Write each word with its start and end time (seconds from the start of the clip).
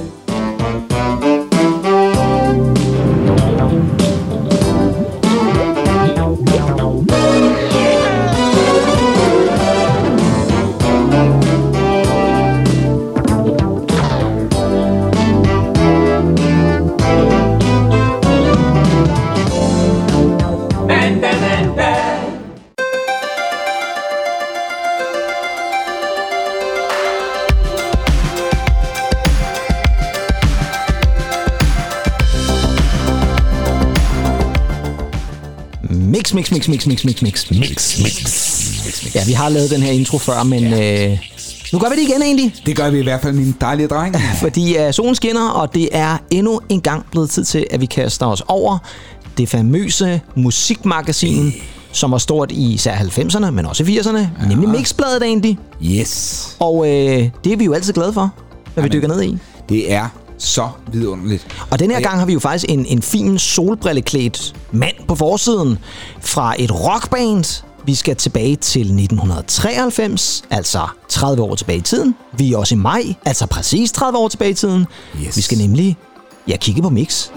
Bye. 0.00 0.29
Mix, 36.68 36.86
mix, 36.86 37.04
mix, 37.04 37.22
mix, 37.22 37.50
mix, 37.50 37.50
mix, 37.50 38.02
mix. 38.02 39.14
Ja, 39.14 39.24
vi 39.24 39.32
har 39.32 39.48
lavet 39.48 39.70
den 39.70 39.82
her 39.82 39.92
intro 39.92 40.18
før, 40.18 40.42
men 40.42 40.64
øh, 40.64 41.18
nu 41.72 41.78
gør 41.78 41.88
vi 41.88 41.96
det 41.96 42.02
igen 42.02 42.22
egentlig. 42.22 42.54
Det 42.66 42.76
gør 42.76 42.90
vi 42.90 42.98
i 42.98 43.02
hvert 43.02 43.22
fald, 43.22 43.32
min 43.34 43.56
dejlige 43.60 43.88
dreng. 43.88 44.16
Fordi 44.42 44.76
uh, 44.86 44.92
solen 44.92 45.14
skinner, 45.14 45.48
og 45.48 45.74
det 45.74 45.88
er 45.92 46.18
endnu 46.30 46.60
en 46.68 46.80
gang 46.80 47.06
blevet 47.10 47.30
tid 47.30 47.44
til, 47.44 47.66
at 47.70 47.80
vi 47.80 47.86
kaster 47.86 48.26
os 48.26 48.42
over 48.48 48.78
det 49.38 49.48
famøse 49.48 50.20
musikmagasin, 50.34 51.52
som 51.92 52.10
var 52.10 52.18
stort 52.18 52.52
i 52.52 52.72
især 52.72 52.96
90'erne, 52.96 53.50
men 53.50 53.66
også 53.66 53.84
80'erne, 53.84 54.18
ja. 54.18 54.48
nemlig 54.48 54.68
Mixbladet 54.68 55.22
egentlig. 55.22 55.58
Yes. 55.84 56.56
Og 56.58 56.86
øh, 56.88 57.28
det 57.44 57.52
er 57.52 57.56
vi 57.56 57.64
jo 57.64 57.72
altid 57.72 57.92
glade 57.92 58.12
for, 58.12 58.34
når 58.76 58.82
vi 58.82 58.88
dykker 58.88 59.08
ned 59.08 59.22
i. 59.22 59.38
Det 59.68 59.92
er 59.92 60.08
så 60.42 60.68
vidunderligt. 60.92 61.66
Og 61.70 61.78
den 61.78 61.90
her 61.90 62.00
gang 62.00 62.18
har 62.18 62.26
vi 62.26 62.32
jo 62.32 62.38
faktisk 62.38 62.64
en, 62.68 62.86
en 62.86 63.02
fin 63.02 63.38
solbrilleklædt 63.38 64.54
mand 64.72 64.94
på 65.08 65.14
forsiden 65.14 65.78
fra 66.20 66.54
et 66.58 66.70
rockband. 66.74 67.64
Vi 67.84 67.94
skal 67.94 68.16
tilbage 68.16 68.56
til 68.56 68.80
1993, 68.80 70.42
altså 70.50 70.88
30 71.08 71.42
år 71.42 71.54
tilbage 71.54 71.78
i 71.78 71.82
tiden. 71.82 72.14
Vi 72.32 72.52
er 72.52 72.58
også 72.58 72.74
i 72.74 72.78
maj, 72.78 73.02
altså 73.24 73.46
præcis 73.46 73.92
30 73.92 74.18
år 74.18 74.28
tilbage 74.28 74.50
i 74.50 74.54
tiden. 74.54 74.86
Yes. 75.22 75.36
Vi 75.36 75.42
skal 75.42 75.58
nemlig 75.58 75.96
ja, 76.48 76.56
kigge 76.56 76.82
på 76.82 76.88
Mix. 76.88 77.28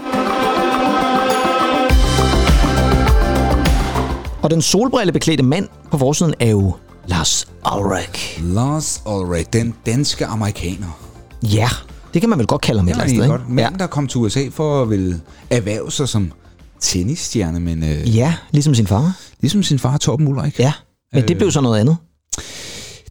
Og 4.42 4.50
den 4.50 4.62
solbrillebeklædte 4.62 5.42
mand 5.42 5.68
på 5.90 5.98
forsiden 5.98 6.34
er 6.40 6.50
jo 6.50 6.74
Lars 7.06 7.48
Ulrich. 7.76 8.44
Lars 8.44 9.02
Ulrich, 9.06 9.48
den 9.52 9.74
danske 9.86 10.26
amerikaner. 10.26 10.98
Ja, 11.42 11.68
det 12.14 12.22
kan 12.22 12.28
man 12.30 12.38
vel 12.38 12.46
godt 12.46 12.60
kalde 12.60 12.80
ham 12.80 12.88
et 12.88 12.90
eller 12.90 13.04
er 13.04 13.08
andet 13.08 13.28
godt. 13.28 13.48
Manden, 13.50 13.80
der 13.80 13.86
kom 13.86 14.06
til 14.06 14.18
USA 14.20 14.40
for 14.50 14.82
at 14.82 14.90
vil 14.90 15.20
erhverve 15.50 15.90
sig 15.90 16.08
som 16.08 16.32
tennisstjerne, 16.80 17.60
men 17.60 17.82
øh, 17.82 18.16
Ja, 18.16 18.34
ligesom 18.50 18.74
sin 18.74 18.86
far. 18.86 19.12
ligesom 19.40 19.62
sin 19.62 19.78
far 19.78 19.96
Torben 19.98 20.28
Ulrik. 20.28 20.58
Ja, 20.58 20.72
men 21.12 21.28
det 21.28 21.36
blev 21.38 21.50
så 21.50 21.60
noget 21.60 21.80
andet. 21.80 21.96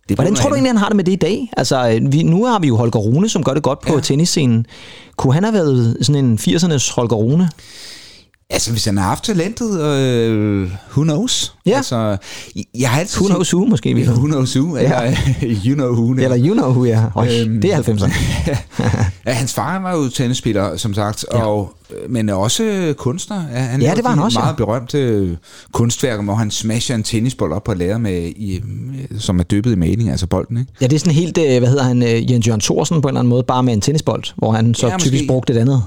Det 0.09 0.17
Hvordan 0.17 0.35
tror 0.35 0.49
du 0.49 0.55
egentlig, 0.55 0.69
han 0.69 0.77
har 0.77 0.87
det 0.87 0.95
med 0.95 1.03
det 1.03 1.11
i 1.11 1.15
dag? 1.15 1.49
Altså, 1.57 1.89
øh, 1.89 2.11
vi, 2.13 2.23
nu 2.23 2.45
har 2.45 2.59
vi 2.59 2.67
jo 2.67 2.75
Holger 2.77 2.99
Rune, 2.99 3.29
som 3.29 3.43
gør 3.43 3.53
det 3.53 3.63
godt 3.63 3.81
på 3.81 3.93
Ja. 3.93 3.99
tennisscenen. 3.99 4.65
Kunne 5.17 5.33
han 5.33 5.43
have 5.43 5.53
været 5.53 5.97
sådan 6.01 6.25
en 6.25 6.39
80'ernes 6.41 6.93
Holger 6.95 7.15
Rune? 7.15 7.49
Altså, 8.49 8.71
hvis 8.71 8.85
han 8.85 8.97
har 8.97 9.03
haft 9.07 9.23
talentet, 9.23 9.81
øh, 9.81 10.69
who 10.91 11.03
knows? 11.03 11.55
Ja. 11.65 11.75
Altså, 11.77 12.17
jeg 12.79 12.89
har 12.89 12.99
altid... 12.99 13.21
Who 13.21 13.27
knows 13.29 13.53
who, 13.53 13.65
måske? 13.65 13.99
Ja, 13.99 14.11
who 14.11 14.25
knows 14.27 14.57
who, 14.57 14.77
Ja. 14.77 14.81
eller 15.05 15.17
you 15.65 15.73
know 15.75 15.91
who. 15.91 16.11
Eller 16.13 16.37
you 16.47 16.53
know 16.53 16.69
who, 16.69 16.83
ja. 16.85 17.03
Øj, 17.15 17.27
Øhm. 17.41 17.61
det 17.61 17.73
er 17.73 17.81
90'erne. 17.81 18.13
Ja, 19.25 19.31
hans 19.31 19.53
far 19.53 19.79
var 19.79 19.95
jo 19.97 20.09
tennisspiller, 20.09 20.77
som 20.77 20.93
sagt, 20.93 21.25
ja. 21.33 21.45
og, 21.45 21.73
øh, 21.91 22.11
men 22.11 22.29
også 22.29 22.93
kunstner. 22.97 23.43
Ja, 23.53 23.59
han 23.59 23.81
Ja, 23.81 23.93
det 23.95 24.03
var 24.03 24.09
han 24.09 24.19
også, 24.19 24.39
ja. 24.39 24.43
meget 24.45 24.57
berømte 24.57 24.97
øh, 24.99 25.37
kunstværker, 25.73 26.23
hvor 26.23 26.35
han 26.35 26.51
smasher 26.51 26.95
en 26.95 27.03
tennisbold 27.03 27.53
op 27.53 27.63
på 27.63 27.73
lærer 27.73 27.97
med, 27.97 28.31
i, 28.35 28.55
øh, 28.55 29.19
som 29.19 29.39
er 29.39 29.43
dyppet 29.43 29.71
i 29.71 29.75
maling, 29.75 30.09
altså 30.09 30.27
bolden, 30.27 30.57
ikke? 30.57 30.71
Ja, 30.81 30.87
det 30.87 30.95
er 30.95 30.99
sådan 30.99 31.13
helt, 31.13 31.37
øh, 31.37 31.59
hvad 31.59 31.69
hedder 31.69 31.83
han, 31.83 32.01
Jens 32.29 32.47
Jørgen 32.47 32.61
Thorsen 32.61 33.01
på 33.01 33.07
en 33.07 33.11
eller 33.11 33.19
anden 33.19 33.29
måde, 33.29 33.43
bare 33.43 33.63
med 33.63 33.73
en 33.73 33.81
tennisbold, 33.81 34.23
hvor 34.37 34.51
han 34.51 34.73
så 34.73 34.85
Ja, 34.85 34.91
ja, 34.91 34.95
måske. 34.97 35.09
typisk 35.09 35.27
brugte 35.27 35.53
et 35.53 35.57
andet 35.57 35.83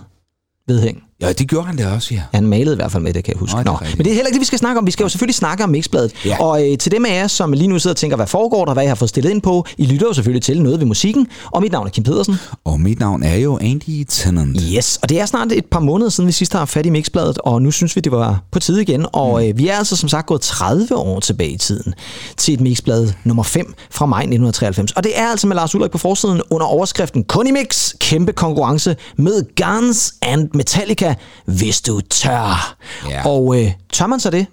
vedhæng. 0.69 1.03
Ja, 1.21 1.33
det 1.33 1.49
gjorde 1.49 1.67
han 1.67 1.77
da 1.77 1.89
også, 1.95 2.15
ja. 2.15 2.23
Han 2.35 2.47
malede 2.47 2.75
i 2.75 2.77
hvert 2.77 2.93
fald 2.93 3.03
med 3.03 3.15
det, 3.15 3.25
kan 3.25 3.35
jeg 3.35 3.39
huske. 3.39 3.55
Nå, 3.57 3.59
det 3.63 3.67
Nå, 3.67 3.77
men 3.97 4.05
det 4.05 4.07
er 4.11 4.15
heller 4.15 4.27
ikke 4.27 4.35
det, 4.35 4.41
vi 4.41 4.45
skal 4.47 4.59
snakke 4.59 4.79
om. 4.79 4.87
Vi 4.87 4.91
skal 4.91 5.05
jo 5.05 5.09
selvfølgelig 5.09 5.35
snakke 5.35 5.65
om 5.65 5.71
Mixbladet. 5.71 6.13
Ja. 6.25 6.43
Og 6.43 6.71
øh, 6.73 6.79
til 6.79 6.93
dem 6.93 7.05
af 7.05 7.11
jer, 7.15 7.27
som 7.27 7.53
lige 7.53 7.69
nu 7.69 7.79
sidder 7.79 7.93
og 7.95 7.97
tænker, 7.99 8.17
hvad 8.17 8.27
foregår 8.27 8.65
der, 8.65 8.73
hvad 8.73 8.83
jeg 8.83 8.91
har 8.91 8.95
fået 8.95 9.09
stillet 9.09 9.31
ind 9.31 9.43
på, 9.43 9.67
I 9.79 9.87
lytter 9.87 10.07
jo 10.07 10.13
selvfølgelig 10.13 10.43
til 10.43 10.63
noget 10.63 10.79
ved 10.81 10.87
musikken. 10.87 11.27
Og 11.53 11.63
mit 11.63 11.73
navn 11.73 11.87
er 11.87 11.91
Kim 11.91 12.05
Pedersen. 12.05 12.35
Og 12.65 12.81
mit 12.81 13.01
navn 13.01 13.23
er 13.23 13.37
jo 13.37 13.59
Andy 13.63 14.05
Tennant. 14.09 14.61
Yes, 14.77 14.99
og 15.03 15.09
det 15.09 15.21
er 15.21 15.27
snart 15.27 15.53
et 15.53 15.65
par 15.65 15.81
måneder 15.81 16.11
siden, 16.11 16.27
vi 16.29 16.33
sidst 16.33 16.53
har 16.53 16.59
haft 16.59 16.71
fat 16.71 16.87
i 16.87 16.91
Mixbladet, 16.91 17.39
og 17.39 17.63
nu 17.63 17.71
synes 17.71 17.97
vi, 17.97 18.01
det 18.01 18.13
var 18.13 18.43
på 18.53 18.59
tide 18.59 18.83
igen. 18.83 19.07
Og 19.13 19.41
Mm. 19.43 19.49
øh, 19.49 19.59
vi 19.59 19.69
er 19.69 19.77
altså 19.77 19.97
som 19.97 20.09
sagt 20.09 20.27
gået 20.27 20.41
30 20.41 20.97
år 20.97 21.21
tilbage 21.21 21.51
i 21.51 21.57
tiden 21.59 21.95
til 22.37 22.55
et 22.55 22.61
Mixblad 22.61 23.09
nummer 23.25 23.43
5 23.43 23.75
fra 23.91 24.07
maj 24.07 24.21
1993. 24.21 24.93
Og 24.93 25.05
det 25.05 25.19
er 25.19 25.27
altså 25.31 25.47
med 25.47 25.57
Lars 25.57 25.75
Ulrik 25.75 25.91
på 25.91 25.99
forsiden 25.99 26.43
under 26.51 26.67
overskriften 26.67 27.25
Kunimix, 27.25 27.95
kæmpe 28.01 28.33
konkurrence 28.33 28.97
med 29.19 29.43
Guns 29.65 30.15
and 30.23 30.49
Metallica, 30.55 31.06
hvis 31.47 31.81
du 31.81 32.01
tør. 32.01 32.77
Ja. 33.09 33.27
Og 33.29 33.63
øh, 33.63 33.73
tør 33.93 34.07
man 34.07 34.21
så 34.21 34.31
det? 34.31 34.47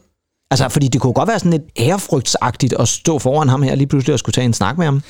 Altså, 0.51 0.69
fordi 0.69 0.87
det 0.87 1.01
kunne 1.01 1.13
godt 1.13 1.27
være 1.29 1.39
sådan 1.39 1.51
lidt 1.51 1.63
ærefrygtsagtigt 1.79 2.73
at 2.79 2.87
stå 2.87 3.19
foran 3.19 3.49
ham 3.49 3.61
her 3.63 3.75
lige 3.75 3.87
pludselig 3.87 4.13
og 4.13 4.19
skulle 4.19 4.33
tage 4.33 4.45
en 4.45 4.53
snak 4.53 4.77
med 4.77 4.85
ham. 4.85 5.01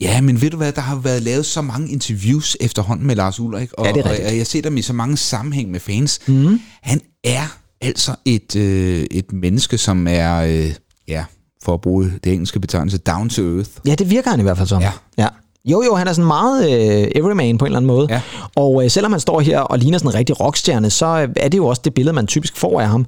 Ja, 0.00 0.20
men 0.20 0.40
ved 0.40 0.50
du 0.50 0.56
hvad, 0.56 0.72
der 0.72 0.80
har 0.80 0.96
været 0.96 1.22
lavet 1.22 1.46
så 1.46 1.62
mange 1.62 1.88
interviews 1.92 2.56
efterhånden 2.60 3.06
med 3.06 3.16
Lars 3.16 3.40
Ulrik, 3.40 3.72
og, 3.72 3.86
Ja, 3.86 3.92
det 3.92 4.00
er 4.00 4.04
og 4.04 4.10
rigtigt. 4.10 4.36
jeg 4.36 4.46
ser 4.46 4.62
dem 4.62 4.76
i 4.76 4.82
så 4.82 4.92
mange 4.92 5.16
sammenhæng 5.16 5.70
med 5.70 5.80
fans. 5.80 6.20
Mm. 6.26 6.60
Han 6.82 7.00
er 7.24 7.56
altså 7.80 8.14
et, 8.24 8.56
øh, 8.56 9.06
et 9.10 9.32
menneske, 9.32 9.78
som 9.78 10.06
er, 10.06 10.36
øh, 10.36 10.74
ja, 11.08 11.24
for 11.64 11.74
at 11.74 11.80
bruge 11.80 12.12
det 12.24 12.32
engelske 12.32 12.60
betegnelse, 12.60 12.98
down 12.98 13.28
to 13.30 13.42
earth. 13.56 13.70
Ja, 13.86 13.94
det 13.94 14.10
virker 14.10 14.30
han 14.30 14.40
i 14.40 14.42
hvert 14.42 14.56
fald 14.56 14.68
som. 14.68 14.82
Ja. 14.82 14.92
ja. 15.18 15.28
Jo, 15.64 15.82
jo, 15.82 15.94
han 15.94 16.08
er 16.08 16.12
sådan 16.12 16.26
meget 16.26 16.70
øh, 16.70 17.08
everyman 17.14 17.58
på 17.58 17.64
en 17.64 17.66
eller 17.66 17.78
anden 17.78 17.86
måde. 17.86 18.06
Ja. 18.10 18.20
Og 18.56 18.84
øh, 18.84 18.90
selvom 18.90 19.12
han 19.12 19.20
står 19.20 19.40
her 19.40 19.60
og 19.60 19.78
ligner 19.78 19.98
sådan 19.98 20.10
en 20.10 20.14
rigtig 20.14 20.40
rockstjerne, 20.40 20.90
så 20.90 21.06
øh, 21.06 21.28
er 21.36 21.48
det 21.48 21.58
jo 21.58 21.66
også 21.66 21.82
det 21.84 21.94
billede, 21.94 22.12
man 22.14 22.26
typisk 22.26 22.56
får 22.56 22.80
af 22.80 22.88
ham. 22.88 23.06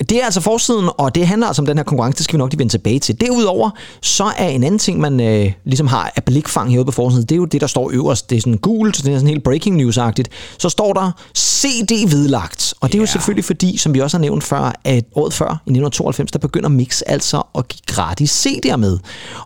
Det 0.00 0.12
er 0.20 0.24
altså 0.24 0.40
forsiden, 0.40 0.88
og 0.98 1.14
det 1.14 1.26
handler 1.26 1.46
altså 1.46 1.62
om 1.62 1.66
den 1.66 1.76
her 1.76 1.84
konkurrence, 1.84 2.16
det 2.16 2.24
skal 2.24 2.36
vi 2.36 2.38
nok 2.38 2.50
lige 2.50 2.58
vende 2.58 2.72
tilbage 2.72 2.98
til. 2.98 3.20
Derudover, 3.20 3.70
så 4.02 4.24
er 4.38 4.48
en 4.48 4.64
anden 4.64 4.78
ting, 4.78 5.00
man 5.00 5.20
øh, 5.20 5.52
ligesom 5.64 5.86
har 5.86 6.12
af 6.16 6.24
blikfang 6.24 6.70
herude 6.70 6.84
på 6.84 6.92
forsiden, 6.92 7.22
det 7.22 7.32
er 7.32 7.36
jo 7.36 7.44
det, 7.44 7.60
der 7.60 7.66
står 7.66 7.90
øverst. 7.92 8.30
Det 8.30 8.36
er 8.36 8.40
sådan 8.40 8.58
gult, 8.58 8.96
det 8.96 9.08
er 9.08 9.14
sådan 9.16 9.28
helt 9.28 9.44
breaking 9.44 9.76
news-agtigt. 9.82 10.28
Så 10.58 10.68
står 10.68 10.92
der 10.92 11.10
CD 11.38 12.10
vedlagt, 12.10 12.74
og 12.80 12.88
det 12.88 12.94
er 12.94 12.98
jo 12.98 13.02
Ja. 13.02 13.06
selvfølgelig 13.06 13.44
fordi, 13.44 13.76
som 13.76 13.94
vi 13.94 14.00
også 14.00 14.16
har 14.16 14.20
nævnt 14.20 14.44
før, 14.44 14.72
at 14.84 15.04
året 15.14 15.32
før, 15.34 15.44
i 15.46 15.52
1992, 15.52 16.30
der 16.30 16.38
begynder 16.38 16.68
Mix 16.68 17.00
altså 17.06 17.42
at 17.58 17.68
give 17.68 17.80
gratis 17.86 18.46
CD'er 18.46 18.76
med. 18.76 18.98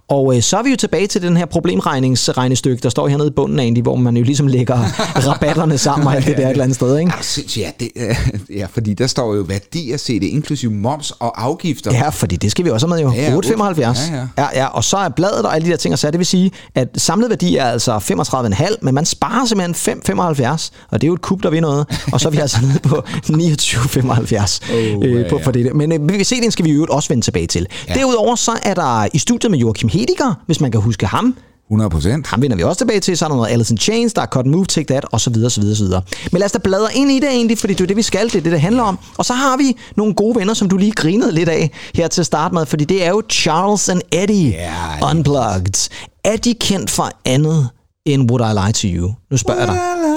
Og 0.09 0.37
øh, 0.37 0.43
så 0.43 0.57
er 0.57 0.63
vi 0.63 0.71
jo 0.71 0.77
tilbage 0.77 1.07
til 1.07 1.23
den 1.23 1.37
her 1.37 1.47
problemregningsregnestykke, 1.47 2.83
der 2.83 2.89
står 2.89 3.09
hernede 3.09 3.29
i 3.29 3.33
bunden 3.37 3.59
af 3.59 3.63
egentlig, 3.63 3.83
hvor 3.83 3.97
man 3.97 4.17
jo 4.17 4.23
ligesom 4.25 4.47
lægger 4.47 4.79
rabatterne 5.31 5.79
sammen 5.79 6.07
og 6.09 6.17
alt 6.17 6.27
det 6.27 6.37
der 6.37 6.45
et 6.47 6.51
eller 6.51 6.65
andet 6.65 6.77
sted, 6.77 6.99
ikke? 6.99 7.13
Ja, 7.57 7.71
det, 7.81 7.89
øh, 7.97 8.17
ja, 8.57 8.67
fordi 8.73 8.95
der 8.95 9.07
står 9.07 9.35
jo 9.35 9.43
værdi 9.43 9.93
af 9.93 10.01
CD, 10.01 10.23
inklusive 10.37 10.73
moms 10.73 11.11
og 11.11 11.45
afgifter. 11.45 11.93
Ja, 11.93 12.09
fordi 12.09 12.37
det 12.37 12.51
skal 12.51 12.65
vi 12.65 12.71
også 12.71 12.87
have 12.87 12.97
med 12.97 13.03
jo. 13.03 13.13
Ja, 13.23 13.31
ja, 13.31 13.39
8,75. 13.39 13.81
Ja, 13.81 13.95
ja. 14.17 14.27
ja, 14.39 14.47
ja. 14.55 14.67
Og 14.67 14.85
så 14.85 14.97
er 14.97 15.09
bladet 15.09 15.45
og 15.45 15.55
alle 15.55 15.67
de 15.67 15.71
der 15.71 15.77
ting, 15.77 15.93
og 15.93 15.99
så 15.99 16.11
det 16.11 16.19
vil 16.19 16.27
sige, 16.27 16.51
at 16.75 16.89
samlet 16.97 17.31
værdi 17.31 17.57
er 17.57 17.65
altså 17.65 17.99
35,5, 17.99 18.77
men 18.83 18.95
man 18.95 19.07
sparer 19.07 19.47
simpelthen 19.47 20.03
5,75, 20.09 20.71
og 20.91 21.01
det 21.01 21.07
er 21.07 21.09
jo 21.09 21.15
et 21.15 21.21
kub, 21.21 21.43
der 21.43 21.51
vil 21.51 21.61
noget. 21.61 21.87
Og 22.13 22.21
så 22.21 22.29
er 22.29 22.33
vi 22.33 22.39
altså 22.39 22.59
nede 22.63 22.79
på 22.79 22.97
29,75 22.97 24.73
Oh, 24.73 25.05
øh, 25.05 25.31
på 25.31 25.41
for 25.45 25.51
det. 25.51 25.75
Men 25.77 25.93
øh, 25.93 26.17
VVC'en 26.17 26.51
skal 26.51 26.65
vi 26.65 26.73
jo 26.73 26.87
også 26.91 27.09
vende 27.09 27.25
tilbage 27.25 27.47
til. 27.47 27.67
Ja. 27.89 27.95
Derudover 27.95 28.37
så 28.37 28.53
er 28.63 28.75
der 28.75 29.09
i 29.15 29.19
studiet 29.19 29.51
med 29.51 29.59
Joachim 29.59 29.89
Hediger, 29.89 30.35
hvis 30.47 30.61
man 30.61 30.71
kan 30.71 30.81
huske 30.81 31.07
ham, 31.07 31.37
100 31.71 31.91
procent. 31.91 32.27
ham 32.27 32.43
vender 32.43 32.57
vi 32.57 32.63
også 32.63 32.79
tilbage 32.79 33.01
til. 33.01 33.17
Så 33.17 33.25
er 33.25 33.29
der 33.29 33.37
noget 33.37 33.51
Alice 33.51 33.75
in 33.75 33.79
Chains, 33.79 34.13
der 34.15 34.23
er 34.23 34.27
Cut 34.27 34.47
Move, 34.47 34.65
Take 34.67 34.87
That, 34.87 35.05
og 35.13 35.21
så 35.21 35.31
videre, 35.31 35.51
så 35.51 35.61
videre, 35.61 35.77
så 35.77 35.85
videre. 35.85 36.03
Men 36.33 36.39
lad 36.39 36.47
os 36.47 36.53
da 36.53 36.59
bladre 36.59 36.95
ind 36.95 37.11
i 37.11 37.21
det 37.21 37.29
egentlig, 37.29 37.59
fordi 37.59 37.75
det 37.75 37.81
er 37.81 37.87
det, 37.87 37.97
vi 37.97 38.03
skal. 38.03 38.27
Det 38.27 38.35
er 38.35 38.41
det, 38.41 38.53
det 38.53 38.61
handler 38.61 38.83
om. 38.83 38.99
Og 39.19 39.25
så 39.25 39.33
har 39.35 39.57
vi 39.57 39.77
nogle 39.97 40.15
gode 40.15 40.39
venner, 40.39 40.55
som 40.55 40.69
du 40.69 40.77
lige 40.77 40.93
grinede 40.93 41.33
lidt 41.33 41.49
af 41.49 41.71
her 41.95 42.09
til 42.09 42.25
start 42.25 42.53
med, 42.53 42.67
fordi 42.67 42.85
det 42.85 43.05
er 43.05 43.09
jo 43.09 43.23
Charles 43.31 43.89
and 43.89 44.01
Eddie 44.13 44.49
Ja, 44.51 45.11
Unplugged. 45.11 45.91
Er 46.25 46.37
de 46.37 46.55
kendt 46.55 46.91
for 46.91 47.11
andet 47.25 47.69
end 48.07 48.31
Would 48.31 48.51
I 48.51 48.65
Lie 48.65 48.73
to 48.73 48.99
You? 49.01 49.15
Nu 49.31 49.37
spørger 49.37 49.61
jeg 49.61 49.69
dig. 49.69 50.16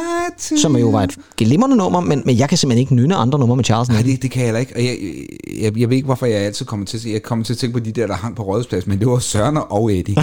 Som 0.62 0.78
jo 0.78 0.88
var 0.90 1.04
et 1.04 1.16
glimrende 1.38 1.76
nummer, 1.78 2.00
men, 2.00 2.22
men 2.26 2.38
jeg 2.38 2.50
kan 2.50 2.58
simpelthen 2.58 2.80
ikke 2.82 2.96
nynne 2.96 3.16
andre 3.16 3.40
numre 3.40 3.56
med 3.56 3.64
Charles 3.66 3.90
Nej, 3.90 4.02
det, 4.02 4.22
det 4.22 4.32
kan 4.32 4.40
jeg 4.40 4.48
heller 4.48 4.60
ikke. 4.60 4.74
Og 4.76 4.84
jeg, 4.84 4.98
jeg, 5.62 5.78
jeg 5.80 5.90
ved 5.90 5.96
ikke, 5.96 6.06
hvorfor 6.06 6.26
jeg 6.26 6.38
altid 6.40 6.66
kommer 6.66 6.86
til 6.86 6.98
at 6.98 7.06
jeg 7.14 7.24
kommer 7.24 7.46
til 7.46 7.54
at 7.54 7.58
tænke 7.58 7.74
på 7.74 7.80
de 7.86 7.92
der, 7.92 8.08
der 8.08 8.14
hang 8.14 8.36
på 8.36 8.44
Rådhusplads, 8.44 8.88
men 8.88 9.00
det 9.00 9.08
var 9.08 9.20
Søren 9.20 9.58
og 9.70 9.94
Eddie. 9.94 10.16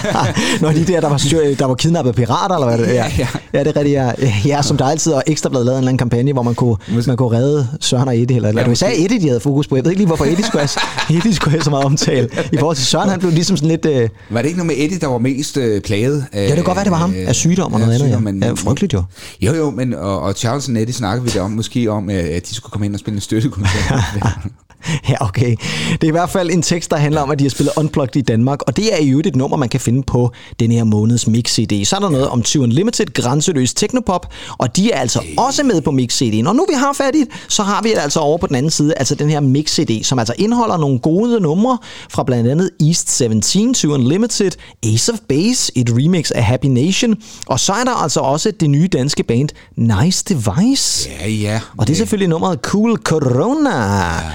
Når 0.60 0.72
de 0.72 0.84
der, 0.84 1.00
der 1.00 1.08
var, 1.08 1.16
styr, 1.16 1.54
der 1.58 1.64
var 1.64 1.74
kidnappet 1.74 2.14
pirater, 2.14 2.54
eller 2.54 2.66
hvad 2.76 2.78
det 2.86 2.98
er. 2.98 3.00
Ja, 3.00 3.10
ja. 3.18 3.26
ja, 3.54 3.58
det 3.64 3.66
er 3.66 3.76
rigtigt. 3.76 3.94
Ja, 3.94 4.12
ja 4.46 4.62
som 4.62 4.76
der 4.76 4.84
altid 4.84 5.12
og 5.12 5.22
Ekstrabladet 5.26 5.66
lavede 5.66 5.78
en 5.78 5.82
eller 5.82 5.88
anden 5.88 5.98
kampagne, 5.98 6.32
hvor 6.32 6.42
man 6.42 6.54
kunne, 6.54 6.76
man 7.06 7.16
kunne 7.16 7.36
redde 7.38 7.68
Søren 7.80 8.08
og 8.08 8.18
Eddie. 8.18 8.36
Eller, 8.36 8.48
eller 8.48 8.62
Ja, 8.62 8.70
især 8.72 8.86
måske. 8.88 9.04
Eddie, 9.04 9.20
de 9.20 9.26
havde 9.28 9.40
fokus 9.40 9.66
på. 9.68 9.76
Jeg 9.76 9.84
ved 9.84 9.90
ikke 9.90 10.00
lige, 10.00 10.06
hvorfor 10.06 10.24
Eddie 10.24 10.44
skulle 10.44 10.66
have, 11.08 11.16
Eddie 11.18 11.34
skulle 11.34 11.50
have 11.50 11.62
så 11.62 11.70
meget 11.70 11.84
omtale. 11.84 12.28
I 12.52 12.56
forhold 12.58 12.76
til 12.76 12.86
Søren, 12.86 13.08
han 13.10 13.18
blev 13.20 13.32
ligesom 13.32 13.56
sådan 13.56 13.68
lidt... 13.68 13.86
Øh, 13.86 14.08
Var 14.30 14.42
det 14.42 14.48
ikke 14.48 14.58
noget 14.58 14.76
med 14.78 14.84
Eddie, 14.84 14.98
der 14.98 15.06
var 15.06 15.18
mest 15.18 15.56
øh, 15.56 15.80
plaget? 15.80 16.26
Af, 16.32 16.40
ja, 16.42 16.46
det 16.46 16.54
kan 16.54 16.64
godt 16.64 16.76
være, 16.76 16.84
det 16.84 16.90
var 16.92 16.98
ham. 16.98 17.14
Af 17.26 17.34
sygdom 17.34 17.72
og 17.72 17.80
noget 17.80 17.94
andet. 17.94 18.10
Ja. 18.10 18.18
men- 18.18 18.42
ja, 18.42 18.52
frygteligt 18.52 18.92
jo. 18.92 19.02
Jo, 19.42 19.54
jo, 19.54 19.70
men 19.70 19.94
og, 19.94 20.20
og 20.20 20.34
Charles 20.34 20.68
og 20.68 20.74
Eddie 20.74 20.94
snakkede 20.94 21.24
vi 21.24 21.30
da 21.30 21.40
om, 21.40 21.50
måske 21.50 21.90
om, 21.90 22.10
øh, 22.10 22.16
at 22.16 22.48
de 22.48 22.54
skulle 22.54 22.70
komme 22.70 22.86
ind 22.86 22.94
og 22.94 23.00
spille 23.00 23.16
en 23.16 23.20
støttekoncert. 23.20 23.92
Ja, 25.08 25.14
okay. 25.20 25.56
Det 25.92 26.02
er 26.04 26.08
i 26.08 26.10
hvert 26.10 26.30
fald 26.30 26.50
en 26.50 26.62
tekst, 26.62 26.90
der 26.90 26.96
handler 26.96 27.20
om, 27.20 27.30
at 27.30 27.38
de 27.38 27.44
har 27.44 27.50
spillet 27.50 27.72
Unplugged 27.76 28.16
i 28.16 28.20
Danmark, 28.20 28.62
og 28.62 28.76
det 28.76 28.94
er 28.94 28.98
i 28.98 29.08
øvrigt 29.08 29.26
et 29.26 29.36
nummer, 29.36 29.56
man 29.56 29.68
kan 29.68 29.80
finde 29.80 30.02
på 30.02 30.32
den 30.60 30.72
her 30.72 30.84
måneds 30.84 31.26
mix-CD. 31.26 31.84
Så 31.84 31.96
er 31.96 32.00
der 32.00 32.10
noget 32.10 32.28
om 32.28 32.42
20 32.42 32.62
Unlimited, 32.62 33.14
grænseløs 33.14 33.74
teknopop, 33.74 34.26
og 34.58 34.76
de 34.76 34.92
er 34.92 35.00
altså 35.00 35.22
også 35.38 35.62
med 35.62 35.80
på 35.80 35.90
mix-CD'en. 35.90 36.48
Og 36.48 36.56
nu 36.56 36.66
vi 36.68 36.74
har 36.74 36.92
fat 36.92 37.14
i 37.14 37.24
så 37.48 37.62
har 37.62 37.82
vi 37.82 37.88
det 37.88 37.98
altså 37.98 38.20
over 38.20 38.38
på 38.38 38.46
den 38.46 38.56
anden 38.56 38.70
side, 38.70 38.94
altså 38.96 39.14
den 39.14 39.30
her 39.30 39.40
mix-CD, 39.40 40.04
som 40.04 40.18
altså 40.18 40.34
indeholder 40.38 40.76
nogle 40.76 40.98
gode 40.98 41.40
numre 41.40 41.78
fra 42.10 42.22
blandt 42.22 42.50
andet 42.50 42.70
East 42.86 43.10
17, 43.10 43.42
20 43.74 43.94
Unlimited, 43.94 44.50
Ace 44.82 45.12
of 45.12 45.18
Base, 45.28 45.72
et 45.74 45.90
remix 45.90 46.30
af 46.30 46.44
Happy 46.44 46.66
Nation, 46.66 47.16
og 47.46 47.60
så 47.60 47.72
er 47.72 47.84
der 47.84 48.02
altså 48.02 48.20
også 48.20 48.50
det 48.60 48.70
nye 48.70 48.88
danske 48.88 49.22
band 49.30 49.48
Nice 49.76 50.24
Device. 50.28 51.10
ja, 51.20 51.28
ja. 51.28 51.60
Og 51.76 51.86
det 51.86 51.92
er 51.92 51.96
selvfølgelig 51.96 52.28
nummeret 52.28 52.58
Cool 52.62 52.96
Corona. 52.96 53.70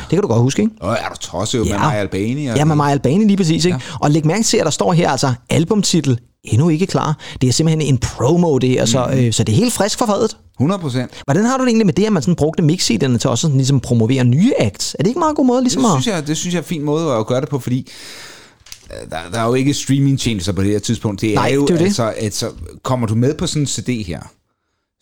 Det 0.02 0.10
kan 0.10 0.22
du 0.22 0.28
godt 0.28 0.42
huske, 0.42 0.62
ikke? 0.62 0.74
Åh, 0.82 0.90
er 0.94 1.10
du 1.10 1.18
tosset 1.20 1.60
jo 1.60 1.64
med 1.64 1.80
Maja 1.80 2.00
Albani? 2.00 2.46
Ja, 2.46 2.66
med 2.66 2.76
Maja 2.76 2.92
Albani 2.92 3.26
lige 3.26 3.38
præcis. 3.38 3.66
Ikke? 3.66 3.78
Ja. 3.92 3.98
Og 4.02 4.12
læg 4.12 4.26
mærke 4.26 4.44
til, 4.44 4.58
at 4.58 4.66
der 4.66 4.72
står 4.72 4.94
her 4.94 5.10
altså 5.10 5.34
albumtitel 5.50 6.20
endnu 6.44 6.70
ikke 6.70 6.86
klar. 6.86 7.18
Det 7.42 7.48
er 7.48 7.54
simpelthen 7.54 7.82
en 7.82 7.98
promo, 7.98 8.58
det 8.58 8.80
er, 8.82 8.86
så, 8.86 9.10
øh, 9.14 9.34
så 9.34 9.44
det 9.44 9.54
er 9.54 9.58
helt 9.58 9.74
frisk 9.74 9.98
for 10.00 10.06
fadet. 10.06 10.38
100 10.60 10.82
procent. 10.82 11.12
Hvordan 11.26 11.46
har 11.46 11.58
du 11.58 11.64
det 11.64 11.70
egentlig 11.70 11.86
med 11.86 11.94
det, 11.94 12.06
at 12.06 12.14
man 12.14 12.22
sådan 12.24 12.36
brugte 12.36 12.64
mix 12.64 12.86
til 12.86 13.04
også 13.26 13.36
sådan, 13.42 13.58
ligesom 13.58 13.80
promovere 13.80 14.24
nye 14.24 14.54
acts? 14.60 14.96
Er 15.00 15.04
det 15.04 15.08
ikke 15.08 15.18
en 15.18 15.20
meget 15.20 15.36
god 15.36 15.46
måde 15.46 15.62
ligesom 15.62 15.82
Det 15.84 15.90
at... 15.90 16.02
synes, 16.02 16.16
jeg, 16.16 16.28
det 16.28 16.38
synes 16.38 16.54
jeg 16.54 16.60
er 16.60 16.64
en 16.64 16.68
fin 16.68 16.84
måde 16.84 17.14
at 17.14 17.28
gøre 17.28 17.42
det 17.42 17.50
på, 17.50 17.60
fordi 17.60 17.88
øh, 18.92 19.10
der, 19.10 19.18
der 19.34 19.40
er 19.40 19.46
jo 19.48 19.54
ikke 19.54 19.74
streaming 19.74 20.20
tjenester 20.20 20.52
på 20.52 20.64
det 20.64 20.72
her 20.72 20.80
tidspunkt. 20.80 21.22
Det 21.22 21.34
Nej, 21.36 21.50
er 21.50 21.54
jo 21.54 21.62
det 21.62 21.70
er 21.70 21.74
jo 21.74 21.80
det. 21.80 21.86
altså, 21.86 22.04
altså, 22.04 22.50
kommer 22.84 23.08
du 23.08 23.16
med 23.16 23.34
på 23.34 23.48
sådan 23.48 23.62
en 23.62 23.68
CD 23.68 24.06
her, 24.06 24.20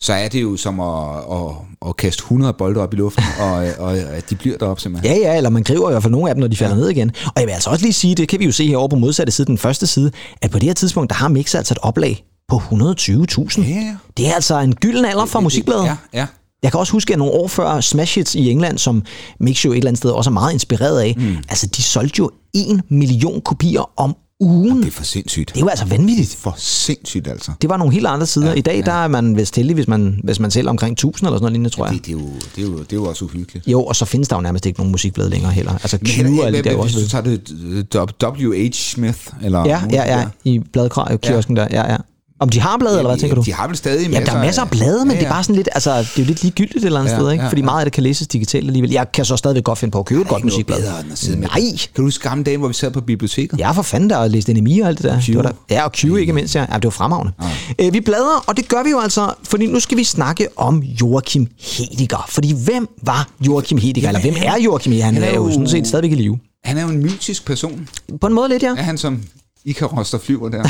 så 0.04 0.12
er 0.12 0.28
det 0.28 0.42
jo 0.42 0.56
som 0.56 0.80
at, 0.80 1.18
at, 1.32 1.88
at 1.88 1.96
kaste 1.96 2.20
100 2.20 2.52
bolde 2.52 2.80
op 2.80 2.94
i 2.94 2.96
luften, 2.96 3.24
og, 3.40 3.54
og 3.78 3.98
at 3.98 4.30
de 4.30 4.34
bliver 4.34 4.58
deroppe 4.58 4.82
simpelthen. 4.82 5.12
Ja, 5.12 5.18
ja, 5.18 5.36
eller 5.36 5.50
man 5.50 5.62
griber 5.62 5.88
i 5.88 5.92
hvert 5.92 6.02
fald 6.02 6.12
nogle 6.12 6.28
af 6.28 6.34
dem, 6.34 6.40
når 6.40 6.48
de 6.48 6.56
falder 6.56 6.76
ja. 6.76 6.80
ned 6.80 6.90
igen. 6.90 7.10
Og 7.26 7.32
jeg 7.36 7.46
vil 7.46 7.52
altså 7.52 7.70
også 7.70 7.84
lige 7.84 7.92
sige, 7.92 8.14
det 8.14 8.28
kan 8.28 8.40
vi 8.40 8.44
jo 8.44 8.52
se 8.52 8.66
herovre 8.66 8.88
på 8.88 8.96
modsatte 8.96 9.32
side, 9.32 9.46
den 9.46 9.58
første 9.58 9.86
side, 9.86 10.10
at 10.42 10.50
på 10.50 10.58
det 10.58 10.66
her 10.66 10.74
tidspunkt, 10.74 11.10
der 11.10 11.16
har 11.16 11.28
Mix 11.28 11.54
altså 11.54 11.74
et 11.74 11.78
oplag 11.82 12.24
på 12.48 12.56
120.000. 12.56 13.62
Ja, 13.62 13.74
ja. 13.74 13.96
Det 14.16 14.28
er 14.28 14.34
altså 14.34 14.60
en 14.60 14.74
gylden 14.74 15.04
alder 15.04 15.24
for 15.24 15.40
musikbladet. 15.40 15.84
Ja, 15.84 15.96
ja. 16.12 16.26
Jeg 16.62 16.72
kan 16.72 16.80
også 16.80 16.92
huske, 16.92 17.12
at 17.12 17.18
nogle 17.18 17.34
år 17.34 17.48
før 17.48 17.80
Smash 17.80 18.14
Hits 18.14 18.34
i 18.34 18.50
England, 18.50 18.78
som 18.78 19.02
Mix 19.40 19.64
jo 19.64 19.72
et 19.72 19.76
eller 19.76 19.88
andet 19.88 19.98
sted 19.98 20.10
også 20.10 20.30
er 20.30 20.32
meget 20.32 20.52
inspireret 20.52 21.00
af, 21.00 21.14
mm. 21.16 21.36
altså 21.48 21.66
de 21.66 21.82
solgte 21.82 22.18
jo 22.18 22.30
en 22.54 22.82
million 22.88 23.40
kopier 23.40 23.90
om 23.96 24.16
ugen. 24.40 24.82
Det 24.82 24.86
er 24.88 24.92
for 24.92 25.04
sindssygt. 25.04 25.48
Det 25.48 25.56
er 25.56 25.60
jo 25.60 25.68
altså 25.68 25.84
vanvittigt. 25.84 26.36
For 26.36 26.54
sindssygt, 26.58 27.28
altså. 27.28 27.52
Det 27.62 27.70
var 27.70 27.76
nogle 27.76 27.92
helt 27.92 28.06
andre 28.06 28.26
sider. 28.26 28.48
Ja, 28.48 28.54
I 28.54 28.60
dag 28.60 28.76
ja. 28.76 28.80
der 28.80 28.92
er 28.92 29.08
man 29.08 29.36
vist 29.36 29.56
heldig, 29.56 29.74
hvis 29.74 29.88
man, 29.88 30.20
hvis 30.24 30.40
man 30.40 30.50
sælger 30.50 30.70
omkring 30.70 30.92
1000 30.92 31.26
eller 31.26 31.36
sådan 31.36 31.42
noget 31.42 31.52
lignende, 31.52 31.70
tror 31.70 31.86
jeg. 31.86 31.94
Det, 31.94 32.06
det, 32.06 32.12
er 32.12 32.18
jo, 32.18 32.28
det, 32.56 32.64
er 32.64 32.66
jo, 32.66 32.78
det 32.78 32.92
er 32.92 32.96
jo 32.96 33.04
også 33.04 33.24
uhyggeligt. 33.24 33.66
Jo, 33.66 33.84
og 33.84 33.96
så 33.96 34.04
findes 34.04 34.28
der 34.28 34.36
jo 34.36 34.42
nærmest 34.42 34.66
ikke 34.66 34.78
nogen 34.78 34.90
musikblad 34.90 35.28
længere 35.28 35.52
heller. 35.52 35.72
Altså 35.72 35.98
Q 35.98 36.40
og 36.40 36.46
alt 36.46 36.56
det 36.56 36.64
der 36.64 36.70
er 36.70 36.74
jo 36.74 36.82
hvis 36.82 36.96
også 36.96 37.04
du 37.04 37.10
tager 37.90 38.06
det 38.06 38.48
W.H. 38.48 38.72
Smith, 38.72 39.18
eller 39.42 39.66
Ja, 39.66 39.82
ja, 39.90 40.18
ja, 40.18 40.26
i 40.44 40.58
bladkiosken 40.58 41.56
der. 41.56 41.66
Ja, 41.70 41.92
ja. 41.92 41.96
Om 42.44 42.48
de 42.50 42.60
har 42.60 42.76
blade, 42.78 42.98
eller 42.98 43.10
hvad 43.10 43.18
tænker 43.18 43.34
du? 43.36 43.42
De 43.42 43.52
har 43.52 43.66
vel 43.66 43.76
stadig 43.76 44.10
Ja, 44.10 44.20
der 44.20 44.32
er 44.32 44.38
masser 44.40 44.62
af 44.62 44.70
blade, 44.70 45.04
men 45.04 45.10
ja, 45.14 45.18
det 45.20 45.26
er 45.26 45.30
bare 45.30 45.42
sådan 45.42 45.56
lidt, 45.56 45.68
altså, 45.72 45.90
det 45.98 45.98
er 46.00 46.10
jo 46.18 46.24
lidt 46.24 46.42
ligegyldigt 46.42 46.76
et 46.76 46.84
eller 46.84 47.00
andet 47.00 47.12
Ja, 47.12 47.16
sted, 47.18 47.30
ikke? 47.32 47.44
ja, 47.44 47.48
Fordi 47.50 47.60
ja. 47.60 47.64
meget 47.64 47.80
af 47.80 47.86
det 47.86 47.92
kan 47.92 48.02
læses 48.02 48.26
digitalt 48.28 48.66
alligevel. 48.66 48.90
Jeg 48.90 49.12
kan 49.12 49.24
så 49.24 49.36
stadigvæk 49.36 49.64
godt 49.64 49.78
finde 49.78 49.92
på 49.92 49.98
at 49.98 50.04
købe 50.06 50.20
et 50.20 50.28
godt 50.28 50.44
musikblad. 50.44 50.80
bedre 50.80 51.00
end 51.00 51.12
at 51.12 51.18
sidde 51.18 51.38
med 51.38 51.48
Nej, 51.48 51.60
Kan 51.60 51.88
du 51.96 52.02
huske 52.02 52.28
gamle 52.28 52.44
dage, 52.44 52.56
hvor 52.56 52.68
vi 52.68 52.74
sad 52.74 52.90
på 52.90 53.00
biblioteket? 53.00 53.58
jeg 53.58 53.66
har 53.66 53.74
for 53.74 53.82
fanden 53.82 54.10
der 54.10 54.16
og 54.16 54.30
læst 54.30 54.48
NMI 54.48 54.80
og 54.80 54.88
alt 54.88 54.98
det 54.98 55.04
der. 55.04 55.20
Det 55.20 55.36
var 55.36 55.42
der. 55.42 55.52
Ja, 55.70 55.84
og 55.84 55.92
Q 55.92 56.04
ikke 56.04 56.32
mindst, 56.32 56.54
ja. 56.54 56.60
ja 56.60 56.74
det 56.74 56.84
var 56.84 56.90
fremragende. 56.90 57.32
Ja. 57.80 57.90
vi 57.90 58.00
bladrer, 58.00 58.44
og 58.46 58.56
det 58.56 58.68
gør 58.68 58.82
vi 58.82 58.90
jo 58.90 59.00
altså, 59.00 59.32
fordi 59.42 59.66
nu 59.66 59.80
skal 59.80 59.98
vi 59.98 60.04
snakke 60.04 60.48
om 60.56 60.82
Joachim 60.82 61.46
Hediger. 61.60 62.24
Fordi 62.28 62.54
hvem 62.64 62.88
var 63.02 63.28
Joachim 63.46 63.78
Hediger? 63.78 64.08
Eller 64.08 64.20
hvem 64.20 64.34
er 64.42 64.58
Joachim 64.64 64.92
Hediger? 64.92 65.04
Han, 65.06 65.14
han 65.14 65.22
er 65.24 65.34
jo 65.34 65.46
jo- 65.46 65.52
sådan 65.52 65.68
set 65.68 65.86
stadigvæk 65.86 66.12
i 66.12 66.14
live. 66.22 66.38
Han 66.64 66.76
er 66.78 66.82
jo 66.82 66.88
en 66.88 66.98
mytisk 67.02 67.46
person. 67.46 67.88
På 68.20 68.26
en 68.26 68.32
måde 68.32 68.48
lidt, 68.48 68.62
ja. 68.62 68.68
Er 68.68 68.82
han 68.82 68.98
som 68.98 69.22
Ikaros, 69.66 70.10
der 70.10 70.18
flyver 70.18 70.48
der? 70.48 70.64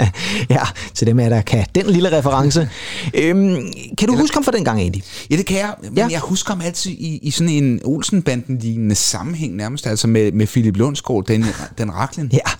ja, 0.54 0.60
til 0.94 1.06
dem 1.06 1.18
af 1.18 1.30
der 1.30 1.42
kan 1.42 1.66
den 1.74 1.86
lille 1.86 2.18
reference. 2.18 2.68
øhm, 3.14 3.72
kan 3.98 4.08
du 4.08 4.16
huske 4.16 4.36
ham 4.36 4.44
fra 4.44 4.52
den 4.52 4.64
gang, 4.64 4.80
Andy? 4.80 4.96
Ja, 5.30 5.36
det 5.36 5.46
kan 5.46 5.56
jeg. 5.56 5.74
Men 5.82 5.96
ja. 5.96 6.08
jeg 6.10 6.20
husker 6.20 6.50
ham 6.50 6.60
altid 6.60 6.90
i, 6.90 7.18
i 7.22 7.30
sådan 7.30 7.48
en 7.48 7.80
Olsenbanden-lignende 7.84 8.94
sammenhæng 8.94 9.56
nærmest, 9.56 9.86
altså 9.86 10.06
med, 10.06 10.32
med 10.32 10.46
Philip 10.46 10.76
Lundsgaard, 10.76 11.24
den, 11.24 11.44
den 11.78 11.94
raklen. 11.94 12.30
Ja. 12.32 12.50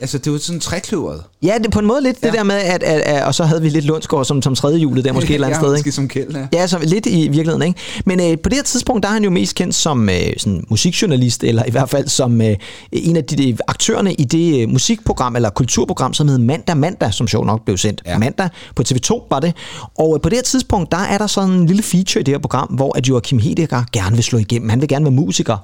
Altså, 0.00 0.18
det 0.18 0.32
var 0.32 0.38
sådan 0.38 0.60
trekløveret. 0.60 1.22
Ja, 1.42 1.58
det 1.62 1.70
på 1.70 1.78
en 1.78 1.86
måde 1.86 2.02
lidt 2.02 2.16
ja. 2.22 2.26
det 2.26 2.34
der 2.34 2.42
med, 2.42 2.54
at, 2.54 2.82
at, 2.82 3.00
at, 3.00 3.24
og 3.24 3.34
så 3.34 3.44
havde 3.44 3.62
vi 3.62 3.68
lidt 3.68 3.84
Lundsgaard 3.84 4.24
som, 4.24 4.42
som 4.42 4.54
tredje 4.54 4.78
hjulet 4.78 5.04
der 5.04 5.12
måske 5.12 5.30
et 5.30 5.34
eller 5.34 5.46
andet 5.46 5.56
ja, 5.56 5.62
sted, 5.62 5.72
måske 5.72 5.88
ikke? 5.88 5.92
som 5.92 6.08
kæld, 6.08 6.36
ja. 6.36 6.46
Ja, 6.52 6.66
så 6.66 6.78
lidt 6.82 7.06
i 7.06 7.28
virkeligheden, 7.28 7.62
ikke? 7.62 7.80
Men 8.06 8.20
øh, 8.20 8.38
på 8.42 8.48
det 8.48 8.54
her 8.58 8.62
tidspunkt, 8.62 9.02
der 9.02 9.08
er 9.08 9.12
han 9.12 9.24
jo 9.24 9.30
mest 9.30 9.54
kendt 9.54 9.74
som 9.74 10.08
øh, 10.08 10.16
sådan 10.36 10.64
musikjournalist, 10.68 11.44
eller 11.44 11.64
i 11.64 11.70
hvert 11.70 11.90
fald 11.90 12.08
som 12.08 12.40
øh, 12.40 12.56
en 12.92 13.16
af 13.16 13.24
de, 13.24 13.36
de 13.36 13.56
aktørerne 13.68 14.12
i 14.14 14.24
det 14.24 14.62
øh, 14.62 14.68
musikprogram, 14.68 15.36
eller 15.36 15.50
kulturprogram, 15.50 16.14
som 16.14 16.28
hed 16.28 16.38
Mandag 16.38 16.76
Mandag, 16.76 17.14
som 17.14 17.28
sjovt 17.28 17.46
nok 17.46 17.64
blev 17.64 17.76
sendt. 17.76 18.02
Ja. 18.06 18.18
mandag 18.18 18.48
på 18.76 18.82
TV2, 18.88 19.26
var 19.30 19.40
det. 19.40 19.54
Og 19.98 20.14
øh, 20.14 20.20
på 20.20 20.28
det 20.28 20.36
her 20.36 20.42
tidspunkt, 20.42 20.92
der 20.92 20.98
er 20.98 21.18
der 21.18 21.26
sådan 21.26 21.50
en 21.50 21.66
lille 21.66 21.82
feature 21.82 22.20
i 22.20 22.24
det 22.24 22.34
her 22.34 22.38
program, 22.38 22.68
hvor 22.68 22.96
at 22.96 23.08
Joachim 23.08 23.38
Hedegaard 23.38 23.86
gerne 23.92 24.16
vil 24.16 24.24
slå 24.24 24.38
igennem. 24.38 24.68
Han 24.68 24.80
vil 24.80 24.88
gerne 24.88 25.04
være 25.04 25.14
musiker. 25.14 25.56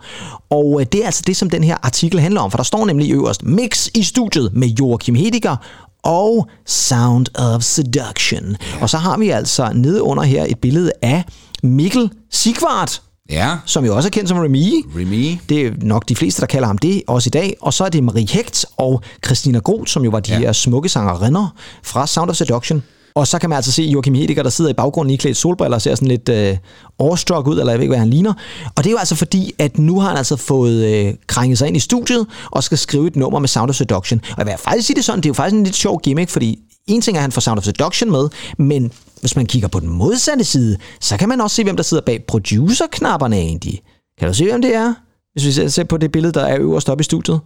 Og 0.50 0.80
øh, 0.80 0.86
det 0.92 1.02
er 1.02 1.06
altså 1.06 1.22
det, 1.26 1.36
som 1.36 1.50
den 1.50 1.64
her 1.64 1.76
artikel 1.82 2.20
handler 2.20 2.40
om, 2.40 2.50
for 2.50 2.56
der 2.56 2.64
står 2.64 2.86
nemlig 2.86 3.12
øverst, 3.12 3.42
Mix 3.42 3.88
i 3.94 4.02
studiet 4.02 4.25
med 4.52 4.68
Joachim 4.68 5.14
Hedegaard 5.14 5.62
og 6.02 6.48
Sound 6.66 7.26
of 7.34 7.62
Seduction. 7.62 8.56
Og 8.80 8.90
så 8.90 8.98
har 8.98 9.18
vi 9.18 9.30
altså 9.30 9.70
nede 9.74 10.02
under 10.02 10.22
her 10.22 10.46
et 10.48 10.58
billede 10.58 10.92
af 11.02 11.24
Mikkel 11.62 12.10
Sigvart, 12.30 13.02
Ja, 13.30 13.56
som 13.64 13.84
jo 13.84 13.96
også 13.96 14.08
er 14.08 14.10
kendt 14.10 14.28
som 14.28 14.38
Remy. 14.38 14.86
Remy. 14.96 15.38
Det 15.48 15.66
er 15.66 15.70
nok 15.82 16.08
de 16.08 16.16
fleste, 16.16 16.40
der 16.40 16.46
kalder 16.46 16.66
ham 16.66 16.78
det, 16.78 17.02
også 17.06 17.28
i 17.28 17.30
dag. 17.30 17.56
Og 17.60 17.72
så 17.72 17.84
er 17.84 17.88
det 17.88 18.04
Marie 18.04 18.26
Hecht 18.30 18.66
og 18.76 19.02
Christina 19.24 19.58
Groth, 19.58 19.90
som 19.90 20.04
jo 20.04 20.10
var 20.10 20.20
de. 20.20 20.32
Ja. 20.32 20.38
her 20.38 20.52
smukke 20.52 20.88
sangerinder 20.88 21.54
fra 21.82 22.06
Sound 22.06 22.30
of 22.30 22.36
Seduction. 22.36 22.82
Og 23.16 23.26
så 23.26 23.38
kan 23.38 23.50
man 23.50 23.56
altså 23.56 23.72
se 23.72 23.82
Joachim 23.82 24.14
Hediger, 24.14 24.42
der 24.42 24.50
sidder 24.50 24.70
i 24.70 24.74
baggrunden 24.74 25.14
i 25.14 25.16
klædt 25.16 25.36
solbriller 25.36 25.74
og 25.74 25.82
ser 25.82 25.94
sådan 25.94 26.08
lidt 26.08 26.28
øh, 26.28 26.56
awestruck 27.00 27.46
ud, 27.46 27.58
eller 27.58 27.72
jeg 27.72 27.78
ved 27.78 27.82
ikke, 27.84 27.90
hvad 27.90 27.98
han 27.98 28.10
ligner. 28.10 28.32
Og 28.76 28.84
det 28.84 28.86
er 28.86 28.90
jo 28.90 28.96
altså 28.98 29.14
fordi, 29.14 29.52
at 29.58 29.78
nu 29.78 30.00
har 30.00 30.08
han 30.08 30.16
altså 30.18 30.36
fået 30.36 30.84
øh, 30.86 31.14
krænget 31.26 31.58
sig 31.58 31.68
ind 31.68 31.76
i 31.76 31.80
studiet 31.80 32.26
og 32.50 32.64
skal 32.64 32.78
skrive 32.78 33.06
et 33.06 33.16
nummer 33.16 33.38
med 33.38 33.48
Sound 33.48 33.70
of 33.70 33.76
Seduction. 33.76 34.20
Og 34.30 34.38
jeg 34.38 34.46
vil 34.46 34.54
faktisk 34.58 34.86
sige 34.86 34.96
det 34.96 35.04
sådan, 35.04 35.18
det 35.20 35.26
er 35.26 35.30
jo 35.30 35.34
faktisk 35.34 35.54
en 35.58 35.64
lidt 35.64 35.76
sjov 35.76 36.00
gimmick, 36.00 36.30
fordi 36.30 36.58
en 36.86 37.00
ting 37.00 37.16
er, 37.16 37.18
at 37.20 37.22
han 37.22 37.32
får 37.32 37.40
Sound 37.40 37.58
of 37.58 37.64
Seduction 37.64 38.10
med, 38.10 38.28
men 38.58 38.92
hvis 39.20 39.36
man 39.36 39.46
kigger 39.46 39.68
på 39.68 39.80
den 39.80 39.88
modsatte 39.88 40.44
side, 40.44 40.76
så 41.00 41.16
kan 41.16 41.28
man 41.28 41.40
også 41.40 41.56
se, 41.56 41.64
hvem 41.64 41.76
der 41.76 41.82
sidder 41.82 42.02
bag 42.06 42.24
producer-knapperne 42.28 43.36
egentlig. 43.36 43.80
Kan 44.18 44.28
du 44.28 44.34
se, 44.34 44.44
hvem 44.44 44.62
det 44.62 44.74
er? 44.74 44.94
Hvis 45.32 45.46
vi 45.46 45.52
ser- 45.52 45.68
ser 45.68 45.84
på 45.84 45.96
det 45.96 46.12
billede, 46.12 46.32
der 46.32 46.44
er 46.44 46.56
øverst 46.60 46.88
oppe 46.88 47.02
i 47.02 47.04
studiet. 47.04 47.40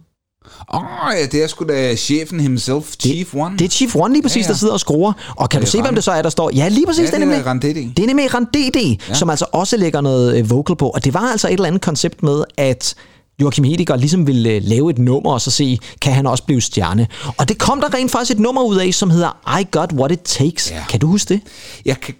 Åh, 0.73 0.81
oh, 0.83 1.13
ja, 1.19 1.25
det 1.25 1.43
er 1.43 1.47
sgu 1.47 1.65
da 1.65 1.95
chefen 1.95 2.39
himself, 2.39 2.85
Chief 2.99 3.33
One. 3.35 3.57
Det 3.57 3.65
er 3.65 3.69
Chief 3.69 3.95
One 3.95 4.13
lige 4.13 4.21
præcis, 4.23 4.35
ja, 4.35 4.39
Ja, 4.39 4.43
ja. 4.43 4.47
ja. 4.47 4.53
der 4.53 4.57
sidder 4.57 4.73
og 4.73 4.79
skruer. 4.79 5.13
Og 5.37 5.49
kan 5.49 5.59
du 5.59 5.63
det 5.63 5.71
se, 5.71 5.81
hvem 5.81 5.95
det 5.95 6.03
så 6.03 6.11
er, 6.11 6.21
der 6.21 6.29
står? 6.29 6.51
Ja, 6.55 6.67
lige 6.67 6.85
præcis. 6.85 6.99
Ja, 6.99 7.05
det 7.05 7.13
er 7.13 7.17
det 7.17 7.23
er 7.23 7.29
nemlig, 7.29 7.45
Randedi. 7.45 7.93
det 7.97 8.03
er 8.03 8.07
nemlig 8.07 8.33
Rand 8.33 8.47
DD, 8.47 8.97
ja. 9.09 9.13
som 9.13 9.29
altså 9.29 9.45
også 9.51 9.77
lægger 9.77 10.01
noget 10.01 10.37
øh, 10.37 10.49
vocal 10.49 10.75
på. 10.75 10.89
Og 10.89 11.05
det 11.05 11.13
var 11.13 11.19
altså 11.31 11.47
et 11.47 11.53
eller 11.53 11.65
andet 11.65 11.81
koncept 11.81 12.23
med, 12.23 12.43
at 12.57 12.95
Joachim 13.41 13.63
Hediger 13.63 13.95
ligesom 13.95 14.27
ville 14.27 14.49
øh, 14.49 14.61
lave 14.63 14.89
et 14.89 14.97
nummer, 14.99 15.33
og 15.33 15.41
så 15.41 15.51
se, 15.51 15.79
kan 16.01 16.13
han 16.13 16.25
også 16.27 16.43
blive 16.43 16.61
stjerne. 16.61 17.07
Og 17.37 17.49
det 17.49 17.57
kom 17.57 17.81
der 17.81 17.93
rent 17.93 18.11
faktisk 18.11 18.31
et 18.31 18.39
nummer 18.39 18.63
ud 18.63 18.77
af, 18.77 18.93
som 18.93 19.09
hedder 19.09 19.57
I 19.61 19.67
Got 19.71 19.91
What 19.93 20.11
It 20.11 20.19
Takes. 20.21 20.71
Ja. 20.71 20.75
Ja. 20.75 20.83
Kan 20.89 20.99
du 20.99 21.07
huske 21.07 21.33
det? 21.33 21.41
Jeg 21.85 21.99
kan 22.01 22.13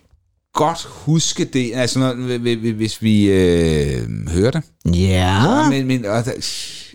godt 0.54 0.88
huske 1.06 1.46
det, 1.46 1.72
altså 1.76 2.00
når, 2.00 2.14
hvi- 2.14 2.56
hvi- 2.60 2.72
hvis 2.76 3.02
vi 3.02 3.24
øh, 3.26 4.02
hører 4.30 4.52
det. 4.52 4.62
Ja. 4.96 5.70
Men, 5.70 5.88
men, 5.88 6.06
og, 6.06 6.24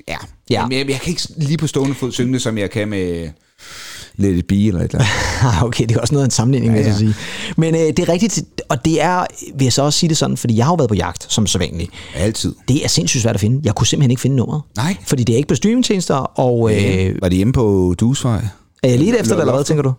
ja. 0.08 0.16
Ja. 0.50 0.60
ja. 0.60 0.66
Men 0.66 0.78
jeg, 0.78 0.90
jeg 0.90 1.00
kan 1.00 1.10
ikke 1.10 1.22
lige 1.36 1.58
på 1.58 1.66
stående 1.66 1.94
fod 1.94 2.12
synge 2.12 2.32
det, 2.32 2.42
som 2.42 2.58
jeg 2.58 2.70
kan 2.70 2.88
med 2.88 3.28
Let 4.16 4.36
It 4.36 4.46
Be 4.46 4.66
eller 4.66 4.80
et 4.80 4.90
eller 4.90 5.04
andet. 5.42 5.62
okay, 5.68 5.86
det 5.88 5.96
er 5.96 6.00
også 6.00 6.14
noget 6.14 6.24
af 6.24 6.26
en 6.26 6.30
sammenligning, 6.30 6.72
vil 6.72 6.80
Ja, 6.80 6.86
jeg 6.86 6.92
ja. 6.92 6.98
sige. 6.98 7.14
Men 7.56 7.74
øh, 7.74 7.80
det 7.80 7.98
er 7.98 8.08
rigtigt, 8.08 8.42
og 8.68 8.84
det 8.84 9.02
er, 9.02 9.26
vil 9.54 9.64
jeg 9.64 9.72
så 9.72 9.82
også 9.82 9.98
sige 9.98 10.08
det 10.08 10.16
sådan, 10.16 10.36
fordi 10.36 10.56
jeg 10.56 10.64
har 10.64 10.72
jo 10.72 10.76
været 10.76 10.88
på 10.88 10.94
jagt, 10.94 11.26
som 11.32 11.46
så 11.46 11.58
vanligt. 11.58 11.90
Altid. 12.14 12.54
Det 12.68 12.84
er 12.84 12.88
sindssygt 12.88 13.22
svært 13.22 13.34
at 13.34 13.40
finde. 13.40 13.60
Jeg 13.64 13.74
kunne 13.74 13.86
simpelthen 13.86 14.10
ikke 14.10 14.20
finde 14.20 14.36
nummeret. 14.36 14.62
Nej. 14.76 14.96
Fordi 15.06 15.24
det 15.24 15.32
er 15.32 15.36
ikke 15.36 15.48
på 15.48 15.54
streamingtjenester, 15.54 16.14
og 16.14 16.74
øh, 16.74 17.14
Var 17.22 17.28
det 17.28 17.36
hjemme 17.36 17.52
på 17.52 17.94
Dusvej? 18.00 18.44
er 18.82 18.88
jeg 18.88 18.98
lige 18.98 19.10
efter 19.20 19.22
det, 19.22 19.30
eller 19.30 19.44
hvad 19.44 19.52
Loftet. 19.52 19.66
tænker 19.66 19.82
du? 19.82 19.92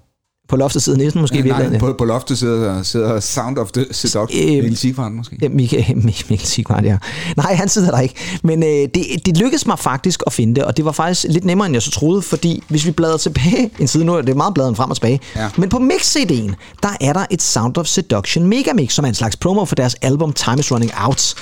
På 0.50 0.56
loftet 0.56 0.82
sidder 0.84 0.98
næsten 0.98 1.22
måske 1.22 1.36
Ja, 1.36 1.42
virkelig. 1.42 1.70
nej, 1.70 1.80
på, 1.80 1.94
på 1.98 2.06
loftet 2.06 2.38
sidder, 2.38 2.84
sidder 2.84 3.20
Sound 3.20 3.58
of 3.58 3.72
the 3.72 3.86
Seduction. 3.92 4.42
Øh, 4.44 4.54
Mikkel 4.54 4.78
Sigvart 4.78 5.12
måske. 5.12 5.38
Ja, 5.42 5.50
Michael 5.50 6.40
Sigvart, 6.46 6.86
ja. 6.86 6.98
Nej, 7.38 7.56
han 7.56 7.70
sidder 7.70 7.92
der 7.92 8.00
ikke. 8.00 8.16
Men 8.44 8.64
øh, 8.64 8.70
det, 8.70 9.06
det 9.26 9.38
lykkedes 9.38 9.66
mig 9.68 9.80
faktisk 9.80 10.24
at 10.28 10.34
finde 10.34 10.56
det, 10.56 10.64
og 10.64 10.78
det 10.78 10.86
var 10.86 10.92
faktisk 10.92 11.26
lidt 11.30 11.46
nemmere, 11.46 11.66
end 11.66 11.76
jeg 11.76 11.82
så 11.82 11.92
troede, 11.92 12.22
fordi 12.22 12.64
hvis 12.68 12.86
vi 12.86 12.92
bladrer 12.92 13.18
tilbage 13.18 13.70
en 13.80 13.88
side 13.88 14.06
nu, 14.06 14.14
er 14.16 14.22
det 14.22 14.38
meget 14.38 14.54
bladren 14.54 14.76
frem 14.76 14.90
og 14.90 14.96
tilbage, 14.96 15.20
Ja. 15.36 15.50
men 15.58 15.70
på 15.70 15.78
mix-CD'en, 15.78 16.54
der 16.84 16.90
er 17.02 17.14
der 17.14 17.26
et 17.32 17.42
Sound 17.42 17.78
of 17.78 17.86
Seduction 17.86 18.46
Megamix, 18.48 18.94
som 18.94 19.06
er 19.06 19.10
en 19.10 19.16
slags 19.16 19.36
promo 19.36 19.66
for 19.66 19.76
deres 19.76 19.96
album 20.02 20.34
Time 20.34 20.60
is 20.60 20.72
Running 20.72 20.92
Out. 20.98 21.36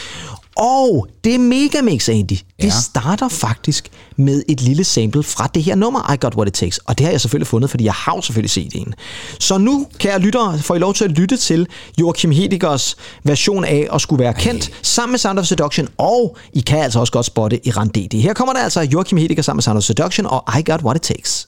Og 0.57 1.07
det 1.23 1.39
Megamix, 1.39 2.09
Andy, 2.09 2.31
det 2.31 2.43
Ja. 2.63 2.69
starter 2.83 3.27
faktisk 3.29 3.89
med 4.17 4.43
et 4.49 4.61
lille 4.61 4.83
sample 4.83 5.23
fra 5.23 5.47
det 5.55 5.63
her 5.63 5.75
nummer, 5.75 6.13
I 6.13 6.17
Got 6.21 6.35
What 6.35 6.47
It 6.47 6.53
Takes. 6.53 6.77
Og 6.77 6.97
det 6.97 7.05
har 7.05 7.11
jeg 7.11 7.21
selvfølgelig 7.21 7.47
fundet, 7.47 7.69
fordi 7.69 7.83
jeg 7.85 7.93
har 7.93 8.15
jo 8.15 8.21
selvfølgelig 8.21 8.51
set 8.51 8.71
en. 8.75 8.93
Så 9.39 9.57
nu, 9.57 9.87
kære 9.97 10.19
lyttere, 10.19 10.59
får 10.59 10.75
I 10.75 10.79
lov 10.79 10.93
til 10.93 11.03
at 11.03 11.11
lytte 11.11 11.37
til 11.37 11.67
Joachim 11.99 12.31
Hedigers 12.31 12.95
version 13.23 13.65
af 13.65 13.87
at 13.93 14.01
skulle 14.01 14.23
være 14.23 14.33
kendt, 14.33 14.71
sammen 14.81 15.11
med 15.11 15.19
Sound 15.19 15.39
of 15.39 15.45
Seduction, 15.45 15.87
og 15.97 16.37
I 16.53 16.59
kan 16.59 16.79
altså 16.79 16.99
også 16.99 17.13
godt 17.13 17.25
spotte 17.25 17.67
i 17.67 17.71
Randedi. 17.71 18.19
Her 18.21 18.33
kommer 18.33 18.53
der 18.53 18.59
altså 18.61 18.81
Joachim 18.81 19.17
Hediger 19.17 19.41
sammen 19.41 19.57
med 19.57 19.63
Sound 19.63 19.77
of 19.77 19.83
Seduction 19.83 20.25
og 20.25 20.43
I 20.59 20.63
Got 20.71 20.81
What 20.81 20.95
It 20.95 21.01
Takes. 21.01 21.47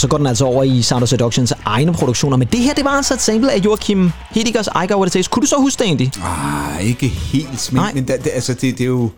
Og 0.00 0.02
så 0.02 0.08
går 0.08 0.16
den 0.16 0.26
altså 0.26 0.44
over 0.44 0.62
i 0.62 0.82
Sound 0.82 1.02
of 1.02 1.08
Seductions 1.08 1.52
egne 1.64 1.92
produktioner. 1.92 2.36
Men 2.36 2.48
det 2.52 2.60
her, 2.60 2.74
det 2.74 2.84
var 2.84 2.90
altså 2.90 3.14
et 3.14 3.20
sample 3.20 3.52
af 3.52 3.58
Joachim 3.64 4.10
Hedigers 4.30 4.66
I 4.66 4.86
Got 4.88 4.96
What 4.96 5.06
It 5.06 5.12
Takes. 5.12 5.28
Kunne 5.28 5.40
du 5.40 5.46
så 5.46 5.56
huske 5.58 5.78
det 5.78 5.84
egentlig? 5.86 6.12
Ah, 6.22 6.86
ikke 6.86 7.08
helt, 7.08 7.72
men, 7.72 7.80
Nej. 7.82 7.92
men 7.94 8.04
da, 8.04 8.16
det, 8.16 8.30
altså, 8.34 8.54
det, 8.54 8.60
det 8.62 8.80
er 8.80 8.84
jo... 8.84 9.10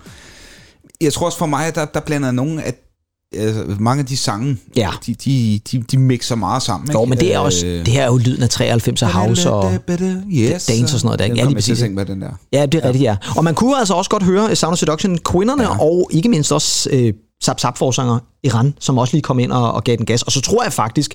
Jeg 1.00 1.12
tror 1.12 1.26
også 1.26 1.38
for 1.38 1.46
mig, 1.46 1.74
der, 1.74 1.84
der 1.84 2.00
blander 2.00 2.30
nogen 2.30 2.58
af... 2.58 2.74
Altså, 3.34 3.64
mange 3.80 4.00
af 4.00 4.06
de 4.06 4.16
sange, 4.16 4.58
Ja. 4.76 4.90
de, 5.06 5.14
de, 5.14 5.60
de, 5.72 5.82
de 5.82 5.98
mixer 5.98 6.34
meget 6.34 6.62
sammen. 6.62 6.90
Ikke? 6.90 6.98
Jo, 6.98 7.04
men 7.04 7.18
det 7.18 7.34
er 7.34 7.38
også, 7.38 7.66
Øh, 7.66 7.78
det 7.86 7.88
her 7.94 8.02
er 8.02 8.06
jo 8.06 8.16
lyden 8.16 8.42
af 8.42 8.48
93 8.48 9.02
og 9.02 9.08
house 9.08 9.50
og... 9.50 9.72
yes, 10.32 10.66
dance 10.66 10.84
og 10.84 10.88
sådan 10.88 11.00
noget 11.04 11.18
der, 11.18 11.24
ikke? 11.24 11.36
Ja, 11.36 11.42
kom 11.42 11.48
lige 11.48 11.56
jeg 11.56 11.64
til 11.64 11.72
at 11.72 11.78
tænke 11.78 11.96
på 11.96 12.12
den 12.12 12.22
der. 12.22 12.30
Ja, 12.52 12.66
det 12.66 12.74
er 12.74 12.78
ja. 12.82 12.86
rigtigt, 12.86 13.02
ja. 13.04 13.16
Og 13.36 13.44
man 13.44 13.54
kunne 13.54 13.78
altså 13.78 13.94
også 13.94 14.10
godt 14.10 14.22
høre 14.22 14.56
Sound 14.56 14.72
of 14.72 14.78
Seduction, 14.78 15.18
kvinderne, 15.18 15.62
ja. 15.62 15.80
og 15.80 16.08
ikke 16.12 16.28
mindst 16.28 16.52
også 16.52 16.88
øh, 16.92 17.12
Zap 17.42 17.60
Zap 17.60 17.78
forsanger 17.78 18.18
Iran, 18.42 18.74
som 18.80 18.98
også 18.98 19.14
lige 19.14 19.22
kom 19.22 19.38
ind 19.38 19.52
og, 19.52 19.72
og 19.72 19.84
gav 19.84 19.96
den 19.96 20.06
gas. 20.06 20.22
Og 20.22 20.32
så 20.32 20.40
tror 20.40 20.62
jeg 20.62 20.72
faktisk, 20.72 21.14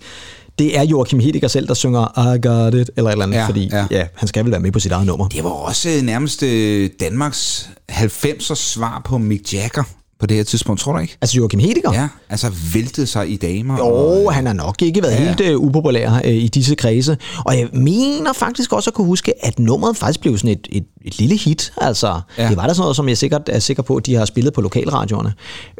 det 0.59 0.77
er 0.77 0.83
Joachim 0.83 1.19
Hediger 1.19 1.47
selv, 1.47 1.67
der 1.67 1.73
synger 1.73 2.33
I 2.35 2.41
got 2.47 2.73
it, 2.73 2.89
eller 2.97 3.09
et 3.09 3.11
eller 3.11 3.25
andet, 3.25 3.37
Ja, 3.37 3.45
fordi 3.45 3.69
ja. 3.71 3.85
ja. 3.91 4.07
Han 4.15 4.27
skal 4.27 4.43
vel 4.43 4.51
være 4.51 4.59
med 4.61 4.71
på 4.71 4.79
sit 4.79 4.91
eget 4.91 5.07
nummer. 5.07 5.27
Det 5.27 5.43
var 5.43 5.49
også 5.49 5.89
øh, 5.89 6.01
nærmest 6.01 6.43
øh, 6.43 6.89
Danmarks 6.99 7.69
90'er 7.91 8.55
svar 8.55 9.01
på 9.05 9.17
Mick 9.17 9.53
Jagger 9.53 9.83
på 10.19 10.25
det 10.25 10.37
her 10.37 10.43
tidspunkt, 10.43 10.81
tror 10.81 10.93
du 10.93 10.99
ikke? 10.99 11.17
Altså 11.21 11.37
Joachim 11.37 11.59
Hediger? 11.59 11.93
Ja, 11.93 12.07
altså 12.29 12.51
væltede 12.73 13.07
sig 13.07 13.29
i 13.29 13.35
damer. 13.35 13.77
Jo, 13.77 13.85
og, 13.85 14.33
han 14.33 14.45
har 14.45 14.53
nok 14.53 14.81
ikke 14.81 15.03
været 15.03 15.13
ja. 15.13 15.17
Helt 15.17 15.41
øh, 15.41 15.59
upopulær 15.59 16.21
øh, 16.25 16.31
i 16.31 16.47
disse 16.47 16.75
kredse. 16.75 17.17
Og 17.45 17.59
jeg 17.59 17.69
mener 17.73 18.33
faktisk 18.33 18.73
også 18.73 18.89
at 18.89 18.93
kunne 18.93 19.07
huske, 19.07 19.45
at 19.45 19.59
nummeret 19.59 19.97
faktisk 19.97 20.21
blev 20.21 20.37
sådan 20.37 20.49
et, 20.49 20.67
et, 20.71 20.85
et 21.05 21.19
lille 21.19 21.35
hit. 21.35 21.73
Altså, 21.77 22.21
ja. 22.37 22.49
Det 22.49 22.57
var 22.57 22.67
da 22.67 22.73
sådan 22.73 22.81
noget, 22.81 22.95
som 22.95 23.09
jeg 23.09 23.17
sikkert 23.17 23.41
er 23.49 23.59
sikker 23.59 23.83
på, 23.83 23.95
at 23.95 24.05
de 24.05 24.15
har 24.15 24.25
spillet 24.25 24.53
på 24.53 24.61
lokalradioerne. 24.61 25.33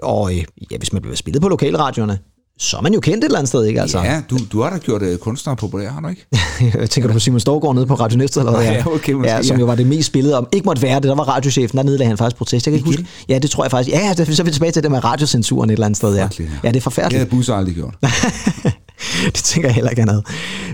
Og 0.04 0.32
øh, 0.36 0.44
ja, 0.72 0.78
hvis 0.78 0.94
man 0.94 1.02
bliver 1.02 1.16
spillet 1.16 1.42
på 1.42 1.48
lokalradioerne, 1.48 2.20
så 2.60 2.78
er 2.78 2.82
man 2.82 2.94
jo 2.94 3.00
kendt 3.00 3.18
et 3.18 3.24
eller 3.28 3.38
andet 3.38 3.50
sted, 3.50 3.66
ikke? 3.66 3.82
Altså, 3.82 4.00
Ja, 4.00 4.22
du, 4.30 4.38
du 4.52 4.62
har 4.62 4.70
da 4.70 4.78
gjort 4.78 5.02
øh, 5.02 5.18
kunstnere 5.18 5.56
populære, 5.56 5.90
har 5.90 6.02
du 6.02 6.08
ikke? 6.08 6.26
jeg 6.80 6.90
tænker 6.90 7.08
du 7.08 7.14
på 7.14 7.20
Simon 7.20 7.40
Storgård 7.40 7.76
nede 7.76 7.86
på 7.86 7.94
Radio 7.96 8.18
Næstved, 8.18 8.44
eller 8.44 8.58
hvad? 8.58 8.66
Ja, 8.72 8.84
okay, 8.88 9.14
måske, 9.14 9.32
ja, 9.32 9.44
som 9.44 9.56
ja. 9.56 9.60
jo 9.60 9.66
var 9.66 9.76
det 9.76 9.88
mest 9.88 10.08
spillede 10.08 10.38
om. 10.38 10.48
Ikke 10.54 10.66
måtte 10.66 10.82
være 10.82 10.96
det, 10.96 11.04
der 11.04 11.16
var 11.16 11.24
radiochefen, 11.24 11.78
der 11.78 11.84
nedlagde 11.84 12.08
han 12.08 12.18
faktisk 12.18 12.38
protest. 12.38 12.66
Jeg 12.68 12.72
kan 12.72 12.78
ikke 12.78 12.86
huske. 12.90 13.06
Ja, 13.30 13.40
det 13.40 13.50
tror 13.52 13.64
jeg 13.64 13.72
faktisk. 13.72 13.96
Ja, 13.96 14.14
det- 14.18 14.36
så 14.36 14.42
er 14.42 14.46
vi 14.46 14.52
tilbage 14.52 14.72
til 14.72 14.84
det 14.84 14.92
med 14.92 15.04
radiocensuren 15.04 15.70
et 15.70 15.74
eller 15.74 15.86
andet 15.86 15.98
sted. 15.98 16.16
Ja, 16.16 16.22
ja. 16.22 16.28
det 16.28 16.50
er 16.64 16.72
Det 16.72 16.84
forfærdeligt. 16.84 17.20
havde 17.20 17.30
Busser 17.30 17.56
aldrig 17.56 17.76
gjort. 17.76 17.96
det 19.36 19.44
tænker 19.44 19.70
jeg 19.70 19.76
heller 19.76 19.90
ikke, 19.90 20.02
han. 20.02 20.22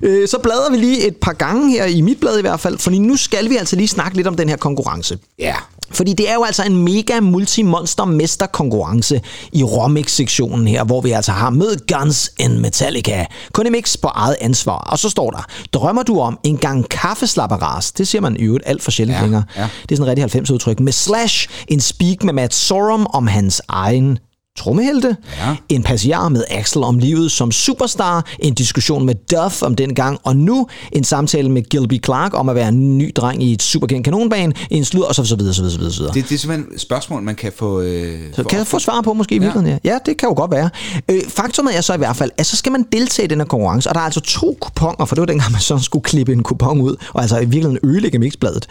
Øh, 0.04 0.28
så 0.28 0.38
bladrer 0.44 0.72
vi 0.72 0.78
lige 0.78 1.08
et 1.08 1.16
par 1.16 1.34
gange 1.34 1.72
her, 1.72 1.86
i 1.86 2.02
mit 2.02 2.20
blad 2.20 2.38
i 2.38 2.42
hvert 2.42 2.60
fald, 2.60 2.78
fordi 2.80 3.00
nu 3.00 3.16
skal 3.16 3.50
vi 3.50 3.56
altså 3.58 3.76
lige 3.76 3.88
snakke 3.88 4.16
lidt 4.18 4.28
om 4.28 4.36
den 4.36 4.50
her 4.50 4.56
konkurrence. 4.58 5.18
Ja. 5.40 5.56
Fordi 5.94 6.14
det 6.14 6.30
er 6.30 6.34
jo 6.34 6.44
altså 6.44 6.64
en 6.64 6.78
mega 6.84 7.20
multi-monster 7.20 8.06
mester 8.06 8.46
konkurrence 8.46 9.22
i 9.52 9.64
Romix-sektionen 9.64 10.68
her, 10.68 10.84
hvor 10.84 11.02
vi 11.02 11.12
altså 11.12 11.32
har 11.32 11.50
med 11.50 11.88
Guns 11.98 12.32
and 12.40 12.58
Metallica. 12.58 13.26
Kun 13.54 13.68
i 13.68 13.70
mix 13.70 13.98
på 14.02 14.08
eget 14.08 14.36
ansvar. 14.42 14.78
Og 14.78 15.00
så 15.00 15.10
står 15.10 15.30
der, 15.32 15.46
drømmer 15.74 16.04
du 16.04 16.20
om 16.20 16.40
en 16.44 16.58
gang 16.58 16.90
kaffeslapperas? 16.90 17.92
Det 17.92 18.08
siger 18.08 18.22
man 18.22 18.36
i 18.36 18.40
øvrigt 18.44 18.64
alt 18.68 18.84
for 18.84 18.92
sjældent 18.92 19.18
Ja, 19.18 19.22
længere. 19.22 19.44
ja. 19.58 19.68
Det 19.82 19.92
er 19.92 19.96
sådan 19.96 20.18
en 20.18 20.24
rigtig 20.24 20.42
90-udtryk. 20.42 20.80
Med 20.80 20.92
Slash, 20.92 21.48
en 21.68 21.80
speak 21.82 22.24
med 22.24 22.34
Matt 22.34 22.54
Sorum 22.54 23.08
om 23.14 23.28
hans 23.28 23.62
egen 23.68 24.18
trommehelte, 24.58 25.16
Ja. 25.40 25.56
en 25.70 25.84
passiar 25.84 26.30
med 26.30 26.44
Axel 26.50 26.84
om 26.84 26.98
livet 27.00 27.32
som 27.32 27.52
superstar, 27.52 28.26
en 28.40 28.54
diskussion 28.54 29.06
med 29.06 29.16
Duff 29.16 29.62
om 29.64 29.76
den 29.76 29.96
gang, 29.96 30.20
og 30.24 30.36
nu 30.36 30.68
en 30.92 31.04
samtale 31.04 31.50
med 31.52 31.64
Gilby 31.70 32.04
Clark 32.06 32.34
om 32.34 32.50
at 32.50 32.56
være 32.56 32.68
en 32.70 32.98
ny 32.98 33.12
dreng 33.16 33.44
i 33.44 33.54
et 33.54 33.62
superkendt 33.64 34.04
kanonbane, 34.06 34.54
en 34.70 34.86
slud, 34.86 35.02
og 35.02 35.16
så, 35.16 35.26
så 35.26 35.36
videre, 35.36 35.54
så 35.54 35.62
videre, 35.62 35.72
så 35.74 35.78
videre. 35.80 35.94
Så 35.94 36.00
videre. 36.00 36.14
Det, 36.14 36.30
det 36.30 36.36
er 36.36 36.40
simpelthen 36.40 36.74
et 36.76 36.82
spørgsmål, 36.82 37.22
man 37.22 37.36
kan 37.36 37.52
få... 37.56 37.82
Øh, 37.82 38.20
Så 38.36 38.44
kan 38.44 38.58
jeg 38.60 38.68
få 38.68 38.80
svar 38.80 39.02
på 39.02 39.14
måske 39.14 39.36
i 39.36 39.40
virkeligheden, 39.40 39.80
ja. 39.84 39.92
ja. 39.92 39.98
det 40.06 40.18
kan 40.18 40.30
jo 40.30 40.36
godt 40.36 40.52
være. 40.52 40.70
Øh, 41.10 41.22
faktumet 41.28 41.78
er 41.78 41.82
så 41.82 41.94
i 41.94 41.98
hvert 41.98 42.16
fald, 42.16 42.32
at 42.38 42.46
så 42.46 42.56
skal 42.58 42.72
man 42.72 42.86
deltage 42.92 43.26
i 43.26 43.30
den 43.30 43.40
her 43.40 43.46
konkurrence, 43.46 43.90
og 43.90 43.96
der 43.96 44.02
er 44.02 44.06
altså 44.06 44.20
to 44.22 44.58
kuponer, 44.62 45.06
for 45.06 45.16
det 45.16 45.20
var 45.22 45.26
dengang, 45.26 45.52
man 45.52 45.62
så 45.62 45.78
skulle 45.78 46.04
klippe 46.04 46.34
en 46.34 46.44
kupon 46.44 46.82
ud, 46.82 46.96
og 47.14 47.22
altså 47.22 47.38
i 47.38 47.40
virkeligheden 47.46 47.78
ødelægge 47.84 48.20
mixbladet. 48.20 48.68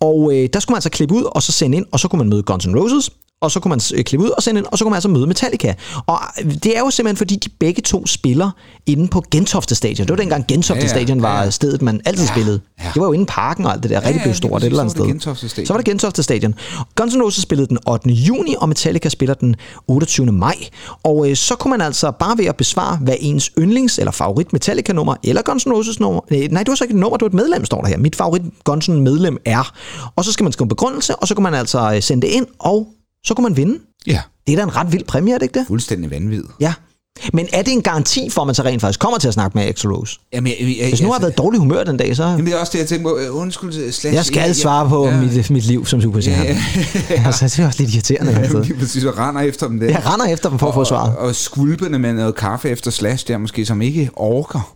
Og 0.00 0.32
øh, 0.36 0.48
der 0.52 0.60
skulle 0.60 0.72
man 0.74 0.76
altså 0.76 0.90
klippe 0.90 1.14
ud, 1.14 1.22
og 1.22 1.42
så 1.42 1.52
sende 1.52 1.76
ind, 1.76 1.86
og 1.92 2.00
så 2.00 2.08
kunne 2.08 2.18
man 2.18 2.28
møde 2.28 2.42
Guns 2.42 2.66
N' 2.66 2.78
Roses, 2.80 3.10
og 3.44 3.50
så 3.50 3.60
kunne 3.60 3.70
man 3.70 3.80
øh, 3.94 4.04
klippe 4.04 4.24
ud 4.26 4.30
og 4.30 4.42
sende 4.42 4.58
ind, 4.58 4.66
og 4.72 4.78
så 4.78 4.84
kunne 4.84 4.90
man 4.90 4.96
altså 4.96 5.08
møde 5.08 5.26
Metallica. 5.26 5.74
Og 6.06 6.18
øh, 6.44 6.54
det 6.54 6.76
er 6.76 6.80
jo 6.80 6.90
simpelthen, 6.90 7.16
fordi 7.16 7.36
de 7.36 7.48
begge 7.60 7.82
to 7.82 8.06
spiller 8.06 8.50
inde 8.86 9.08
på 9.08 9.22
Gentofte 9.30 9.74
Stadion. 9.74 10.06
Det 10.06 10.10
var 10.10 10.16
dengang 10.16 10.44
Gentofte 10.48 10.80
Ja, 10.80 10.86
ja, 10.86 10.88
Stadion 10.94 11.22
var 11.22 11.36
ja, 11.38 11.42
ja. 11.44 11.50
stedet, 11.50 11.82
man 11.82 12.00
altid 12.04 12.24
Ja, 12.24 12.30
spillede. 12.32 12.60
ja. 12.84 12.90
Det 12.94 13.00
var 13.00 13.06
jo 13.06 13.12
inde 13.12 13.22
i 13.22 13.26
parken 13.30 13.64
og 13.66 13.72
alt 13.72 13.82
det 13.82 13.90
der, 13.90 13.96
rigtig 13.96 14.12
ja, 14.12 14.18
blev 14.18 14.26
lige 14.26 14.36
stort 14.36 14.62
et 14.62 14.66
eller 14.66 14.80
andet 14.82 15.20
sted. 15.20 15.66
Så 15.66 15.72
var 15.72 15.76
det 15.76 15.84
Gentofte 15.86 16.22
Stadion. 16.22 16.54
Guns 16.96 17.14
N' 17.14 17.22
Roses 17.22 17.42
spillede 17.42 17.68
den 17.68 17.78
8. 17.86 18.08
juni, 18.10 18.54
og 18.58 18.68
Metallica 18.68 19.08
spiller 19.08 19.34
den 19.34 19.56
28. 19.88 20.26
maj. 20.32 20.54
Og 21.02 21.30
øh, 21.30 21.36
så 21.36 21.54
kunne 21.56 21.70
man 21.70 21.80
altså 21.80 22.10
bare 22.10 22.38
ved 22.38 22.44
at 22.44 22.56
besvare, 22.56 22.96
hvad 22.96 23.14
ens 23.20 23.50
yndlings- 23.60 23.96
eller 23.98 24.10
favorit 24.12 24.52
Metallica-nummer, 24.52 25.14
eller 25.24 25.42
Guns 25.42 25.66
N' 25.66 25.72
Roses 25.72 26.00
nummer, 26.00 26.20
nej, 26.30 26.62
det 26.62 26.68
var 26.68 26.74
så 26.74 26.84
ikke 26.84 26.94
et 26.94 27.00
nummer, 27.00 27.16
det 27.16 27.22
var 27.22 27.28
et 27.28 27.34
medlem, 27.34 27.64
står 27.64 27.80
der 27.80 27.88
her. 27.88 27.98
Mit 27.98 28.16
favorit 28.16 28.42
Guns 28.64 28.88
N' 28.88 28.92
medlem 28.92 29.38
er. 29.44 29.72
Og 30.16 30.24
så 30.24 30.32
skal 30.32 30.44
man 30.44 30.52
skrive 30.52 30.64
en 30.64 30.68
begrundelse, 30.68 31.16
og 31.16 31.28
så 31.28 31.34
kan 31.34 31.42
man 31.42 31.54
altså 31.54 31.92
øh, 31.94 32.02
sende 32.02 32.26
det 32.26 32.32
ind, 32.32 32.46
og 32.58 32.88
så 33.24 33.34
kan 33.34 33.42
man 33.42 33.56
vinde. 33.56 33.78
Ja, 34.06 34.20
Det 34.46 34.52
er 34.52 34.56
da 34.56 34.62
en 34.62 34.76
ret 34.76 34.92
vild 34.92 35.04
præmie, 35.04 35.34
er 35.34 35.38
det 35.38 35.42
ikke 35.46 35.58
det? 35.58 35.66
fuldstændig 35.66 36.10
vanvittigt. 36.10 36.52
Ja. 36.60 36.74
Men 37.32 37.48
er 37.52 37.62
det 37.62 37.72
en 37.72 37.82
garanti 37.82 38.30
for, 38.30 38.40
at 38.40 38.46
man 38.46 38.54
så 38.54 38.62
rent 38.62 38.80
faktisk 38.80 39.00
kommer 39.00 39.18
til 39.18 39.28
at 39.28 39.34
snakke 39.34 39.58
med 39.58 39.64
Axl 39.68 39.88
Rose? 39.88 40.18
Jamen, 40.32 40.52
jeg, 40.60 40.76
jeg, 40.80 40.88
Hvis 40.88 41.00
nu 41.02 41.06
har 41.08 41.14
altså- 41.14 41.26
været 41.26 41.38
dårlig 41.38 41.60
humør 41.60 41.84
den 41.84 41.96
dag, 41.96 42.16
så... 42.16 42.24
Jamen, 42.24 42.46
det 42.46 42.54
er 42.54 42.58
også 42.58 42.72
det, 42.72 42.78
jeg 42.78 42.88
tænker 42.88 43.08
på. 43.08 43.18
Øh, 43.18 43.36
Undskyld, 43.36 43.92
slash... 43.92 44.14
Jeg 44.14 44.24
skal 44.24 44.54
svare 44.54 44.88
på 44.88 45.06
ja, 45.08 45.20
mit, 45.20 45.50
mit 45.50 45.64
liv 45.64 45.86
som 45.86 46.00
superstjerne. 46.00 46.44
Ja, 46.44 46.56
ja. 47.10 47.22
altså, 47.26 47.44
det 47.44 47.58
er 47.58 47.66
også 47.66 47.82
lidt 47.82 47.94
irriterende. 47.94 48.32
Ja, 48.32 48.38
altså. 48.38 48.58
lige 48.60 48.74
præcis, 48.78 49.04
og 49.04 49.18
render 49.18 49.40
efter 49.40 49.68
dem 49.68 49.80
der. 49.80 49.86
Jeg 49.86 50.02
render 50.12 50.26
efter 50.26 50.48
dem 50.48 50.58
for 50.58 50.68
at 50.68 50.74
få 50.74 50.84
svaret. 50.84 51.16
Og, 51.16 51.26
og 51.26 51.34
skvulpende 51.34 51.98
med 51.98 52.12
noget 52.12 52.34
kaffe 52.34 52.68
efter 52.70 52.90
slash 52.90 53.28
der 53.28 53.38
måske, 53.38 53.66
som 53.66 53.82
ikke 53.82 54.10
orker. 54.16 54.74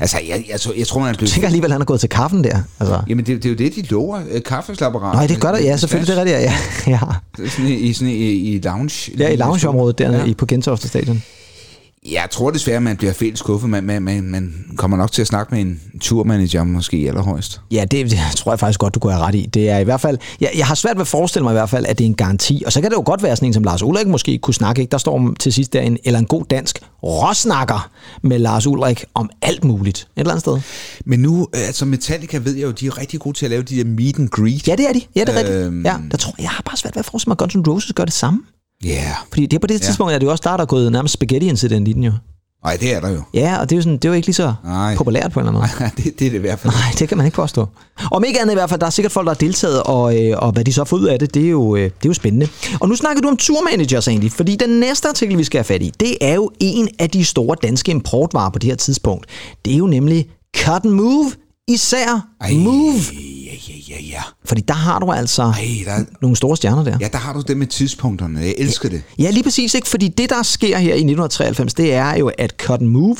Altså, 0.00 0.18
jeg, 0.28 0.44
jeg, 0.50 0.60
tror- 0.60 0.72
jeg 0.78 0.86
tror, 0.86 1.00
man 1.00 1.14
er. 1.14 1.18
Jeg 1.20 1.28
tænker 1.28 1.46
alligevel, 1.48 1.66
at 1.70 1.72
han 1.72 1.80
er 1.80 1.84
gået 1.84 2.00
til 2.00 2.08
kaffen 2.08 2.44
der. 2.44 2.58
Altså. 2.80 3.00
Jamen, 3.08 3.26
det, 3.26 3.36
det 3.42 3.44
er 3.44 3.50
jo 3.50 3.56
det, 3.56 3.74
de 3.76 3.82
lover. 3.82 4.20
Øh, 4.30 4.42
Kaffeslapparater. 4.42 5.14
Nej, 5.18 5.26
det 5.26 5.40
gør 5.40 5.52
der, 5.52 5.58
ja, 5.58 5.76
selvfølgelig, 5.76 6.16
det 6.16 6.34
er 6.34 6.38
rigtigt, 6.38 6.86
ja. 6.86 6.92
ja. 7.44 7.48
Sådan 7.48 7.66
i, 7.68 7.92
sådan 7.92 8.08
i, 8.08 8.14
i 8.54 8.60
lounge. 8.64 9.12
Ja, 9.18 9.28
i 9.28 9.36
loungeområdet 9.36 9.98
dernede 9.98 10.18
Ja. 10.18 10.24
ja. 10.24 10.30
i, 10.30 10.34
på 10.34 10.46
Gentofte 10.46 10.88
Stadion. 10.88 11.22
Jeg 12.10 12.28
tror 12.30 12.50
desværre, 12.50 12.80
man 12.80 12.96
bliver 12.96 13.12
fælles 13.12 13.38
skuffet. 13.38 13.70
Man, 13.70 13.84
man, 13.84 14.02
man, 14.02 14.22
man 14.22 14.54
kommer 14.76 14.96
nok 14.96 15.12
til 15.12 15.22
at 15.22 15.28
snakke 15.28 15.54
med 15.54 15.62
en 15.62 15.80
turmanager 16.00 16.64
måske 16.64 17.04
allerhøjst. 17.08 17.60
Ja, 17.70 17.84
det, 17.90 18.10
det 18.10 18.18
tror 18.36 18.52
jeg 18.52 18.60
faktisk 18.60 18.80
godt, 18.80 18.94
du 18.94 19.00
kunne 19.00 19.12
have 19.12 19.24
ret 19.24 19.34
i. 19.34 19.48
Det 19.54 19.70
er 19.70 19.78
i 19.78 19.84
hvert 19.84 20.00
fald, 20.00 20.18
jeg, 20.40 20.50
jeg 20.56 20.66
har 20.66 20.74
svært 20.74 20.96
ved 20.96 21.00
at 21.00 21.06
forestille 21.08 21.42
mig 21.42 21.52
i 21.52 21.52
hvert 21.52 21.70
fald, 21.70 21.86
at 21.86 21.98
det 21.98 22.04
er 22.04 22.08
en 22.08 22.14
garanti. 22.14 22.62
Og 22.66 22.72
så 22.72 22.80
kan 22.80 22.90
det 22.90 22.96
jo 22.96 23.02
godt 23.06 23.22
være 23.22 23.36
sådan 23.36 23.46
en, 23.46 23.52
som 23.52 23.64
Lars 23.64 23.82
Ulrik 23.82 24.06
måske 24.06 24.38
kunne 24.38 24.54
snakke. 24.54 24.82
Ikke? 24.82 24.90
Der 24.90 24.98
står 24.98 25.34
til 25.38 25.52
sidst 25.52 25.72
der 25.72 25.80
en, 25.80 25.98
eller 26.04 26.18
en 26.18 26.26
god 26.26 26.44
dansk 26.50 26.78
råsnakker 27.02 27.90
med 28.22 28.38
Lars 28.38 28.66
Ulrik 28.66 29.04
om 29.14 29.30
alt 29.42 29.64
muligt. 29.64 29.98
Et 29.98 30.06
eller 30.16 30.30
andet 30.30 30.40
sted. 30.40 30.60
Men 31.04 31.20
nu, 31.20 31.48
altså 31.52 31.84
Metallica 31.84 32.38
ved 32.38 32.54
jeg 32.54 32.62
jo, 32.62 32.70
de 32.70 32.86
er 32.86 32.98
rigtig 32.98 33.20
gode 33.20 33.38
til 33.38 33.46
at 33.46 33.50
lave 33.50 33.62
de 33.62 33.76
der 33.76 33.84
meet 33.84 34.18
and 34.18 34.28
greet. 34.28 34.68
Ja, 34.68 34.76
det 34.76 34.88
er 34.88 34.92
de. 34.92 35.00
Ja, 35.16 35.20
det 35.20 35.28
er 35.28 35.38
rigtigt. 35.38 35.58
Øhm. 35.58 35.84
Ja, 35.84 35.96
der 36.10 36.16
tror 36.16 36.34
jeg, 36.38 36.42
jeg 36.42 36.50
har 36.50 36.62
bare 36.62 36.76
svært 36.76 36.94
ved 36.94 37.00
at 37.00 37.06
forestille 37.06 37.30
mig, 37.30 37.34
at 37.34 37.38
Guns 37.38 37.54
N' 37.54 37.70
Roses 37.70 37.92
gør 37.92 38.04
det 38.04 38.14
samme. 38.14 38.40
Ja. 38.84 38.88
Yeah. 38.88 39.16
Fordi 39.28 39.46
det 39.46 39.56
er 39.56 39.60
på 39.60 39.66
det 39.66 39.82
tidspunkt, 39.82 40.12
at 40.12 40.20
det 40.20 40.26
jo 40.26 40.30
også 40.30 40.42
der, 40.44 40.56
der 40.56 40.62
er 40.62 40.66
gået 40.66 40.92
nærmest 40.92 41.14
spaghetti 41.14 41.48
incident 41.48 41.88
i 41.88 41.92
den 41.92 42.04
jo. 42.04 42.12
Nej, 42.64 42.76
det 42.76 42.94
er 42.94 43.00
der 43.00 43.08
jo. 43.08 43.22
Ja, 43.34 43.56
og 43.60 43.70
det 43.70 43.74
er 43.74 43.78
jo, 43.78 43.82
sådan, 43.82 43.96
det 43.96 44.04
er 44.04 44.08
jo 44.08 44.14
ikke 44.14 44.26
lige 44.26 44.34
så 44.34 44.54
Nej. 44.64 44.96
populært 44.96 45.32
på 45.32 45.40
en 45.40 45.46
eller 45.46 45.60
anden 45.60 45.76
måde. 45.78 45.80
Nej, 45.84 45.90
det, 45.96 46.18
det 46.18 46.26
er 46.26 46.30
det 46.30 46.38
i 46.38 46.40
hvert 46.40 46.58
fald. 46.58 46.72
Nej, 46.72 46.82
det 46.98 47.08
kan 47.08 47.16
man 47.16 47.26
ikke 47.26 47.36
påstå. 47.36 47.66
Om 48.10 48.24
ikke 48.24 48.40
andet 48.40 48.52
i 48.52 48.56
hvert 48.56 48.70
fald, 48.70 48.80
der 48.80 48.86
er 48.86 48.90
sikkert 48.90 49.12
folk, 49.12 49.26
der 49.26 49.30
har 49.30 49.38
deltaget, 49.38 49.82
og, 49.82 50.20
øh, 50.20 50.36
og 50.38 50.52
hvad 50.52 50.64
de 50.64 50.72
så 50.72 50.84
får 50.84 50.96
ud 50.96 51.04
af 51.06 51.18
det, 51.18 51.34
det 51.34 51.44
er, 51.44 51.48
jo, 51.50 51.76
øh, 51.76 51.82
det 51.82 51.90
er 51.90 52.08
jo 52.08 52.14
spændende. 52.14 52.48
Og 52.80 52.88
nu 52.88 52.96
snakker 52.96 53.22
du 53.22 53.28
om 53.28 53.36
turmanagers 53.36 54.08
egentlig, 54.08 54.32
fordi 54.32 54.56
den 54.56 54.80
næste 54.80 55.08
artikel, 55.08 55.38
vi 55.38 55.44
skal 55.44 55.58
have 55.58 55.64
fat 55.64 55.82
i, 55.82 55.92
det 56.00 56.16
er 56.20 56.34
jo 56.34 56.50
en 56.60 56.88
af 56.98 57.10
de 57.10 57.24
store 57.24 57.56
danske 57.62 57.90
importvarer 57.90 58.50
på 58.50 58.58
det 58.58 58.68
her 58.68 58.76
tidspunkt. 58.76 59.26
Det 59.64 59.72
er 59.72 59.76
jo 59.78 59.86
nemlig 59.86 60.26
Cut 60.56 60.84
and 60.84 60.92
Move, 60.92 61.32
især 61.68 62.28
Ej, 62.40 62.52
Move. 62.52 62.94
Ja, 63.46 63.52
ja, 63.68 63.74
ja, 63.88 64.02
ja. 64.10 64.22
Fordi 64.44 64.60
der 64.60 64.74
har 64.74 64.98
du 64.98 65.12
altså 65.12 65.42
Ej, 65.42 65.54
der, 65.84 66.04
nogle 66.22 66.36
store 66.36 66.56
stjerner 66.56 66.84
der. 66.84 66.96
ja, 67.00 67.08
der 67.12 67.18
har 67.18 67.32
du 67.32 67.40
det 67.48 67.56
med 67.56 67.66
tidspunkterne. 67.66 68.40
Jeg 68.40 68.54
elsker 68.58 68.88
det. 68.88 69.02
Ja, 69.18 69.30
lige 69.30 69.42
præcis 69.42 69.74
ikke, 69.74 69.88
fordi 69.88 70.08
det, 70.08 70.30
der 70.30 70.42
sker 70.42 70.78
her 70.78 70.94
i 70.94 71.04
1993, 71.04 71.74
det 71.74 71.94
er 71.94 72.16
jo, 72.16 72.30
at 72.38 72.66
and 72.68 72.88
Move, 72.88 73.16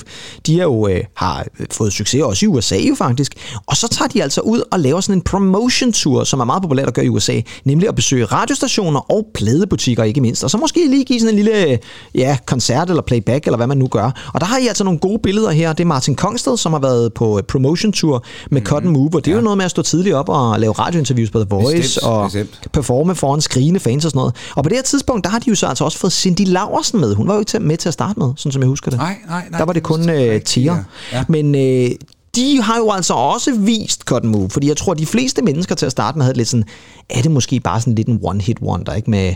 de 0.46 0.58
er 0.60 0.62
jo, 0.62 0.88
øh, 0.88 1.04
har 1.16 1.46
fået 1.70 1.92
succes 1.92 2.22
også 2.22 2.46
i 2.46 2.48
USA 2.48 2.76
jo 2.76 2.94
faktisk, 2.94 3.34
og 3.66 3.76
så 3.76 3.88
tager 3.88 4.08
de 4.08 4.22
altså 4.22 4.40
ud 4.40 4.62
og 4.70 4.80
laver 4.80 5.00
sådan 5.00 5.18
en 5.18 5.22
promotion 5.22 5.92
tour, 5.92 6.24
som 6.24 6.40
er 6.40 6.44
meget 6.44 6.62
populært 6.62 6.88
at 6.88 6.94
gøre 6.94 7.04
i 7.04 7.08
USA, 7.08 7.40
nemlig 7.64 7.88
at 7.88 7.94
besøge 7.94 8.24
radiostationer 8.24 9.12
og 9.12 9.26
pladebutikker 9.34 10.04
ikke 10.04 10.20
mindst, 10.20 10.44
og 10.44 10.50
så 10.50 10.58
måske 10.58 10.88
lige 10.88 11.04
give 11.04 11.20
sådan 11.20 11.38
en 11.38 11.44
lille 11.44 11.78
ja, 12.14 12.36
koncert 12.46 12.90
eller 12.90 13.02
playback, 13.02 13.46
eller 13.46 13.56
hvad 13.56 13.66
man 13.66 13.78
nu 13.78 13.86
gør. 13.86 14.30
Og 14.34 14.40
der 14.40 14.46
har 14.46 14.58
I 14.58 14.66
altså 14.66 14.84
nogle 14.84 14.98
gode 14.98 15.18
billeder 15.22 15.50
her. 15.50 15.72
Det 15.72 15.84
er 15.84 15.88
Martin 15.88 16.14
Kongsted, 16.14 16.56
som 16.56 16.72
har 16.72 16.80
været 16.80 17.14
på 17.14 17.38
øh, 17.38 17.44
promotion 17.44 17.92
tour 17.92 18.24
med 18.50 18.60
mm, 18.70 18.76
and 18.76 18.86
Move, 18.86 19.10
og 19.14 19.24
det 19.24 19.30
er 19.30 19.34
jo 19.34 19.40
noget 19.42 19.56
med 19.56 19.64
at 19.64 19.70
stå 19.70 19.82
tidligt 19.82 20.14
op 20.14 20.28
og 20.28 20.60
lave 20.60 20.72
radiointerviews 20.72 21.30
på 21.30 21.38
The 21.38 21.46
Voice, 21.50 21.76
Bestemt, 21.76 22.06
og 22.06 22.24
bestemt. 22.24 22.60
performe 22.72 23.14
foran 23.14 23.40
skrigende 23.40 23.80
fans 23.80 24.04
og 24.04 24.10
sådan 24.10 24.18
noget. 24.18 24.34
Og 24.56 24.62
på 24.62 24.68
det 24.68 24.76
her 24.76 24.82
tidspunkt, 24.82 25.24
der 25.24 25.30
har 25.30 25.38
de 25.38 25.48
jo 25.48 25.54
så 25.54 25.66
altså 25.66 25.84
også 25.84 25.98
fået 25.98 26.12
Cindy 26.12 26.46
Laversen 26.46 27.00
med. 27.00 27.14
Hun 27.14 27.28
var 27.28 27.34
jo 27.34 27.40
ikke 27.40 27.60
med 27.60 27.76
til 27.76 27.88
at 27.88 27.92
starte 27.92 28.18
med, 28.18 28.32
sådan 28.36 28.52
som 28.52 28.62
jeg 28.62 28.68
husker 28.68 28.90
det. 28.90 28.98
Nej, 28.98 29.16
nej, 29.28 29.44
nej. 29.50 29.58
Der 29.58 29.64
var 29.64 29.72
det 29.72 29.82
kun 29.82 30.10
øh, 30.10 30.40
tier. 30.42 30.74
ja. 30.74 30.82
Ja. 31.18 31.24
Men 31.28 31.54
øh, 31.54 31.90
de 32.36 32.62
har 32.62 32.76
jo 32.78 32.90
altså 32.90 33.14
også 33.14 33.54
vist 33.54 34.02
Cut 34.02 34.24
Move, 34.24 34.50
fordi 34.50 34.68
jeg 34.68 34.76
tror, 34.76 34.94
de 34.94 35.06
fleste 35.06 35.42
mennesker 35.42 35.74
til 35.74 35.86
at 35.86 35.92
starte 35.92 36.18
med 36.18 36.24
havde 36.24 36.36
lidt 36.36 36.48
sådan, 36.48 36.64
er 37.10 37.22
det 37.22 37.30
måske 37.30 37.60
bare 37.60 37.80
sådan 37.80 37.94
lidt 37.94 38.08
en 38.08 38.20
one-hit 38.24 38.62
wonder, 38.62 38.94
ikke 38.94 39.10
med 39.10 39.34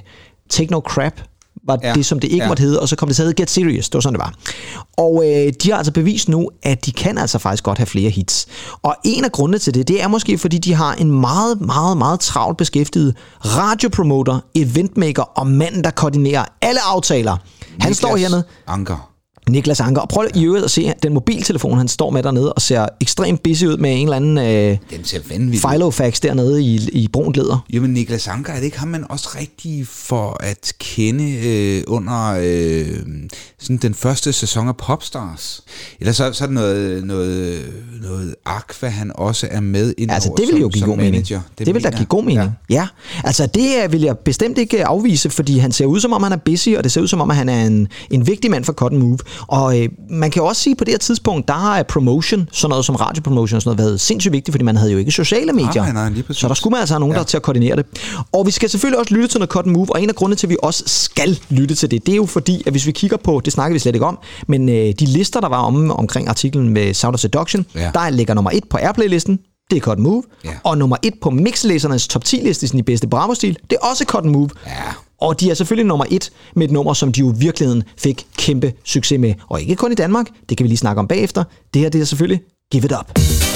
Techno 0.50 0.80
Crap, 0.80 1.12
var 1.66 1.78
ja, 1.82 1.92
det, 1.92 2.06
som 2.06 2.20
det 2.20 2.28
ikke 2.28 2.44
ja. 2.44 2.48
måtte 2.48 2.60
hedde, 2.60 2.80
og 2.80 2.88
så 2.88 2.96
kom 2.96 3.08
det 3.08 3.16
til 3.16 3.36
Get 3.36 3.50
Serious. 3.50 3.88
Det 3.88 3.94
var 3.94 4.00
sådan, 4.00 4.14
det 4.14 4.20
var. 4.20 4.34
Og 4.96 5.24
øh, 5.26 5.52
de 5.62 5.70
har 5.70 5.76
altså 5.78 5.92
bevist 5.92 6.28
nu, 6.28 6.50
at 6.62 6.86
de 6.86 6.92
kan 6.92 7.18
altså 7.18 7.38
faktisk 7.38 7.64
godt 7.64 7.78
have 7.78 7.86
flere 7.86 8.10
hits. 8.10 8.46
Og 8.82 8.96
en 9.04 9.24
af 9.24 9.32
grundene 9.32 9.58
til 9.58 9.74
det, 9.74 9.88
det 9.88 10.02
er 10.02 10.08
måske, 10.08 10.38
fordi 10.38 10.58
de 10.58 10.74
har 10.74 10.94
en 10.94 11.10
meget, 11.10 11.60
meget, 11.60 11.96
meget 11.96 12.20
travlt 12.20 12.58
beskæftiget 12.58 13.16
radiopromoter, 13.40 14.40
eventmaker 14.54 15.22
og 15.22 15.46
manden, 15.46 15.84
der 15.84 15.90
koordinerer 15.90 16.44
alle 16.62 16.80
aftaler. 16.82 17.36
Han 17.80 17.94
står 17.94 18.08
Niklas 18.08 18.30
hernede. 18.30 18.44
Anker. 18.66 19.15
Niklas 19.50 19.80
Anker. 19.80 20.00
Og 20.00 20.08
prøv 20.08 20.28
i 20.34 20.44
øvrigt 20.44 20.64
at 20.64 20.70
se 20.70 20.92
den 21.02 21.14
mobiltelefon, 21.14 21.78
han 21.78 21.88
står 21.88 22.10
med 22.10 22.22
dernede, 22.22 22.52
og 22.52 22.62
ser 22.62 22.86
ekstremt 23.00 23.42
busy 23.42 23.64
ud 23.64 23.76
med 23.76 23.92
en 23.92 24.02
eller 24.02 24.16
anden 24.16 24.38
øh, 24.38 24.78
Den 24.90 25.04
ser. 25.04 25.20
Filofax 25.70 26.20
dernede 26.20 26.62
i, 26.62 26.88
i 26.92 27.08
brunt 27.08 27.36
læder. 27.36 27.64
Jamen, 27.72 27.90
Niklas 27.90 28.28
Anker, 28.28 28.52
er 28.52 28.56
det 28.56 28.64
ikke 28.64 28.78
ham, 28.78 28.88
man 28.88 29.04
også 29.08 29.28
rigtig 29.40 29.86
for 29.86 30.36
at 30.40 30.72
kende 30.78 31.46
øh, 31.46 31.82
under 31.86 32.36
øh, 32.42 32.86
sådan 33.58 33.76
den 33.76 33.94
første 33.94 34.32
sæson 34.32 34.68
af 34.68 34.76
Popstars? 34.76 35.62
Eller 36.00 36.12
så, 36.12 36.32
så 36.32 36.44
er 36.44 36.46
det 36.46 36.54
noget, 36.54 37.04
noget, 37.04 37.64
noget 38.02 38.34
Aqua, 38.46 38.88
han 38.88 39.12
også 39.14 39.48
er 39.50 39.60
med 39.60 39.94
ind 39.98 40.10
Altså, 40.10 40.32
det 40.36 40.48
vil 40.52 40.60
jo 40.60 40.68
give 40.68 40.86
god 40.86 40.96
mening. 40.96 41.28
Det, 41.28 41.42
det 41.58 41.74
vil 41.74 41.84
da 41.84 41.90
give 41.90 42.06
god 42.06 42.24
mening. 42.24 42.50
Ja. 42.70 42.74
ja. 42.74 42.88
Altså, 43.24 43.46
det 43.46 43.84
øh, 43.84 43.92
vil 43.92 44.00
jeg 44.00 44.18
bestemt 44.18 44.58
ikke 44.58 44.78
øh, 44.78 44.84
afvise, 44.86 45.30
fordi 45.30 45.58
han 45.58 45.72
ser 45.72 45.86
ud 45.86 46.00
som 46.00 46.12
om, 46.12 46.22
han 46.22 46.32
er 46.32 46.36
busy, 46.36 46.68
og 46.68 46.84
det 46.84 46.92
ser 46.92 47.00
ud 47.00 47.08
som 47.08 47.20
om, 47.20 47.30
at 47.30 47.36
han 47.36 47.48
er 47.48 47.66
en, 47.66 47.88
en 48.10 48.26
vigtig 48.26 48.50
mand 48.50 48.64
for 48.64 48.72
Cotton 48.72 48.98
Move. 48.98 49.18
Og 49.46 49.80
øh, 49.80 49.88
man 50.10 50.30
kan 50.30 50.42
også 50.42 50.62
sige, 50.62 50.72
at 50.72 50.78
på 50.78 50.84
det 50.84 50.92
her 50.92 50.98
tidspunkt, 50.98 51.48
der 51.48 51.54
har 51.54 51.82
promotion, 51.82 52.48
sådan 52.52 52.70
noget 52.70 52.84
som 52.84 52.94
radiopromotion 52.96 53.56
og 53.56 53.62
sådan 53.62 53.76
noget, 53.76 53.88
været 53.88 54.00
sindssygt 54.00 54.32
vigtigt, 54.32 54.52
fordi 54.52 54.64
man 54.64 54.76
havde 54.76 54.92
jo 54.92 54.98
ikke 54.98 55.10
sociale 55.10 55.52
medier. 55.52 55.82
nej, 55.82 55.92
nej, 55.92 56.08
lige 56.08 56.22
præcis. 56.22 56.40
så 56.40 56.48
der 56.48 56.54
skulle 56.54 56.72
man 56.72 56.80
altså 56.80 56.94
have 56.94 57.00
nogen, 57.00 57.12
ja. 57.12 57.16
der 57.16 57.22
er 57.22 57.26
til 57.26 57.36
at 57.36 57.42
koordinere 57.42 57.76
det. 57.76 57.86
Og 58.32 58.46
vi 58.46 58.50
skal 58.50 58.70
selvfølgelig 58.70 58.98
også 58.98 59.14
lytte 59.14 59.28
til 59.28 59.38
noget 59.40 59.50
Cotton 59.50 59.72
Move, 59.72 59.86
og 59.94 60.02
en 60.02 60.08
af 60.08 60.14
grundene 60.14 60.36
til, 60.36 60.46
at 60.46 60.50
vi 60.50 60.56
også 60.62 60.82
skal 60.86 61.38
lytte 61.50 61.74
til 61.74 61.90
det, 61.90 62.06
det 62.06 62.12
er 62.12 62.16
jo 62.16 62.26
fordi, 62.26 62.62
at 62.66 62.72
hvis 62.72 62.86
vi 62.86 62.92
kigger 62.92 63.16
på, 63.16 63.40
det 63.44 63.52
snakker 63.52 63.72
vi 63.72 63.78
slet 63.78 63.94
ikke 63.94 64.06
om, 64.06 64.18
men 64.48 64.68
øh, 64.68 64.74
de 65.00 65.04
lister, 65.06 65.40
der 65.40 65.48
var 65.48 65.60
om, 65.62 65.90
omkring 65.90 66.28
artiklen 66.28 66.68
med 66.68 66.94
Sound 66.94 67.14
of 67.14 67.20
Seduction, 67.20 67.66
Ja. 67.74 67.90
der 67.94 68.10
ligger 68.10 68.34
nummer 68.34 68.50
et 68.54 68.64
på 68.70 68.76
Airplay-listen, 68.76 69.38
det 69.70 69.76
er 69.76 69.80
Cotton 69.80 70.02
Move. 70.04 70.22
Ja. 70.44 70.50
Og 70.64 70.78
nummer 70.78 70.96
et 71.02 71.14
på 71.22 71.30
mixlæsernes 71.30 72.08
top 72.08 72.24
10 72.24 72.36
liste 72.36 72.64
i 72.64 72.66
sådan 72.66 72.78
i 72.78 72.82
bedste 72.82 73.06
Bravo-stil, 73.08 73.58
det 73.70 73.78
er 73.82 73.86
også 73.86 74.04
Cotton 74.04 74.32
Move. 74.32 74.48
Ja. 74.66 74.72
Og 75.20 75.40
de 75.40 75.50
er 75.50 75.54
selvfølgelig 75.54 75.86
nummer 75.86 76.04
et 76.10 76.30
med 76.56 76.66
et 76.66 76.72
nummer, 76.72 76.92
som 76.92 77.12
de 77.12 77.20
jo 77.20 77.32
i 77.32 77.36
virkeligheden 77.38 77.82
fik 77.98 78.26
kæmpe 78.38 78.72
succes 78.84 79.18
med. 79.18 79.34
Og 79.48 79.60
ikke 79.60 79.76
kun 79.76 79.92
i 79.92 79.94
Danmark, 79.94 80.26
det 80.48 80.56
kan 80.56 80.64
vi 80.64 80.68
lige 80.68 80.78
snakke 80.78 80.98
om 80.98 81.08
bagefter. 81.08 81.44
Det 81.74 81.82
her, 81.82 81.88
det 81.88 82.00
er 82.00 82.04
selvfølgelig 82.04 82.40
Give 82.72 82.84
It 82.84 82.92
Up. 82.92 83.55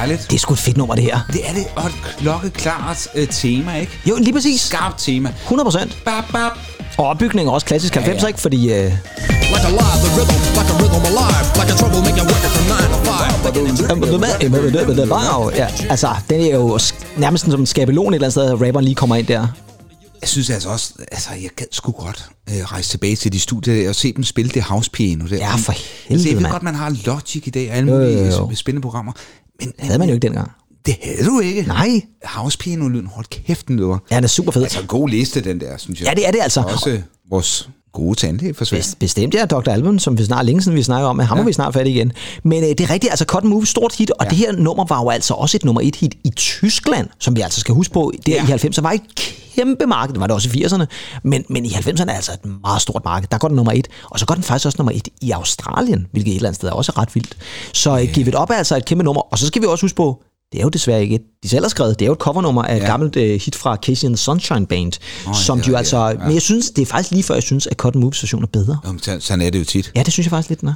Dejligt. 0.00 0.26
Det 0.30 0.36
er 0.36 0.38
sgu 0.38 0.52
et 0.52 0.58
fedt 0.58 0.76
nummer, 0.76 0.94
det 0.94 1.04
her. 1.04 1.18
Det 1.32 1.48
er 1.48 1.52
det, 1.52 1.66
og 1.76 1.86
et 1.86 1.94
klokkeklart 2.18 3.08
øh, 3.14 3.28
tema, 3.28 3.76
ikke? 3.76 3.92
Jo, 4.06 4.16
lige 4.16 4.32
præcis. 4.32 4.60
Skarpt 4.60 4.98
tema. 4.98 5.28
100 5.42 5.64
procent. 5.64 5.98
Bap, 6.04 6.24
bap. 6.32 6.52
Og 6.98 7.06
opbygningen 7.06 7.48
er 7.48 7.52
også 7.52 7.66
klassisk 7.66 7.96
90'er, 7.96 8.22
ja. 8.22 8.26
ikke? 8.26 8.40
Fordi 8.40 8.72
øh, 8.72 8.92
Like 9.54 9.66
a 9.66 9.72
live, 9.80 9.98
the 10.04 10.10
rhythm, 10.16 10.36
like 10.58 10.70
a 10.72 10.76
rhythm 10.80 11.04
alive. 11.10 11.44
Like 11.60 11.70
a 11.72 11.76
troublemaker 11.80 12.24
working 12.32 12.52
from 12.56 12.64
9 12.68 12.92
to 12.94 12.98
5. 12.98 13.30
Wow, 15.10 15.50
ja, 15.50 15.68
altså, 15.90 16.08
den 16.30 16.40
er 16.40 16.54
jo 16.56 16.78
nærmest 17.16 17.50
som 17.50 17.60
en 17.60 17.66
skabelon 17.66 18.12
et 18.12 18.14
eller 18.14 18.26
andet 18.26 18.32
sted, 18.32 18.44
at 18.44 18.60
rapperen 18.66 18.84
lige 18.84 18.94
kommer 18.94 19.16
ind 19.16 19.26
der. 19.26 19.46
Jeg 20.20 20.28
synes 20.28 20.50
altså 20.50 20.68
også, 20.68 20.92
altså 21.12 21.30
jeg 21.42 21.50
gad 21.56 21.66
sgu 21.72 21.92
godt 21.92 22.28
øh, 22.50 22.64
rejse 22.64 22.90
tilbage 22.90 23.16
til 23.16 23.32
de 23.32 23.40
studier 23.40 23.74
der 23.74 23.88
og 23.88 23.94
se 23.94 24.12
dem 24.12 24.24
spille 24.24 24.50
det 24.50 24.62
house 24.62 24.90
piano 24.90 25.24
der. 25.26 25.36
Ja, 25.36 25.54
for 25.54 25.72
altså, 25.72 25.86
helvede, 26.08 26.28
jeg 26.28 26.36
ved 26.36 26.42
mand. 26.42 26.52
godt, 26.52 26.62
man 26.62 26.74
har 26.74 26.96
Logic 27.06 27.46
i 27.46 27.50
dag 27.50 27.70
og 27.70 27.76
alle 27.76 27.90
mulige 27.92 28.26
øh, 28.26 28.54
spændende 28.54 28.82
programmer. 28.82 29.12
Men 29.60 29.72
havde 29.78 29.98
man 29.98 30.08
jo 30.08 30.14
ikke 30.14 30.26
dengang. 30.26 30.50
Det 30.86 30.96
havde 31.02 31.24
du 31.26 31.40
ikke. 31.40 31.62
Nej. 31.62 32.00
Housepiano-lyden, 32.24 33.06
hold 33.06 33.26
kæft, 33.30 33.68
den 33.68 33.76
lyder. 33.76 33.98
Ja, 34.10 34.16
den 34.16 34.24
er 34.24 34.28
super 34.28 34.52
fed. 34.52 34.62
Altså 34.62 34.82
god 34.86 35.08
liste, 35.08 35.40
den 35.40 35.60
der, 35.60 35.76
synes 35.76 36.00
jeg. 36.00 36.08
Ja, 36.08 36.14
det 36.14 36.26
er 36.26 36.30
det 36.30 36.40
altså. 36.42 36.60
Også 36.60 37.00
vores 37.30 37.68
gode 37.92 38.14
tandlæge 38.14 38.54
for. 38.54 38.64
Best- 38.64 38.96
Bestemt, 38.98 39.34
ja. 39.34 39.44
Dr. 39.44 39.70
Album, 39.70 39.98
som 39.98 40.18
vi 40.18 40.24
snart 40.24 40.46
længe 40.46 40.62
siden 40.62 40.76
vi 40.78 40.82
snakker 40.82 41.08
om, 41.08 41.18
ham 41.18 41.38
ja. 41.38 41.42
må 41.42 41.46
vi 41.46 41.52
snart 41.52 41.74
fat 41.74 41.86
igen. 41.86 42.12
Men 42.42 42.62
øh, 42.62 42.68
det 42.68 42.80
er 42.80 42.90
rigtigt, 42.90 43.12
altså 43.12 43.24
Cotton 43.24 43.50
Move, 43.50 43.66
stort 43.66 43.96
hit, 43.96 44.10
og 44.10 44.24
ja. 44.24 44.30
det 44.30 44.38
her 44.38 44.52
nummer 44.52 44.84
var 44.84 45.02
jo 45.02 45.08
altså 45.10 45.34
også 45.34 45.56
et 45.56 45.64
nummer 45.64 45.80
et 45.84 45.96
hit 45.96 46.14
i 46.24 46.30
Tyskland, 46.36 47.08
som 47.18 47.36
vi 47.36 47.40
altså 47.40 47.60
skal 47.60 47.74
huske 47.74 47.92
på, 47.94 48.12
der 48.26 48.32
ja. 48.32 48.44
i 48.54 48.66
90'erne 48.66 48.82
var 48.82 48.92
et 48.92 49.02
kæmpe 49.64 49.86
marked, 49.86 50.12
det 50.14 50.20
var 50.20 50.26
det 50.26 50.34
også 50.34 50.48
i 50.54 50.64
80'erne, 50.64 50.84
men, 51.24 51.44
men 51.48 51.64
i 51.64 51.68
90'erne 51.68 52.10
er 52.10 52.14
altså 52.14 52.32
et 52.32 52.50
meget 52.62 52.82
stort 52.82 53.02
marked. 53.04 53.28
Der 53.30 53.38
går 53.38 53.48
den 53.48 53.56
nummer 53.56 53.72
et, 53.72 53.88
og 54.04 54.18
så 54.18 54.26
går 54.26 54.34
den 54.34 54.44
faktisk 54.44 54.66
også 54.66 54.76
nummer 54.78 54.92
et 54.92 55.08
i 55.20 55.30
Australien, 55.30 56.06
hvilket 56.12 56.30
et 56.32 56.36
eller 56.36 56.48
andet 56.48 56.56
sted 56.56 56.68
er 56.68 56.72
også 56.72 56.92
ret 56.98 57.14
vildt. 57.14 57.36
Så 57.74 57.90
yeah. 57.90 58.12
Give 58.12 58.28
It 58.28 58.34
Up 58.34 58.50
er 58.50 58.54
altså 58.54 58.76
et 58.76 58.84
kæmpe 58.84 59.04
nummer, 59.04 59.22
og 59.32 59.38
så 59.38 59.46
skal 59.46 59.62
vi 59.62 59.66
også 59.66 59.84
huske 59.84 59.96
på, 59.96 60.22
det 60.52 60.58
er 60.58 60.62
jo 60.62 60.68
desværre 60.68 61.02
ikke 61.02 61.14
et, 61.14 61.22
de 61.42 61.48
selv 61.48 61.64
har 61.64 61.68
skrevet, 61.68 61.98
det 61.98 62.04
er 62.04 62.06
jo 62.06 62.12
et 62.12 62.18
covernummer 62.18 62.62
af 62.62 62.76
et 62.76 62.80
Ja. 62.82 62.86
gammelt 62.86 63.16
øh, 63.16 63.40
hit 63.40 63.56
fra 63.56 63.76
Casey 63.76 64.06
and 64.06 64.14
the 64.16 64.22
Sunshine 64.22 64.66
Band, 64.66 64.92
oh, 65.28 65.34
som 65.34 65.58
det 65.58 65.66
de 65.66 65.70
jo 65.70 65.76
altså, 65.76 65.98
ja. 66.06 66.14
men 66.14 66.34
jeg 66.34 66.42
synes, 66.42 66.70
det 66.70 66.82
er 66.82 66.86
faktisk 66.86 67.10
lige 67.10 67.22
før, 67.22 67.34
jeg 67.34 67.42
synes, 67.42 67.66
at 67.66 67.76
Cotton 67.76 68.00
Moves 68.02 68.22
version 68.22 68.42
er 68.42 68.46
bedre. 68.46 68.78
Jamen, 68.86 69.02
så- 69.02 69.16
sådan 69.20 69.42
er 69.46 69.50
det 69.50 69.58
jo 69.58 69.64
tit. 69.64 69.92
Ja, 69.96 70.02
det 70.02 70.12
synes 70.12 70.26
jeg 70.26 70.30
faktisk 70.30 70.48
lidt, 70.48 70.60
den 70.60 70.68
er. 70.68 70.74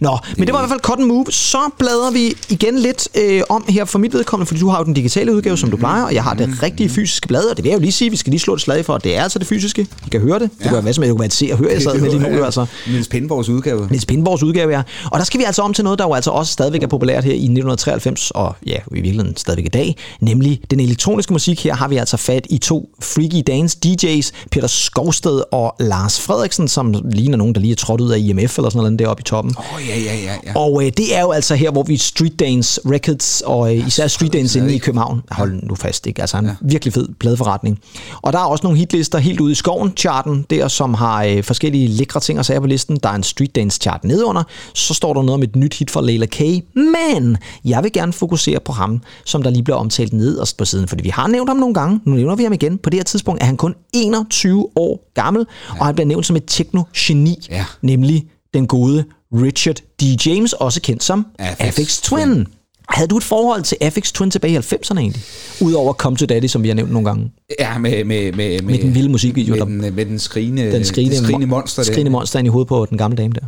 Nå, 0.00 0.18
det 0.30 0.38
men 0.38 0.46
det 0.46 0.54
var 0.54 0.60
i 0.60 0.62
hvert 0.62 0.70
fald 0.70 0.80
Cotton 0.80 1.06
Move. 1.08 1.26
Så 1.30 1.58
bladrer 1.78 2.10
vi 2.10 2.34
igen 2.48 2.78
lidt 2.78 3.08
øh, 3.18 3.42
om 3.48 3.64
her 3.68 3.84
for 3.84 3.98
mit 3.98 4.12
vedkommende, 4.14 4.46
fordi 4.46 4.60
du 4.60 4.68
har 4.68 4.78
jo 4.78 4.84
den 4.84 4.94
digitale 4.94 5.34
udgave, 5.34 5.56
som 5.58 5.70
du 5.70 5.76
plejer, 5.76 6.04
og 6.04 6.14
jeg 6.14 6.22
har 6.24 6.34
det 6.34 6.62
rigtige 6.62 6.88
fysiske 6.88 7.28
blad, 7.28 7.44
og 7.44 7.56
det 7.56 7.64
vil 7.64 7.70
jeg 7.70 7.76
jo 7.76 7.80
lige 7.80 7.92
sige, 7.92 8.10
vi 8.10 8.16
skal 8.16 8.30
lige 8.30 8.40
slå 8.40 8.54
et 8.54 8.60
slag 8.60 8.84
for, 8.84 8.94
at 8.94 9.04
det 9.04 9.16
er 9.16 9.22
altså 9.22 9.38
det 9.38 9.46
fysiske. 9.46 9.82
I 10.06 10.08
kan 10.10 10.20
høre 10.20 10.38
det. 10.38 10.50
Det 10.50 10.58
Ja. 10.60 10.64
kan 10.64 10.72
være 10.72 10.82
hvad 10.82 10.92
som 10.92 11.02
helst, 11.04 11.18
være 11.18 11.26
et 11.26 11.32
se 11.32 11.48
og 11.52 11.58
høre, 11.58 11.70
jeg 11.72 11.82
sad 11.82 11.98
med 12.00 12.10
lige 12.10 12.36
nu, 12.36 12.44
altså. 12.44 12.66
Niels 12.90 13.08
Pindborgs 13.08 13.48
udgave. 13.48 13.86
Niels 13.90 14.06
Pindborgs 14.06 14.42
udgave, 14.42 14.72
ja. 14.76 14.82
Og 15.10 15.18
der 15.18 15.24
skal 15.24 15.40
vi 15.40 15.44
altså 15.44 15.62
om 15.62 15.74
til 15.74 15.84
noget, 15.84 15.98
der 15.98 16.04
jo 16.04 16.14
altså 16.14 16.30
også 16.30 16.52
stadigvæk 16.52 16.82
er 16.82 16.86
populært 16.86 17.24
her 17.24 17.32
i 17.32 17.34
1993, 17.36 18.30
og 18.30 18.54
ja, 18.66 18.76
i 18.76 18.78
virkeligheden 18.92 19.36
stadigvæk 19.36 19.64
i 19.66 19.68
dag, 19.68 19.96
nemlig 20.20 20.60
den 20.70 20.80
elektroniske 20.80 21.32
musik. 21.32 21.64
Her 21.64 21.74
har 21.74 21.88
vi 21.88 21.96
altså 21.96 22.16
fat 22.16 22.46
i 22.50 22.58
to 22.58 22.88
freaky 23.02 23.42
dance 23.46 23.78
DJ's, 23.86 24.30
Peter 24.50 24.66
Skovsted 24.66 25.42
og 25.52 25.74
Lars 25.80 26.20
Frederiksen, 26.20 26.68
som 26.68 26.94
ligner 27.12 27.36
nogen, 27.36 27.54
der 27.54 27.60
lige 27.60 27.72
er 27.72 27.76
trådt 27.76 28.00
ud 28.00 28.10
af 28.10 28.18
IMF 28.18 28.58
eller 28.58 28.70
sådan 28.70 28.82
noget 28.82 28.98
deroppe 28.98 29.20
i 29.20 29.24
toppen. 29.24 29.54
Åh, 29.58 29.71
oh, 29.74 29.88
ja, 29.88 29.98
ja, 29.98 30.14
ja, 30.14 30.36
ja. 30.46 30.52
Og 30.54 30.84
øh, 30.84 30.92
det 30.96 31.16
er 31.16 31.20
jo 31.20 31.30
altså 31.30 31.54
her, 31.54 31.70
hvor 31.70 31.82
vi 31.82 31.96
Street 31.96 32.40
Dance 32.40 32.80
Records, 32.86 33.42
og 33.46 33.76
øh, 33.76 33.86
især 33.86 34.06
Street 34.06 34.32
Dance 34.32 34.58
inde 34.58 34.74
i 34.74 34.78
København. 34.78 35.22
Hold 35.30 35.62
nu 35.62 35.74
fast, 35.74 36.06
ikke? 36.06 36.20
Altså 36.20 36.38
en 36.38 36.44
ja. 36.44 36.54
virkelig 36.60 36.94
fed 36.94 37.08
pladeforretning. 37.20 37.78
Og 38.22 38.32
der 38.32 38.38
er 38.38 38.44
også 38.44 38.64
nogle 38.64 38.78
hitlister 38.78 39.18
helt 39.18 39.40
ude 39.40 39.52
i 39.52 39.54
skoven, 39.54 39.92
charten 39.96 40.46
der, 40.50 40.68
som 40.68 40.94
har 40.94 41.24
øh, 41.24 41.44
forskellige 41.44 41.88
lækre 41.88 42.20
ting 42.20 42.38
at 42.38 42.46
sige 42.46 42.60
på 42.60 42.66
listen. 42.66 42.96
Der 43.02 43.08
er 43.08 43.14
en 43.14 43.22
Street 43.22 43.54
Dance 43.54 43.78
chart 43.82 44.04
nedunder. 44.04 44.42
Så 44.74 44.94
står 44.94 45.14
der 45.14 45.22
noget 45.22 45.34
om 45.34 45.42
et 45.42 45.56
nyt 45.56 45.74
hit 45.74 45.90
fra 45.90 46.02
Leila 46.02 46.26
K. 46.26 46.40
Men 46.74 47.36
jeg 47.64 47.82
vil 47.82 47.92
gerne 47.92 48.12
fokusere 48.12 48.60
på 48.60 48.72
ham, 48.72 49.02
som 49.24 49.42
der 49.42 49.50
lige 49.50 49.62
bliver 49.62 49.76
omtalt 49.76 50.12
nederst 50.12 50.56
på 50.56 50.64
siden. 50.64 50.88
Fordi 50.88 51.02
vi 51.02 51.08
har 51.08 51.26
nævnt 51.26 51.50
ham 51.50 51.56
nogle 51.56 51.74
gange. 51.74 52.00
Nu 52.04 52.14
nævner 52.14 52.36
vi 52.36 52.42
ham 52.42 52.52
igen. 52.52 52.78
På 52.78 52.90
det 52.90 52.98
her 52.98 53.04
tidspunkt 53.04 53.42
er 53.42 53.46
han 53.46 53.56
kun 53.56 53.74
21 53.92 54.68
år 54.76 55.10
gammel, 55.14 55.46
ja. 55.74 55.80
og 55.80 55.86
han 55.86 55.94
bliver 55.94 56.06
nævnt 56.06 56.26
som 56.26 56.36
et 56.36 56.44
techno-geni. 56.46 57.46
Ja. 57.50 57.64
Nemlig 57.82 58.26
den 58.54 58.66
gode 58.66 59.04
Richard 59.32 59.74
D. 60.00 60.26
James, 60.26 60.52
også 60.52 60.80
kendt 60.80 61.04
som 61.04 61.26
Afix 61.38 62.00
Twin. 62.00 62.28
Twin. 62.28 62.46
Havde 62.88 63.08
du 63.08 63.16
et 63.16 63.22
forhold 63.24 63.62
til 63.62 63.76
Afix 63.80 64.12
Twin 64.12 64.30
tilbage 64.30 64.54
i 64.54 64.56
90'erne 64.56 64.98
egentlig? 64.98 65.22
Udover 65.60 65.92
Come 65.92 66.16
to 66.16 66.26
Daddy, 66.26 66.46
som 66.46 66.62
vi 66.62 66.68
har 66.68 66.74
nævnt 66.74 66.92
nogle 66.92 67.08
gange. 67.08 67.32
Ja, 67.60 67.78
med, 67.78 68.04
med, 68.04 68.32
med, 68.32 68.62
med, 68.62 68.78
den 68.78 68.94
vilde 68.94 69.08
musikvideo, 69.08 69.50
Med 69.54 69.58
der- 69.60 69.64
den, 69.66 69.94
med 69.96 70.06
den 70.06 70.18
skrigende, 70.18 70.72
Den 70.72 70.84
skrigende, 70.84 71.16
det 71.16 71.24
skrigende 71.24 71.46
monster. 71.46 71.82
der. 71.82 71.92
skrigende 71.92 72.10
monster 72.10 72.38
ind 72.38 72.46
i 72.46 72.50
hovedet 72.50 72.68
på 72.68 72.86
den 72.90 72.98
gamle 72.98 73.16
dame 73.16 73.34
der. 73.34 73.40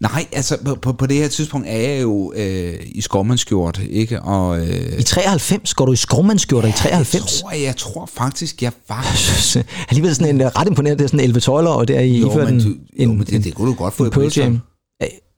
Nej, 0.00 0.26
altså 0.32 0.56
på, 0.64 0.74
på, 0.74 0.92
på 0.92 1.06
det 1.06 1.16
her 1.16 1.28
tidspunkt 1.28 1.66
er 1.70 1.76
jeg 1.76 2.02
jo 2.02 2.32
øh, 2.36 2.74
i 2.86 3.00
skovmandskjort, 3.00 3.80
ikke? 3.90 4.22
Og 4.22 4.60
øh, 4.60 4.98
I 4.98 5.02
93 5.02 5.74
går 5.74 5.86
du 5.86 5.92
i 5.92 5.96
skovmandskjorter 5.96 6.68
i 6.68 6.72
93. 6.72 7.40
tror, 7.40 7.50
jeg, 7.50 7.62
jeg 7.62 7.76
tror 7.76 8.10
faktisk, 8.14 8.62
jeg 8.62 8.72
var... 8.88 9.06
Alligevel 9.90 10.14
sådan 10.14 10.34
en 10.34 10.40
øh, 10.40 10.46
ret 10.46 10.68
imponerende, 10.68 10.98
det 10.98 11.04
er 11.04 11.08
sådan 11.08 11.20
11 11.24 11.40
12 11.40 11.66
og 11.66 11.88
der 11.88 12.00
i 12.00 12.18
Jo, 12.18 12.34
men, 12.34 12.48
en, 12.48 12.60
du, 12.60 12.74
jo, 13.02 13.08
men 13.12 13.26
det, 13.26 13.44
det 13.44 13.54
kunne 13.54 13.68
du 13.68 13.74
godt 13.74 13.94
få 13.94 14.02
en 14.02 14.06
i 14.06 14.10
Pearl. 14.10 14.32
Jam. 14.36 14.60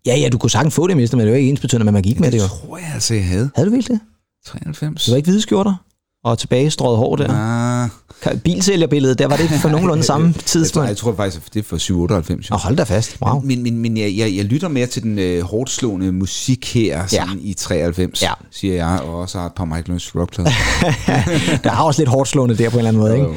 Ja, 0.07 0.17
ja, 0.17 0.29
du 0.29 0.39
kunne 0.39 0.51
sagtens 0.51 0.75
få 0.75 0.87
det, 0.87 0.97
mister, 0.97 1.17
men 1.17 1.27
det 1.27 1.33
jo 1.33 1.37
ikke 1.37 1.51
ens 1.51 1.61
betydende, 1.61 1.87
at 1.87 1.93
man 1.93 2.03
gik 2.03 2.21
med 2.21 2.31
det 2.31 2.39
jo. 2.39 2.43
Det 2.43 2.51
tror 2.51 2.79
jeg 2.79 2.91
altså, 2.95 3.15
jeg 3.15 3.27
havde. 3.27 3.51
Havde 3.55 3.69
du 3.69 3.75
virkelig 3.75 3.99
det? 3.99 4.07
93. 4.47 5.05
Det 5.05 5.13
var 5.13 5.17
ikke 5.17 5.27
hvide 5.27 5.41
skjorter? 5.41 5.75
Og 6.25 6.39
tilbage 6.39 6.71
strøget 6.71 6.99
hår 6.99 7.17
der. 7.17 7.29
Ah, 7.31 7.89
Bilsælgerbilledet, 8.45 9.19
der 9.19 9.27
var 9.29 9.37
det 9.37 9.51
for 9.51 9.69
nogenlunde 9.69 10.03
samme 10.13 10.27
jeg, 10.37 10.45
tidspunkt. 10.45 10.89
jeg 10.89 10.97
tror 10.97 11.15
faktisk, 11.17 11.55
det 11.55 11.61
er 11.61 11.65
for 11.65 11.77
97. 11.77 12.51
Nå, 12.51 12.57
hold 12.57 12.77
da 12.77 12.83
fast. 12.83 13.17
Wow. 13.23 13.41
Men, 13.41 13.63
men, 13.63 13.79
men 13.79 13.97
jeg, 13.97 14.15
jeg, 14.17 14.37
jeg 14.37 14.45
lytter 14.45 14.69
mere 14.69 14.87
til 14.87 15.03
den 15.03 15.19
øh, 15.19 15.43
hårdt 15.43 15.71
slående 15.71 16.13
musik 16.13 16.75
her 16.75 17.07
sådan 17.07 17.39
i 17.43 17.55
93, 17.55 18.23
Ja. 18.23 18.31
siger 18.51 18.75
jeg, 18.75 19.01
og 19.05 19.19
også 19.19 19.39
har 19.39 19.47
et 19.47 19.53
par 19.57 19.65
Michael 19.65 19.85
Learns 19.87 20.15
rockplader. 20.17 20.51
Der 21.65 21.71
er 21.71 21.77
også 21.77 22.01
lidt 22.01 22.09
hårdt 22.11 22.29
slående 22.29 22.59
der 22.59 22.71
på 22.71 22.79
en 22.79 22.87
eller 22.87 22.89
anden 22.89 23.03
måde. 23.03 23.31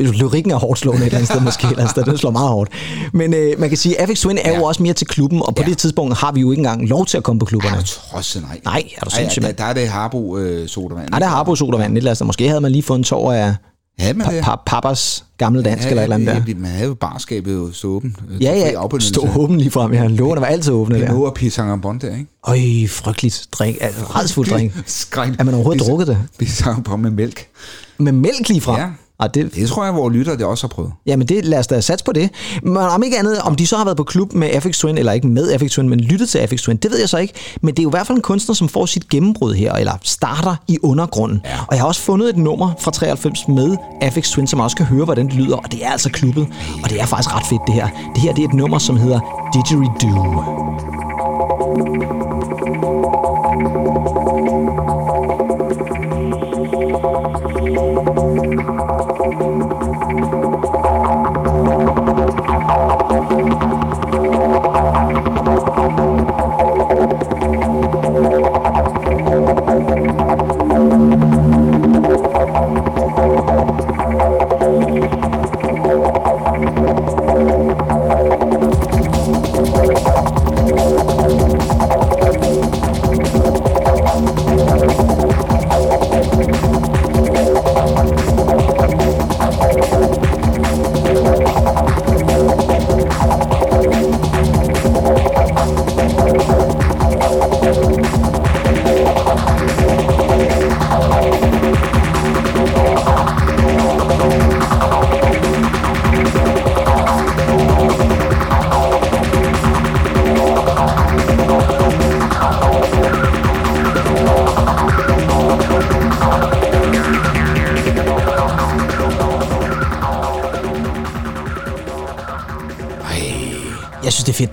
Ikke? 0.00 0.12
Lyrikken 0.12 0.52
er 0.52 0.56
hårdt 0.56 0.78
slående 0.78 1.02
et 1.02 1.06
eller 1.06 1.18
andet 1.18 1.30
sted 1.30 1.40
måske. 1.40 1.64
Et 1.66 1.70
eller 1.70 1.78
andet 1.82 1.90
sted. 1.90 2.04
Den 2.04 2.18
slår 2.18 2.30
meget 2.30 2.48
hårdt. 2.48 2.70
Men 3.12 3.34
øh, 3.34 3.60
man 3.60 3.68
kan 3.68 3.78
sige, 3.78 4.00
at 4.00 4.08
Twin 4.16 4.38
er 4.38 4.48
jo 4.50 4.54
Ja. 4.60 4.66
også 4.66 4.82
mere 4.82 4.92
til 4.92 5.06
klubben, 5.06 5.42
og 5.42 5.54
på 5.54 5.62
Ja. 5.62 5.68
det 5.68 5.78
tidspunkt 5.78 6.16
har 6.18 6.32
vi 6.32 6.40
jo 6.40 6.50
ikke 6.50 6.60
engang 6.60 6.88
lov 6.88 7.06
til 7.06 7.16
at 7.16 7.22
komme 7.22 7.38
på 7.40 7.44
klubberne. 7.46 7.82
Trods 7.82 8.36
nej. 8.36 8.60
Nej, 8.64 8.82
er 8.96 9.04
du 9.04 9.10
sindssyg, 9.10 9.42
der, 9.42 9.48
mand? 9.48 9.56
der 9.56 9.64
er 9.64 9.72
det 9.72 9.88
Harbo 9.88 10.38
øh, 10.38 10.68
sodavand. 10.68 11.08
Nej, 11.10 11.18
der 11.18 11.26
har 11.26 11.36
Harbo 11.36 11.54
sodavand 11.56 11.92
et 11.92 11.96
eller 11.96 12.10
andet. 12.10 12.26
Måske 12.26 12.48
havde 12.48 12.60
man 12.60 12.72
lige 12.72 12.82
fået 12.82 12.98
en 12.98 13.04
tår 13.04 13.32
af 13.32 13.54
Havde 13.98 14.14
man 14.18 14.26
pa- 14.26 14.50
pa- 14.50 14.62
pappas 14.66 15.24
gamle 15.38 15.62
dansk 15.62 15.88
eller 15.88 16.02
et 16.02 16.04
eller 16.04 16.14
andet 16.16 16.28
der. 16.28 16.44
der. 16.54 16.60
Man 16.60 16.70
havde 16.70 16.88
jo 16.88 16.94
barskabet 16.94 17.52
jo 17.54 17.72
stå 17.72 17.88
åben. 17.88 18.16
øh, 18.30 18.42
Ja, 18.42 18.52
ja. 18.58 18.98
Stå 18.98 19.28
åben 19.36 19.58
lige 19.58 19.70
frem. 19.70 19.92
Ja, 19.92 20.06
lågerne 20.06 20.40
var 20.40 20.46
altid 20.46 20.72
åbne 20.72 21.00
der. 21.00 21.06
Pinot 21.06 21.26
og 21.26 21.34
Pisang 21.34 21.82
Bon 21.82 21.98
der, 21.98 22.10
ikke? 22.16 22.26
Øj, 22.48 22.58
frygteligt 22.88 23.46
drink. 23.52 23.76
Altså, 23.80 24.00
redsfuld 24.04 24.48
drink. 24.48 24.72
Skræk. 24.86 25.32
Er 25.38 25.44
man 25.44 25.54
overhovedet 25.54 25.86
drukket 25.86 26.06
det? 26.06 26.18
Pisang 26.38 26.84
Bon 26.84 27.02
med 27.02 27.10
mælk. 27.10 27.46
Med 27.98 28.12
mælk 28.12 28.48
lige 28.48 28.60
fra? 28.60 28.80
Ja. 28.80 28.86
Og 29.24 29.34
det, 29.34 29.54
Det 29.54 29.68
tror 29.68 29.84
jeg, 29.84 29.94
vores 29.94 30.14
lytter 30.14 30.36
det 30.36 30.46
også 30.46 30.64
har 30.66 30.68
prøvet. 30.68 30.92
Jamen 31.06 31.28
det, 31.28 31.44
lad 31.44 31.58
os 31.58 31.66
da 31.66 31.80
satse 31.80 32.04
på 32.04 32.12
det. 32.12 32.30
Men 32.62 32.76
om 32.76 33.02
ikke 33.02 33.18
andet, 33.18 33.38
om 33.38 33.54
de 33.56 33.66
så 33.66 33.76
har 33.76 33.84
været 33.84 33.96
på 33.96 34.04
klub 34.04 34.32
med 34.32 34.48
Afix 34.52 34.78
Twin, 34.78 34.98
eller 34.98 35.12
ikke 35.12 35.26
med 35.26 35.52
Afix 35.52 35.70
Twin, 35.70 35.88
men 35.88 36.00
lyttet 36.00 36.28
til 36.28 36.38
Afix 36.38 36.62
Twin, 36.62 36.76
det 36.76 36.90
ved 36.90 36.98
jeg 36.98 37.08
så 37.08 37.18
ikke. 37.18 37.34
Men 37.60 37.74
det 37.74 37.78
er 37.78 37.82
jo 37.82 37.88
i 37.88 37.90
hvert 37.90 38.06
fald 38.06 38.16
en 38.18 38.22
kunstner, 38.22 38.54
som 38.54 38.68
får 38.68 38.86
sit 38.86 39.08
gennembrud 39.08 39.54
her, 39.54 39.72
eller 39.72 39.92
starter 40.02 40.56
i 40.68 40.78
undergrunden. 40.82 41.40
Ja. 41.44 41.58
Og 41.58 41.74
jeg 41.74 41.80
har 41.80 41.86
også 41.86 42.00
fundet 42.00 42.28
et 42.28 42.36
nummer 42.36 42.72
fra 42.80 42.90
93 42.90 43.48
med 43.48 43.76
Afix 44.00 44.30
Twin, 44.30 44.46
som 44.46 44.60
også 44.60 44.76
kan 44.76 44.86
høre, 44.86 45.04
hvordan 45.04 45.26
det 45.26 45.34
lyder, 45.34 45.56
og 45.56 45.72
det 45.72 45.84
er 45.84 45.90
altså 45.90 46.10
klubbet. 46.10 46.46
Og 46.84 46.90
det 46.90 47.00
er 47.00 47.06
faktisk 47.06 47.34
ret 47.36 47.46
fedt, 47.46 47.62
det 47.66 47.74
her. 47.74 47.88
Det 48.14 48.22
her 48.22 48.32
det 48.34 48.44
er 48.44 48.48
et 48.48 48.54
nummer, 48.54 48.78
som 48.78 48.96
hedder 48.96 49.20
Didgeridoo. 49.54 50.44
Jeg 51.64 51.74
synes, 51.76 52.23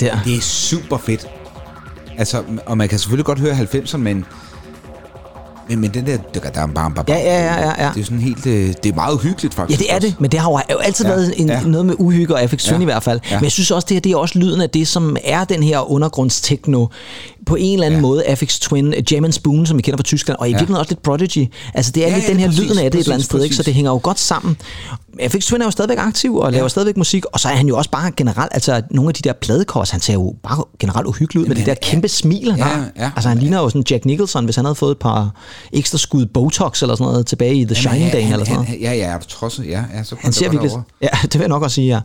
der. 0.02 0.18
Det 0.26 0.36
er 0.36 0.42
super 0.42 0.98
fedt. 0.98 1.28
Altså, 2.18 2.44
og 2.66 2.78
man 2.78 2.90
kan 2.90 3.00
selvfølgelig 3.00 3.26
godt 3.26 3.40
høre 3.40 3.54
90'erne, 3.54 3.98
men, 3.98 4.26
men, 5.70 5.80
men 5.82 5.94
den 5.94 6.06
der... 6.06 6.18
Ja, 7.08 7.18
ja, 7.18 7.44
ja, 7.46 7.60
ja, 7.70 7.84
ja. 7.86 7.92
Det 7.94 8.00
er 8.02 8.04
sådan 8.04 8.20
helt... 8.20 8.46
øh, 8.46 8.74
Det 8.84 8.86
er 8.92 8.96
meget 8.96 9.20
hyggeligt, 9.22 9.54
Ja, 9.58 9.62
faktisk. 9.62 9.80
det 9.80 9.94
er 9.94 10.00
det, 10.00 10.16
men 10.20 10.32
det 10.32 10.40
har 10.40 10.50
jo 10.52 10.60
altid 10.80 11.06
Ja, 11.06 11.12
ja, 11.12 11.18
været 11.18 11.34
en, 11.38 11.48
ja. 11.48 11.54
ja. 11.60 11.64
noget 11.68 11.86
med 11.86 11.96
uhygge 12.00 12.34
og 12.34 12.42
affektion 12.42 12.74
Ja, 12.74 12.78
ja. 12.78 12.82
i 12.82 12.86
hvert 12.86 13.04
fald. 13.04 13.20
ja. 13.32 13.36
Men 13.38 13.44
jeg 13.44 13.52
synes 13.52 13.72
også, 13.72 13.86
det 13.90 13.96
her 13.96 14.02
det 14.02 14.12
er 14.12 14.16
også 14.18 14.40
lyden 14.40 14.62
af 14.62 14.70
det, 14.70 14.88
som 14.88 15.18
er 15.24 15.44
den 15.44 15.64
her 15.64 15.92
undergrundstekno 15.92 16.88
på 17.46 17.56
en 17.56 17.74
eller 17.74 17.86
anden 17.86 18.00
Ja. 18.02 18.08
ja. 18.08 18.10
måde 18.10 18.24
Afix 18.26 18.60
Twin, 18.60 18.94
Jam 19.12 19.32
Spoon, 19.32 19.66
som 19.66 19.78
vi 19.78 19.82
kender 19.82 19.98
fra 19.98 20.04
Tyskland, 20.04 20.40
og 20.40 20.48
i 20.48 20.52
ja. 20.52 20.58
virkeligheden 20.58 20.80
også 20.80 20.92
lidt 20.92 21.04
Prodigy. 21.04 21.48
Altså 21.74 21.92
det 21.92 22.04
er 22.04 22.08
Ja, 22.08 22.12
ja, 22.14 22.16
lidt 22.18 22.28
ja, 22.28 22.32
den 22.34 22.40
her 22.40 22.48
præcis, 22.48 22.64
lyden 22.64 22.78
af 22.80 22.92
det 22.92 23.00
et 23.00 23.04
eller 23.04 23.14
andet 23.16 23.30
præcis, 23.30 23.40
sted, 23.40 23.44
ikke? 23.44 23.56
så 23.56 23.60
præcis. 23.60 23.66
det 23.66 23.74
hænger 23.74 23.92
jo 23.92 24.00
godt 24.04 24.20
sammen. 24.20 24.58
Afix 25.22 25.46
Twin 25.46 25.62
er 25.62 25.66
jo 25.66 25.72
stadigvæk 25.72 25.98
aktiv 25.98 26.36
og 26.36 26.52
laver 26.52 26.68
stadigvæk 26.68 26.98
musik, 26.98 27.26
og 27.26 27.40
så 27.40 27.48
er 27.50 27.54
han 27.54 27.68
jo 27.68 27.78
også 27.78 27.90
bare 27.90 28.12
generelt, 28.18 28.52
altså 28.54 28.82
nogle 28.92 29.10
af 29.10 29.14
de 29.14 29.22
der 29.22 29.34
pladecovers, 29.34 29.90
han 29.90 30.00
ser 30.02 30.14
jo 30.14 30.36
bare 30.44 30.64
generelt 30.80 31.08
uhyggelig 31.08 31.42
ud 31.42 31.48
med 31.48 31.56
det 31.56 31.66
der 31.66 31.74
kæmpe 31.82 32.08
smil, 32.08 32.52
han 32.52 32.60
Ja, 32.60 32.66
har. 32.66 32.86
ja. 32.98 33.12
Altså 33.16 33.30
han 33.30 33.38
ligner 33.38 33.60
jo 33.62 33.70
sådan 33.70 33.84
Jack 33.92 34.06
Nicholson, 34.06 34.46
hvis 34.46 34.56
han 34.56 34.66
havde 34.66 34.76
fået 34.76 34.92
et 34.92 34.98
par 34.98 35.32
ekstra 35.74 35.98
skud 35.98 36.26
Botox 36.26 36.82
eller 36.82 36.96
sådan 36.96 37.12
noget 37.12 37.26
tilbage 37.28 37.56
i 37.56 37.66
The 37.66 37.76
Shining 37.76 38.12
Day 38.12 38.24
eller 38.24 38.38
sådan 38.38 38.54
noget. 38.54 38.68
Han, 38.68 38.80
ja, 38.80 38.94
ja, 38.94 39.06
er 39.06 39.18
du? 39.48 39.62
Ja, 39.62 39.84
ja, 39.94 40.04
så 40.04 40.16
Han 40.20 40.34
ser 40.34 40.50
virkelig... 40.50 40.72
Ja, 41.02 41.08
det 41.24 41.34
vil 41.34 41.40
jeg 41.40 41.50
nok 41.50 41.64
også 41.64 41.76
sige, 41.76 41.88
ja. 41.88 42.00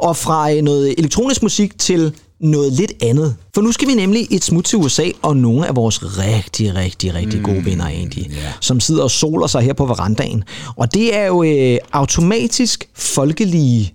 Og 0.00 0.16
fra 0.16 0.52
øh, 0.52 0.62
noget 0.62 0.94
elektronisk 0.98 1.42
musik 1.42 1.78
til 1.78 2.12
noget 2.40 2.72
lidt 2.72 2.92
andet. 3.02 3.36
For 3.54 3.62
nu 3.62 3.72
skal 3.72 3.88
vi 3.88 3.94
nemlig 3.94 4.26
et 4.30 4.44
smut 4.44 4.64
til 4.64 4.78
USA, 4.78 5.10
og 5.22 5.36
nogle 5.36 5.66
af 5.66 5.76
vores 5.76 6.18
rigtig, 6.18 6.74
rigtig, 6.74 7.14
rigtig 7.14 7.42
gode 7.42 7.58
Mm, 7.58 7.66
venner 7.66 7.86
egentlig, 7.86 8.30
som 8.60 8.80
sidder 8.80 9.02
og 9.02 9.10
soler 9.10 9.46
sig 9.46 9.62
her 9.62 9.72
på 9.72 9.86
verandaen. 9.86 10.44
Og 10.76 10.94
det 10.94 11.16
er 11.16 11.26
jo 11.26 11.42
øh, 11.42 11.78
automatisk 11.92 12.88
folkelige 12.94 13.94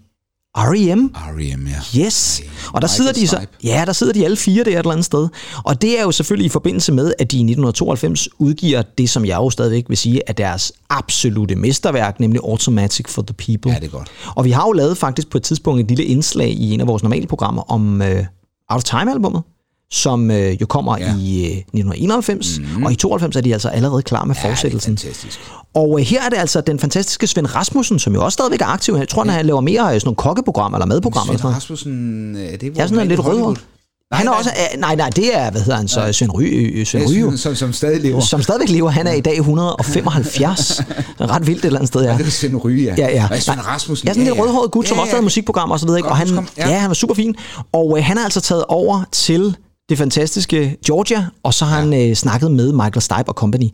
R.E.M. 0.57 1.11
R.E.M., 1.15 1.67
ja. 1.67 2.05
Yes. 2.05 2.41
Og 2.73 2.81
der 2.81 2.87
Michael 2.87 2.89
sidder 2.89 3.13
de 3.13 3.27
så, 3.27 3.45
ja, 3.63 3.83
der 3.85 3.93
sidder 3.93 4.13
de 4.13 4.25
alle 4.25 4.37
fire 4.37 4.63
der 4.63 4.71
et 4.71 4.77
eller 4.77 4.91
andet 4.91 5.05
sted. 5.05 5.27
Og 5.63 5.81
det 5.81 5.99
er 5.99 6.03
jo 6.03 6.11
selvfølgelig 6.11 6.45
i 6.45 6.49
forbindelse 6.49 6.91
med, 6.91 7.13
at 7.19 7.31
de 7.31 7.37
i 7.37 7.39
1992 7.39 8.29
udgiver 8.39 8.81
det, 8.81 9.09
som 9.09 9.25
jeg 9.25 9.35
jo 9.35 9.49
stadigvæk 9.49 9.85
vil 9.89 9.97
sige, 9.97 10.21
er 10.27 10.33
deres 10.33 10.73
absolute 10.89 11.55
mesterværk, 11.55 12.19
nemlig 12.19 12.41
Automatic 12.43 13.07
for 13.09 13.21
the 13.21 13.33
People. 13.33 13.71
Ja, 13.71 13.79
det 13.79 13.85
er 13.85 13.91
godt. 13.91 14.11
Og 14.35 14.45
vi 14.45 14.51
har 14.51 14.67
jo 14.67 14.71
lavet 14.71 14.97
faktisk 14.97 15.29
på 15.29 15.37
et 15.37 15.43
tidspunkt 15.43 15.81
et 15.81 15.87
lille 15.87 16.03
indslag 16.03 16.49
i 16.49 16.73
en 16.73 16.81
af 16.81 16.87
vores 16.87 17.03
normale 17.03 17.27
programmer 17.27 17.71
om 17.71 18.01
øh, 18.01 18.25
Out 18.69 18.77
of 18.77 18.83
Time-albummet, 18.83 19.43
som 19.91 20.31
øh, 20.31 20.61
jo 20.61 20.65
kommer 20.65 20.97
Ja. 20.97 21.05
ja. 21.05 21.15
i 21.19 21.45
øh, 21.45 21.57
1991, 21.57 22.59
mm. 22.77 22.83
og 22.85 22.91
i 22.91 22.95
92 22.95 23.35
er 23.35 23.41
de 23.41 23.53
altså 23.53 23.69
allerede 23.69 24.01
klar 24.01 24.25
med 24.25 24.35
Ja, 24.35 24.41
det 24.41 24.45
er 24.45 24.51
fortsættelsen. 24.51 24.97
fantastisk. 24.97 25.39
Og 25.75 25.99
øh, 25.99 26.05
her 26.05 26.21
er 26.25 26.29
det 26.29 26.37
altså 26.37 26.61
den 26.61 26.79
fantastiske 26.79 27.27
Svend 27.27 27.55
Rasmussen, 27.55 27.99
som 27.99 28.13
jo 28.13 28.23
også 28.25 28.33
stadigvæk 28.33 28.61
er 28.61 28.65
aktiv. 28.65 28.95
Jeg 28.95 29.09
tror, 29.09 29.23
han 29.25 29.45
laver 29.45 29.61
mere 29.61 29.81
øh, 29.81 29.87
sådan 29.87 30.01
nogle 30.05 30.15
kokkeprogrammer 30.15 30.77
eller 30.77 30.85
madprogrammer. 30.85 31.37
Svend. 31.37 31.53
Rasmussen, 31.55 32.35
er 32.35 32.57
det 32.57 32.77
Ja, 32.77 32.81
sådan 32.83 32.93
noget 32.95 33.07
lidt 33.07 33.19
Hollywood? 33.19 33.45
rødhåret. 33.47 33.59
Han 34.11 34.27
er 34.27 34.31
også, 34.31 34.49
øh, 34.73 34.79
nej, 34.79 34.95
nej, 34.95 35.09
det 35.09 35.37
er, 35.37 35.51
hvad 35.51 35.61
hedder 35.61 35.77
han 35.77 35.87
så, 35.87 36.13
Svend 36.13 36.31
Ry, 36.33 36.43
øh, 36.43 36.85
Svend 36.85 37.05
Ja, 37.05 37.11
Svend, 37.21 37.37
som, 37.37 37.55
som 37.55 37.73
stadig 37.73 38.01
lever. 38.01 38.19
som 38.19 38.41
stadigvæk 38.41 38.69
lever. 38.69 38.89
Han 38.89 39.07
er 39.07 39.13
i 39.13 39.21
dag 39.21 39.37
175. 39.37 40.81
Ret 41.19 41.47
vildt 41.47 41.59
et 41.59 41.65
eller 41.65 41.79
andet 41.79 41.87
sted, 41.87 42.01
ja. 42.03 42.11
Ja. 42.11 42.17
Det 42.17 42.27
er 42.27 42.31
Svend 42.31 42.63
Ryge, 42.65 42.83
ja. 42.83 42.95
Ja, 42.97 43.07
ja. 43.13 43.27
Nej, 43.27 43.39
Svend 43.39 43.57
Nej, 43.59 43.65
Rasmussen. 43.65 44.07
Ja, 44.07 44.13
sådan 44.13 44.21
en 44.21 44.27
lille 44.27 44.41
rødhåret 44.43 44.71
gut, 44.71 44.87
som 44.87 44.99
også 44.99 45.11
lavede 45.11 45.23
musikprogrammer 45.23 45.73
og 45.75 45.79
så 45.79 45.85
videre. 45.85 45.99
Ikke? 45.99 46.09
Og 46.09 46.17
han, 46.17 46.47
ja. 46.57 46.69
ja. 46.69 46.77
han 46.77 46.87
var 46.87 46.93
super 46.93 47.13
fin. 47.13 47.35
Og 47.73 47.97
øh, 47.97 48.03
han 48.03 48.17
er 48.17 48.23
altså 48.23 48.41
taget 48.41 48.63
over 48.67 49.03
til 49.11 49.55
det 49.89 49.97
fantastiske 49.97 50.77
Georgia, 50.85 51.27
og 51.43 51.53
så 51.53 51.65
har 51.65 51.79
han 51.79 52.09
øh, 52.09 52.15
snakket 52.15 52.51
med 52.51 52.71
Michael 52.71 53.01
Stipe 53.01 53.29
og 53.29 53.33
company. 53.33 53.69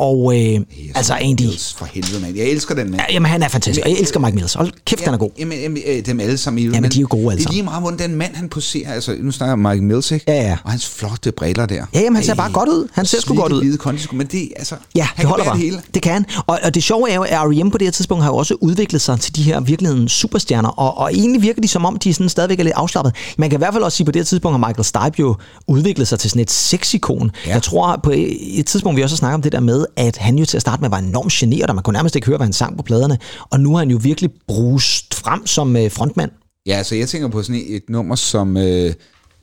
Og 0.00 0.32
øh, 0.38 0.60
altså 0.94 1.14
Andy, 1.14 1.40
Mills, 1.42 1.74
For 1.78 1.84
helvede, 1.92 2.20
mand. 2.22 2.36
Jeg 2.36 2.46
elsker 2.46 2.74
den 2.74 2.90
mand. 2.90 3.00
ja, 3.08 3.12
jamen 3.14 3.30
han 3.30 3.42
er 3.42 3.48
fantastisk, 3.48 3.86
jeg 3.86 3.96
elsker 4.00 4.20
Mike 4.20 4.34
Mills. 4.34 4.54
Hold 4.54 4.72
kæft, 4.84 5.04
han 5.04 5.14
er 5.14 5.18
god. 5.18 5.30
Jamen, 5.38 5.58
jamen, 5.58 5.82
øh, 5.86 6.06
dem 6.06 6.20
alle 6.20 6.38
sammen. 6.38 6.72
Jamen, 6.72 6.90
de 6.90 6.96
er 6.96 7.00
jo 7.00 7.06
gode 7.10 7.30
alle 7.32 7.38
Det 7.38 7.46
er 7.46 7.52
lige 7.52 7.62
meget, 7.62 7.82
hvordan 7.82 8.10
den 8.10 8.16
mand, 8.18 8.34
han 8.34 8.48
poserer. 8.48 8.92
Altså, 8.92 9.16
nu 9.20 9.30
snakker 9.30 9.50
jeg 9.56 9.66
om 9.66 9.72
Mike 9.72 9.84
Mills, 9.84 10.10
ikke? 10.10 10.24
Ja, 10.28 10.42
ja. 10.42 10.56
Og 10.64 10.70
hans 10.70 10.86
flotte 10.88 11.32
briller 11.32 11.66
der. 11.66 11.84
Ja, 11.94 12.00
jamen, 12.00 12.16
han 12.16 12.24
ser 12.24 12.34
bare 12.34 12.52
godt 12.52 12.68
ud. 12.68 12.88
Han 12.92 13.06
ser 13.06 13.20
sgu 13.20 13.34
godt 13.34 13.52
ud. 13.52 13.60
hvide 13.62 13.78
kondisko, 13.78 14.16
men 14.16 14.26
det, 14.26 14.48
altså, 14.56 14.74
Ja, 14.94 15.02
han 15.02 15.22
det 15.22 15.24
holder 15.28 15.44
bare. 15.44 15.54
det 15.54 15.62
hele. 15.62 15.82
Det 15.94 16.02
kan 16.02 16.12
han. 16.12 16.24
Og, 16.46 16.58
og 16.62 16.74
det 16.74 16.82
sjove 16.82 17.10
er 17.10 17.14
jo, 17.14 17.22
at 17.22 17.30
R.E.M. 17.32 17.70
på 17.70 17.78
det 17.78 17.86
her 17.86 17.92
tidspunkt 17.92 18.24
har 18.24 18.30
jo 18.30 18.36
også 18.36 18.54
udviklet 18.60 19.00
sig 19.02 19.20
til 19.20 19.36
de 19.36 19.42
her 19.42 19.60
virkeligheden 19.60 20.08
superstjerner, 20.08 20.68
og, 20.68 20.98
og 20.98 21.14
egentlig 21.14 21.42
virker 21.42 21.62
de 21.62 21.68
som 21.68 21.84
om, 21.84 21.96
de 21.98 22.14
sådan 22.14 22.28
stadigvæk 22.28 22.60
er 22.60 22.64
lidt 22.64 22.74
afslappet. 22.76 23.14
Man 23.38 23.50
kan 23.50 23.56
i 23.56 23.60
hvert 23.60 23.72
fald 23.74 23.84
også 23.84 23.96
sige, 23.96 24.04
at 24.04 24.06
på 24.06 24.12
det 24.12 24.20
her 24.20 24.24
tidspunkt 24.24 24.58
har 24.58 24.68
Michael 24.68 24.84
Stipe 24.84 25.20
jo 25.20 25.36
udviklet 25.66 26.08
sig 26.08 26.18
til 26.18 26.30
sådan 26.30 26.42
et 26.42 26.50
sexikon. 26.50 27.30
Ja. 27.44 27.48
Ja. 27.50 27.54
Jeg 27.54 27.62
tror 27.62 28.00
på 28.02 28.12
et 28.14 28.66
tidspunkt, 28.66 28.96
vi 28.96 29.02
også 29.02 29.14
har 29.14 29.18
snakket 29.18 29.34
om 29.34 29.42
det 29.42 29.52
der 29.52 29.60
med, 29.60 29.84
at 29.96 30.16
han 30.16 30.38
jo 30.38 30.44
til 30.44 30.56
at 30.56 30.60
starte 30.60 30.80
med 30.80 30.90
var 30.90 30.98
enormt 30.98 31.32
generet, 31.32 31.68
og 31.68 31.74
man 31.74 31.84
kunne 31.84 31.92
nærmest 31.92 32.16
ikke 32.16 32.26
høre, 32.26 32.36
hvad 32.36 32.46
han 32.46 32.52
sang 32.52 32.76
på 32.76 32.82
pladerne. 32.82 33.18
Og 33.50 33.60
nu 33.60 33.70
har 33.70 33.78
han 33.78 33.90
jo 33.90 33.98
virkelig 34.02 34.30
brust 34.48 35.14
frem 35.14 35.46
som 35.46 35.76
øh, 35.76 35.90
frontmand. 35.90 36.30
Ja, 36.66 36.76
altså, 36.76 36.94
jeg 36.94 37.08
tænker 37.08 37.28
på 37.28 37.42
sådan 37.42 37.62
et, 37.68 37.82
nummer 37.88 38.14
som 38.14 38.56
uh, 38.56 38.62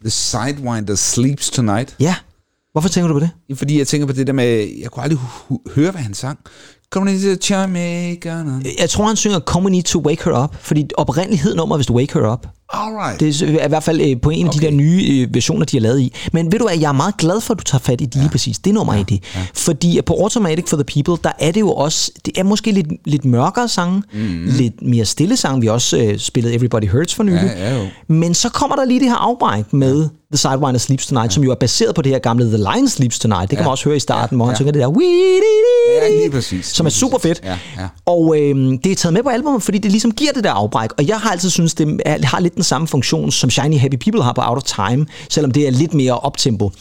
The 0.02 0.10
Sidewinder 0.10 0.96
Sleeps 0.96 1.50
Tonight. 1.50 1.96
Ja. 2.00 2.16
Hvorfor 2.72 2.90
tænker 2.90 3.08
du 3.08 3.14
på 3.14 3.20
det? 3.20 3.58
Fordi 3.58 3.80
jeg 3.80 3.88
tænker 3.88 4.08
på 4.08 4.14
det 4.14 4.28
der 4.28 4.34
med, 4.34 4.70
jeg 4.82 4.92
kunne 4.92 5.04
aldrig 5.04 5.20
høre, 5.76 5.92
hvad 5.92 6.02
han 6.02 6.14
sang. 6.14 6.40
Jeg 8.80 8.90
tror, 8.90 9.06
han 9.06 9.16
synger 9.16 9.40
Come 9.40 9.66
We 9.66 9.72
Need 9.72 9.84
to 9.84 10.02
Wake 10.06 10.24
Her 10.24 10.44
Up, 10.44 10.56
fordi 10.56 10.86
oprindeligt 10.98 11.42
hed 11.42 11.56
nummer, 11.56 11.76
hvis 11.76 11.88
du 11.88 11.96
Wake 11.96 12.14
Her 12.14 12.34
Up. 12.34 12.48
Alright. 12.70 13.20
Det 13.20 13.42
er 13.62 13.66
i 13.66 13.70
hvert 13.70 13.84
fald 13.84 14.02
øh, 14.02 14.22
på 14.22 14.30
en 14.30 14.48
af 14.48 14.54
de 14.54 14.60
der 14.60 14.72
nye 14.72 15.06
øh, 15.10 15.34
versioner, 15.36 15.66
de 15.66 15.78
har 15.78 15.82
lavet 15.82 16.00
i. 16.00 16.14
Men 16.34 16.52
ved 16.52 16.60
du 16.60 16.66
hvad, 16.68 16.78
jeg 16.80 16.88
er 16.90 16.92
meget 16.94 17.18
glad 17.18 17.42
for, 17.42 17.54
at 17.54 17.60
du 17.60 17.64
tager 17.64 17.80
fat 17.80 18.02
i 18.02 18.06
det 18.06 18.16
lige 18.16 18.30
præcis. 18.30 18.60
Det 18.60 18.74
nummer 18.74 18.94
ja, 18.94 19.00
i 19.00 19.04
det. 19.04 19.24
Ja. 19.36 19.40
Fordi 19.54 20.00
på 20.06 20.14
Automatic 20.14 20.70
for 20.70 20.78
the 20.78 20.84
People, 21.04 21.22
der 21.24 21.32
er 21.40 21.52
det 21.52 21.60
jo 21.60 21.72
også, 21.72 22.12
det 22.26 22.38
er 22.38 22.44
måske 22.44 22.72
lidt, 22.72 22.88
lidt 23.06 23.26
mørkere 23.26 23.68
sange, 23.68 24.04
mm. 24.14 24.46
lidt 24.46 24.82
mere 24.82 25.06
stille 25.06 25.38
sange. 25.38 25.62
Vi 25.62 25.68
har 25.68 25.74
også 25.74 25.98
øh, 25.98 26.20
spillet 26.20 26.56
Everybody 26.56 26.90
Hurts 26.92 27.16
for 27.16 27.24
nylig. 27.24 27.54
Ja, 27.58 27.70
ja, 27.76 27.78
jo. 27.82 27.88
Men 28.08 28.34
så 28.34 28.50
kommer 28.50 28.76
der 28.76 28.86
lige 28.86 29.00
det 29.00 29.08
her 29.10 29.16
afbræk 29.16 29.74
med 29.74 30.02
ja. 30.02 30.08
The 30.32 30.38
Sidewinder 30.38 30.78
Sleeps 30.78 31.06
Tonight, 31.08 31.26
ja. 31.32 31.34
som 31.34 31.44
jo 31.44 31.52
er 31.52 31.56
baseret 31.56 31.96
på 31.96 32.02
det 32.02 32.12
her 32.12 32.20
gamle 32.20 32.46
The 32.46 32.58
Lion 32.58 32.88
Sleeps 32.90 33.20
Tonight. 33.20 33.42
Det 33.42 33.50
kan 33.50 33.58
Ja. 33.58 33.64
man 33.64 33.72
også 33.72 33.86
høre 33.86 33.96
i 33.96 34.00
starten, 34.00 34.36
Ja, 34.36 34.38
hvor 34.38 34.46
han 34.46 34.52
ja. 34.54 34.56
synger 34.56 34.72
det 34.72 34.82
der. 34.82 34.88
Ja, 36.04 36.20
lige 36.20 36.32
præcis. 36.32 36.66
Som 36.66 36.86
er 36.86 36.90
super 36.90 37.18
fedt. 37.18 37.42
Ja, 37.44 37.58
ja. 37.78 37.88
Og 38.06 38.36
øh, 38.40 38.56
det 38.84 38.92
er 38.92 38.96
taget 38.96 39.14
med 39.14 39.24
på 39.24 39.30
albumet, 39.30 39.64
fordi 39.64 39.78
det 39.78 39.92
ligesom 39.92 40.12
giver 40.12 40.32
det 40.32 40.44
der 40.44 40.52
afbræk. 40.52 40.90
Og 40.98 41.08
jeg 41.08 41.18
har 41.20 41.32
altid 41.32 41.50
synes 41.50 41.74
det 41.74 42.02
er, 42.06 42.18
har 42.26 42.40
lidt 42.40 42.57
den 42.58 42.64
samme 42.64 42.88
funktion, 42.88 43.32
som 43.32 43.50
Shiny 43.50 43.80
Happy 43.80 43.96
People 43.96 44.24
har 44.24 44.34
på 44.34 44.42
Out 44.42 44.58
of 44.58 44.64
Time, 44.64 45.06
selvom 45.30 45.52
det 45.52 45.68
er 45.68 45.72
lidt 45.72 45.94
mere 45.94 46.20
optempo. 46.20 46.72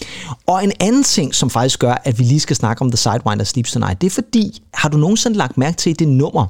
Og 0.46 0.64
en 0.64 0.72
anden 0.80 1.04
ting, 1.04 1.34
som 1.34 1.50
faktisk 1.50 1.78
gør, 1.78 1.94
at 2.04 2.18
vi 2.18 2.24
lige 2.24 2.40
skal 2.40 2.56
snakke 2.56 2.82
om 2.82 2.90
The 2.90 2.96
Sidewinder 2.96 3.44
Sleeps 3.44 3.72
Tonight, 3.72 4.00
det 4.00 4.06
er 4.06 4.10
fordi, 4.10 4.62
har 4.74 4.88
du 4.88 4.96
nogensinde 4.96 5.36
lagt 5.36 5.58
mærke 5.58 5.76
til 5.76 5.98
det 5.98 6.08
nummer, 6.08 6.46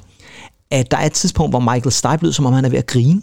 at 0.70 0.90
der 0.90 0.96
er 0.96 1.06
et 1.06 1.12
tidspunkt, 1.12 1.52
hvor 1.52 1.60
Michael 1.60 1.92
Stipe 1.92 2.18
lyder, 2.22 2.32
som 2.32 2.46
om 2.46 2.52
han 2.52 2.64
er 2.64 2.68
ved 2.68 2.78
at 2.78 2.86
grine? 2.86 3.22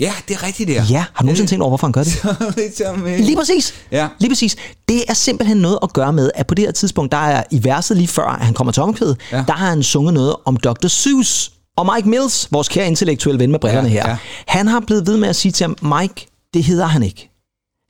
Ja, 0.00 0.12
det 0.28 0.34
er 0.34 0.42
rigtigt, 0.42 0.68
der. 0.68 0.84
Ja, 0.90 0.98
har 0.98 1.22
du 1.22 1.24
nogensinde 1.24 1.50
tænkt 1.50 1.62
over, 1.62 1.70
hvorfor 1.70 1.86
han 1.86 1.92
gør 1.92 2.02
det? 2.02 2.56
Lige 2.56 3.22
Lige 3.22 3.36
præcis. 3.36 3.74
Ja. 3.92 4.08
Lige 4.18 4.30
præcis. 4.30 4.56
Det 4.88 5.02
er 5.08 5.14
simpelthen 5.14 5.56
noget 5.56 5.78
at 5.82 5.92
gøre 5.92 6.12
med, 6.12 6.30
at 6.34 6.46
på 6.46 6.54
det 6.54 6.64
her 6.64 6.72
tidspunkt, 6.72 7.12
der 7.12 7.18
er 7.18 7.42
i 7.50 7.64
verset 7.64 7.96
lige 7.96 8.08
før, 8.08 8.26
at 8.26 8.44
han 8.44 8.54
kommer 8.54 8.72
til 8.72 8.82
omkvædet, 8.82 9.16
ja. 9.32 9.44
der 9.46 9.52
har 9.52 9.68
han 9.68 9.82
sunget 9.82 10.14
noget 10.14 10.36
om 10.44 10.56
Dr. 10.56 10.88
Seuss. 10.88 11.52
Og 11.78 11.90
Mike 11.94 12.08
Mills, 12.08 12.48
vores 12.52 12.68
kære 12.68 12.86
intellektuelle 12.86 13.38
ven 13.38 13.50
med 13.50 13.58
brillerne 13.58 13.88
Ja, 13.88 13.92
her, 13.94 14.08
ja. 14.08 14.16
han 14.46 14.66
har 14.68 14.80
blevet 14.80 15.06
ved 15.06 15.16
med 15.16 15.28
at 15.28 15.36
sige 15.36 15.52
til 15.52 15.64
ham, 15.64 15.76
Mike, 16.00 16.26
det 16.54 16.64
hedder 16.64 16.86
han 16.86 17.02
ikke. 17.02 17.30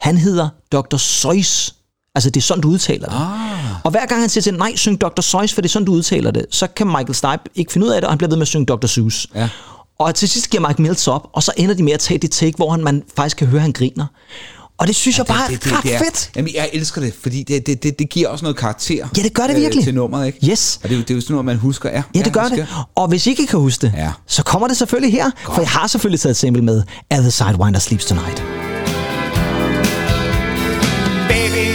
Han 0.00 0.16
hedder 0.16 0.48
Dr. 0.72 0.96
Seuss. 0.96 1.74
Altså, 2.14 2.30
det 2.30 2.40
er 2.40 2.44
sådan, 2.44 2.62
du 2.62 2.68
udtaler 2.68 3.08
det. 3.08 3.14
Ah. 3.16 3.84
Og 3.84 3.90
hver 3.90 4.06
gang 4.06 4.20
han 4.20 4.28
siger 4.28 4.42
til 4.42 4.54
nej, 4.54 4.76
syng 4.76 5.00
Dr. 5.00 5.20
Seuss, 5.20 5.54
for 5.54 5.60
det 5.60 5.68
er 5.68 5.72
sådan, 5.72 5.86
du 5.86 5.92
udtaler 5.92 6.30
det, 6.30 6.46
så 6.50 6.66
kan 6.66 6.86
Michael 6.86 7.14
Stipe 7.14 7.42
ikke 7.54 7.72
finde 7.72 7.86
ud 7.86 7.92
af 7.92 8.00
det, 8.00 8.04
og 8.04 8.10
han 8.12 8.18
bliver 8.18 8.28
ved 8.28 8.36
med 8.36 8.42
at 8.42 8.48
synge 8.48 8.66
Dr. 8.66 8.86
Seuss. 8.86 9.26
Ja. 9.34 9.48
Og 9.98 10.14
til 10.14 10.28
sidst 10.28 10.50
giver 10.50 10.68
Mike 10.68 10.82
Mills 10.82 11.08
op, 11.08 11.28
og 11.32 11.42
så 11.42 11.52
ender 11.56 11.74
de 11.74 11.82
med 11.82 11.92
at 11.92 12.00
tage 12.00 12.18
det 12.18 12.30
take, 12.30 12.56
hvor 12.56 12.70
han, 12.70 12.84
man 12.84 13.02
faktisk 13.16 13.36
kan 13.36 13.46
høre, 13.46 13.60
han 13.60 13.72
griner. 13.72 14.06
Og 14.78 14.86
det 14.86 14.96
synes 14.96 15.18
ja, 15.18 15.22
jeg 15.22 15.26
bare 15.26 15.48
det, 15.50 15.64
det, 15.64 15.72
er 15.72 15.76
ret 15.76 15.82
det 15.84 15.94
er, 15.94 15.98
fedt. 15.98 16.30
Jamen, 16.36 16.54
jeg 16.54 16.70
elsker 16.72 17.00
det, 17.00 17.14
fordi 17.22 17.42
det, 17.42 17.66
det, 17.66 17.82
det, 17.82 17.98
det 17.98 18.08
giver 18.10 18.28
også 18.28 18.44
noget 18.44 18.56
karakter. 18.56 19.08
Ja, 19.16 19.22
det 19.22 19.34
gør 19.34 19.42
det 19.46 19.54
øh, 19.56 19.60
virkelig. 19.60 19.84
til 19.84 19.94
nummeret, 19.94 20.26
ikke? 20.26 20.46
Yes. 20.50 20.80
Og 20.82 20.88
det, 20.88 20.94
er 20.94 20.98
jo- 20.98 21.02
det 21.02 21.10
er 21.10 21.14
jo 21.14 21.20
sådan 21.20 21.32
noget, 21.32 21.44
man 21.44 21.56
husker. 21.56 21.90
Ja, 21.90 22.02
Ja, 22.14 22.22
det 22.22 22.32
gør 22.32 22.40
husker. 22.42 22.56
det. 22.56 22.66
Og 22.94 23.08
hvis 23.08 23.26
I 23.26 23.30
ikke 23.30 23.46
kan 23.46 23.58
huske 23.58 23.82
det, 23.86 23.92
Ja. 23.96 24.10
så 24.26 24.42
kommer 24.42 24.68
det 24.68 24.76
selvfølgelig 24.76 25.12
her. 25.12 25.24
Godt. 25.44 25.54
For 25.54 25.62
jeg 25.62 25.68
har 25.70 25.86
selvfølgelig 25.86 26.20
taget 26.20 26.30
et 26.30 26.36
sample 26.36 26.62
med 26.62 26.82
As 27.10 27.20
the 27.20 27.30
Sidewinder 27.30 27.80
Sleeps 27.80 28.04
Tonight. 28.04 28.42
Baby, 31.28 31.66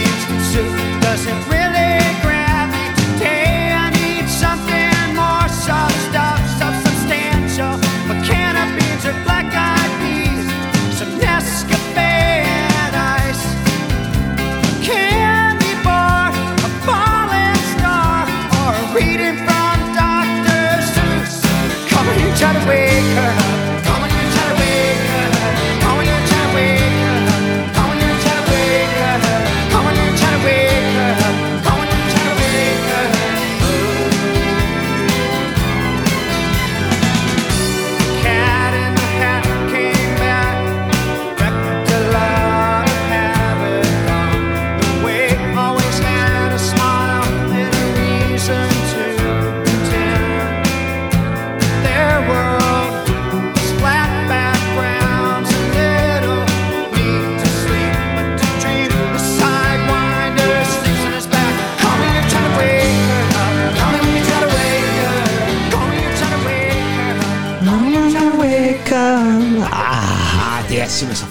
Ah, 68.96 70.58
ah, 70.58 70.68
det 70.68 70.82
er 70.82 70.88
simpelthen 70.88 71.28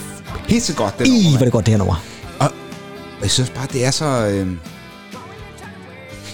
så 0.62 0.74
godt 0.76 1.00
det 1.00 1.08
I, 1.08 1.10
nummer. 1.10 1.38
Hvor 1.38 1.46
det 1.46 1.52
godt, 1.52 1.66
det 1.66 1.72
her 1.72 1.78
nummer. 1.78 2.04
Og 2.40 2.50
jeg 3.22 3.32
synes 3.32 3.50
bare, 3.50 3.68
det 3.74 3.86
er 3.86 3.92
så... 3.92 4.06
Øh... 4.06 4.48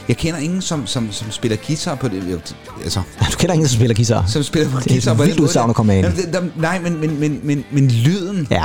Jeg 0.08 0.18
kender 0.18 0.40
ingen, 0.40 0.62
som, 0.62 0.88
som, 0.88 1.12
som 1.12 1.32
spiller 1.32 1.58
guitar 1.68 1.96
på 1.96 2.08
det. 2.08 2.24
Jo, 2.32 2.40
altså, 2.84 3.02
du 3.32 3.38
kender 3.38 3.54
ingen, 3.54 3.68
som 3.68 3.76
spiller 3.76 3.96
guitar? 3.96 4.26
Som 4.28 4.44
spiller 4.44 4.70
på 4.72 4.80
det 4.80 4.88
guitar. 4.88 5.14
Det 5.14 5.20
er 5.20 5.24
et 5.24 5.28
vildt 5.28 5.40
udsagn 5.40 5.70
at 5.70 5.76
komme 5.76 5.94
af. 5.94 6.06
Nej, 6.56 6.80
men, 6.80 7.00
men, 7.02 7.20
men, 7.20 7.40
men, 7.44 7.66
men 7.72 7.92
lyden. 7.92 8.48
Ja. 8.52 8.64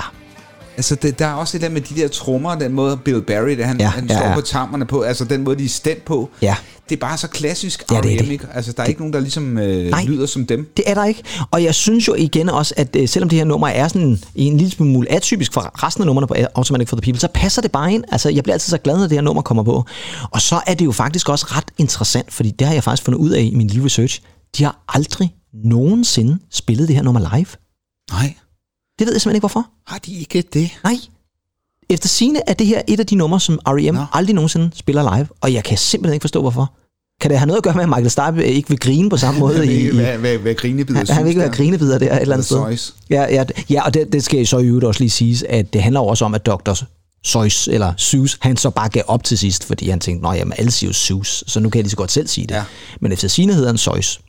Altså, 0.76 0.94
det, 0.94 1.18
der 1.18 1.26
er 1.26 1.32
også 1.32 1.56
et 1.56 1.58
eller 1.64 1.68
andet 1.76 1.90
med 1.90 1.96
de 1.96 2.02
der 2.02 2.08
trommer, 2.08 2.54
den 2.54 2.72
måde 2.72 2.96
Bill 2.96 3.22
Barry, 3.22 3.50
det, 3.56 3.64
han, 3.64 3.80
Ja, 3.80 3.86
han 3.86 4.06
ja, 4.06 4.16
står 4.16 4.26
ja. 4.26 4.34
på 4.34 4.40
tammerne 4.40 4.84
på, 4.86 5.00
altså 5.02 5.24
den 5.24 5.44
måde, 5.44 5.58
de 5.58 5.64
er 5.64 5.68
stemt 5.68 6.04
på. 6.04 6.30
Ja. 6.42 6.56
Det 6.88 6.96
er 6.96 7.00
bare 7.00 7.18
så 7.18 7.28
klassisk 7.28 7.84
Ja, 7.90 8.00
det 8.00 8.12
er 8.14 8.18
det. 8.18 8.28
ikke? 8.28 8.46
Altså, 8.54 8.72
der 8.72 8.82
er 8.82 8.86
ikke 8.86 9.00
nogen, 9.00 9.12
der 9.12 9.20
ligesom 9.20 9.58
øh, 9.58 9.90
Nej. 9.90 10.04
lyder 10.04 10.26
som 10.26 10.46
dem. 10.46 10.68
det 10.76 10.84
er 10.86 10.94
der 10.94 11.04
ikke. 11.04 11.22
Og 11.50 11.64
jeg 11.64 11.74
synes 11.74 12.08
jo 12.08 12.14
igen 12.14 12.48
også, 12.48 12.74
at 12.76 12.96
øh, 12.96 13.08
selvom 13.08 13.28
det 13.28 13.38
her 13.38 13.44
nummer 13.44 13.68
er 13.68 13.88
sådan 13.88 14.18
en 14.34 14.56
lille 14.56 14.70
smule 14.72 15.12
atypisk 15.12 15.52
for 15.52 15.84
resten 15.86 16.02
af 16.02 16.06
numrene 16.06 16.26
på 16.26 16.34
Automatic 16.54 16.88
for 16.88 16.96
the 16.96 17.02
People, 17.02 17.20
så 17.20 17.28
passer 17.34 17.62
det 17.62 17.72
bare 17.72 17.92
ind. 17.92 18.04
Altså, 18.12 18.28
jeg 18.30 18.42
bliver 18.42 18.54
altid 18.54 18.70
så 18.70 18.78
glad, 18.78 18.96
når 18.96 19.02
det 19.02 19.12
her 19.12 19.20
nummer 19.22 19.42
kommer 19.42 19.62
på. 19.62 19.84
Og 20.30 20.40
så 20.40 20.60
er 20.66 20.74
det 20.74 20.84
jo 20.84 20.92
faktisk 20.92 21.28
også 21.28 21.46
ret 21.48 21.70
interessant, 21.78 22.32
fordi 22.32 22.50
det 22.50 22.66
har 22.66 22.74
jeg 22.74 22.84
faktisk 22.84 23.02
fundet 23.04 23.18
ud 23.18 23.30
af 23.30 23.40
i 23.42 23.54
min 23.54 23.66
lille 23.68 23.84
research. 23.84 24.20
De 24.58 24.64
har 24.64 24.78
aldrig 24.88 25.34
nogensinde 25.64 26.38
spillet 26.52 26.88
det 26.88 26.96
her 26.96 27.02
nummer 27.02 27.20
live. 27.36 27.46
Nej. 28.12 28.34
Det 28.98 29.06
ved 29.06 29.14
jeg 29.14 29.20
simpelthen 29.20 29.36
ikke, 29.36 29.40
hvorfor. 29.42 29.66
Har 29.86 29.98
de 29.98 30.14
ikke 30.14 30.42
det? 30.52 30.70
Nej. 30.84 30.96
Efter 31.90 32.08
sine 32.08 32.48
er 32.48 32.54
det 32.54 32.66
her 32.66 32.82
et 32.88 33.00
af 33.00 33.06
de 33.06 33.14
numre, 33.16 33.40
som 33.40 33.58
R.E.M. 33.66 33.94
Nå. 33.94 34.04
aldrig 34.12 34.34
nogensinde 34.34 34.70
spiller 34.74 35.16
live, 35.16 35.28
og 35.40 35.52
jeg 35.52 35.64
kan 35.64 35.78
simpelthen 35.78 36.14
ikke 36.14 36.22
forstå, 36.22 36.40
hvorfor. 36.40 36.72
Kan 37.20 37.30
det 37.30 37.38
have 37.38 37.46
noget 37.46 37.58
at 37.58 37.64
gøre 37.64 37.74
med, 37.74 37.82
at 37.82 37.88
Michael 37.88 38.10
Stipe 38.10 38.46
ikke 38.46 38.68
vil 38.68 38.78
grine 38.78 39.10
på 39.10 39.16
samme 39.16 39.40
måde? 39.44 39.66
i, 39.74 39.88
i, 39.88 39.94
Hvad, 39.94 40.18
hvad, 40.18 40.38
hvad 40.38 40.54
grinebider 40.54 40.98
han, 40.98 41.06
han 41.08 41.24
vil 41.24 41.28
ikke 41.28 41.40
være 41.40 41.52
grinebider 41.52 41.98
der 41.98 42.16
et 42.16 42.20
eller 42.20 42.34
andet 42.34 42.46
sted. 42.46 42.92
Ja, 43.10 43.22
ja, 43.22 43.44
ja 43.70 43.84
og 43.84 43.94
det, 43.94 44.12
det 44.12 44.24
skal 44.24 44.46
så 44.46 44.58
i 44.58 44.66
øvrigt 44.66 44.84
også 44.84 45.00
lige 45.00 45.10
siges, 45.10 45.42
at 45.48 45.72
det 45.72 45.82
handler 45.82 46.00
også 46.00 46.24
om, 46.24 46.34
at 46.34 46.46
Dr. 46.46 46.82
Seuss, 47.24 47.68
eller 47.68 47.92
Seuss, 47.96 48.38
han 48.40 48.56
så 48.56 48.70
bare 48.70 48.88
gav 48.88 49.02
op 49.06 49.24
til 49.24 49.38
sidst, 49.38 49.64
fordi 49.64 49.88
han 49.88 50.00
tænkte, 50.00 50.22
nej, 50.22 50.32
jamen 50.36 50.54
alle 50.58 50.70
siger 50.70 50.88
jo 50.88 50.92
Seuss, 50.94 51.44
så 51.46 51.60
nu 51.60 51.70
kan 51.70 51.78
jeg 51.78 51.82
lige 51.84 51.90
så 51.90 51.96
godt 51.96 52.12
selv 52.12 52.26
sige 52.28 52.46
det. 52.46 52.54
Ja. 52.54 52.62
Men 53.00 53.12
efter 53.12 53.28
sine 53.28 53.54
hedder 53.54 53.68
han 53.68 53.78
Seuss. 53.78 54.20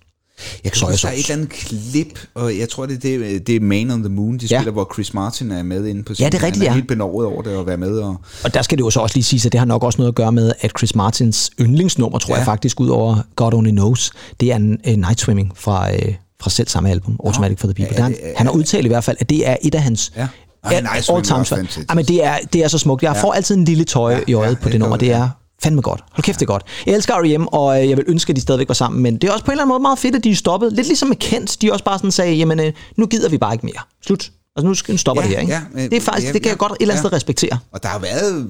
Jeg 0.63 0.71
kan 0.71 0.79
Soja 0.79 0.91
huske, 0.91 1.03
der 1.07 1.11
er 1.11 1.15
et 1.17 1.19
eller 1.19 1.33
andet 1.35 1.49
klip, 1.49 2.19
og 2.35 2.57
jeg 2.59 2.69
tror, 2.69 2.85
det 2.85 2.95
er, 3.05 3.17
det, 3.19 3.47
det 3.47 3.55
er 3.55 3.59
Man 3.59 3.91
on 3.91 3.99
the 4.03 4.09
Moon, 4.13 4.37
de 4.37 4.45
Ja. 4.51 4.57
spiller, 4.57 4.71
hvor 4.71 4.89
Chris 4.93 5.13
Martin 5.13 5.51
er 5.51 5.63
med 5.63 5.85
inde 5.85 6.03
på 6.03 6.13
Ja, 6.19 6.25
det 6.25 6.33
er 6.33 6.43
rigtigt, 6.43 6.55
Han 6.55 6.61
er 6.61 6.65
ja. 6.65 6.73
helt 6.73 6.87
benovet 6.87 7.25
over 7.27 7.41
det 7.41 7.49
at 7.59 7.67
være 7.67 7.77
med. 7.77 7.97
Og, 7.99 8.15
Og 8.43 8.53
der 8.53 8.61
skal 8.61 8.77
det 8.77 8.83
jo 8.83 8.89
så 8.89 8.99
også 8.99 9.15
lige 9.15 9.23
siges, 9.23 9.45
at 9.45 9.51
det 9.51 9.59
har 9.59 9.65
nok 9.65 9.83
også 9.83 9.97
noget 9.97 10.11
at 10.11 10.15
gøre 10.15 10.31
med, 10.31 10.51
at 10.61 10.71
Chris 10.77 10.95
Martins 10.95 11.51
yndlingsnummer, 11.59 12.19
tror 12.19 12.29
ja. 12.29 12.35
Ja. 12.35 12.39
jeg 12.39 12.45
faktisk, 12.45 12.79
ud 12.79 12.87
over 12.89 13.17
God 13.35 13.53
Only 13.53 13.69
Knows, 13.71 14.11
det 14.39 14.51
er 14.51 14.55
en 14.55 14.77
uh, 14.87 14.93
Night 14.93 15.19
Swimming 15.19 15.51
fra, 15.55 15.91
uh, 15.91 16.13
fra 16.41 16.49
selv 16.49 16.67
samme 16.67 16.89
album, 16.89 17.19
Automatic 17.25 17.59
for 17.59 17.67
the 17.67 17.73
People. 17.73 17.95
Ja, 17.97 18.07
Ja, 18.07 18.15
han, 18.25 18.33
han 18.37 18.47
har 18.47 18.53
udtalt 18.53 18.85
i 18.85 18.87
hvert 18.87 19.03
fald, 19.03 19.17
at 19.19 19.29
det 19.29 19.47
er 19.49 19.55
et 19.61 19.75
af 19.75 19.81
hans 19.81 20.11
Ja. 20.17 20.27
Ej, 20.63 20.73
all 20.73 20.87
også 21.09 21.45
fantastisk. 21.45 21.89
Jamen, 21.89 22.05
det 22.05 22.25
er, 22.25 22.37
det 22.53 22.63
er 22.63 22.67
så 22.67 22.77
smukt. 22.77 23.03
Jeg 23.03 23.17
får 23.21 23.33
altid 23.33 23.55
en 23.55 23.65
lille 23.65 23.83
tøje 23.83 24.15
Ja, 24.15 24.21
i 24.27 24.33
øjet 24.33 24.49
ja, 24.49 24.55
på 24.55 24.63
det 24.63 24.71
det 24.71 24.79
nummer. 24.79 24.97
Det 24.97 25.11
er 25.11 25.29
fandme 25.65 25.81
godt. 25.81 26.03
Hold 26.11 26.23
kæft, 26.23 26.39
det 26.39 26.45
er 26.45 26.51
godt. 26.51 26.63
Jeg 26.85 26.93
elsker 26.95 27.13
R.E.M., 27.13 27.45
og 27.47 27.83
øh, 27.83 27.89
jeg 27.89 27.97
vil 27.97 28.05
ønske, 28.07 28.29
at 28.29 28.35
de 28.35 28.41
stadigvæk 28.41 28.67
var 28.69 28.73
sammen, 28.73 29.03
men 29.03 29.17
det 29.17 29.23
er 29.27 29.31
også 29.33 29.45
på 29.45 29.51
en 29.51 29.53
eller 29.53 29.63
anden 29.63 29.69
måde 29.73 29.81
meget 29.81 29.99
fedt, 29.99 30.15
at 30.15 30.23
de 30.23 30.31
er 30.31 30.35
stoppet. 30.35 30.73
Lidt 30.73 30.87
ligesom 30.87 31.07
med 31.07 31.15
Kent, 31.17 31.61
de 31.61 31.71
også 31.71 31.83
bare 31.83 31.97
sådan 31.97 32.11
sagde, 32.11 32.33
jamen, 32.35 32.59
øh, 32.59 32.73
nu 32.97 33.05
gider 33.05 33.29
vi 33.29 33.37
bare 33.37 33.53
ikke 33.53 33.65
mere. 33.65 33.81
Slut. 34.07 34.31
Altså, 34.57 34.67
nu 34.67 34.73
skal- 34.73 34.93
nu 34.93 34.97
stopper 34.97 35.23
Ja, 35.23 35.27
det 35.27 35.35
her, 35.35 35.41
ikke? 35.41 35.53
ja, 35.53 35.61
men- 35.73 35.89
det 35.89 35.97
er 35.97 36.01
faktisk, 36.01 36.27
ja, 36.27 36.33
det 36.33 36.41
kan 36.41 36.49
jeg 36.49 36.55
ja, 36.55 36.57
godt 36.67 36.71
et 36.71 36.77
eller 36.81 36.93
andet 36.93 37.03
ja. 37.03 37.07
sted 37.07 37.13
respektere. 37.15 37.57
og 37.71 37.83
der 37.83 37.89
har 37.89 37.99
været... 37.99 38.47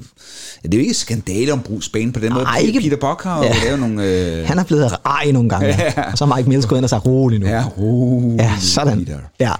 Ja, 0.63 0.67
det 0.67 0.73
er 0.73 0.77
jo 0.77 0.81
ikke 0.81 0.93
skandale 0.93 1.53
om 1.53 1.59
Bruce 1.59 1.91
Bane 1.91 2.13
på 2.13 2.19
den 2.19 2.33
måde. 2.33 2.43
Nej, 2.43 2.57
ikke- 2.59 2.79
Peter 2.79 2.97
Buck 3.09 3.23
har 3.23 3.43
Ja. 3.43 3.53
lavet 3.65 3.79
nogle... 3.79 4.03
Øh, 4.03 4.47
Han 4.47 4.59
er 4.59 4.63
blevet 4.63 4.95
ej 5.05 5.31
nogle 5.31 5.49
gange. 5.49 5.67
Ja. 5.67 6.11
Og 6.11 6.17
så 6.17 6.25
har 6.25 6.35
Mike 6.35 6.49
Mills 6.49 6.65
gået 6.65 6.79
ind 6.79 6.83
og 6.85 6.89
sagt, 6.89 7.05
rolig 7.05 7.39
nu. 7.39 7.45
ja, 7.47 7.63
rolig, 7.77 8.39
Ja, 8.39 8.53
sådan. 8.61 9.05
Peter. 9.05 9.17
Ja. 9.39 9.51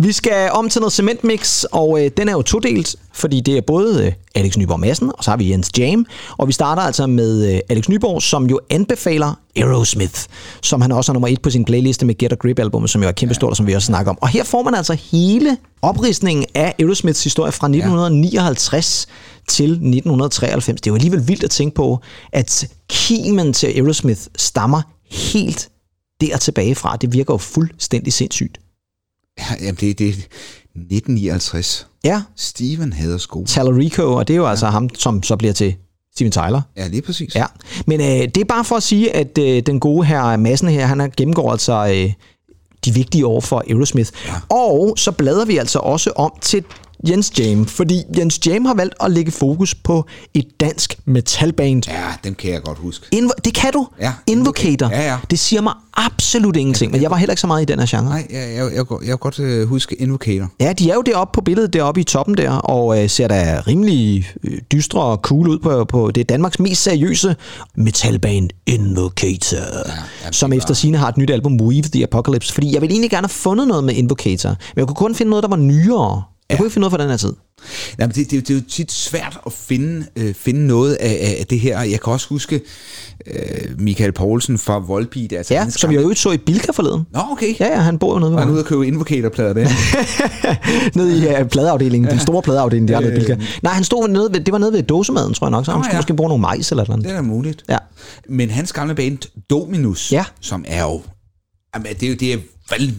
Vi 0.00 0.12
skal 0.12 0.50
om 0.52 0.68
til 0.68 0.80
noget 0.80 0.92
cementmix, 0.92 1.64
og 1.64 2.04
øh, 2.04 2.10
den 2.16 2.28
er 2.28 2.32
jo 2.32 2.42
todelt, 2.42 2.96
fordi 3.12 3.40
det 3.40 3.56
er 3.56 3.60
både 3.60 4.06
øh, 4.06 4.12
Alex 4.34 4.56
Nyborg 4.56 4.80
Madsen, 4.80 5.12
og 5.18 5.24
så 5.24 5.30
har 5.30 5.36
vi 5.36 5.50
Jens 5.50 5.70
Jam. 5.78 6.06
Og 6.38 6.48
vi 6.48 6.52
starter 6.52 6.82
altså 6.82 7.06
med 7.06 7.54
øh, 7.54 7.60
Alex 7.68 7.88
Nyborg, 7.88 8.22
som 8.22 8.46
jo 8.46 8.60
anbefaler 8.70 9.34
Aerosmith, 9.56 10.20
som 10.62 10.80
han 10.80 10.92
også 10.92 11.10
har 11.10 11.14
nummer 11.14 11.28
et 11.28 11.42
på 11.42 11.50
sin 11.50 11.64
playliste 11.64 12.06
med 12.06 12.18
Get 12.18 12.32
a 12.32 12.34
Grip 12.34 12.58
albumet, 12.58 12.90
som 12.90 13.02
jo 13.02 13.08
er 13.08 13.12
kæmpestort, 13.12 13.50
og 13.50 13.56
som 13.56 13.66
vi 13.66 13.72
også 13.72 13.86
snakker 13.86 14.10
om. 14.10 14.18
Og 14.20 14.28
her 14.28 14.44
får 14.44 14.62
man 14.62 14.74
altså 14.74 14.94
hele 15.12 15.56
opristningen 15.82 16.46
af 16.54 16.74
Aerosmiths 16.78 17.24
historie 17.24 17.52
fra 17.52 17.66
1959 17.66 19.06
til 19.48 19.70
1993. 19.70 20.80
Det 20.80 20.86
er 20.86 20.90
jo 20.90 20.96
alligevel 20.96 21.28
vildt 21.28 21.44
at 21.44 21.50
tænke 21.50 21.74
på, 21.74 21.98
at 22.32 22.68
kimen 22.88 23.52
til 23.52 23.66
Aerosmith 23.66 24.20
stammer 24.36 24.82
helt 25.10 25.68
der 26.20 26.36
tilbage 26.36 26.74
fra. 26.74 26.96
Det 26.96 27.12
virker 27.12 27.34
jo 27.34 27.38
fuldstændig 27.38 28.12
sindssygt. 28.12 28.58
Ja, 29.38 29.54
jamen, 29.60 29.76
det, 29.80 29.98
det 29.98 30.08
er 30.08 30.12
1959. 30.12 31.86
Ja, 32.04 32.22
Steven 32.36 32.92
hader 32.92 33.18
sko. 33.18 33.44
Talarico, 33.44 34.12
og 34.14 34.28
det 34.28 34.34
er 34.34 34.38
jo 34.38 34.46
altså 34.46 34.66
ham, 34.66 34.88
som 34.94 35.22
så 35.22 35.36
bliver 35.36 35.52
til 35.52 35.74
Steven 36.14 36.32
Tyler. 36.32 36.62
Ja, 36.76 36.86
lige 36.86 37.02
præcis. 37.02 37.34
Ja, 37.34 37.44
men 37.86 38.00
øh, 38.00 38.06
det 38.06 38.36
er 38.36 38.44
bare 38.44 38.64
for 38.64 38.76
at 38.76 38.82
sige, 38.82 39.16
at 39.16 39.38
øh, 39.38 39.62
den 39.66 39.80
gode 39.80 40.06
her 40.06 40.36
Madsen 40.36 40.68
her, 40.68 40.86
han 40.86 41.00
har 41.00 41.10
gennemgår 41.16 41.52
altså 41.52 41.86
øh, 41.94 42.12
de 42.84 42.94
vigtige 42.94 43.26
år 43.26 43.40
for 43.40 43.64
Aerosmith. 43.70 44.10
Ja. 44.26 44.34
Og 44.48 44.94
så 44.96 45.12
bladrer 45.12 45.44
vi 45.44 45.56
altså 45.56 45.78
også 45.78 46.10
om 46.10 46.32
til 46.40 46.64
Jens 47.08 47.32
Jam, 47.38 47.66
fordi 47.66 48.02
Jens 48.18 48.46
Jam 48.46 48.64
har 48.64 48.74
valgt 48.74 48.94
at 49.00 49.10
lægge 49.10 49.32
fokus 49.32 49.74
på 49.74 50.04
et 50.34 50.46
dansk 50.60 50.98
metalband. 51.04 51.88
Ja, 51.88 52.04
dem 52.24 52.34
kan 52.34 52.52
jeg 52.52 52.62
godt 52.62 52.78
huske. 52.78 53.06
Invo- 53.14 53.40
det 53.44 53.54
kan 53.54 53.72
du. 53.72 53.86
Ja, 54.00 54.12
Invocator. 54.26 54.88
Ja, 54.90 55.02
ja. 55.06 55.16
Det 55.30 55.38
siger 55.38 55.62
mig 55.62 55.72
absolut 55.96 56.56
ingenting, 56.56 56.92
men 56.92 57.02
jeg 57.02 57.10
var 57.10 57.16
heller 57.16 57.32
ikke 57.32 57.40
så 57.40 57.46
meget 57.46 57.62
i 57.62 57.64
den 57.64 57.78
her 57.78 57.86
genre. 57.86 58.04
Nej, 58.08 58.26
jeg, 58.30 58.38
jeg, 58.40 58.56
jeg, 58.56 58.72
jeg, 58.74 58.84
jeg 58.90 59.08
kan 59.08 59.18
godt 59.18 59.38
øh, 59.38 59.68
huske 59.68 59.94
Invocator. 59.94 60.48
Ja, 60.60 60.72
de 60.72 60.90
er 60.90 60.94
jo 60.94 61.02
deroppe 61.02 61.36
på 61.36 61.40
billedet, 61.40 61.72
deroppe 61.72 62.00
i 62.00 62.04
toppen 62.04 62.36
der, 62.36 62.50
og 62.50 63.02
øh, 63.02 63.10
ser 63.10 63.28
da 63.28 63.62
rimelig 63.66 64.26
øh, 64.44 64.58
dystre 64.72 65.00
og 65.00 65.16
cool 65.16 65.48
ud 65.48 65.58
på, 65.58 65.84
på 65.84 66.10
det 66.10 66.20
er 66.20 66.24
Danmarks 66.24 66.58
mest 66.58 66.82
seriøse 66.82 67.36
metalband 67.76 68.50
Invocator, 68.66 69.56
ja, 69.56 69.92
jamen, 70.22 70.32
som 70.32 70.52
efter 70.52 70.74
sine 70.74 70.98
har 70.98 71.08
et 71.08 71.16
nyt 71.16 71.30
album, 71.30 71.60
Weave 71.60 71.82
the 71.82 72.02
Apocalypse, 72.02 72.54
fordi 72.54 72.74
jeg 72.74 72.80
ville 72.80 72.92
egentlig 72.92 73.10
gerne 73.10 73.24
have 73.26 73.28
fundet 73.28 73.68
noget 73.68 73.84
med 73.84 73.94
Invocator, 73.94 74.48
men 74.48 74.56
jeg 74.76 74.86
kunne 74.86 74.94
kun 74.94 75.14
finde 75.14 75.30
noget, 75.30 75.42
der 75.42 75.48
var 75.48 75.56
nyere. 75.56 76.22
Jeg 76.50 76.58
kunne 76.58 76.66
ikke 76.66 76.72
finde 76.74 76.80
noget 76.88 76.92
fra 76.92 77.02
den 77.02 77.10
her 77.10 77.16
tid. 77.16 77.32
Jamen, 77.98 78.14
det, 78.14 78.30
det, 78.30 78.48
det 78.48 78.54
er 78.54 78.58
jo 78.58 78.64
tit 78.68 78.92
svært 78.92 79.38
at 79.46 79.52
finde, 79.52 80.06
øh, 80.16 80.34
finde 80.34 80.66
noget 80.66 80.94
af, 80.94 81.36
af 81.40 81.46
det 81.46 81.60
her. 81.60 81.80
Jeg 81.82 82.00
kan 82.00 82.12
også 82.12 82.28
huske 82.28 82.60
øh, 83.26 83.80
Michael 83.80 84.12
Poulsen 84.12 84.58
fra 84.58 84.78
Volbeat. 84.78 85.32
Altså 85.32 85.54
Ja, 85.54 85.70
som 85.70 85.92
jeg 85.92 86.02
jo 86.02 86.14
så 86.14 86.30
i 86.30 86.36
Bilka 86.36 86.72
forleden. 86.72 87.06
Nå, 87.12 87.20
okay. 87.32 87.54
Ja, 87.60 87.66
ja, 87.66 87.76
han 87.80 87.98
bor 87.98 88.12
jo 88.12 88.18
nede 88.18 88.30
ved 88.30 88.36
Var 88.36 88.44
han 88.44 88.50
ude 88.52 88.60
at 88.60 88.66
købe 88.66 88.86
Invocator-plader 88.86 89.52
der? 89.52 89.68
nede 90.98 91.18
i 91.38 91.42
uh, 91.42 91.48
pladeafdelingen, 91.48 92.10
den 92.10 92.18
store 92.20 92.42
pladeafdeling, 92.42 92.88
der 92.88 92.96
er 92.96 93.00
ved 93.00 93.08
Øh. 93.10 93.14
Bilka. 93.16 93.36
Nej, 93.62 93.72
han 93.72 93.84
stod 93.84 94.08
nede 94.08 94.32
ved, 94.32 94.40
det 94.40 94.52
var 94.52 94.58
nede 94.58 94.72
ved 94.72 94.82
dåsemaden, 94.82 95.34
tror 95.34 95.46
jeg 95.46 95.50
nok, 95.50 95.64
så 95.64 95.70
han 95.70 95.78
Nå, 95.78 95.82
skulle 95.82 95.94
ja. 95.94 95.98
måske 95.98 96.14
bruge 96.14 96.28
nogle 96.28 96.40
majs 96.40 96.70
eller 96.70 96.82
et 96.82 96.86
eller 96.86 96.94
andet. 96.96 97.08
det 97.10 97.16
er 97.16 97.22
muligt. 97.22 97.64
Ja. 97.68 97.78
Men 98.28 98.50
hans 98.50 98.72
gamle 98.72 98.94
band, 98.94 99.18
Dominus, 99.50 100.12
Ja. 100.12 100.24
som 100.40 100.64
er 100.68 100.82
jo... 100.84 101.02
Jamen, 101.74 101.92
det 102.00 102.02
er 102.02 102.10
jo 102.10 102.16
det 102.20 102.32
er 102.32 102.38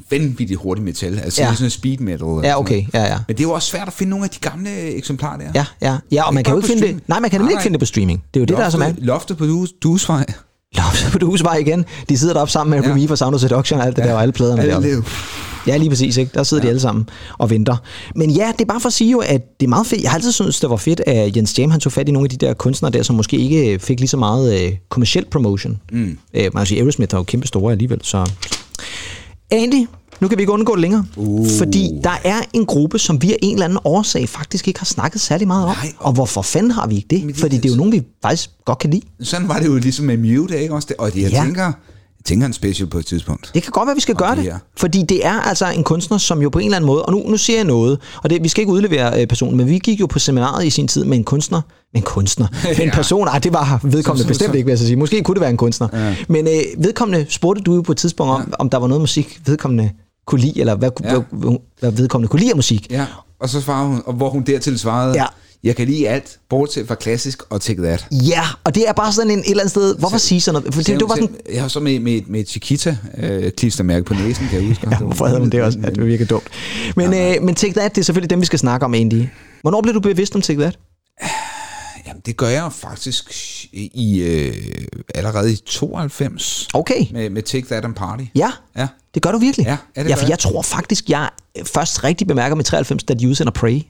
vanvittigt 0.10 0.60
hurtigt 0.60 0.86
metal. 0.86 1.20
Altså, 1.20 1.42
Ja. 1.42 1.46
det 1.48 1.52
er 1.52 1.56
sådan 1.56 1.64
noget 1.64 1.72
speed 1.72 1.98
metal. 1.98 2.28
Ja, 2.44 2.60
okay, 2.60 2.84
ja, 2.94 3.04
ja. 3.04 3.18
Men 3.28 3.38
det 3.38 3.44
er 3.44 3.48
jo 3.48 3.52
også 3.52 3.68
svært 3.70 3.88
at 3.88 3.94
finde 3.94 4.10
nogle 4.10 4.26
af 4.26 4.30
de 4.30 4.40
gamle 4.40 4.70
eksemplarer 4.96 5.38
der. 5.38 5.46
Ja, 5.56 5.66
ja, 5.82 5.98
ja, 6.12 6.24
og 6.28 6.34
man 6.34 6.44
kan 6.44 6.52
jo 6.54 6.58
ikke 6.58 6.68
finde 6.68 6.82
det. 6.82 6.88
streaming. 6.88 7.04
Nej, 7.08 7.20
man 7.20 7.30
kan 7.30 7.40
nemlig 7.40 7.54
ikke 7.54 7.64
finde 7.64 7.74
det 7.74 7.80
på 7.80 7.86
streaming. 7.86 8.24
Det 8.34 8.40
er 8.40 8.42
jo 8.42 8.46
det, 8.46 8.58
der 8.58 8.64
er 8.66 8.70
så 8.70 8.78
mærkeligt. 8.78 9.06
Loftet 9.06 9.38
på 9.38 9.46
dus, 9.46 9.70
Dusvej. 9.84 10.26
Loftet 10.78 11.12
på 11.12 11.18
Duesvej 11.18 11.56
igen. 11.58 11.86
De 12.10 12.18
sidder 12.18 12.34
deroppe 12.34 12.52
sammen 12.52 12.80
med 12.80 12.88
Ja. 12.88 12.94
Remy 12.94 13.08
fra 13.08 13.16
Sound 13.16 13.36
of 13.36 13.42
Seduction 13.42 13.80
og 13.80 13.86
alt 13.86 13.96
det 13.96 14.04
der, 14.06 14.14
og 14.14 14.22
alle 14.22 14.32
pladerne 14.32 14.62
Alle 14.62 14.72
deroppe. 14.74 15.10
Ja, 15.68 15.78
lige 15.78 15.90
præcis. 15.90 16.18
Ikke? 16.18 16.32
Der 16.34 16.44
sidder 16.44 16.64
ja. 16.64 16.66
de 16.66 16.70
alle 16.70 16.80
sammen 16.82 17.10
og 17.38 17.50
venter. 17.50 17.78
Men 18.16 18.30
ja, 18.32 18.52
det 18.58 18.62
er 18.62 18.66
bare 18.66 18.80
for 18.80 18.88
at 18.88 18.94
sige 18.94 19.12
jo, 19.12 19.20
at 19.20 19.60
det 19.60 19.66
er 19.66 19.70
meget 19.70 19.88
fedt. 19.88 20.02
Jeg 20.02 20.12
har 20.12 20.16
altid 20.18 20.32
syntes, 20.32 20.60
det 20.60 20.70
var 20.70 20.76
fedt, 20.78 21.02
at 21.08 21.38
Jens 21.38 21.60
Jam 21.60 21.72
han 21.72 21.80
tog 21.80 21.92
fat 21.92 22.10
i 22.10 22.12
nogle 22.12 22.26
af 22.26 22.30
de 22.30 22.46
der 22.46 22.54
kunstnere 22.54 22.92
der, 22.92 23.04
som 23.04 23.16
måske 23.16 23.38
ikke 23.38 23.80
fik 23.80 24.00
lige 24.00 24.08
så 24.08 24.18
meget 24.18 24.62
øh, 24.66 24.72
kommersiel 24.90 25.26
promotion. 25.26 25.80
Mm. 25.92 26.18
Øh, 26.34 26.44
man 26.44 26.52
kan 26.52 26.66
sige, 26.66 26.80
Aerosmith 26.82 27.16
er 27.16 27.20
jo 27.20 27.24
kæmpe 27.24 27.48
store 27.48 27.72
alligevel. 27.72 28.00
Så. 28.04 28.32
Andy, 29.52 29.86
nu 30.20 30.28
kan 30.28 30.38
vi 30.38 30.42
ikke 30.42 30.52
undgå 30.54 30.74
det 30.76 30.82
længere. 30.82 31.06
Uh. 31.16 31.48
Fordi 31.58 31.90
der 32.04 32.18
er 32.24 32.42
en 32.54 32.66
gruppe, 32.66 33.00
som 33.00 33.22
vi 33.22 33.32
af 33.34 33.38
en 33.42 33.54
eller 33.54 33.66
anden 33.66 33.80
årsag 33.84 34.30
faktisk 34.30 34.68
ikke 34.68 34.80
har 34.80 34.86
snakket 34.86 35.22
særlig 35.22 35.48
meget 35.48 35.66
om. 35.66 35.76
Nej. 35.84 35.94
Og 36.00 36.14
hvorfor 36.14 36.42
fanden 36.42 36.72
har 36.72 36.88
vi 36.88 36.96
ikke 36.96 37.08
det? 37.10 37.20
Men 37.20 37.28
det- 37.34 37.38
Fordi 37.42 37.58
det 37.58 37.66
er 37.66 37.70
jo 37.70 37.76
nogen, 37.78 37.92
vi 37.92 38.02
faktisk 38.22 38.50
godt 38.66 38.80
kan 38.80 38.90
lide. 38.90 39.02
Sådan 39.22 39.48
var 39.48 39.60
det 39.60 39.66
jo 39.66 39.76
ligesom 39.76 40.06
med 40.06 40.18
Mute, 40.18 40.62
ikke 40.62 40.74
også? 40.74 40.94
Og 40.98 41.20
jeg 41.20 41.32
Ja. 41.32 41.44
tænker, 41.44 41.72
jeg 42.20 42.26
tænker 42.26 42.48
en 42.48 42.54
special 42.54 42.88
på 42.90 42.98
et 43.00 43.06
tidspunkt. 43.06 43.52
Det 43.54 43.64
kan 43.64 43.72
godt 43.72 43.88
være, 43.88 43.96
vi 43.96 44.02
skal 44.02 44.16
gøre 44.16 44.36
det. 44.36 44.46
det. 44.46 44.54
Fordi 44.78 45.04
det 45.04 45.26
er 45.26 45.34
altså 45.42 45.72
en 45.72 45.84
kunstner, 45.84 46.18
som 46.18 46.42
jo 46.42 46.50
på 46.50 46.60
en 46.60 46.66
eller 46.66 46.76
anden 46.78 46.86
måde, 46.88 47.04
og 47.06 47.12
nu, 47.12 47.24
nu 47.28 47.38
siger 47.38 47.58
jeg 47.58 47.66
noget, 47.66 48.00
og 48.24 48.30
det, 48.30 48.44
vi 48.44 48.48
skal 48.48 48.62
ikke 48.62 48.72
udlevere 48.74 49.22
øh, 49.22 49.28
personen, 49.28 49.58
men 49.58 49.68
vi 49.70 49.78
gik 49.80 50.00
jo 50.00 50.06
på 50.06 50.20
seminaret 50.20 50.66
i 50.66 50.70
sin 50.70 50.88
tid 50.88 51.06
med 51.06 51.18
en 51.18 51.24
kunstner, 51.24 51.62
med 51.94 52.02
en 52.02 52.06
kunstner, 52.06 52.48
med 52.64 52.80
en 52.80 52.84
Ja. 52.86 52.96
person, 52.96 53.28
ej, 53.28 53.40
det 53.40 53.54
var 53.54 53.80
vedkommende 53.84 54.04
Som- 54.04 54.18
som- 54.18 54.28
bestemt 54.28 54.56
ikke, 54.56 54.66
vil 54.66 54.72
jeg 54.72 54.80
så 54.80 54.86
sige. 54.86 54.96
Måske 54.96 55.22
kunne 55.24 55.36
det 55.36 55.42
være 55.42 55.50
en 55.50 55.58
kunstner. 55.58 55.88
Ja. 55.94 56.16
Men 56.28 56.48
øh, 56.48 56.84
vedkommende 56.84 57.26
spurgte 57.30 57.62
du 57.62 57.76
jo 57.76 57.82
på 57.82 57.92
et 57.92 57.98
tidspunkt 57.98 58.32
om, 58.34 58.54
om 58.60 58.70
der 58.70 58.78
var 58.78 58.88
noget 58.88 59.02
musik, 59.02 59.40
vedkommende 59.46 59.92
kunne 60.28 60.42
lide, 60.42 60.60
eller 60.60 60.76
hvad, 60.76 60.90
Ja. 61.04 61.20
hvad, 61.32 61.58
hvad 61.80 61.92
vedkommende 61.92 62.28
kunne 62.32 62.40
lide 62.40 62.50
af 62.52 62.56
musik. 62.56 62.88
Ja, 62.92 63.06
og 63.42 63.50
så 63.50 63.62
svarede 63.62 63.88
hun, 63.88 64.02
og 64.06 64.14
hvor 64.14 64.30
hun 64.30 64.44
dertil 64.44 64.80
svarede, 64.80 65.14
Ja. 65.14 65.26
Jeg 65.64 65.76
kan 65.76 65.88
lide 65.88 66.10
alt, 66.10 66.40
bortset 66.50 66.88
fra 66.88 66.96
klassisk 66.96 67.42
og 67.50 67.62
Take 67.62 67.82
That. 67.82 68.08
Ja, 68.12 68.42
og 68.64 68.76
det 68.76 68.88
er 68.90 68.94
bare 68.94 69.14
sådan 69.14 69.32
en 69.32 69.40
et 69.40 69.50
eller 69.50 69.62
andet 69.64 69.72
sted... 69.72 69.98
Hvorfor 69.98 70.18
sige 70.18 70.42
sådan 70.42 70.62
noget? 70.62 70.74
For 70.74 70.82
det, 70.82 71.00
det 71.00 71.10
var 71.10 71.16
sådan... 71.16 71.36
Jeg 71.54 71.62
har 71.62 71.68
så 71.68 71.80
med, 71.80 72.00
med, 72.00 72.22
med 72.28 72.46
Chiquita 72.46 72.98
øh, 73.18 73.52
klistermærke 73.52 74.06
på 74.06 74.14
næsen, 74.14 74.48
kan 74.48 74.60
jeg 74.60 74.68
huske. 74.68 74.88
Ja, 74.92 74.98
hvorfor 74.98 75.26
havde 75.28 75.40
man 75.40 75.50
det 75.50 75.62
også? 75.62 75.80
Ja, 75.84 75.90
det 75.90 76.06
virker 76.06 76.26
dumt. 76.26 76.48
Men, 76.96 77.14
øh, 77.14 77.44
men 77.44 77.56
Take 77.56 77.74
That, 77.74 77.96
det 77.96 78.02
er 78.02 78.06
selvfølgelig 78.06 78.30
dem, 78.30 78.42
vi 78.42 78.46
skal 78.46 78.60
snakke 78.60 78.86
om 78.86 78.94
egentlig. 78.94 79.32
Hvornår 79.62 79.82
blev 79.82 79.94
du 79.94 80.00
bevidst 80.00 80.36
om 80.36 80.42
Take 80.42 80.60
That? 80.62 80.80
Jamen, 82.08 82.22
det 82.26 82.38
gør 82.38 82.48
jeg 82.48 82.70
faktisk 82.74 83.32
i 83.74 84.22
øh, 84.22 84.54
allerede 85.16 85.52
i 85.54 85.56
92 85.66 86.68
Okay. 86.74 87.06
med, 87.12 87.30
med 87.30 87.42
Take 87.44 87.66
That 87.68 87.86
and 87.86 87.96
Party. 87.96 88.24
Ja, 88.36 88.52
Ja. 88.78 88.88
det 89.14 89.22
gør 89.22 89.32
du 89.32 89.38
virkelig. 89.38 89.66
Ja, 89.66 89.78
ja, 89.98 90.04
det 90.04 90.10
ja 90.10 90.16
for 90.16 90.22
jeg. 90.22 90.30
jeg 90.30 90.40
tror 90.40 90.62
faktisk, 90.62 91.10
jeg 91.10 91.30
først 91.66 92.04
rigtig 92.04 92.28
bemærker 92.28 92.56
med 92.56 92.64
93, 92.64 93.04
da 93.04 93.16
Use 93.28 93.44
and 93.44 93.54
Pray. 93.54 93.82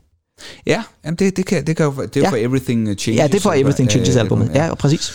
Ja, 0.65 0.83
jamen 1.05 1.15
det, 1.15 1.37
det, 1.37 1.45
kan, 1.45 1.67
det, 1.67 1.77
kan 1.77 1.85
jo, 1.85 1.91
det 1.91 2.17
er 2.17 2.19
Ja. 2.19 2.25
ja. 2.25 2.29
for 2.31 2.35
Everything 2.47 2.99
Changes. 2.99 3.19
Ja, 3.21 3.27
det 3.27 3.35
er 3.35 3.39
for 3.39 3.53
Everything 3.53 3.89
Changes 3.91 4.15
øh, 4.15 4.21
albumet. 4.21 4.51
Ja, 4.53 4.75
præcis. 4.75 5.11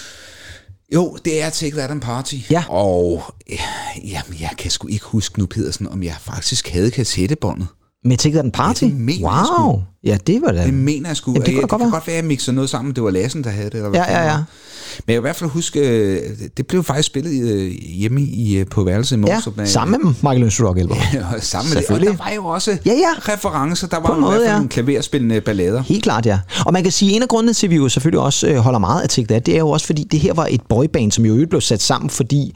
Jo, 0.94 1.18
det 1.24 1.42
er 1.42 1.50
Take 1.50 1.76
That 1.76 1.90
and 1.90 2.00
Party. 2.00 2.34
Ja. 2.50 2.64
Og 2.68 3.22
øh, 3.50 3.58
jamen, 4.04 4.40
jeg 4.40 4.50
kan 4.58 4.70
sgu 4.70 4.88
ikke 4.88 5.04
huske 5.04 5.38
nu, 5.38 5.46
Pedersen, 5.46 5.88
om 5.88 6.02
jeg 6.02 6.14
faktisk 6.20 6.68
havde 6.68 6.90
kassettebåndet. 6.90 7.66
Med 8.04 8.16
That 8.16 8.36
and 8.36 8.52
Party? 8.52 8.82
Ja, 8.82 8.88
det 8.88 8.96
mener 8.96 9.28
jeg 9.28 9.64
wow. 9.64 9.80
Ja, 10.04 10.18
det 10.26 10.42
var 10.46 10.52
da... 10.52 10.64
Det 10.64 10.74
mener 10.74 11.08
jeg 11.08 11.16
sgu. 11.16 11.30
Jamen, 11.30 11.42
det 11.46 11.54
kunne 11.54 11.60
jeg, 11.60 11.62
da 11.62 11.66
godt 11.66 11.70
det 11.70 11.78
kan 11.78 11.80
være. 11.80 11.90
godt 12.00 12.06
være, 12.06 12.16
at 12.16 12.22
jeg 12.22 12.28
mixer 12.28 12.52
noget 12.52 12.70
sammen. 12.70 12.94
Det 12.94 13.02
var 13.04 13.10
Lassen, 13.10 13.44
der 13.44 13.50
havde 13.50 13.66
det. 13.66 13.74
Eller 13.74 13.88
hvad 13.88 14.00
Ja, 14.00 14.20
ja, 14.22 14.30
ja. 14.30 14.36
Men 14.36 14.44
jeg 15.08 15.14
kan 15.14 15.16
i 15.16 15.20
hvert 15.20 15.36
fald 15.36 15.50
huske, 15.50 15.80
øh, 15.80 16.20
det 16.56 16.66
blev 16.66 16.84
faktisk 16.84 17.06
spillet 17.06 17.50
øh, 17.50 17.70
hjemme 17.72 18.20
i, 18.22 18.56
øh, 18.56 18.66
på 18.66 18.84
værelset 18.84 19.16
i 19.16 19.20
Ja, 19.26 19.34
Mostrup. 19.34 19.56
med- 19.56 19.66
sammen 19.66 20.00
med 20.04 20.14
Michael 20.32 20.50
to 20.50 20.64
Rock 20.68 20.78
album. 20.78 20.96
Ja, 21.14 21.40
sammen 21.40 21.74
med 21.74 21.82
det. 21.82 21.90
Og 21.90 22.00
der 22.00 22.24
var 22.24 22.32
jo 22.36 22.44
også 22.44 22.78
Ja, 22.86 22.92
ja. 22.92 23.32
referencer. 23.32 23.86
Der 23.86 24.00
På 24.00 24.06
var 24.08 24.14
en 24.14 24.20
jo 24.20 24.26
i 24.26 24.30
måde, 24.30 24.30
hvert 24.30 24.40
fald 24.40 24.50
ja. 24.50 24.56
nogle 24.56 24.68
klaverspillende 24.68 25.40
ballader. 25.40 25.82
Helt 25.82 26.02
klart, 26.02 26.26
ja. 26.26 26.38
Og 26.66 26.72
man 26.72 26.82
kan 26.82 26.92
sige, 26.92 27.10
at 27.10 27.16
en 27.16 27.22
af 27.22 27.28
grundene 27.28 27.52
til, 27.52 27.66
at 27.66 27.70
vi 27.70 27.76
jo 27.76 27.88
selvfølgelig 27.88 28.20
også 28.20 28.46
øh, 28.48 28.56
holder 28.56 28.78
meget 28.78 29.02
af 29.02 29.08
Take 29.08 29.26
That, 29.28 29.46
det 29.46 29.54
er 29.54 29.58
jo 29.58 29.70
også, 29.70 29.86
fordi 29.86 30.04
det 30.04 30.20
her 30.20 30.34
var 30.34 30.46
et 30.50 30.60
boyband, 30.68 31.12
som 31.12 31.24
jo 31.24 31.38
i 31.38 31.46
blev 31.46 31.60
sat 31.60 31.82
sammen, 31.82 32.10
fordi 32.10 32.54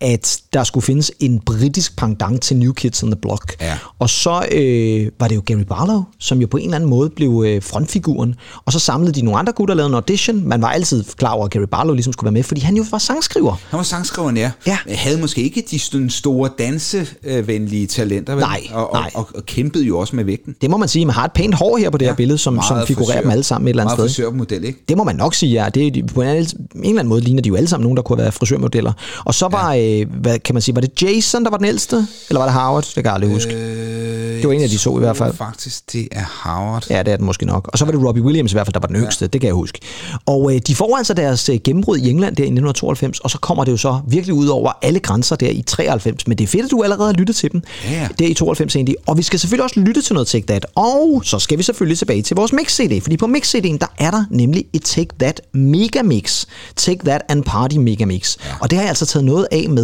at 0.00 0.38
der 0.52 0.64
skulle 0.64 0.84
findes 0.84 1.12
en 1.20 1.38
britisk 1.46 1.96
pendant 1.96 2.42
til 2.42 2.56
New 2.56 2.72
Kids 2.72 3.02
on 3.02 3.10
the 3.10 3.20
Block. 3.20 3.56
Ja. 3.60 3.78
Og 3.98 4.10
så 4.10 4.44
øh, 4.52 5.08
var 5.20 5.28
det 5.28 5.34
jo 5.36 5.42
Gary 5.46 5.62
Barlow, 5.68 6.02
som 6.18 6.40
jo 6.40 6.46
på 6.46 6.56
en 6.56 6.64
eller 6.64 6.76
anden 6.76 6.90
måde 6.90 7.10
blev 7.10 7.44
øh, 7.46 7.62
frontfiguren. 7.62 8.34
Og 8.64 8.72
så 8.72 8.78
samlede 8.78 9.12
de 9.12 9.22
nogle 9.22 9.38
andre 9.38 9.52
gutter 9.52 9.72
og 9.72 9.76
lavede 9.76 9.88
en 9.90 9.94
audition. 9.94 10.48
Man 10.48 10.62
var 10.62 10.68
altid 10.68 11.04
klar 11.16 11.30
over, 11.32 11.44
at 11.44 11.50
Gary 11.50 11.64
Barlow 11.70 11.94
ligesom 11.94 12.12
skulle 12.12 12.24
være 12.26 12.32
med, 12.32 12.42
fordi 12.42 12.60
han 12.60 12.76
jo 12.76 12.84
var 12.90 12.98
sangskriver. 12.98 13.56
Han 13.70 13.76
var 13.76 13.82
sangskriveren, 13.84 14.36
ja. 14.36 14.50
Ja. 14.66 14.78
Men 14.86 14.94
havde 14.94 15.20
måske 15.20 15.42
ikke 15.42 15.64
de 15.70 15.78
store 16.10 16.50
dansevenlige 16.58 17.86
talenter, 17.86 18.32
vel? 18.34 18.40
Nej, 18.42 18.60
og, 18.72 18.90
nej. 18.92 19.10
Og, 19.14 19.20
og, 19.20 19.28
og, 19.36 19.46
kæmpede 19.46 19.84
jo 19.84 19.98
også 19.98 20.16
med 20.16 20.24
vægten. 20.24 20.54
Det 20.60 20.70
må 20.70 20.76
man 20.76 20.88
sige, 20.88 21.04
man 21.06 21.14
har 21.14 21.24
et 21.24 21.32
pænt 21.32 21.54
hår 21.54 21.76
her 21.76 21.90
på 21.90 21.98
det 21.98 22.08
her 22.08 22.14
billede, 22.14 22.38
som, 22.38 22.60
som 22.68 22.76
Meget 22.76 22.88
figurerer 22.88 23.16
frisør- 23.18 23.22
dem 23.22 23.30
alle 23.30 23.44
sammen 23.44 23.68
et 23.68 23.70
eller 23.70 23.82
andet 23.82 23.98
meget 23.98 24.10
sted. 24.10 24.24
frisørmodel, 24.24 24.64
ikke? 24.64 24.84
Det 24.88 24.96
må 24.96 25.04
man 25.04 25.16
nok 25.16 25.34
sige, 25.34 25.52
ja. 25.64 25.68
Det, 25.68 25.96
er- 25.96 26.06
på 26.14 26.22
en, 26.22 26.28
en 26.28 26.36
eller 26.74 26.88
anden 26.88 27.08
måde 27.08 27.20
ligner 27.20 27.42
de 27.42 27.48
jo 27.48 27.54
alle 27.54 27.68
sammen 27.68 27.84
nogen, 27.84 27.96
der 27.96 28.02
kunne 28.02 28.18
være 28.18 28.32
frisørmodeller. 28.32 28.92
Og 29.24 29.34
så 29.34 29.48
var, 29.48 29.72
ja. 29.72 29.89
Øh, 29.90 30.06
hvad 30.20 30.38
kan 30.38 30.54
man 30.54 30.62
sige, 30.62 30.74
var 30.74 30.80
det 30.80 31.02
Jason, 31.02 31.44
der 31.44 31.50
var 31.50 31.56
den 31.56 31.66
ældste? 31.66 32.06
Eller 32.28 32.40
var 32.40 32.46
det 32.46 32.54
Howard? 32.54 32.82
Det 32.84 32.94
kan 32.94 33.04
jeg 33.04 33.12
aldrig 33.14 33.30
huske. 33.30 33.54
Øh, 33.54 34.36
Det 34.40 34.46
var 34.48 34.52
en 34.54 34.62
af 34.62 34.68
de 34.68 34.76
to 34.78 34.96
i 34.96 35.00
hvert 35.00 35.16
fald. 35.16 35.34
faktisk, 35.34 35.92
det 35.92 36.08
er 36.12 36.24
Howard. 36.48 36.86
Ja, 36.90 37.02
det 37.02 37.12
er 37.12 37.16
den 37.16 37.26
måske 37.26 37.46
nok. 37.46 37.68
Og 37.72 37.78
så 37.78 37.84
var 37.84 37.92
det 37.92 38.04
Robbie 38.04 38.22
Williams 38.22 38.52
i 38.52 38.54
hvert 38.54 38.66
fald, 38.66 38.74
der 38.74 38.80
var 38.80 38.86
den 38.86 38.96
yngste. 38.96 39.26
Det 39.26 39.40
kan 39.40 39.46
jeg 39.48 39.54
huske. 39.54 39.78
Og 40.26 40.54
øh, 40.54 40.60
de 40.66 40.74
får 40.74 40.96
altså 40.96 41.14
deres 41.14 41.48
øh, 41.48 41.58
gennembrud 41.64 41.98
i 41.98 42.10
England 42.10 42.36
der 42.36 42.42
i 42.42 42.46
1992, 42.46 43.20
og 43.20 43.30
så 43.30 43.38
kommer 43.38 43.64
det 43.64 43.72
jo 43.72 43.76
så 43.76 44.00
virkelig 44.08 44.34
ud 44.34 44.46
over 44.46 44.72
alle 44.82 45.00
grænser 45.00 45.36
der 45.36 45.48
i 45.50 45.62
93. 45.66 46.26
Men 46.26 46.38
det 46.38 46.44
er 46.44 46.48
fedt, 46.48 46.64
at 46.64 46.70
du 46.70 46.82
allerede 46.82 47.06
har 47.06 47.12
lyttet 47.14 47.36
til 47.36 47.52
dem. 47.52 47.62
Ja, 47.84 47.90
ja. 47.92 48.08
Der 48.18 48.26
i 48.26 48.34
92 48.34 48.76
egentlig. 48.76 48.96
Og 49.06 49.18
vi 49.18 49.22
skal 49.22 49.38
selvfølgelig 49.38 49.64
også 49.64 49.80
lytte 49.80 50.02
til 50.02 50.14
noget 50.14 50.26
Take 50.28 50.46
That. 50.46 50.66
Og 50.74 51.22
så 51.24 51.38
skal 51.38 51.58
vi 51.58 51.62
selvfølgelig 51.62 51.98
tilbage 51.98 52.22
til 52.22 52.36
vores 52.36 52.52
mix-CD. 52.52 53.00
Fordi 53.02 53.16
på 53.16 53.26
mix-CD'en, 53.26 53.78
der 53.78 53.86
er 53.98 54.10
der 54.10 54.24
nemlig 54.30 54.64
et 54.72 54.82
Take 54.82 55.08
That 55.20 55.40
Megamix. 55.52 56.44
Take 56.76 57.00
That 57.04 57.22
and 57.28 57.44
Party 57.44 57.76
Megamix. 57.76 58.36
Ja. 58.44 58.50
Og 58.60 58.70
det 58.70 58.76
har 58.76 58.82
jeg 58.82 58.88
altså 58.88 59.06
taget 59.06 59.24
noget 59.24 59.46
af 59.52 59.66
med. 59.68 59.79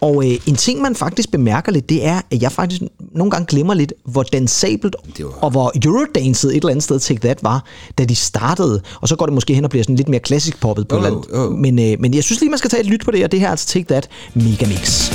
Og 0.00 0.30
øh, 0.30 0.36
en 0.46 0.56
ting, 0.56 0.80
man 0.82 0.94
faktisk 0.96 1.30
bemærker 1.30 1.72
lidt, 1.72 1.88
det 1.88 2.06
er, 2.06 2.20
at 2.30 2.42
jeg 2.42 2.52
faktisk 2.52 2.80
nogle 3.14 3.30
gange 3.30 3.46
glemmer 3.46 3.74
lidt, 3.74 3.92
hvor 4.04 4.22
dansabelt 4.22 4.96
var- 5.18 5.26
og 5.40 5.50
hvor 5.50 5.72
Eurodanset 5.84 6.50
et 6.50 6.56
eller 6.56 6.68
andet 6.70 6.82
sted 6.82 7.00
Take 7.00 7.20
That 7.20 7.38
var, 7.42 7.64
da 7.98 8.04
de 8.04 8.14
startede. 8.14 8.80
Og 9.00 9.08
så 9.08 9.16
går 9.16 9.26
det 9.26 9.32
måske 9.34 9.54
hen 9.54 9.64
og 9.64 9.70
bliver 9.70 9.82
sådan 9.84 9.96
lidt 9.96 10.08
mere 10.08 10.20
klassisk 10.20 10.60
poppet 10.60 10.88
på 10.88 10.96
Jo, 10.96 11.02
et 11.02 11.06
eller 11.06 11.18
andet. 11.18 11.34
jo. 11.34 11.56
Men, 11.56 11.78
øh, 11.78 12.00
men 12.00 12.14
jeg 12.14 12.24
synes 12.24 12.40
lige, 12.40 12.50
man 12.50 12.58
skal 12.58 12.70
tage 12.70 12.80
et 12.80 12.86
lyt 12.86 13.00
på 13.04 13.10
det, 13.10 13.24
og 13.24 13.32
det 13.32 13.40
her 13.40 13.46
er 13.46 13.50
altså 13.50 13.66
Take 13.66 13.86
That 13.88 14.08
Megamix. 14.34 15.10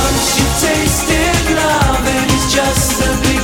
Once 0.00 0.26
you 0.38 0.46
tasted 0.66 1.54
love, 1.58 2.02
and 2.16 2.30
it's 2.36 2.48
just 2.58 2.86
the 3.02 3.10
beginning 3.22 3.41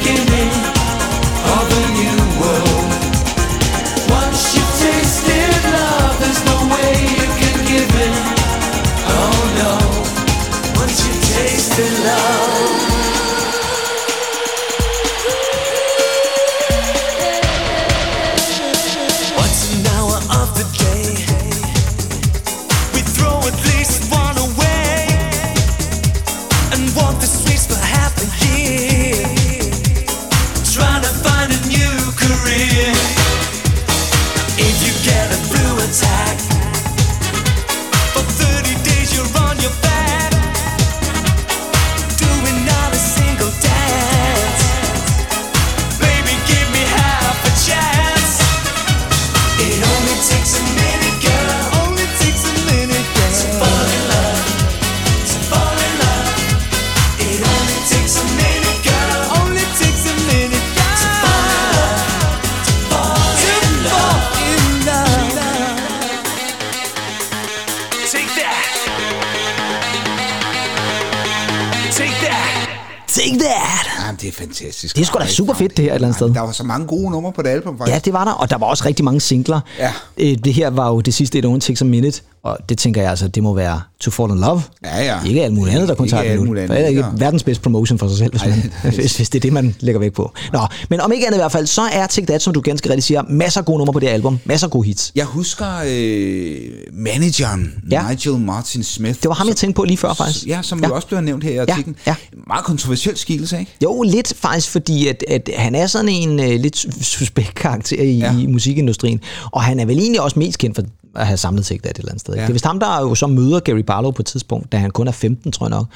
Take 73.08 73.38
That! 73.38 73.97
Ja, 74.08 74.16
det 74.20 74.28
er 74.28 74.32
fantastisk. 74.32 74.96
Det 74.96 75.02
er 75.02 75.06
sgu 75.06 75.18
da 75.18 75.26
super 75.26 75.54
fedt, 75.54 75.76
det 75.76 75.84
her 75.84 75.90
et 75.90 75.94
eller 75.94 76.08
andet 76.08 76.16
sted. 76.18 76.34
Der 76.34 76.40
var 76.40 76.52
så 76.52 76.62
mange 76.64 76.86
gode 76.86 77.10
numre 77.10 77.32
på 77.32 77.42
det 77.42 77.48
album, 77.48 77.78
faktisk. 77.78 77.94
Ja, 77.94 78.00
det 78.04 78.12
var 78.12 78.24
der, 78.24 78.32
og 78.32 78.50
der 78.50 78.58
var 78.58 78.66
også 78.66 78.84
rigtig 78.86 79.04
mange 79.04 79.20
singler. 79.20 79.60
Ja. 79.78 79.92
Øh, 80.18 80.36
Det 80.44 80.54
her 80.54 80.70
var 80.70 80.88
jo 80.88 81.00
det 81.00 81.14
sidste, 81.14 81.38
et 81.38 81.44
only 81.44 81.60
takes 81.60 81.82
a 81.82 81.84
minute, 81.84 82.22
og 82.42 82.58
det 82.68 82.78
tænker 82.78 83.00
jeg 83.00 83.10
altså, 83.10 83.28
det 83.28 83.42
må 83.42 83.54
være 83.54 83.80
To 84.00 84.10
Fall 84.10 84.30
in 84.32 84.38
Love. 84.38 84.62
Ja, 84.84 85.04
ja. 85.04 85.24
Ikke 85.26 85.44
alt 85.44 85.54
muligt 85.54 85.74
andet, 85.74 85.88
der 85.88 85.94
kun 85.94 86.08
tager 86.08 86.22
det 86.22 86.70
er 86.70 86.86
ikke 86.86 87.00
ja. 87.00 87.06
verdens 87.16 87.42
bedste 87.42 87.62
promotion 87.62 87.98
for 87.98 88.08
sig 88.08 88.18
selv, 88.18 88.30
hvis, 88.30 88.44
man, 88.44 88.72
det- 88.82 88.94
hvis, 89.00 89.16
hvis 89.16 89.30
det 89.30 89.38
er 89.38 89.40
det, 89.40 89.52
man 89.52 89.74
lægger 89.80 89.98
væk 89.98 90.12
på. 90.12 90.32
Nå, 90.52 90.60
men 90.90 91.00
om 91.00 91.12
ikke 91.12 91.26
andet 91.26 91.38
i 91.38 91.40
hvert 91.40 91.52
fald, 91.52 91.66
så 91.66 91.82
er 91.82 92.06
Take 92.06 92.26
That, 92.26 92.42
som 92.42 92.52
du 92.52 92.60
ganske 92.60 92.88
rigtigt 92.88 93.06
siger, 93.06 93.22
masser 93.28 93.60
af 93.60 93.64
gode 93.64 93.78
numre 93.78 93.92
på 93.92 94.00
det 94.00 94.08
album. 94.08 94.38
Masser 94.44 94.66
af 94.66 94.70
gode 94.70 94.86
hits. 94.86 95.12
Jeg 95.14 95.24
husker 95.24 95.66
øh, 95.86 96.56
manageren, 96.92 97.74
Ja. 97.90 98.02
ja. 98.02 98.08
Nigel 98.08 98.38
Martin 98.40 98.82
Smith. 98.84 99.14
Det 99.22 99.28
var 99.28 99.34
ham, 99.34 99.48
jeg 99.48 99.56
tænkte 99.56 99.76
på 99.76 99.84
lige 99.84 99.96
før, 99.96 100.14
faktisk. 100.14 100.46
Ja, 100.46 100.58
som 100.62 100.80
Ja. 100.80 100.88
jo 100.88 100.94
også 100.94 101.08
blev 101.08 101.20
nævnt 101.20 101.44
her 101.44 101.50
i 101.52 101.56
artiklen. 101.56 101.96
ja. 102.06 102.14
Meget 102.46 102.64
kontroversiel 102.64 103.16
skikkelse, 103.16 103.58
ikke? 103.58 103.72
Jo, 103.84 103.97
lidt 104.02 104.34
faktisk, 104.36 104.70
fordi 104.70 105.08
at, 105.08 105.24
at 105.28 105.50
han 105.56 105.74
er 105.74 105.86
sådan 105.86 106.08
en 106.08 106.40
uh, 106.40 106.46
lidt 106.46 106.76
suspekt 107.04 107.54
karakter 107.54 108.02
i, 108.02 108.18
ja. 108.18 108.38
I 108.38 108.46
musikindustrien. 108.46 109.20
Og 109.50 109.62
han 109.62 109.80
er 109.80 109.86
vel 109.86 109.98
egentlig 109.98 110.20
også 110.20 110.38
mest 110.38 110.58
kendt 110.58 110.76
for 110.76 110.82
at 111.14 111.26
have 111.26 111.36
samlet 111.36 111.66
sig 111.66 111.74
et 111.74 111.86
eller 111.98 112.08
andet 112.08 112.20
sted. 112.20 112.34
Ja. 112.34 112.40
Det 112.40 112.48
er 112.48 112.52
vist 112.52 112.64
ham, 112.64 112.80
der 112.80 113.00
jo 113.00 113.14
så 113.14 113.26
møder 113.26 113.60
Gary 113.60 113.78
Barlow 113.78 114.10
på 114.10 114.22
et 114.22 114.26
tidspunkt, 114.26 114.72
da 114.72 114.76
han 114.76 114.90
kun 114.90 115.08
er 115.08 115.12
15, 115.12 115.52
tror 115.52 115.66
jeg 115.66 115.70
nok, 115.70 115.86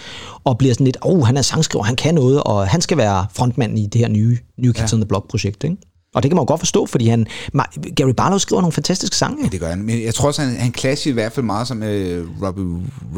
og 0.45 0.59
bliver 0.59 0.75
sådan 0.75 0.85
lidt, 0.85 0.97
åh, 1.05 1.19
oh, 1.19 1.27
han 1.27 1.37
er 1.37 1.43
sangskriver, 1.43 1.85
han 1.85 1.97
kan 1.97 2.15
noget, 2.15 2.43
og 2.43 2.69
han 2.69 2.81
skal 2.81 2.97
være 2.97 3.27
frontmand 3.33 3.79
i 3.79 3.87
det 3.87 4.01
her 4.01 4.09
nye 4.09 4.39
New 4.59 4.73
Kids 4.73 4.93
ja. 4.93 4.97
on 4.97 5.01
the 5.01 5.09
Block-projekt, 5.09 5.65
ikke? 5.65 5.77
Og 6.15 6.23
det 6.23 6.31
kan 6.31 6.37
man 6.37 6.43
jo 6.43 6.47
godt 6.49 6.61
forstå, 6.61 6.87
fordi 6.87 7.09
han, 7.09 7.27
Gary 7.97 8.11
Barlow 8.17 8.39
skriver 8.39 8.63
nogle 8.63 8.73
fantastiske 8.73 9.17
sange. 9.17 9.51
Det 9.53 9.61
gør 9.61 9.69
han. 9.69 9.83
Men 9.83 10.03
jeg 10.05 10.15
tror 10.15 10.29
også, 10.29 10.43
han, 10.43 10.57
han 10.57 10.75
clasher 10.79 11.11
i 11.11 11.15
hvert 11.15 11.33
fald 11.33 11.47
meget 11.47 11.69
som 11.69 11.83
øh, 11.83 12.27
Robbie, 12.43 12.65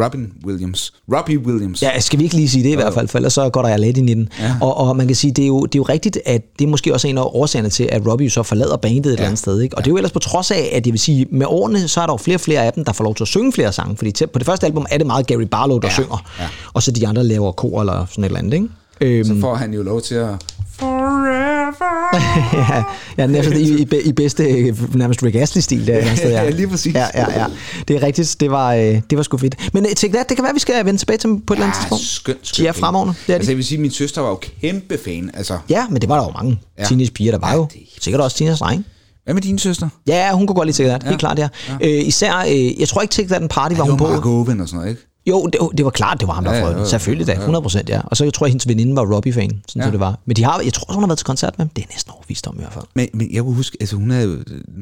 Robin 0.05 0.33
Williams. 0.47 0.93
Robbie 1.17 1.39
Williams. 1.39 1.83
Ja, 1.83 2.01
skal 2.01 2.19
vi 2.19 2.25
ikke 2.25 2.37
lige 2.37 2.49
sige 2.49 2.65
det 2.65 2.71
i 2.71 2.75
hvert 2.75 2.95
fald, 2.95 3.09
for 3.09 3.19
ellers 3.19 3.33
så 3.33 3.49
går 3.49 3.63
der 3.63 3.69
jeg 3.69 3.81
let 3.81 3.97
ind 3.97 4.11
i 4.11 4.15
den. 4.15 4.29
Ja. 4.41 4.55
Og, 4.61 4.77
og 4.77 4.97
man 4.97 5.07
kan 5.07 5.17
sige, 5.17 5.33
det 5.33 5.43
er, 5.43 5.47
jo, 5.47 5.63
det 5.63 5.75
er 5.75 5.79
jo 5.79 5.83
rigtigt, 5.83 6.19
at 6.27 6.43
det 6.59 6.65
er 6.65 6.69
måske 6.69 6.93
også 6.95 7.09
en 7.09 7.19
af 7.19 7.23
årsagerne 7.23 7.69
til, 7.69 7.89
at 7.93 8.07
Robbie 8.07 8.25
jo 8.25 8.31
så 8.31 8.43
forlader 8.43 8.77
bandet 8.77 8.99
et 8.99 9.07
ja. 9.07 9.13
eller 9.13 9.25
andet 9.25 9.39
sted. 9.39 9.61
Ikke? 9.61 9.77
Og 9.77 9.85
det 9.85 9.91
er 9.91 9.93
jo 9.93 9.97
ellers 9.97 10.13
på 10.13 10.19
trods 10.19 10.51
af, 10.51 10.71
at 10.73 10.87
jeg 10.87 10.93
vil 10.93 11.01
sige, 11.01 11.27
med 11.31 11.47
årene, 11.49 11.89
så 11.89 12.01
er 12.01 12.07
der 12.07 12.13
jo 12.13 12.17
flere 12.17 12.37
og 12.37 12.41
flere 12.41 12.65
af 12.65 12.73
dem, 12.73 12.85
der 12.85 12.93
får 12.93 13.05
lov 13.05 13.15
til 13.15 13.25
at 13.25 13.29
synge 13.29 13.53
flere 13.53 13.73
sange. 13.73 13.97
Fordi 13.97 14.11
til, 14.13 14.27
på 14.27 14.39
det 14.39 14.47
første 14.47 14.67
album 14.67 14.87
er 14.91 14.99
det 14.99 15.07
meget 15.07 15.27
Gary 15.27 15.43
Barlow, 15.43 15.79
der 15.79 15.89
ja. 15.89 15.91
Ja, 15.91 16.03
synger. 16.03 16.25
ja. 16.41 16.45
Og 16.73 16.83
så 16.83 16.91
de 16.91 17.09
andre 17.09 17.25
laver 17.25 17.53
kor 17.53 17.81
eller 17.81 18.07
sådan 18.11 18.25
et 18.25 18.29
eller 18.29 18.39
andet. 18.39 18.53
Ikke? 18.55 18.69
Øhm, 19.01 19.25
Så 19.25 19.41
får 19.41 19.55
han 19.55 19.75
jo 19.75 19.83
lov 19.83 20.01
til 20.01 20.15
at... 20.15 20.29
Forever 20.79 21.44
ja, 22.71 22.83
ja 23.19 23.27
nærmest 23.27 23.51
i, 23.55 23.83
i, 23.83 23.87
i 24.05 24.13
bedste 24.13 24.45
øh, 24.45 24.97
nærmest 24.97 25.23
Rick 25.23 25.37
Astley-stil. 25.37 25.87
Der, 25.87 25.99
andet 25.99 26.19
sted, 26.19 26.31
Ja, 26.45 26.51
lige 26.51 26.69
præcis. 26.69 26.95
Ja, 26.95 27.07
ja, 27.15 27.41
ja. 27.41 27.47
Det 27.89 27.97
er 27.97 28.03
rigtigt. 28.03 28.37
Det 28.41 28.51
var, 28.51 28.75
øh, 28.75 29.01
det 29.11 29.17
var 29.19 29.23
sgu 29.23 29.37
fedt. 29.39 29.75
Men 29.75 29.87
øh, 29.87 29.93
Take 29.95 30.13
That, 30.13 30.29
det 30.29 30.37
kan 30.37 30.45
være, 30.45 30.55
vi 30.55 30.59
skal 30.61 30.87
vende 30.87 31.01
tilbage 31.01 31.17
til 31.19 31.29
på 31.47 31.53
et 31.53 31.57
eller 31.57 31.67
andet 31.67 31.77
Ja, 31.77 31.81
tidspunkt. 31.81 32.05
skønt, 32.05 32.39
skønt. 32.43 32.57
De 32.65 32.67
er 32.69 32.73
fremragende. 32.73 33.15
Det 33.27 33.33
er 33.33 33.35
Altså, 33.37 33.51
jeg 33.51 33.57
vil 33.57 33.65
sige, 33.65 33.77
at 33.79 33.83
min 33.83 33.91
søster 33.91 34.21
var 34.21 34.29
jo 34.29 34.39
kæmpe 34.61 34.99
fan. 35.05 35.31
Altså, 35.35 35.59
Ja, 35.71 35.87
men 35.91 36.01
det 36.01 36.09
var 36.09 36.17
der 36.17 36.25
jo 36.25 36.31
mange 36.31 36.59
Ja. 36.79 36.83
ja. 36.83 36.89
teenage-piger, 36.89 37.33
der 37.33 37.39
var 37.39 37.51
Ja, 37.51 37.57
jo. 37.57 37.67
det 37.73 37.81
er- 37.83 38.01
Sikkert 38.01 38.21
også 38.23 38.37
teenage 38.37 38.57
drenge. 38.57 38.85
hvad 39.25 39.35
med 39.35 39.43
din 39.43 39.59
søster? 39.59 39.89
Ja, 40.07 40.33
hun 40.33 40.47
kunne 40.47 40.57
godt 40.57 40.67
lide 40.67 40.77
Take 40.77 40.89
That. 40.89 41.03
Ja. 41.03 41.09
Helt 41.09 41.21
klart, 41.21 41.39
ja. 41.39 41.49
Øh, 41.83 42.07
især, 42.09 42.37
øh, 42.49 42.81
jeg 42.81 42.89
tror 42.89 43.03
ikke 43.03 43.13
Take 43.13 43.29
That 43.29 43.43
en 43.43 43.49
party, 43.49 43.75
var 43.77 43.85
Det 43.85 43.91
hun 43.93 44.01
var 44.01 44.07
på. 44.07 44.13
Mark 44.13 44.27
Owen 44.27 44.61
og 44.61 44.69
sådan 44.69 44.79
noget, 44.79 44.91
ikke? 44.91 45.14
Jo, 45.27 45.47
det, 45.47 45.61
det 45.77 45.85
var 45.85 45.91
klart, 45.91 46.21
det 46.21 46.29
var 46.29 46.35
ham, 46.35 46.45
der 46.45 46.55
Ja, 46.55 46.69
ja, 46.71 46.79
ja. 46.79 46.85
Selvfølgelig 46.85 47.27
da, 47.27 47.33
100 47.33 47.63
procent, 47.63 47.89
ja. 47.89 48.01
Og 48.05 48.17
så 48.17 48.25
jeg 48.25 48.35
tror 48.35 48.47
jeg, 48.47 48.51
hendes 48.51 48.69
veninde 48.69 48.97
var 48.97 49.15
Robbie-fan, 49.15 49.51
sådan 49.69 49.83
Ja. 49.83 49.87
så 49.87 49.91
det 49.91 50.01
var. 50.01 50.19
Men 50.27 50.37
de 50.37 50.45
har, 50.45 50.61
jeg 50.61 50.73
tror 50.73 50.95
hun 50.95 51.03
har 51.03 51.09
været 51.09 51.19
til 51.19 51.25
koncert 51.27 51.59
med 51.59 51.67
dem. 51.67 51.73
Det 51.77 51.83
er 51.83 51.87
næsten 51.93 52.13
overvist 52.13 52.47
om 52.47 52.55
i 52.55 52.59
hvert 52.59 52.73
fald. 52.73 52.85
Men, 52.95 53.09
men 53.15 53.29
jeg 53.33 53.43
kunne 53.43 53.55
huske, 53.55 53.77
altså 53.81 53.97
hun 53.97 54.11
jo, 54.13 54.27
nu 54.27 54.35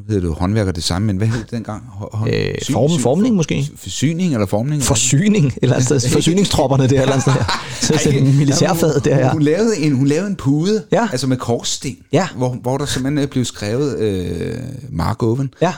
hedder 0.08 0.20
det 0.20 0.24
jo 0.28 0.32
håndværker 0.34 0.72
det 0.72 0.84
samme, 0.84 1.06
men 1.06 1.16
hvad 1.16 1.26
hed 1.26 1.38
det 1.40 1.50
dengang? 1.50 1.82
Hå- 2.00 2.16
hånd- 2.16 2.30
Øh, 2.34 2.54
syn- 2.62 2.72
form- 2.72 2.90
syn- 2.90 3.00
formning 3.02 3.36
måske? 3.36 3.70
Forsyning 3.76 4.32
eller 4.34 4.46
formning? 4.46 4.82
Forsyning, 4.82 5.52
eller 5.62 5.80
sted. 5.80 6.00
Forsyningstropperne 6.12 6.88
der, 6.88 7.02
eller 7.02 7.20
sted. 7.20 7.32
her. 7.32 7.44
Så, 7.80 8.10
Ej, 8.10 8.20
militærfaget 8.20 9.04
der, 9.04 9.18
ja. 9.18 9.32
hun, 9.32 9.42
lavede 9.42 9.78
en, 9.78 9.96
hun 9.96 10.06
lavede 10.06 10.26
en 10.28 10.36
pude, 10.36 10.84
Ja. 10.92 11.08
altså 11.12 11.26
med 11.26 11.36
korssten, 11.36 11.96
Ja. 12.12 12.28
hvor, 12.36 12.48
hvor 12.62 12.78
der 12.78 12.86
simpelthen 12.86 13.24
øh, 13.24 13.30
blev 13.30 13.44
skrevet 13.44 13.98
øh, 13.98 14.54
Mark 14.90 15.22
Owen. 15.22 15.54
Ja. 15.62 15.72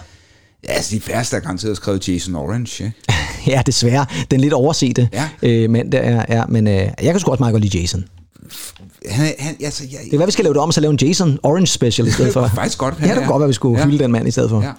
Ja, 0.69 0.73
altså 0.73 0.95
de 0.97 1.01
færreste 1.01 1.35
har 1.35 1.41
garanteret 1.41 1.77
skrevet 1.77 2.09
Jason 2.09 2.35
Orange, 2.35 2.85
ikke? 2.85 3.14
ja, 3.53 3.63
desværre. 3.67 4.07
Den 4.31 4.41
lidt 4.41 4.53
oversete 4.53 5.09
Ja. 5.13 5.29
øh, 5.43 5.71
mand 5.71 5.93
der 5.93 5.99
er, 5.99 6.37
ja, 6.37 6.45
men 6.49 6.67
øh, 6.67 6.75
jeg 6.75 6.95
kan 7.13 7.21
sgu 7.21 7.31
også 7.31 7.43
meget 7.43 7.53
godt 7.53 7.63
lide 7.63 7.79
Jason. 7.79 8.05
Han, 9.11 9.33
han, 9.39 9.57
altså, 9.65 9.85
jeg, 9.91 9.99
Det 10.03 10.11
kan 10.11 10.19
være, 10.19 10.27
vi 10.27 10.33
skal 10.33 10.45
lave 10.45 10.55
det 10.55 10.63
om, 10.63 10.73
så 10.73 10.81
lave 10.81 10.91
en 10.91 10.99
Jason 11.03 11.39
Orange 11.43 11.67
special 11.67 12.09
i 12.09 12.11
stedet 12.11 12.33
for. 12.33 12.41
Det 12.41 12.51
kunne 12.51 12.57
faktisk 12.57 12.79
godt 12.79 12.95
Ja, 13.01 13.07
det 13.07 13.15
kunne 13.17 13.27
godt 13.27 13.41
være, 13.41 13.49
vi 13.49 13.55
skulle 13.55 13.79
ja. 13.81 13.87
hylde 13.87 13.99
den 13.99 14.13
mand 14.13 14.29
i 14.29 14.31
stedet 14.31 14.51
for. 14.51 14.63
Ja. 14.63 14.71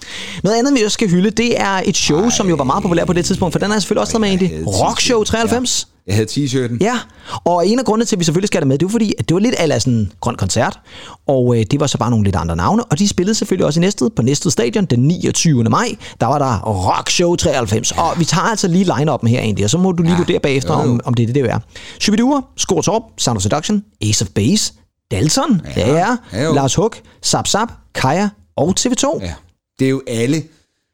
Noget 0.44 0.58
andet, 0.58 0.74
vi 0.74 0.82
også 0.82 0.94
skal 0.94 1.08
hylde, 1.10 1.30
det 1.30 1.60
er 1.60 1.82
et 1.86 1.96
show, 1.96 2.22
Ej. 2.22 2.30
som 2.30 2.48
jo 2.48 2.54
var 2.54 2.64
meget 2.64 2.82
populært 2.82 3.06
på 3.06 3.12
det 3.12 3.24
tidspunkt, 3.24 3.52
for 3.52 3.58
den 3.58 3.70
er 3.70 3.74
jeg 3.74 3.82
selvfølgelig 3.82 4.00
også 4.00 4.12
taget 4.12 4.20
med 4.20 4.30
ind 4.30 4.42
i. 4.42 4.46
havde 4.46 4.64
Rock 4.64 5.00
Show 5.00 5.24
93. 5.24 5.88
Jeg 6.06 6.14
havde 6.14 6.28
t-shirten. 6.30 6.76
Ja, 6.80 6.98
og 7.44 7.66
en 7.68 7.78
af 7.78 7.84
grundene 7.84 8.04
til, 8.04 8.16
at 8.16 8.20
vi 8.20 8.24
selvfølgelig 8.24 8.46
skal 8.48 8.58
have 8.58 8.60
det 8.60 8.68
med, 8.68 8.78
det 8.78 8.86
var 8.86 8.90
fordi, 8.90 9.12
at 9.18 9.28
det 9.28 9.34
var 9.34 9.40
lidt 9.40 9.54
af 9.54 9.82
sådan 9.82 9.92
en 9.98 10.12
grøn 10.20 10.34
koncert, 10.34 10.78
og 11.26 11.56
øh, 11.58 11.64
det 11.70 11.80
var 11.80 11.86
så 11.86 11.98
bare 11.98 12.10
nogle 12.10 12.24
lidt 12.24 12.36
andre 12.36 12.56
navne, 12.56 12.84
og 12.84 12.98
de 12.98 13.08
spillede 13.08 13.34
selvfølgelig 13.34 13.66
også 13.66 13.80
i 13.80 13.82
Næstved, 13.82 14.10
på 14.10 14.22
Næstved 14.22 14.52
Stadion 14.52 14.84
den 14.84 15.00
29. 15.00 15.64
maj, 15.64 15.88
der 16.20 16.26
var 16.26 16.38
der 16.38 16.60
Rock 16.60 17.10
Show 17.10 17.36
93, 17.36 17.92
og 17.92 18.12
vi 18.18 18.24
tager 18.24 18.42
altså 18.44 18.68
lige 18.68 18.84
line-up'en 18.84 19.28
her 19.28 19.40
egentlig, 19.40 19.64
og 19.64 19.70
så 19.70 19.78
må 19.78 19.92
du 19.92 20.02
lige 20.02 20.12
Ja, 20.12 20.18
vurdere 20.18 20.38
bagefter, 20.38 20.74
jo, 20.74 20.84
jo. 20.84 20.90
om, 20.90 21.00
om 21.04 21.14
det 21.14 21.22
er 21.22 21.26
det, 21.26 21.34
det 21.34 21.50
er. 21.50 21.58
Shubidua, 22.00 22.40
Skor 22.56 22.80
Torp, 22.80 23.02
Sound 23.18 23.36
of 23.36 23.42
Seduction, 23.42 23.82
Ace 24.02 24.15
of 24.22 24.28
Base, 24.28 24.72
Dalton, 25.10 25.60
ja, 25.76 25.90
ja, 25.96 26.16
ja. 26.32 26.52
Lars 26.52 26.74
Hug, 26.74 26.90
Zap 27.24 27.46
Zap, 27.48 27.72
Kaja 27.94 28.28
og 28.56 28.74
TV2. 28.80 29.18
Ja. 29.24 29.34
Det 29.78 29.84
er 29.84 29.90
jo 29.90 30.02
alle 30.06 30.42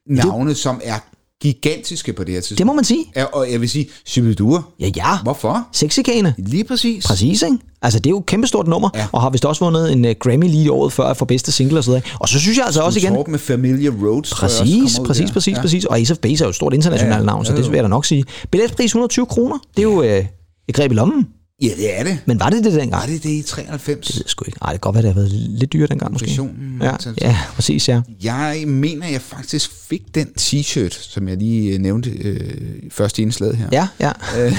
navne, 0.06 0.54
som 0.54 0.80
er 0.84 0.98
gigantiske 1.42 2.12
på 2.12 2.24
det 2.24 2.34
her 2.34 2.40
tidspunkt. 2.40 2.58
Det 2.58 2.66
må 2.66 2.72
man 2.72 2.84
sige. 2.84 3.04
Ja, 3.16 3.24
og 3.24 3.52
jeg 3.52 3.60
vil 3.60 3.68
sige, 3.70 3.88
Shibidua. 4.06 4.60
Ja, 4.80 4.90
ja. 4.96 5.18
Hvorfor? 5.22 5.68
Sexikane. 5.72 6.34
Lige 6.38 6.64
præcis. 6.64 7.06
Præcis, 7.06 7.42
ikke? 7.42 7.58
Altså, 7.82 7.98
det 7.98 8.06
er 8.06 8.10
jo 8.10 8.18
et 8.18 8.26
kæmpestort 8.26 8.66
nummer, 8.66 8.90
Ja. 8.94 9.06
og 9.12 9.20
har 9.22 9.30
vist 9.30 9.44
også 9.44 9.64
vundet 9.64 9.92
en 9.92 10.04
uh, 10.04 10.10
Grammy 10.20 10.48
lige 10.48 10.72
året 10.72 10.92
før 10.92 11.14
for 11.14 11.24
bedste 11.26 11.52
single 11.52 11.78
og 11.78 11.84
sådan 11.84 11.90
noget. 12.02 12.16
Og 12.20 12.28
så 12.28 12.38
synes 12.40 12.58
jeg 12.58 12.66
altså 12.66 12.80
også 12.80 12.98
igen... 12.98 13.24
Med 13.28 13.38
Familiar 13.38 13.92
Roads. 14.06 14.30
Præcis, 14.34 15.00
præcis, 15.06 15.26
der. 15.26 15.32
præcis, 15.32 15.56
Ja. 15.56 15.60
præcis. 15.60 15.84
Og 15.84 15.98
Ace 15.98 16.12
of 16.12 16.18
Base 16.18 16.44
er 16.44 16.46
jo 16.46 16.48
et 16.50 16.54
stort 16.54 16.74
internationalt 16.74 17.14
Ja, 17.14 17.18
ja. 17.18 17.24
navn, 17.24 17.44
så 17.44 17.52
Ja, 17.52 17.58
det 17.58 17.70
vil 17.70 17.76
jeg 17.76 17.84
da 17.84 17.88
nok 17.88 18.04
sige. 18.04 18.24
Billetpris 18.50 18.84
120 18.90 19.26
kroner, 19.26 19.58
det 19.76 19.78
er 19.78 19.82
jo 19.82 20.02
øh, 20.02 20.24
et 20.68 20.74
greb 20.74 20.92
i 20.92 20.94
lommen. 20.94 21.28
Ja, 21.62 21.68
det 21.76 21.98
er 22.00 22.04
det. 22.04 22.18
Men 22.26 22.40
var 22.40 22.50
det 22.50 22.64
det 22.64 22.72
dengang? 22.72 23.00
Var 23.00 23.06
det 23.06 23.22
det 23.22 23.28
i 23.30 23.42
93? 23.42 24.06
Det 24.06 24.14
ved 24.16 24.22
jeg 24.24 24.30
sgu 24.30 24.44
ikke. 24.46 24.58
Ej, 24.62 24.72
det 24.72 24.80
kan 24.80 24.92
godt 24.92 24.94
være, 24.94 25.02
det 25.02 25.14
har 25.14 25.20
været 25.20 25.32
lidt 25.32 25.72
dyrere 25.72 25.86
dengang 25.88 26.12
måske. 26.12 26.38
Ja, 26.80 26.96
ja, 27.20 27.38
præcis, 27.54 27.88
ja. 27.88 28.02
Jeg 28.22 28.64
mener, 28.66 29.08
jeg 29.08 29.20
faktisk 29.20 29.70
fik 29.88 30.02
den 30.14 30.28
t-shirt, 30.40 30.90
som 31.12 31.28
jeg 31.28 31.36
lige 31.36 31.72
øh, 31.74 31.78
nævnte 31.80 32.10
øh, 32.10 32.82
først 32.90 33.18
i 33.18 33.22
indslaget 33.22 33.56
her. 33.56 33.68
Ja, 33.72 33.88
ja. 34.00 34.12
Øh, 34.38 34.56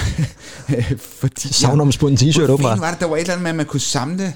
fordi 1.19 1.53
Savnomspunden 1.53 2.17
t-shirt, 2.29 2.41
åbenbart. 2.51 2.79
var 2.79 2.91
det, 2.91 2.99
der 2.99 3.07
var 3.07 3.15
et 3.15 3.19
eller 3.21 3.33
andet 3.33 3.43
med, 3.43 3.49
at 3.49 3.55
man 3.55 3.65
kunne 3.65 3.79
samle... 3.79 4.33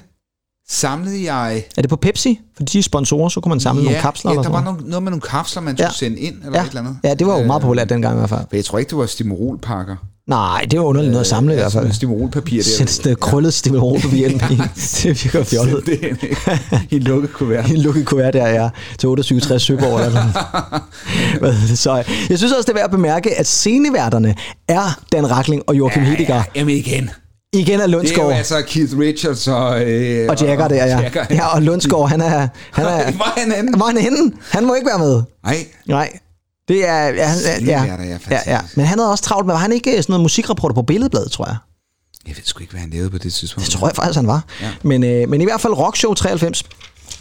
Samlede 0.70 1.32
jeg... 1.32 1.64
Er 1.76 1.82
det 1.82 1.88
på 1.90 1.96
Pepsi? 1.96 2.40
For 2.56 2.62
de 2.64 2.78
er 2.78 2.82
sponsorer, 2.82 3.28
så 3.28 3.40
kunne 3.40 3.50
man 3.50 3.60
samle 3.60 3.84
nogle 3.84 3.98
kapsler 3.98 4.30
ja, 4.30 4.32
eller 4.32 4.42
der 4.42 4.48
sådan 4.50 4.64
var 4.64 4.72
noget. 4.72 4.88
noget, 4.88 5.02
med 5.02 5.10
nogle 5.10 5.20
kapsler, 5.20 5.62
man 5.62 5.76
skulle 5.76 5.86
Ja. 5.86 5.92
sende 5.92 6.18
ind, 6.18 6.34
eller 6.44 6.58
Ja. 6.58 6.64
et 6.64 6.68
eller 6.68 6.80
andet. 6.80 6.96
ja, 7.04 7.14
det 7.14 7.26
var 7.26 7.38
jo 7.38 7.46
meget 7.46 7.60
Øh, 7.60 7.62
populært 7.62 7.88
dengang 7.88 8.14
i 8.16 8.18
hvert 8.18 8.28
fald. 8.30 8.40
Jeg 8.52 8.64
tror 8.64 8.78
ikke, 8.78 8.88
det 8.90 8.98
var 8.98 9.06
stimorolpakker. 9.06 9.96
Nej, 10.28 10.66
det 10.70 10.78
var 10.78 10.84
underligt 10.84 11.10
noget 11.12 11.24
at 11.24 11.26
samle 11.28 11.52
i 11.52 11.56
hvert 11.56 11.72
fald. 11.72 11.92
Stimorolpapir 11.92 12.56
der. 12.56 12.70
Sæt 12.70 12.90
sådan 12.90 13.12
et 13.12 13.20
krøllet 13.20 13.54
stimulon 13.54 14.00
på 14.00 14.08
hjælp 14.14 14.42
i. 14.50 14.54
Det 15.02 15.24
virker 15.24 15.44
fjollet. 15.44 15.86
Det 15.86 15.98
er 16.04 16.08
en- 16.08 16.18
i 16.90 16.96
en 16.96 17.02
lukket 17.02 17.32
kuvert. 17.32 17.70
en 17.70 17.76
lukket 17.76 18.06
kuvert 18.06 18.34
der, 18.34 18.48
ja, 18.48 18.68
til 18.98 19.08
28 19.08 19.40
Søborg 19.60 20.00
eller 20.06 20.10
sådan. 20.10 21.76
Så 21.76 21.94
jeg 22.30 22.38
synes 22.38 22.52
også, 22.52 22.62
det 22.62 22.68
er 22.68 22.74
værd 22.74 22.84
at 22.84 22.90
bemærke, 22.90 23.38
at 23.38 23.46
sceneværterne 23.46 24.34
er 24.68 25.00
Dan 25.12 25.30
Rakling 25.30 25.62
og 25.66 25.74
Joachim 25.78 26.02
ja, 26.02 26.08
Hediger. 26.08 26.42
Jamen 26.54 26.76
igen. 26.76 27.10
Igen 27.52 27.80
er 27.80 27.86
Det 27.86 27.94
er 27.94 27.96
jo 27.96 27.96
Lundsgaard 27.98 28.32
altså 28.32 28.62
Keith 28.66 28.98
Richards 28.98 29.48
og... 29.48 29.82
Øh, 29.82 30.28
og 30.30 30.40
Jagger 30.42 30.68
der, 30.68 30.76
ja. 30.76 31.00
Jagger. 31.00 31.24
ja. 31.30 31.46
og 31.46 31.62
Lundsgaard, 31.62 32.08
han 32.08 32.20
er... 32.20 32.48
Han 32.72 32.84
er 32.84 32.88
er 32.88 33.40
han 33.40 33.52
henne? 33.52 33.76
Hvor 33.76 33.86
er 33.86 33.90
han 33.90 33.98
henne? 34.02 34.32
Han 34.50 34.64
må 34.66 34.74
ikke 34.74 34.86
være 34.86 34.98
med. 34.98 35.22
Nej, 35.44 35.56
Nej. 35.86 36.18
Det 36.68 36.88
er... 36.88 37.06
Ja, 37.08 37.26
han, 37.26 37.38
ja, 37.64 37.84
ja, 37.84 38.04
ja. 38.04 38.16
fantastisk. 38.16 38.76
Men 38.76 38.86
han 38.86 38.98
havde 38.98 39.10
også 39.10 39.24
travlt 39.24 39.46
med... 39.46 39.54
Var 39.54 39.60
han 39.60 39.72
ikke 39.72 39.90
sådan 39.90 40.04
noget 40.08 40.22
musikreporter 40.22 40.74
på 40.74 40.82
Billedbladet, 40.82 41.32
tror 41.32 41.46
jeg? 41.46 41.56
jeg 42.28 42.36
ved 42.36 42.42
sgu 42.44 42.60
ikke, 42.60 42.70
hvad 42.70 42.80
han 42.80 42.90
lavede 42.90 43.10
på 43.10 43.18
det 43.18 43.34
tidspunkt. 43.34 43.66
Det 43.66 43.74
tror 43.74 43.88
jeg 43.88 43.96
faktisk, 43.96 44.16
han 44.16 44.26
var. 44.26 44.44
Ja. 44.60 44.66
Ja. 44.66 44.72
Men, 44.82 45.04
øh, 45.04 45.28
men 45.28 45.40
i 45.40 45.44
hvert 45.44 45.60
fald 45.60 45.72
Rock 45.72 45.96
Show 45.96 46.14
93. 46.14 46.64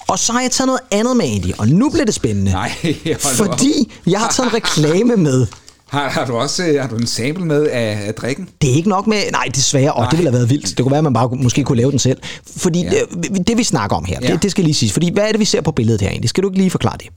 Og 0.07 0.19
så 0.19 0.33
har 0.33 0.41
jeg 0.41 0.51
taget 0.51 0.67
noget 0.67 0.79
andet 0.91 1.17
med, 1.17 1.25
Andy. 1.25 1.51
Og 1.57 1.67
nu 1.67 1.89
bliver 1.89 2.05
det 2.05 2.13
spændende. 2.13 2.51
Nej, 2.51 2.71
nu 3.05 3.11
op. 3.13 3.19
Fordi 3.21 3.91
jeg 4.07 4.19
har 4.19 4.31
taget 4.31 4.49
en 4.49 4.53
reklame 4.53 5.15
med. 5.15 5.47
Har, 5.87 6.09
har, 6.09 6.25
du 6.25 6.35
også 6.35 6.65
øh, 6.65 6.81
har 6.81 6.87
du 6.89 6.95
en 6.95 7.07
sample 7.07 7.45
med 7.45 7.67
af, 7.67 8.03
af 8.07 8.13
drikken? 8.13 8.49
Det 8.61 8.71
er 8.71 8.75
ikke 8.75 8.89
nok 8.89 9.07
med... 9.07 9.17
Nej, 9.31 9.49
desværre. 9.55 9.93
Og 9.93 10.01
Nej. 10.01 10.09
det 10.09 10.17
ville 10.19 10.29
have 10.31 10.37
været 10.37 10.49
vildt. 10.49 10.67
Det 10.77 10.79
kunne 10.83 10.91
være, 10.91 10.97
at 10.97 11.03
man 11.03 11.13
bare 11.13 11.29
måske 11.31 11.63
kunne 11.63 11.77
lave 11.77 11.91
den 11.91 11.99
selv. 11.99 12.17
Fordi 12.57 12.81
Ja. 12.81 12.91
ja. 12.93 12.99
det, 13.23 13.47
det, 13.47 13.57
vi 13.57 13.63
snakker 13.63 13.95
om 13.95 14.05
her, 14.05 14.17
Ja. 14.21 14.27
ja. 14.27 14.33
det, 14.33 14.43
det 14.43 14.51
skal 14.51 14.63
lige 14.63 14.73
siges. 14.73 14.93
Fordi 14.93 15.13
hvad 15.13 15.23
er 15.23 15.31
det, 15.31 15.39
vi 15.39 15.45
ser 15.45 15.61
på 15.61 15.71
billedet 15.71 16.01
her 16.01 16.09
egentlig? 16.09 16.29
Skal 16.29 16.43
du 16.43 16.49
ikke 16.49 16.57
lige 16.57 16.69
forklare 16.69 16.97
det? 16.97 17.07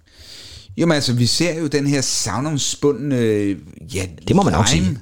Jamen 0.76 0.94
altså, 0.94 1.12
vi 1.12 1.26
ser 1.26 1.58
jo 1.58 1.66
den 1.66 1.86
her 1.86 2.00
savnomspundne... 2.00 3.16
Øh, 3.16 3.56
ja, 3.94 4.06
Det 4.28 4.36
må 4.36 4.42
man 4.42 4.52
lime, 4.52 4.66
sige. 4.66 4.98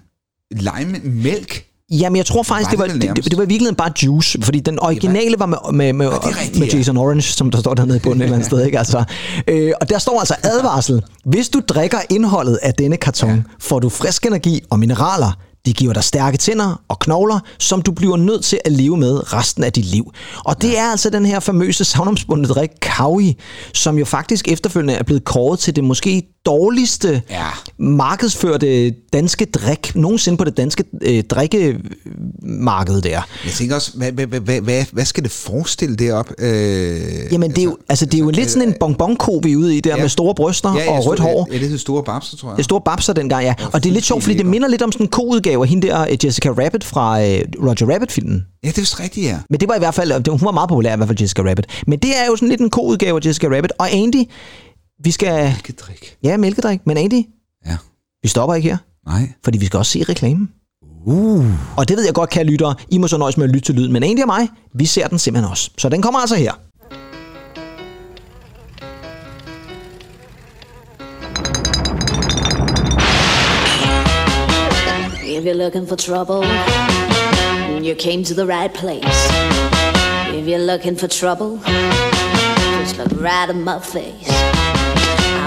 Lime 0.51 0.99
mælk. 1.05 1.65
Jamen, 1.91 2.17
jeg 2.17 2.27
tror 2.27 2.43
faktisk, 2.43 2.67
Var 2.67 2.71
det 2.71 2.79
var, 2.79 2.87
det 2.87 3.09
vel 3.09 3.17
det, 3.17 3.25
det, 3.25 3.39
var 3.39 3.45
i 3.45 3.47
virkeligheden 3.47 3.77
bare 3.77 3.93
juice, 4.03 4.43
fordi 4.43 4.61
den 4.61 4.79
originale 4.79 5.35
var 5.39 5.47
med, 5.47 5.59
med, 5.73 5.93
med, 5.93 6.09
rigtigt, 6.09 6.59
med 6.59 6.69
ja. 6.69 6.77
Jason 6.77 6.97
Orange, 6.97 7.23
som 7.23 7.51
der 7.51 7.59
står 7.59 7.75
dernede 7.75 7.97
i 7.97 8.01
bunden 8.01 8.21
et 8.21 8.25
eller 8.25 8.37
andet 8.37 8.47
sted. 8.47 8.65
Ikke? 8.67 8.79
Altså, 8.79 9.05
øh, 9.49 9.73
og 9.81 9.89
der 9.89 9.99
står 9.99 10.19
altså 10.19 10.35
advarsel. 10.43 11.03
Hvis 11.25 11.49
du 11.49 11.61
drikker 11.69 11.99
indholdet 12.11 12.59
af 12.63 12.75
denne 12.75 12.97
karton, 12.97 13.31
ja. 13.31 13.43
får 13.61 13.79
du 13.79 13.89
frisk 13.89 14.27
energi 14.27 14.61
og 14.71 14.79
mineraler. 14.79 15.33
De 15.67 15.73
giver 15.73 15.93
dig 15.93 16.05
stærke 16.05 16.39
tænder 16.39 16.83
og 16.89 16.99
knogler, 16.99 17.41
som 17.59 17.83
du 17.83 17.93
bliver 17.93 18.17
nødt 18.17 18.45
til 18.45 18.61
at 18.65 18.73
leve 18.73 18.97
med 18.97 19.33
resten 19.33 19.65
af 19.65 19.73
dit 19.73 19.85
liv. 19.85 20.13
Og 20.45 20.63
det 20.63 20.79
er 20.79 20.91
altså 20.91 21.11
den 21.11 21.27
her 21.27 21.41
famøse 21.41 21.85
savnomsbundne 21.85 22.49
drik, 22.49 22.71
Kaui, 22.83 23.37
som 23.75 23.99
jo 23.99 24.05
faktisk 24.05 24.49
efterfølgende 24.49 24.95
er 24.95 25.03
blevet 25.03 25.25
kåret 25.25 25.59
til 25.59 25.77
det 25.77 25.85
måske 25.85 26.23
dårligste 26.53 27.23
Ja. 27.31 27.47
markedsførte 27.79 28.91
danske 29.13 29.45
drik 29.45 29.93
nogensinde 29.95 30.39
på 30.39 30.45
det 30.45 30.57
danske 30.57 30.85
øh, 31.03 31.23
drikkemarked 31.25 33.01
der. 33.03 33.11
Jeg 33.45 33.53
tænker 33.53 33.75
også, 33.75 33.93
hvad, 33.95 34.13
hvad, 34.13 34.27
hvad, 34.27 34.61
hvad, 34.61 34.85
hvad, 34.93 35.05
skal 35.05 35.23
det 35.23 35.31
forestille 35.33 35.97
derop? 35.97 36.31
Øh, 36.39 36.97
Jamen, 37.33 37.51
det 37.51 37.59
er 37.59 37.63
jo, 37.63 37.77
altså, 37.89 38.07
det 38.07 38.15
er 38.15 38.19
jo 38.19 38.31
lidt 38.31 38.51
sådan 38.51 38.69
en 38.69 38.75
bonbonko, 38.81 39.41
vi 39.43 39.53
er 39.53 39.57
ude 39.57 39.77
i 39.77 39.81
der, 39.81 39.91
Ja. 39.91 39.97
ja. 39.97 40.03
med 40.03 40.09
store 40.09 40.35
bryster 40.35 40.75
ja, 40.75 40.91
og 40.93 41.07
rødt 41.07 41.21
hår. 41.21 41.49
Ja, 41.51 41.59
det 41.59 41.61
hedder 41.63 41.79
store 41.79 42.03
babser, 42.03 42.37
tror 42.37 42.49
jeg. 42.49 42.57
Det 42.57 42.63
er 42.63 42.65
store 42.65 42.81
babser 42.85 43.13
dengang, 43.13 43.45
ja. 43.45 43.55
Og 43.73 43.85
det 43.85 43.91
er 43.91 43.95
lidt 43.95 44.05
sjovt, 44.05 44.23
fordi 44.23 44.37
det 44.37 44.47
minder 44.47 44.69
lidt 44.69 44.83
om 44.83 44.93
sådan 44.93 45.05
en 45.07 45.11
ko-udgave 45.11 45.63
af 45.63 45.69
hende 45.69 45.87
der, 45.89 46.01
øh, 46.11 46.25
Jessica 46.25 46.49
Rabbit 46.49 46.85
fra 46.85 47.21
øh, 47.23 47.41
Roger 47.63 47.95
Rabbit-filmen. 47.95 48.47
Ja, 48.65 48.69
det 48.69 48.77
er 48.79 48.83
vist 48.83 49.01
rigtigt, 49.01 49.27
ja. 49.27 49.39
Men 49.51 49.61
det 49.61 49.69
var 49.69 49.75
i 49.75 49.79
hvert 49.79 49.95
fald, 49.95 50.13
det- 50.23 50.29
hun 50.29 50.41
var 50.45 50.51
meget 50.53 50.69
populær 50.69 50.95
i 50.95 50.97
hvert 50.97 51.09
fald, 51.09 51.21
Jessica 51.21 51.43
Rabbit. 51.43 51.67
Men 51.87 51.99
det 51.99 52.11
er 52.11 52.27
jo 52.27 52.37
sådan 52.37 52.49
lidt 52.49 52.61
en 52.61 52.71
ko-udgave 52.71 53.17
af 53.23 53.27
Jessica 53.27 53.47
Rabbit. 53.57 53.73
Og 53.79 53.93
Andy, 53.93 54.25
vi 55.05 55.11
skal... 55.11 55.45
Mælkedrik. 55.45 56.17
Ja, 56.23 56.37
mælkedrik. 56.37 56.81
Men 56.87 56.97
Andy, 56.97 57.23
Ja. 57.67 57.77
vi 58.23 58.29
stopper 58.29 58.55
ikke 58.55 58.69
her, 58.69 58.77
Nej. 59.07 59.33
fordi 59.45 59.59
vi 59.59 59.67
skal 59.67 59.79
også 59.79 59.93
se 59.93 60.03
reklamen. 60.09 60.49
Uh. 61.07 61.47
Og 61.79 61.89
det 61.89 61.97
ved 61.97 62.05
jeg 62.05 62.15
godt, 62.15 62.31
kære 62.31 62.45
lyttere. 62.45 62.75
I 62.91 62.99
må 62.99 63.09
så 63.09 63.17
nøjes 63.19 63.37
med 63.37 63.45
at 63.45 63.51
lytte 63.51 63.67
til 63.67 63.75
lyden. 63.75 63.93
Men 63.93 64.03
Andy 64.03 64.21
og 64.21 64.27
mig, 64.27 64.49
vi 64.75 64.87
ser 64.87 65.09
den 65.09 65.19
simpelthen 65.19 65.51
også. 65.51 65.71
Så 65.79 65.89
den 65.89 66.03
kommer 66.03 66.21
altså 66.21 66.37
her. 66.37 66.53
If 75.31 75.45
you're 75.45 75.55
looking 75.55 75.87
for 75.87 75.97
trouble, 75.97 76.43
you 77.85 77.95
came 77.95 78.25
to 78.25 78.35
the 78.35 78.47
right 78.47 78.73
place. 78.73 79.05
If 80.35 80.47
you're 80.47 80.59
looking 80.73 80.97
for 80.97 81.07
trouble, 81.07 81.59
just 82.81 82.99
look 82.99 83.13
right 83.21 83.49
in 83.51 83.63
my 83.63 83.79
face. 83.79 84.29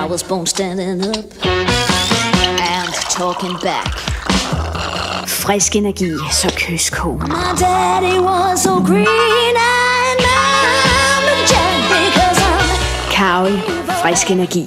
I 0.02 0.06
was 0.06 0.24
born 0.24 0.46
standing 0.48 1.02
up 1.02 1.26
and 1.46 2.94
talking 3.20 3.56
back. 3.62 3.88
Frisk 5.28 5.76
energi, 5.76 6.12
så 6.32 6.54
kys 6.58 6.90
konen. 6.90 7.28
My 7.30 7.60
daddy 7.60 8.20
was 8.20 8.64
so 8.64 8.84
green 8.86 9.56
and 9.56 10.20
I'm 10.22 11.26
a 11.34 11.38
jelly 11.52 12.12
Kawi. 13.12 13.60
Frisk 14.02 14.32
energi. 14.32 14.66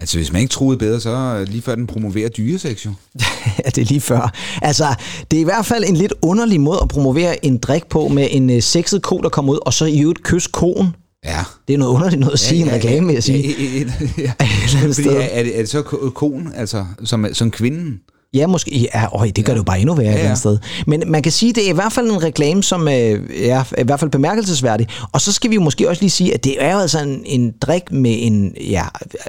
Altså, 0.00 0.18
hvis 0.18 0.32
man 0.32 0.40
ikke 0.42 0.52
troede 0.52 0.78
bedre, 0.78 1.00
så 1.00 1.10
er 1.10 1.44
lige 1.44 1.62
før 1.62 1.74
den 1.74 1.86
promoverer 1.86 2.28
dyresex, 2.28 2.86
jo. 2.86 2.90
Ja, 3.64 3.70
det 3.70 3.78
er 3.78 3.84
lige 3.84 4.00
før. 4.00 4.32
Altså, 4.62 4.84
det 5.30 5.36
er 5.36 5.40
i 5.40 5.44
hvert 5.44 5.66
fald 5.66 5.84
en 5.84 5.96
lidt 5.96 6.14
underlig 6.22 6.60
måde 6.60 6.78
at 6.82 6.88
promovere 6.88 7.44
en 7.44 7.58
drik 7.58 7.86
på 7.86 8.08
med 8.08 8.28
en 8.30 8.50
øh, 8.50 8.62
sexet 8.62 9.02
ko, 9.02 9.18
der 9.18 9.28
kommer 9.28 9.52
ud, 9.52 9.58
og 9.66 9.72
så 9.74 9.84
i 9.84 10.00
øvrigt 10.00 10.22
kys 10.22 10.46
koen. 10.46 10.94
Ja. 11.24 11.44
Det 11.68 11.74
er 11.74 11.78
noget 11.78 11.94
underligt 11.94 12.20
noget 12.20 12.32
at 12.32 12.38
sige 12.38 12.58
i 12.58 12.62
en 12.62 12.70
reklame, 12.72 13.06
vil 13.06 13.14
jeg 13.14 13.22
sige. 13.22 13.38
Ja, 13.48 13.48
ja, 13.58 13.84
ja, 14.18 14.22
ja. 14.22 14.82
eller 14.82 14.94
Fordi 14.94 15.08
er, 15.08 15.12
er, 15.20 15.42
det, 15.42 15.54
er 15.56 15.60
det 15.60 15.68
så 15.70 15.82
ko- 15.82 16.10
konen, 16.14 16.52
altså, 16.56 16.84
som, 17.04 17.26
som 17.32 17.50
kvinden? 17.50 18.00
Ja, 18.34 18.46
måske. 18.46 18.88
Ja, 18.94 19.06
øj, 19.16 19.30
det 19.36 19.44
gør 19.44 19.52
det 19.52 19.58
jo 19.58 19.62
bare 19.64 19.80
endnu 19.80 19.94
værre 19.94 20.06
ja, 20.06 20.12
Ja, 20.12 20.16
et 20.16 20.20
ja. 20.22 20.24
andet 20.26 20.38
sted. 20.38 20.58
Men 20.86 21.02
man 21.06 21.22
kan 21.22 21.32
sige, 21.32 21.52
det 21.52 21.66
er 21.66 21.70
i 21.70 21.74
hvert 21.74 21.92
fald 21.92 22.10
en 22.10 22.22
reklame, 22.22 22.62
som 22.62 22.88
øh, 22.88 23.20
er 23.36 23.72
i 23.78 23.82
hvert 23.84 24.00
fald 24.00 24.10
bemærkelsesværdig. 24.10 24.86
Og 25.12 25.20
så 25.20 25.32
skal 25.32 25.50
vi 25.50 25.54
jo 25.54 25.60
måske 25.60 25.88
også 25.88 26.02
lige 26.02 26.10
sige, 26.10 26.34
at 26.34 26.44
det 26.44 26.64
er 26.64 26.72
jo 26.74 26.78
altså 26.80 26.98
en, 27.02 27.22
en 27.26 27.54
drik 27.60 27.92
med 27.92 28.16
en 28.18 28.54
ja, 28.60 28.84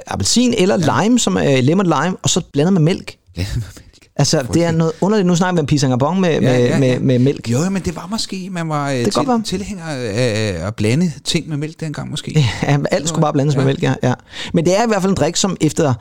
appelsin 0.06 0.54
eller 0.58 0.78
ja. 0.78 1.02
lime, 1.02 1.18
som 1.18 1.36
er 1.36 1.60
lemon 1.60 1.86
lime, 1.86 2.16
og 2.22 2.30
så 2.30 2.40
blandet 2.52 2.72
med 2.72 2.80
mælk. 2.82 3.14
Ja, 3.36 3.46
Altså, 4.16 4.46
det 4.54 4.64
er 4.64 4.72
noget 4.72 4.92
underligt. 5.00 5.26
Nu 5.26 5.36
snakker 5.36 5.54
vi 5.54 5.60
om 5.60 5.66
pisangabong 5.66 6.20
med, 6.20 6.40
med, 6.40 6.48
ja, 6.48 6.66
ja. 6.66 6.78
med, 6.78 7.00
med 7.00 7.18
mælk. 7.18 7.50
Jo, 7.50 7.70
men 7.70 7.82
det 7.82 7.96
var 7.96 8.06
måske, 8.10 8.48
man 8.50 8.68
var 8.68 8.90
øh, 8.90 9.04
godt 9.14 9.28
være. 9.28 9.42
til, 9.42 9.58
tilhænger 9.58 9.84
af 9.84 10.12
af 10.14 10.66
at 10.66 10.74
blande 10.74 11.12
ting 11.24 11.48
med 11.48 11.56
mælk 11.56 11.80
dengang 11.80 12.10
måske. 12.10 12.46
Ja, 12.62 12.78
alt 12.90 13.08
skulle 13.08 13.22
bare 13.22 13.32
blandes 13.32 13.54
ja. 13.54 13.58
med 13.58 13.66
mælk, 13.66 13.82
ja, 13.82 13.94
ja. 14.02 14.14
Men 14.54 14.64
det 14.64 14.78
er 14.78 14.84
i 14.84 14.86
hvert 14.86 15.02
fald 15.02 15.10
en 15.10 15.16
drik, 15.16 15.36
som 15.36 15.56
efter 15.60 15.94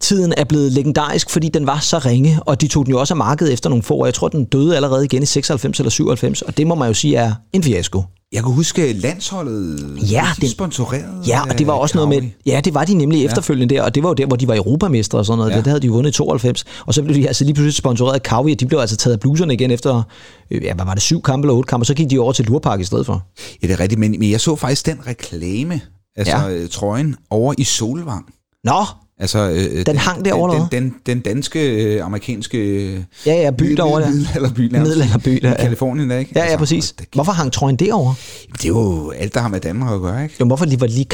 tiden 0.00 0.34
er 0.36 0.44
blevet 0.44 0.72
legendarisk, 0.72 1.30
fordi 1.30 1.48
den 1.48 1.66
var 1.66 1.78
så 1.78 1.98
ringe, 1.98 2.38
og 2.42 2.60
de 2.60 2.68
tog 2.68 2.86
den 2.86 2.92
jo 2.92 3.00
også 3.00 3.14
af 3.14 3.18
markedet 3.18 3.52
efter 3.52 3.70
nogle 3.70 3.82
få 3.82 3.94
år. 3.94 4.04
Jeg 4.06 4.14
tror, 4.14 4.28
den 4.28 4.44
døde 4.44 4.76
allerede 4.76 5.04
igen 5.04 5.22
i 5.22 5.26
96 5.26 5.78
eller 5.80 5.90
97, 5.90 6.42
og 6.42 6.56
det 6.56 6.66
må 6.66 6.74
man 6.74 6.88
jo 6.88 6.94
sige 6.94 7.16
er 7.16 7.32
en 7.52 7.62
fiasko. 7.62 8.02
Jeg 8.32 8.42
kan 8.42 8.52
huske 8.52 8.92
landsholdet, 8.92 9.80
Ja, 10.10 10.26
de 10.36 10.40
den- 10.40 10.50
sponsoreret 10.50 11.28
Ja, 11.28 11.42
og 11.50 11.58
det 11.58 11.66
var 11.66 11.72
også 11.72 11.98
noget 11.98 12.08
med, 12.08 12.30
ja, 12.46 12.60
det 12.64 12.74
var 12.74 12.84
de 12.84 12.94
nemlig 12.94 13.24
efterfølgende 13.24 13.74
der, 13.74 13.82
og 13.82 13.94
det 13.94 14.02
var 14.02 14.08
jo 14.08 14.14
der, 14.14 14.26
hvor 14.26 14.36
de 14.36 14.48
var 14.48 14.54
europamestre 14.56 15.18
og 15.18 15.26
sådan 15.26 15.38
noget. 15.38 15.50
Ja. 15.50 15.56
Det 15.56 15.66
havde 15.66 15.80
de 15.80 15.90
vundet 15.90 16.10
i 16.10 16.14
92, 16.14 16.64
og 16.86 16.94
så 16.94 17.02
blev 17.02 17.16
de 17.16 17.26
altså 17.26 17.44
lige 17.44 17.54
pludselig 17.54 17.74
sponsoreret 17.74 18.14
af 18.14 18.22
Kavi, 18.22 18.52
og 18.52 18.60
de 18.60 18.66
blev 18.66 18.78
altså 18.78 18.96
taget 18.96 19.14
af 19.14 19.20
bluserne 19.20 19.54
igen 19.54 19.70
efter, 19.70 20.02
øh, 20.50 20.62
ja, 20.64 20.74
hvad 20.74 20.84
var 20.84 20.94
det, 20.94 21.02
syv 21.02 21.22
kampe 21.22 21.46
eller 21.46 21.54
otte 21.54 21.68
kampe, 21.68 21.82
og 21.82 21.86
så 21.86 21.94
gik 21.94 22.10
de 22.10 22.18
over 22.18 22.32
til 22.32 22.44
Lurpark 22.44 22.80
i 22.80 22.84
stedet 22.84 23.06
for. 23.06 23.22
Ja, 23.62 23.66
det 23.66 23.72
er 23.74 23.80
rigtigt, 23.80 23.98
men, 23.98 24.10
men 24.18 24.30
jeg 24.30 24.40
så 24.40 24.56
faktisk 24.56 24.86
den 24.86 24.98
reklame, 25.06 25.80
altså 26.16 26.36
Ja. 26.36 26.48
ja. 26.48 26.66
trøjen, 26.66 27.16
over 27.30 27.54
i 27.58 27.64
Solvang. 27.64 28.26
Nå, 28.64 28.84
Altså, 29.20 29.50
øh, 29.50 29.86
den, 29.86 29.96
hang 29.96 30.24
derovre, 30.24 30.54
den, 30.54 30.82
den, 30.82 30.82
den, 30.82 30.94
den 31.06 31.20
danske, 31.20 31.84
øh, 31.84 32.04
amerikanske 32.04 32.58
øh, 32.58 33.00
ja, 33.26 33.34
ja, 33.34 33.50
by 33.50 33.64
derovre 33.64 34.02
der. 34.02 34.10
middelalderby, 34.10 34.60
nærmest. 34.60 34.88
Middelalderby 34.90 35.38
der, 35.42 35.48
I 35.48 35.50
ja. 35.50 35.56
Kalifornien, 35.56 36.10
der, 36.10 36.18
ikke? 36.18 36.32
Ja, 36.36 36.50
ja, 36.50 36.56
præcis. 36.56 36.92
det, 36.98 37.06
Hvorfor 37.14 37.32
hang 37.32 37.52
trøjen 37.52 37.76
derovre? 37.76 38.14
det 38.52 38.64
er 38.64 38.68
jo 38.68 39.10
alt, 39.10 39.34
der 39.34 39.40
har 39.40 39.48
med 39.48 39.60
Danmark 39.60 39.94
at 39.94 40.00
gøre, 40.00 40.22
ikke? 40.22 40.34
Jo, 40.40 40.46
hvorfor 40.46 40.64
lige 40.64 40.80
var 40.80 40.86
det 40.86 40.94
lige 40.96 41.04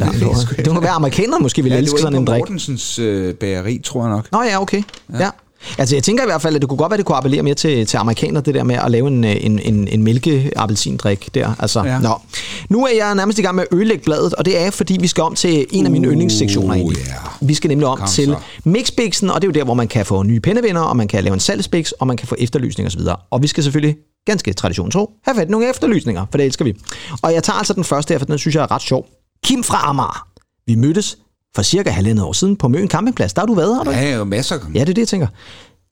der? 0.00 0.06
Det 0.06 0.06
hang 0.06 0.14
sgu 0.14 0.24
derovre? 0.24 0.42
ikke. 0.52 0.62
Det 0.62 0.72
kunne 0.72 0.82
være, 0.82 0.90
amerikanerne 0.92 1.42
måske 1.42 1.62
ville 1.62 1.74
Ja, 1.74 1.76
ja, 1.76 1.80
det 1.80 1.84
elske 1.86 1.94
var 1.94 2.10
sådan 2.10 2.18
en 2.18 2.26
drik. 2.26 2.40
Mortensens 2.40 2.98
øh, 2.98 3.34
bageri, 3.34 3.80
tror 3.84 4.02
jeg 4.02 4.10
nok. 4.10 4.32
Nå 4.32 4.42
ja, 4.42 4.62
okay. 4.62 4.82
Ja. 5.12 5.18
ja. 5.18 5.30
Altså 5.78 5.96
jeg 5.96 6.02
tænker 6.02 6.22
i 6.22 6.26
hvert 6.26 6.42
fald, 6.42 6.54
at 6.54 6.62
det 6.62 6.68
kunne 6.68 6.78
godt 6.78 6.90
være, 6.90 6.94
at 6.94 6.98
det 6.98 7.06
kunne 7.06 7.16
appellere 7.16 7.42
mere 7.42 7.54
til, 7.54 7.86
til 7.86 7.96
amerikanere, 7.96 8.42
det 8.42 8.54
der 8.54 8.62
med 8.62 8.74
at 8.74 8.90
lave 8.90 9.08
en, 9.08 9.24
øh, 9.24 9.36
en, 9.40 9.58
en, 9.58 9.88
en 9.88 10.02
mælke-appelsindrik 10.02 11.34
der. 11.34 11.54
Altså, 11.58 11.84
ja. 11.84 11.98
Nå. 11.98 12.20
Nu 12.68 12.84
er 12.84 12.90
jeg 12.96 13.14
nærmest 13.14 13.38
i 13.38 13.42
gang 13.42 13.54
med 13.56 13.64
at 13.70 13.76
ødelægge 13.76 14.04
bladet, 14.04 14.34
og 14.34 14.44
det 14.44 14.60
er 14.60 14.70
fordi, 14.70 14.96
vi 15.00 15.06
skal 15.06 15.22
om 15.24 15.34
til 15.34 15.66
en 15.70 15.84
af 15.86 15.92
mine 15.92 16.08
Uh, 16.08 16.12
yndlingssektioner 16.12 16.74
egentlig. 16.74 17.02
ja. 17.06 17.12
Vi 17.40 17.54
skal 17.54 17.68
nemlig 17.68 17.86
om 17.88 17.98
Kom 17.98 18.08
til 18.08 18.26
så. 18.26 18.36
Mixbixen, 18.64 19.30
og 19.30 19.42
det 19.42 19.48
er 19.48 19.52
jo 19.52 19.58
der, 19.60 19.64
hvor 19.64 19.74
man 19.74 19.88
kan 19.88 20.06
få 20.06 20.22
nye 20.22 20.40
pindevinder, 20.40 20.80
og 20.80 20.96
man 20.96 21.08
kan 21.08 21.24
lave 21.24 21.34
en 21.34 21.40
salgsbix, 21.40 21.90
og 21.90 22.06
man 22.06 22.16
kan 22.16 22.28
få 22.28 22.34
efterlysning 22.38 22.86
osv. 22.86 23.00
Og 23.30 23.42
vi 23.42 23.46
skal 23.46 23.62
selvfølgelig 23.62 23.96
ganske 24.26 24.52
tradition 24.52 24.90
tro, 24.90 25.10
have 25.24 25.34
fat 25.34 25.48
i 25.48 25.50
nogle 25.50 25.70
efterlysninger, 25.70 26.26
for 26.30 26.38
det 26.38 26.46
elsker 26.46 26.64
vi. 26.64 26.74
Og 27.22 27.32
jeg 27.34 27.42
tager 27.42 27.56
altså 27.56 27.72
den 27.72 27.84
første 27.84 28.14
her, 28.14 28.18
for 28.18 28.26
den 28.26 28.38
synes 28.38 28.54
jeg 28.54 28.62
er 28.62 28.70
ret 28.70 28.82
sjov. 28.82 29.06
Kim 29.44 29.62
fra 29.64 29.80
Amager. 29.88 30.26
Vi 30.66 30.74
mødtes 30.74 31.18
for 31.54 31.62
cirka 31.62 31.90
halvandet 31.90 32.24
år 32.24 32.32
siden 32.32 32.56
på 32.56 32.68
Møn 32.68 32.88
Campingplads. 32.88 33.32
Der 33.32 33.40
har 33.40 33.46
du 33.46 33.54
været, 33.54 33.76
har 33.76 33.84
du 33.84 33.90
ikke? 33.90 34.02
Ja, 34.02 34.16
jo 34.16 34.24
masser. 34.24 34.56
Ja, 34.74 34.80
det 34.80 34.88
er 34.88 34.94
det, 34.94 34.98
jeg 34.98 35.08
tænker. 35.08 35.26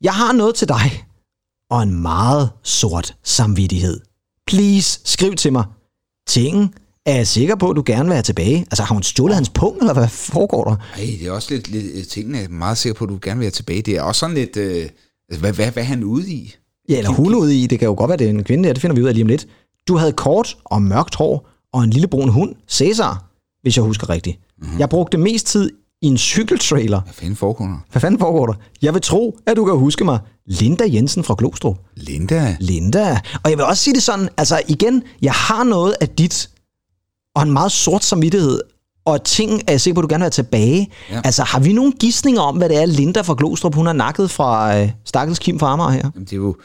Jeg 0.02 0.12
har 0.12 0.32
noget 0.32 0.54
til 0.54 0.68
dig, 0.68 1.04
og 1.70 1.82
en 1.82 2.02
meget 2.02 2.50
sort 2.62 3.14
samvittighed. 3.24 4.00
Please, 4.46 5.00
skriv 5.04 5.34
til 5.34 5.52
mig. 5.52 5.64
Tingen, 6.28 6.74
er 7.06 7.14
jeg 7.14 7.26
sikker 7.26 7.54
på, 7.54 7.70
at 7.70 7.76
du 7.76 7.82
gerne 7.86 8.04
vil 8.04 8.14
have 8.14 8.22
tilbage? 8.22 8.58
Altså, 8.58 8.82
har 8.82 8.94
hun 8.94 9.02
stjålet 9.02 9.34
hans 9.34 9.48
punkt, 9.48 9.80
eller 9.80 9.92
hvad 9.94 10.08
foregår 10.08 10.64
der? 10.64 10.76
Ej, 10.96 11.16
det 11.20 11.26
er 11.26 11.30
også 11.32 11.54
lidt, 11.54 11.68
lidt 11.68 12.08
tingene, 12.08 12.38
jeg 12.38 12.44
er 12.44 12.48
meget 12.48 12.78
sikker 12.78 12.98
på, 12.98 13.04
at 13.04 13.08
du 13.10 13.18
gerne 13.22 13.38
vil 13.38 13.44
have 13.44 13.50
tilbage. 13.50 13.82
Det 13.82 13.96
er 13.96 14.02
også 14.02 14.18
sådan 14.18 14.34
lidt, 14.36 14.56
øh, 14.56 14.88
altså, 15.28 15.40
hvad, 15.40 15.52
hvad, 15.52 15.70
hvad 15.70 15.82
er 15.82 15.86
han 15.86 16.04
ude 16.04 16.30
i? 16.30 16.54
Ja, 16.88 16.98
eller 16.98 17.10
hun 17.10 17.34
ude 17.34 17.56
i. 17.62 17.66
Det 17.66 17.78
kan 17.78 17.86
jo 17.86 17.94
godt 17.94 18.08
være, 18.08 18.18
det 18.18 18.26
er 18.26 18.30
en 18.30 18.44
kvinde 18.44 18.64
der. 18.64 18.72
Det 18.72 18.82
finder 18.82 18.96
vi 18.96 19.02
ud 19.02 19.08
af 19.08 19.14
lige 19.14 19.24
om 19.24 19.28
lidt. 19.28 19.46
Du 19.88 19.96
havde 19.96 20.12
kort 20.12 20.56
og 20.64 20.82
mørkt 20.82 21.14
hår 21.14 21.48
og 21.72 21.84
en 21.84 21.90
lille 21.90 22.08
brun 22.08 22.28
hund, 22.28 22.54
Cæsar, 22.68 23.24
hvis 23.66 23.76
jeg 23.76 23.84
husker 23.84 24.10
rigtigt. 24.10 24.38
Mm-hmm. 24.58 24.78
Jeg 24.78 24.88
brugte 24.88 25.18
mest 25.18 25.46
tid 25.46 25.70
i 26.02 26.06
en 26.06 26.18
cykeltrailer. 26.18 27.00
Hvad 27.00 27.14
fanden 27.14 27.36
foregår 27.36 27.66
der? 27.66 27.76
Hvad 27.92 28.00
fanden 28.00 28.20
foregår 28.20 28.46
der? 28.46 28.54
Jeg 28.82 28.94
vil 28.94 29.02
tro, 29.02 29.38
at 29.46 29.56
du 29.56 29.64
kan 29.64 29.74
huske 29.74 30.04
mig. 30.04 30.18
Linda 30.46 30.84
Jensen 30.92 31.24
fra 31.24 31.34
Glostrup. 31.38 31.78
Linda? 31.96 32.56
Linda. 32.60 33.20
Og 33.44 33.50
jeg 33.50 33.58
vil 33.58 33.64
også 33.64 33.82
sige 33.82 33.94
det 33.94 34.02
sådan, 34.02 34.28
altså 34.36 34.60
igen, 34.68 35.02
jeg 35.22 35.32
har 35.32 35.64
noget 35.64 35.94
af 36.00 36.08
dit, 36.08 36.50
og 37.36 37.42
en 37.42 37.52
meget 37.52 37.72
sort 37.72 38.04
samvittighed, 38.04 38.60
og 39.04 39.24
ting 39.24 39.62
er 39.66 39.72
jeg 39.72 39.80
sikker 39.80 39.94
på, 39.94 40.00
at 40.00 40.02
du 40.02 40.12
gerne 40.12 40.20
vil 40.20 40.24
have 40.24 40.30
tilbage. 40.30 40.90
Ja. 41.10 41.20
Altså, 41.24 41.42
har 41.42 41.60
vi 41.60 41.72
nogle 41.72 41.92
gissninger 41.92 42.40
om, 42.40 42.56
hvad 42.56 42.68
det 42.68 42.82
er, 42.82 42.86
Linda 42.86 43.20
fra 43.20 43.34
Glostrup, 43.38 43.74
hun 43.74 43.86
har 43.86 43.92
nakket 43.92 44.30
fra 44.30 44.78
øh, 44.78 44.90
Stakkels 45.04 45.38
Kim 45.38 45.58
fra 45.58 45.72
Amager 45.72 45.90
her? 45.90 46.10
Jamen, 46.14 46.24
det 46.24 46.32
er 46.32 46.36
jo... 46.36 46.56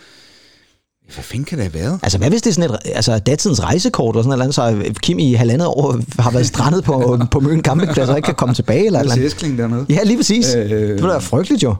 Hvad 1.13 1.23
fanden 1.23 1.45
kan 1.45 1.57
det 1.57 1.65
have 1.71 1.83
været? 1.83 1.99
Altså, 2.03 2.17
hvad 2.17 2.29
hvis 2.29 2.41
det 2.41 2.49
er 2.49 2.53
sådan 2.53 2.71
et, 2.71 2.79
altså, 2.85 3.19
datidens 3.19 3.63
rejsekort 3.63 4.15
og 4.15 4.23
sådan 4.23 4.39
noget, 4.39 4.55
så 4.55 4.93
Kim 5.01 5.19
i 5.19 5.33
halvandet 5.33 5.67
år 5.67 5.99
har 6.19 6.31
været 6.31 6.45
strandet 6.47 6.83
på, 6.83 7.19
på 7.31 7.39
Møn 7.39 7.61
Campingplads 7.61 8.09
og 8.09 8.17
ikke 8.17 8.25
kan 8.25 8.35
komme 8.35 8.55
tilbage 8.55 8.85
eller 8.85 8.99
eller 8.99 9.13
Eller 9.13 9.43
andet. 9.43 9.57
Dernede? 9.57 9.85
Ja, 9.89 10.03
lige 10.03 10.17
præcis. 10.17 10.55
Øh, 10.55 10.69
det 10.69 10.87
ville 10.89 11.07
være 11.07 11.21
frygteligt 11.21 11.63
jo. 11.63 11.75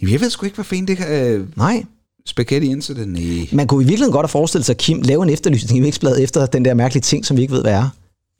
Jamen, 0.00 0.12
jeg 0.12 0.20
ved 0.20 0.30
sgu 0.30 0.46
ikke, 0.46 0.54
hvad 0.54 0.64
fanden 0.64 0.86
det 0.86 0.96
kan... 0.96 1.06
Øh, 1.10 1.46
Nej. 1.56 1.84
spaghetti 2.26 2.68
incident? 2.68 3.12
Nej. 3.12 3.48
Man 3.52 3.66
kunne 3.66 3.82
i 3.82 3.86
virkeligheden 3.86 4.12
godt 4.12 4.24
have 4.24 4.28
forestillet 4.28 4.66
sig, 4.66 4.72
at 4.72 4.78
Kim 4.78 5.02
lave 5.02 5.22
en 5.22 5.30
efterlysning 5.30 5.78
i 5.78 5.82
Vækstbladet 5.82 6.22
efter 6.22 6.46
den 6.46 6.64
der 6.64 6.74
mærkelige 6.74 7.02
ting, 7.02 7.26
som 7.26 7.36
vi 7.36 7.42
ikke 7.42 7.54
ved, 7.54 7.62
hvad 7.62 7.72
er. 7.72 7.88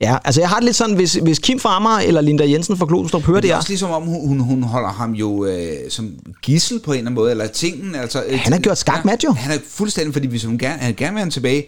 Ja, 0.03 0.17
altså 0.25 0.41
jeg 0.41 0.49
har 0.49 0.55
det 0.55 0.63
lidt 0.65 0.75
sådan, 0.75 0.95
hvis, 0.95 1.13
hvis 1.13 1.39
Kim 1.39 1.59
fra 1.59 1.75
Amager 1.75 1.99
eller 1.99 2.21
Linda 2.21 2.49
Jensen 2.49 2.77
fra 2.77 2.85
Glostrup 2.89 3.23
hører 3.23 3.35
Det 3.35 3.43
det 3.43 3.49
er 3.49 3.53
her, 3.53 3.57
også 3.57 3.69
ligesom 3.69 3.91
om, 3.91 4.03
hun, 4.03 4.39
hun, 4.39 4.63
holder 4.63 4.89
ham 4.89 5.11
jo 5.11 5.45
øh, 5.45 5.67
som 5.89 6.09
gissel 6.41 6.79
på 6.79 6.91
en 6.91 6.97
eller 6.97 7.01
anden 7.09 7.15
måde, 7.15 7.31
eller 7.31 7.47
tingen, 7.47 7.95
altså... 7.95 8.23
Øh, 8.27 8.39
Han 8.39 8.53
har 8.53 8.59
gjort 8.59 8.77
skak 8.77 9.05
mat, 9.05 9.23
jo. 9.23 9.31
Han 9.31 9.51
er 9.57 9.61
fuldstændig, 9.69 10.13
fordi 10.13 10.27
hvis 10.27 10.43
hun 10.43 10.57
gerne, 10.57 10.77
han 10.79 10.93
gerne 10.97 11.13
vil 11.13 11.19
have 11.19 11.29
tilbage, 11.31 11.65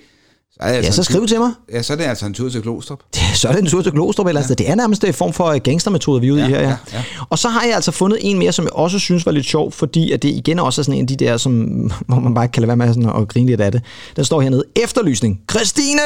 så 0.51 0.57
er 0.61 0.67
det 0.67 0.75
altså 0.75 0.88
ja, 0.89 0.91
så 0.91 1.03
skriv 1.03 1.19
tur- 1.19 1.27
til 1.27 1.39
mig. 1.39 1.51
Ja, 1.73 1.81
så 1.81 1.93
er 1.93 1.97
det 1.97 2.03
altså 2.03 2.25
en 2.25 2.33
tur 2.33 2.49
til 2.49 2.61
Klostrup. 2.61 2.99
Så 3.33 3.47
er 3.47 3.51
det 3.51 3.61
en 3.61 3.67
tur 3.67 3.81
til 3.81 3.91
Glostrup 3.91 4.27
eller 4.27 4.41
ja. 4.49 4.53
Det 4.53 4.69
er 4.69 4.75
nærmest 4.75 5.03
en 5.03 5.13
form 5.13 5.33
for 5.33 5.59
gangstermetode, 5.59 6.21
vi 6.21 6.27
er 6.27 6.31
ude 6.31 6.41
Ja, 6.41 6.47
i 6.47 6.49
her. 6.51 6.59
Ja. 6.61 6.67
ja, 6.69 6.75
ja. 6.93 7.03
Og 7.29 7.39
så 7.39 7.49
har 7.49 7.63
jeg 7.63 7.75
altså 7.75 7.91
fundet 7.91 8.19
en 8.21 8.39
mere, 8.39 8.51
som 8.51 8.65
jeg 8.65 8.73
også 8.73 8.99
synes 8.99 9.25
var 9.25 9.31
lidt 9.31 9.45
sjov, 9.45 9.71
fordi 9.71 10.11
at 10.11 10.23
det 10.23 10.29
igen 10.29 10.59
også 10.59 10.81
er 10.81 10.83
sådan 10.83 10.97
en 10.97 11.01
af 11.03 11.07
de 11.07 11.15
der, 11.15 11.38
som, 11.38 11.53
hvor 12.07 12.19
man 12.19 12.33
bare 12.33 12.47
kan 12.47 12.61
lade 12.61 12.67
være 12.67 12.77
med 12.77 12.88
sådan 12.88 13.09
at 13.21 13.27
grine 13.27 13.47
lidt 13.49 13.61
af 13.61 13.71
det. 13.71 13.81
Den 14.15 14.25
står 14.25 14.41
hernede. 14.41 14.63
Efterlysning. 14.83 15.39
Christine! 15.51 15.99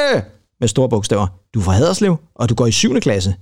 Med 0.59 0.67
store 0.67 0.89
bogstaver. 0.89 1.27
Du 1.53 1.59
er 1.59 1.63
fra 1.63 1.71
Haderslev, 1.71 2.17
og 2.35 2.49
du 2.49 2.55
går 2.55 2.67
i 2.67 2.71
7. 2.71 2.99
klasse. 2.99 3.35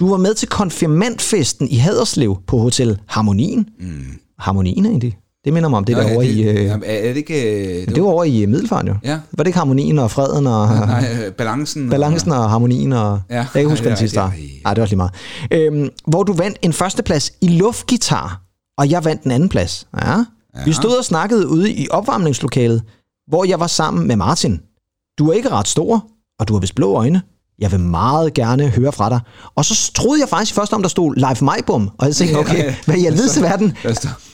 Du 0.00 0.08
var 0.10 0.16
med 0.16 0.34
til 0.34 0.48
konfirmandfesten 0.48 1.68
i 1.68 1.76
Haderslev 1.76 2.36
på 2.46 2.58
Hotel 2.58 2.98
Harmonien. 3.06 3.68
Mm. 3.80 4.04
Harmonien 4.38 4.86
egentlig? 4.86 5.18
Det 5.44 5.52
minder 5.52 5.68
mig 5.68 5.76
om 5.76 5.84
det 5.84 5.96
Nå, 5.96 6.02
der 6.02 6.08
ja, 6.08 6.14
over 6.14 6.22
det, 6.22 6.30
i... 6.30 6.42
Øh, 6.42 6.64
jamen, 6.64 6.82
er 6.86 7.08
det 7.08 7.16
ikke... 7.16 7.80
Øh, 7.82 7.88
det 7.88 8.02
var 8.02 8.08
over 8.08 8.24
i 8.24 8.42
øh, 8.42 8.48
Middelfart 8.48 8.88
jo. 8.88 8.94
Ja. 9.04 9.12
Var 9.32 9.44
det 9.44 9.46
ikke 9.46 9.58
harmonien 9.58 9.98
og 9.98 10.10
freden 10.10 10.46
og... 10.46 10.68
Nej, 10.68 11.04
øh, 11.26 11.32
balancen. 11.32 11.90
Balancen 11.90 12.32
og 12.32 12.50
harmonien 12.50 12.92
og... 12.92 13.20
Ja. 13.30 13.36
Jeg 13.36 13.46
kan 13.52 13.58
ikke 13.58 13.70
huske, 13.70 13.84
Ja, 13.84 13.90
den 13.90 13.96
sidste 13.98 14.20
ja, 14.20 14.26
var. 14.26 14.32
ja. 14.34 14.42
Nej, 14.64 14.74
det 14.74 14.80
var 14.80 14.82
også 14.84 14.96
lige 14.96 15.10
meget. 15.50 15.82
Øhm, 15.82 15.88
hvor 16.06 16.22
du 16.22 16.32
vandt 16.32 16.58
en 16.62 16.72
førsteplads 16.72 17.32
i 17.40 17.48
luftgitar, 17.48 18.42
og 18.78 18.90
jeg 18.90 19.04
vandt 19.04 19.22
en 19.22 19.30
anden 19.30 19.48
plads. 19.48 19.86
Ja. 19.96 20.10
ja. 20.10 20.24
Vi 20.64 20.72
stod 20.72 20.98
og 20.98 21.04
snakkede 21.04 21.48
ude 21.48 21.72
i 21.72 21.88
opvarmningslokalet, 21.90 22.82
hvor 23.28 23.44
jeg 23.44 23.60
var 23.60 23.66
sammen 23.66 24.08
med 24.08 24.16
Martin. 24.16 24.60
Du 25.18 25.28
er 25.28 25.32
ikke 25.32 25.48
ret 25.50 25.68
stor, 25.68 26.06
og 26.40 26.48
du 26.48 26.52
har 26.52 26.60
vist 26.60 26.74
blå 26.74 26.94
øjne. 26.94 27.22
Jeg 27.58 27.72
vil 27.72 27.80
meget 27.80 28.34
gerne 28.34 28.68
høre 28.68 28.92
fra 28.92 29.08
dig. 29.08 29.20
Og 29.54 29.64
så 29.64 29.92
troede 29.94 30.20
jeg 30.20 30.28
faktisk 30.28 30.54
først 30.54 30.72
om, 30.72 30.82
der 30.82 30.88
stod 30.88 31.14
Live 31.16 31.36
Majbum. 31.44 31.90
Og 31.98 32.06
jeg 32.06 32.16
tænkte, 32.16 32.34
Ja, 32.36 32.40
okay, 32.40 32.58
ja. 32.64 32.74
hvad 32.86 32.96
i 32.96 33.06
alvideste 33.06 33.40
verden? 33.42 33.76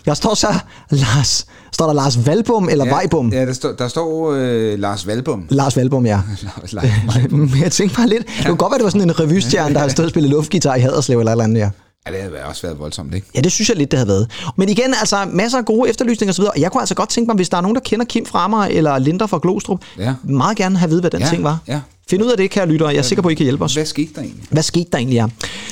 Der 0.05 0.15
står 0.15 0.35
så 0.35 0.55
Lars, 0.91 1.47
står 1.73 1.87
der 1.87 1.93
Lars 1.93 2.27
Valbum 2.27 2.69
eller 2.69 2.85
ja, 2.85 2.91
Vejbum? 2.91 3.33
Ja, 3.33 3.47
der 3.47 3.53
står, 3.53 3.73
der 3.73 3.89
står 3.89 4.33
øh, 4.37 4.79
Lars 4.79 5.07
Valbom. 5.07 5.47
Lars 5.51 5.77
Valbum, 5.77 6.07
ja. 6.07 6.21
Lars 6.73 6.75
Valbom. 7.17 7.39
Men 7.39 7.51
jeg 7.63 7.73
tænkte 7.73 7.97
bare 7.97 8.09
lidt, 8.09 8.27
det 8.39 8.47
kunne 8.47 8.57
godt 8.57 8.71
være, 8.71 8.79
det 8.79 8.85
var 8.85 8.91
sådan 8.91 9.09
en 9.11 9.21
revystjerne, 9.21 9.75
der 9.75 9.81
har 9.85 9.89
stået 9.89 10.05
og 10.07 10.11
spillet 10.11 10.31
luftgitar 10.31 10.75
i 10.75 10.81
Haderslev 10.81 11.19
eller 11.19 11.33
et 11.33 11.35
eller 11.35 11.45
andet, 11.45 11.61
ja. 11.61 11.71
Ja, 12.07 12.13
det 12.13 12.21
havde 12.23 12.45
også 12.45 12.63
været 12.63 12.79
voldsomt, 12.79 13.15
ikke? 13.15 13.27
Ja, 13.35 13.41
det 13.41 13.53
synes 13.53 13.69
jeg 13.69 13.77
lidt, 13.77 13.91
det 13.91 13.99
havde 13.99 14.09
været. 14.09 14.31
Men 14.57 14.69
igen, 14.69 14.95
altså 15.01 15.17
masser 15.33 15.59
af 15.59 15.65
gode 15.65 15.91
efterlysninger 15.91 16.33
osv. 16.33 16.45
Og 16.45 16.61
jeg 16.61 16.73
kunne 16.73 16.81
altså 16.83 16.95
godt 16.95 17.09
tænke 17.09 17.27
mig, 17.29 17.37
hvis 17.37 17.49
der 17.49 17.57
er 17.57 17.61
nogen, 17.61 17.75
der 17.75 17.81
kender 17.81 18.05
Kim 18.05 18.27
fra 18.27 18.45
Amager 18.45 18.65
eller 18.65 18.99
Linda 18.99 19.25
fra 19.25 19.39
Glostrup, 19.43 19.81
Ja. 19.99 20.15
meget 20.25 20.57
gerne 20.57 20.77
have 20.79 20.85
at 20.87 20.91
vide, 20.91 21.01
hvad 21.01 21.11
den 21.11 21.21
Ja, 21.21 21.29
ting 21.29 21.45
var. 21.45 21.59
ja. 21.69 21.81
Find 22.11 22.23
ud 22.23 22.31
af 22.31 22.37
det, 22.37 22.51
kære 22.51 22.67
lyttere. 22.67 22.89
Jeg 22.89 22.97
er 22.99 23.03
sikker 23.03 23.23
på, 23.23 23.29
at 23.29 23.33
I 23.33 23.35
kan 23.35 23.45
hjælpe 23.45 23.65
os. 23.65 23.75
Hvad 23.75 23.85
skete 23.87 24.11
der 24.15 24.21
egentlig? 24.21 24.45
Hvad 24.51 24.63
skete 24.63 24.87
der 24.93 24.99
egentlig 24.99 25.21
her? 25.23 25.29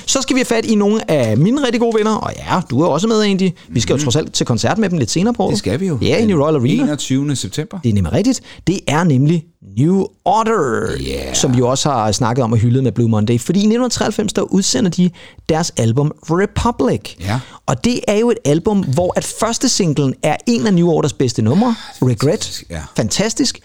Så 0.07 0.23
skal 0.23 0.35
vi 0.35 0.39
have 0.39 0.45
fat 0.45 0.65
i 0.65 0.75
nogle 0.75 1.11
af 1.11 1.37
mine 1.39 1.65
rigtig 1.65 1.81
gode 1.81 1.99
venner, 1.99 2.15
og 2.15 2.33
ja, 2.37 2.61
du 2.71 2.81
er 2.81 2.87
også 2.87 3.07
med, 3.09 3.23
Andy. 3.23 3.51
Vi 3.69 3.81
skal 3.81 3.97
jo 3.97 4.03
trods 4.03 4.17
alt 4.17 4.33
til 4.33 4.47
koncert 4.47 4.79
med 4.79 4.91
dem 4.91 4.99
lidt 4.99 5.11
senere 5.11 5.35
på. 5.35 5.47
Det 5.51 5.59
skal 5.59 5.81
vi 5.81 5.87
jo. 5.87 5.99
Ja, 6.03 6.25
i 6.27 6.35
Royal 6.35 6.55
Arena. 6.57 6.83
21. 6.83 7.37
september. 7.37 7.79
Det 7.79 7.89
er 7.91 7.95
nemlig 7.95 8.13
rigtigt. 8.13 8.41
Det 8.67 8.81
er 8.89 9.05
nemlig 9.05 9.45
New 9.79 10.05
Order, 10.25 10.91
Yeah. 11.01 11.35
som 11.35 11.53
vi 11.53 11.59
jo 11.59 11.69
også 11.69 11.91
har 11.91 12.13
snakket 12.13 12.45
om 12.45 12.53
og 12.53 12.59
hyldet 12.59 12.83
med 12.85 12.93
Blue 12.93 13.09
Monday. 13.09 13.39
Fordi 13.41 13.59
i 13.59 13.67
1993, 13.67 14.33
der 14.33 14.43
udsender 14.43 14.91
de 14.91 15.11
deres 15.49 15.73
album 15.77 16.13
Republic. 16.31 17.17
Ja. 17.21 17.41
Og 17.67 17.85
det 17.85 18.01
er 18.09 18.19
jo 18.19 18.31
et 18.31 18.39
album, 18.45 18.85
hvor 18.85 19.13
at 19.17 19.25
første 19.41 19.69
singlen 19.69 20.15
er 20.23 20.37
en 20.47 20.67
af 20.67 20.75
New 20.75 20.89
Orders 20.89 21.13
bedste 21.13 21.43
numre, 21.43 21.75
Regret. 22.03 22.19
fantastisk, 22.31 22.65
ja. 22.71 22.81
Fantastisk. 22.97 23.61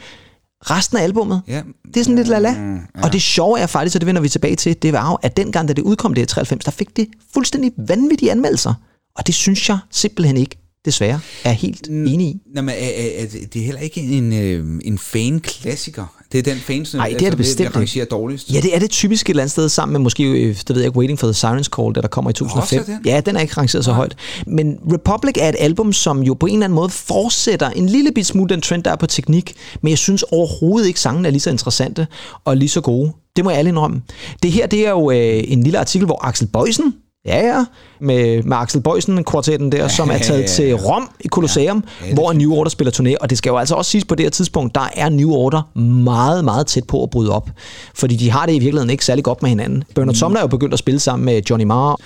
Resten 0.62 0.98
af 0.98 1.04
albummet, 1.04 1.42
Ja. 1.48 1.62
det 1.88 1.98
er 1.98 2.04
sådan 2.04 2.16
lidt 2.16 2.28
lala. 2.28 2.54
Mm, 2.60 2.76
ja. 2.76 2.82
Og 3.04 3.14
det 3.14 3.22
sjove 3.22 3.60
er 3.60 3.68
faktisk, 3.68 3.96
og 3.96 4.02
det 4.02 4.08
vender 4.08 4.22
vi 4.22 4.30
tilbage 4.30 4.56
til, 4.56 4.76
det 4.82 4.94
var 4.94 5.10
jo, 5.12 5.16
at 5.16 5.38
dengang, 5.38 5.68
da 5.68 5.74
det 5.74 5.82
udkom 5.82 6.14
det 6.14 6.22
i 6.22 6.26
93, 6.26 6.66
der 6.66 6.72
fik 6.72 6.98
det 6.98 7.08
fuldstændig 7.34 7.72
vanvittige 7.78 8.32
anmeldelser. 8.32 8.74
Og 9.16 9.28
det 9.28 9.36
synes 9.36 9.70
jeg 9.70 9.78
simpelthen 9.92 10.38
ikke, 10.38 10.56
desværre, 10.86 11.20
er 11.44 11.52
helt 11.52 11.88
enig 11.88 12.28
i. 12.28 12.42
Nå, 12.56 12.62
men 12.62 12.70
er, 12.70 12.74
er, 12.74 13.24
er, 13.24 13.28
det 13.54 13.62
er 13.62 13.66
heller 13.66 13.82
ikke 13.82 14.02
en, 14.02 14.34
øh, 14.34 14.80
en 14.86 14.98
fan-klassiker. 14.98 16.16
Det 16.32 16.38
er 16.38 16.54
den 16.54 16.58
fan, 16.58 16.86
som 16.86 16.98
Nej, 16.98 17.16
det 17.20 17.26
er 17.26 17.30
det 17.30 17.38
bestemt 17.38 17.76
rangerer 17.76 18.06
dårligst. 18.06 18.54
Ja, 18.54 18.60
det 18.60 18.76
er 18.76 18.80
det 18.80 18.90
typisk 18.90 19.26
et 19.26 19.30
eller 19.30 19.44
andet 19.44 19.52
sted 19.52 19.70
sammen 19.70 19.94
med 19.94 20.00
måske, 20.00 20.24
øh, 20.24 20.56
det 20.56 20.70
ved 20.70 20.78
jeg 20.78 20.86
ikke, 20.86 20.98
Waiting 20.98 21.20
for 21.20 21.28
the 21.28 21.34
Sirens 21.34 21.68
Call, 21.68 21.96
der, 21.96 22.02
der 22.02 22.08
kommer 22.08 22.32
i 22.32 22.34
2005. 22.34 22.80
Også 22.80 22.92
den? 22.92 23.06
Ja, 23.06 23.22
den 23.22 23.36
er 23.36 23.40
ikke 23.40 23.54
rangeret 23.54 23.86
så 23.86 23.92
højt. 23.92 24.16
Men 24.48 24.78
Republic 24.94 25.34
er 25.40 25.50
et 25.50 25.56
album, 25.60 25.94
som 25.94 26.24
jo 26.24 26.34
på 26.34 26.46
en 26.46 26.54
eller 26.54 26.66
anden 26.66 26.76
måde 26.76 26.90
fortsætter 26.90 27.70
en 27.70 27.86
lille 27.86 28.12
bit 28.12 28.26
smule 28.26 28.50
den 28.50 28.62
trend, 28.62 28.84
der 28.84 28.92
er 28.92 28.96
på 28.96 29.08
teknik, 29.08 29.56
men 29.82 29.90
jeg 29.90 29.98
synes 29.98 30.24
overhovedet 30.24 30.88
ikke, 30.88 31.00
sangen 31.00 31.26
er 31.26 31.30
lige 31.30 31.42
så 31.42 31.50
interessante 31.50 32.08
og 32.46 32.58
lige 32.58 32.70
så 32.70 32.82
gode. 32.82 33.12
Det 33.36 33.44
må 33.44 33.50
jeg 33.50 33.60
alle 33.60 33.70
indrømme. 33.70 34.02
Det 34.44 34.52
her, 34.52 34.68
det 34.68 34.88
er 34.88 34.90
jo 34.90 35.12
øh, 35.12 35.44
en 35.48 35.64
lille 35.64 35.80
artikel, 35.80 36.06
hvor 36.06 36.26
Axel 36.26 36.48
Bøjsen, 36.48 36.94
Ja, 37.26 37.48
ja. 37.48 37.66
Med, 38.02 38.44
med 38.44 38.58
Axel 38.58 38.82
Bøjsen, 38.82 39.24
kvartetten 39.24 39.72
der, 39.72 39.88
som 39.88 40.10
er 40.10 40.18
taget 40.18 40.46
til 40.46 40.76
Rom 40.76 41.10
i 41.20 41.28
Colosseum, 41.28 41.84
ja. 42.02 42.08
ja, 42.08 42.14
hvor 42.14 42.34
New 42.34 42.54
Order 42.54 42.70
spiller 42.70 42.92
turné. 42.92 43.16
Og 43.22 43.30
det 43.30 43.38
skal 43.38 43.50
jo 43.50 43.58
altså 43.58 43.76
også 43.76 43.92
siges 43.92 44.06
på 44.06 44.16
det 44.16 44.26
her 44.26 44.30
tidspunkt, 44.30 44.76
der 44.76 44.90
er 44.94 45.10
New 45.10 45.32
Order 45.32 45.78
meget, 45.80 46.44
meget 46.44 46.68
tæt 46.68 46.84
på 46.88 47.04
at 47.04 47.10
bryde 47.10 47.32
op. 47.32 47.50
Fordi 47.96 48.16
de 48.16 48.32
har 48.32 48.46
det 48.46 48.54
i 48.54 48.60
virkeligheden 48.60 48.90
ikke 48.90 49.06
særlig 49.06 49.24
godt 49.24 49.42
med 49.42 49.50
hinanden. 49.50 49.84
Bernard 49.96 50.14
mm. 50.14 50.16
Sumner 50.16 50.38
er 50.38 50.44
jo 50.44 50.48
begyndt 50.48 50.74
at 50.74 50.80
spille 50.80 51.00
sammen 51.00 51.26
med 51.26 51.42
Johnny 51.50 51.66
Marr. 51.66 52.00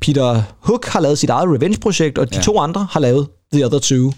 Peter 0.00 0.42
Hook 0.60 0.86
har 0.86 1.00
lavet 1.00 1.18
sit 1.18 1.30
eget 1.30 1.48
Revenge-projekt, 1.48 2.18
og 2.18 2.30
de 2.30 2.36
ja. 2.36 2.42
to 2.42 2.58
andre 2.58 2.86
har 2.90 3.00
lavet 3.00 3.28
The 3.52 3.66
Other 3.66 3.78
Two. 3.78 4.12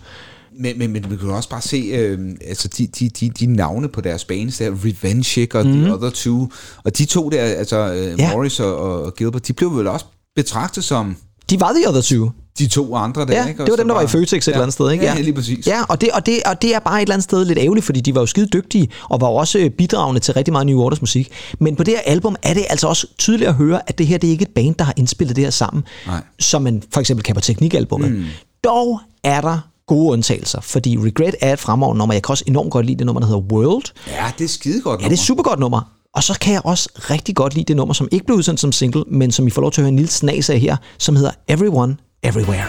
Men, 0.61 0.79
men, 0.79 0.93
men 0.93 1.11
vi 1.11 1.17
kan 1.17 1.31
også 1.31 1.49
bare 1.49 1.63
se, 1.63 1.77
øh, 1.77 2.19
altså 2.49 2.69
de, 2.69 2.87
de, 2.87 3.09
de, 3.09 3.31
de 3.31 3.47
navne 3.47 3.89
på 3.89 4.01
deres 4.01 4.25
bands 4.25 4.59
der, 4.59 4.71
Revenge 4.71 5.59
og 5.59 5.67
mm. 5.67 5.73
The 5.73 5.95
Other 5.95 6.11
Two, 6.11 6.49
og 6.85 6.99
de 6.99 7.05
to 7.05 7.29
der, 7.29 7.43
altså 7.43 7.93
øh. 7.93 8.21
Ja. 8.21 8.33
Morris 8.33 8.61
og, 8.61 8.77
og 8.77 9.15
Gilbert, 9.15 9.49
de 9.49 9.53
blev 9.53 9.77
vel 9.77 9.87
også 9.87 10.07
betragtet 10.37 10.85
som 10.85 11.17
De 11.51 11.61
var 11.61 11.73
The 11.73 11.89
Other 11.89 12.03
Two. 12.03 12.31
de 12.59 12.67
to 12.67 12.95
andre 12.97 13.27
der, 13.27 13.33
Ja, 13.33 13.47
ikke? 13.47 13.63
det 13.65 13.71
var 13.71 13.77
dem, 13.77 13.89
der 13.89 13.95
var 13.95 14.03
i 14.03 14.07
Føtex 14.07 14.49
et 14.49 14.53
eller 14.53 14.63
andet 14.63 14.75
sted, 14.75 14.91
ikke? 14.91 15.05
Ja, 15.05 15.15
ja 15.15 15.21
lige 15.21 15.35
præcis. 15.35 15.67
Ja, 15.67 15.83
og 15.89 16.01
det, 16.01 16.11
og, 16.11 16.27
det, 16.27 16.43
og 16.47 16.63
det 16.63 16.75
er 16.75 16.79
bare 16.79 16.97
et 16.99 17.03
eller 17.03 17.15
andet 17.15 17.25
sted 17.25 17.45
lidt 17.45 17.59
ærgerligt, 17.59 17.87
fordi 17.87 18.01
de 18.01 18.15
var 18.15 18.21
jo 18.21 18.27
skide 18.27 18.47
dygtige, 18.47 18.89
og 19.11 19.21
var 19.21 19.29
jo 19.29 19.35
også 19.35 19.59
øh, 19.59 19.71
bidragende 19.71 20.21
til 20.21 20.35
rigtig 20.35 20.53
meget 20.53 20.67
New 20.67 20.79
Orders 20.79 21.01
musik. 21.01 21.33
Men 21.61 21.77
på 21.77 21.83
det 21.83 21.95
her 21.95 22.01
album 22.13 22.37
er 22.43 22.55
det 22.55 22.65
altså 22.71 22.89
også 22.89 23.07
tydeligt 23.19 23.49
at 23.49 23.55
høre, 23.55 23.81
at 23.87 23.99
det 23.99 24.07
her 24.07 24.19
det 24.19 24.27
er 24.29 24.33
ikke 24.33 24.43
et 24.43 24.55
band, 24.55 24.75
der 24.75 24.85
har 24.85 24.95
indspillet 24.97 25.37
det 25.37 25.45
her 25.45 25.51
sammen, 25.51 25.85
Nej. 26.07 26.23
som 26.39 26.63
man 26.63 26.83
for 26.93 27.01
eksempel 27.01 27.25
kan 27.25 27.35
på 27.35 27.41
teknikalbummet. 27.41 28.13
Mm. 28.13 28.25
Dog 28.65 29.01
er 29.25 29.41
der 29.41 29.59
gode 29.87 30.13
undtagelser, 30.13 30.61
fordi 30.61 30.99
Regret 30.99 31.35
er 31.41 31.53
et 31.53 31.59
fremragende 31.59 31.99
nummer. 31.99 32.15
Jeg 32.15 32.23
kan 32.23 32.33
også 32.33 32.45
enormt 32.47 32.71
godt 32.71 32.87
lide 32.87 32.99
det 32.99 33.07
nummer, 33.07 33.21
der 33.21 33.27
hedder 33.27 33.43
World. 33.53 33.85
Ja, 34.09 34.25
det 34.39 34.45
er 34.45 34.49
skide 34.49 34.81
godt 34.81 35.03
Ja, 35.03 35.07
det 35.09 35.13
er 35.13 35.17
super 35.23 35.43
godt 35.43 35.59
nummer. 35.61 35.93
Og 36.17 36.23
så 36.23 36.39
kan 36.41 36.53
jeg 36.53 36.63
også 36.65 36.89
rigtig 37.11 37.37
godt 37.37 37.55
lide 37.55 37.65
det 37.65 37.77
nummer, 37.77 37.95
som 37.95 38.09
ikke 38.13 38.27
blev 38.27 38.37
udsendt 38.37 38.61
som 38.61 38.73
single, 38.73 39.05
men 39.07 39.33
som 39.33 39.47
I 39.47 39.51
får 39.51 39.63
lov 39.63 39.73
til 39.73 39.81
at 39.81 39.83
høre 39.83 39.89
en 39.89 39.97
lille 39.97 40.11
snas 40.11 40.51
af 40.51 40.61
her, 40.61 40.77
som 40.99 41.17
hedder 41.17 41.31
Everyone, 41.49 41.97
Everywhere. 42.23 42.67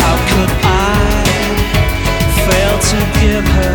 How 0.00 0.16
could 0.30 0.50
I 0.50 1.00
fail 2.46 2.74
to 2.90 2.98
give 3.20 3.46
her 3.56 3.74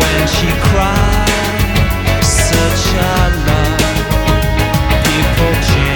when 0.00 0.28
she 0.36 0.48
cried 0.68 2.24
such 2.24 2.84
a 2.94 3.16
love? 3.48 3.78
People 5.04 5.54
change, 5.70 5.87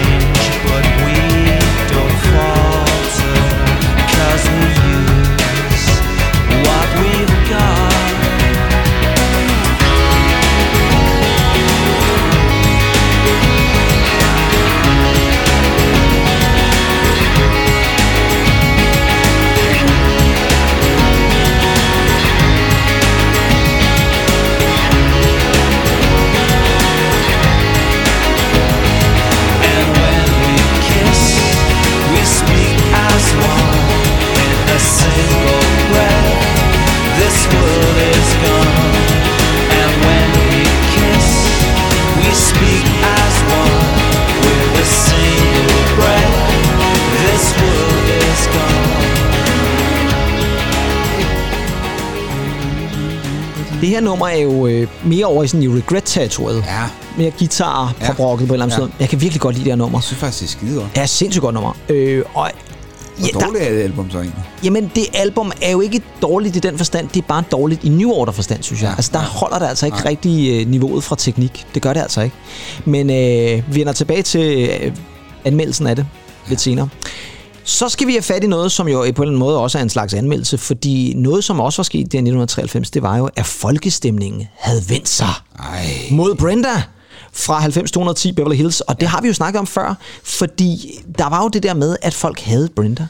Det 53.82 53.90
her 53.90 54.00
nummer 54.00 54.28
er 54.28 54.36
jo 54.38 54.66
øh, 54.66 54.88
mere 55.04 55.26
over 55.26 55.42
i 55.44 55.46
sådan 55.48 55.62
i 55.62 55.68
regret-territoriet. 55.68 56.64
Ja, 56.66 56.82
Mere 57.18 57.30
guitar 57.38 57.94
Ja. 58.00 58.12
på 58.12 58.22
rocket 58.22 58.48
på 58.48 58.54
en 58.54 58.60
eller 58.60 58.64
anden 58.66 58.78
Ja. 58.78 58.80
måde. 58.84 58.92
Jeg 59.00 59.08
kan 59.08 59.20
virkelig 59.20 59.40
godt 59.40 59.54
lide 59.54 59.64
det 59.64 59.72
her 59.72 59.76
nummer. 59.76 59.98
jeg 59.98 60.02
synes 60.02 60.20
faktisk, 60.20 60.40
det 60.40 60.46
er 60.48 60.58
skide 60.68 60.80
godt. 60.80 60.96
Ja, 60.96 61.06
sindssygt 61.06 61.42
godt 61.42 61.54
nummer. 61.54 61.72
Øh, 61.88 62.22
og 62.34 62.50
ja, 63.20 63.26
Hvor 63.32 63.40
der, 63.40 63.46
dårligt 63.46 63.64
er 63.64 63.70
det 63.74 63.82
album 63.82 64.10
så 64.10 64.16
egentlig? 64.18 64.42
jamen, 64.64 64.90
det 64.94 65.06
album 65.14 65.52
er 65.62 65.70
jo 65.70 65.80
ikke 65.80 66.00
dårligt 66.22 66.56
i 66.56 66.58
den 66.58 66.76
forstand. 66.78 67.08
Det 67.08 67.22
er 67.22 67.26
bare 67.28 67.44
dårligt 67.52 67.84
i 67.84 67.88
New 67.88 68.10
Order 68.10 68.32
forstand, 68.32 68.62
synes 68.62 68.82
jeg. 68.82 68.88
Ja. 68.88 68.94
Altså, 68.96 69.10
der 69.14 69.18
Ja. 69.18 69.24
holder 69.24 69.58
det 69.58 69.66
altså 69.66 69.86
ikke 69.86 69.98
Nej. 69.98 70.08
rigtig 70.10 70.60
øh, 70.60 70.66
niveauet 70.70 71.04
fra 71.04 71.16
teknik. 71.16 71.66
Det 71.74 71.82
gør 71.82 71.92
det 71.92 72.00
altså 72.00 72.20
ikke. 72.20 72.36
Men 72.84 73.10
øh, 73.10 73.62
vi 73.74 73.78
vender 73.80 73.92
tilbage 73.92 74.22
til 74.22 74.68
øh, 74.82 74.92
anmeldelsen 75.44 75.86
af 75.86 75.96
det 75.96 76.06
lidt 76.48 76.60
senere. 76.60 76.88
Så 77.64 77.88
skal 77.88 78.06
vi 78.06 78.12
have 78.12 78.22
fat 78.22 78.44
i 78.44 78.46
noget, 78.46 78.72
som 78.72 78.88
jo 78.88 78.98
på 78.98 79.02
en 79.02 79.08
eller 79.08 79.22
anden 79.22 79.38
måde 79.38 79.58
også 79.58 79.78
er 79.78 79.82
en 79.82 79.90
slags 79.90 80.14
anmeldelse, 80.14 80.58
fordi 80.58 81.14
noget, 81.16 81.44
som 81.44 81.60
også 81.60 81.78
var 81.78 81.84
sket 81.84 81.98
i 81.98 82.02
1993, 82.02 82.90
det 82.90 83.02
var 83.02 83.16
jo, 83.16 83.28
at 83.36 83.46
folkestemningen 83.46 84.48
havde 84.54 84.82
vendt 84.88 85.08
sig 85.08 85.34
Ej. 85.58 85.86
mod 86.10 86.34
Brenda 86.34 86.82
fra 87.32 87.60
90210 87.60 88.32
Beverly 88.32 88.56
Hills, 88.56 88.80
og 88.80 89.00
det 89.00 89.08
har 89.08 89.20
vi 89.20 89.28
jo 89.28 89.34
snakket 89.34 89.58
om 89.58 89.66
før, 89.66 89.94
fordi 90.24 91.00
der 91.18 91.28
var 91.28 91.42
jo 91.42 91.48
det 91.48 91.62
der 91.62 91.74
med, 91.74 91.96
at 92.02 92.14
folk 92.14 92.40
havde 92.40 92.68
Brenda. 92.76 93.06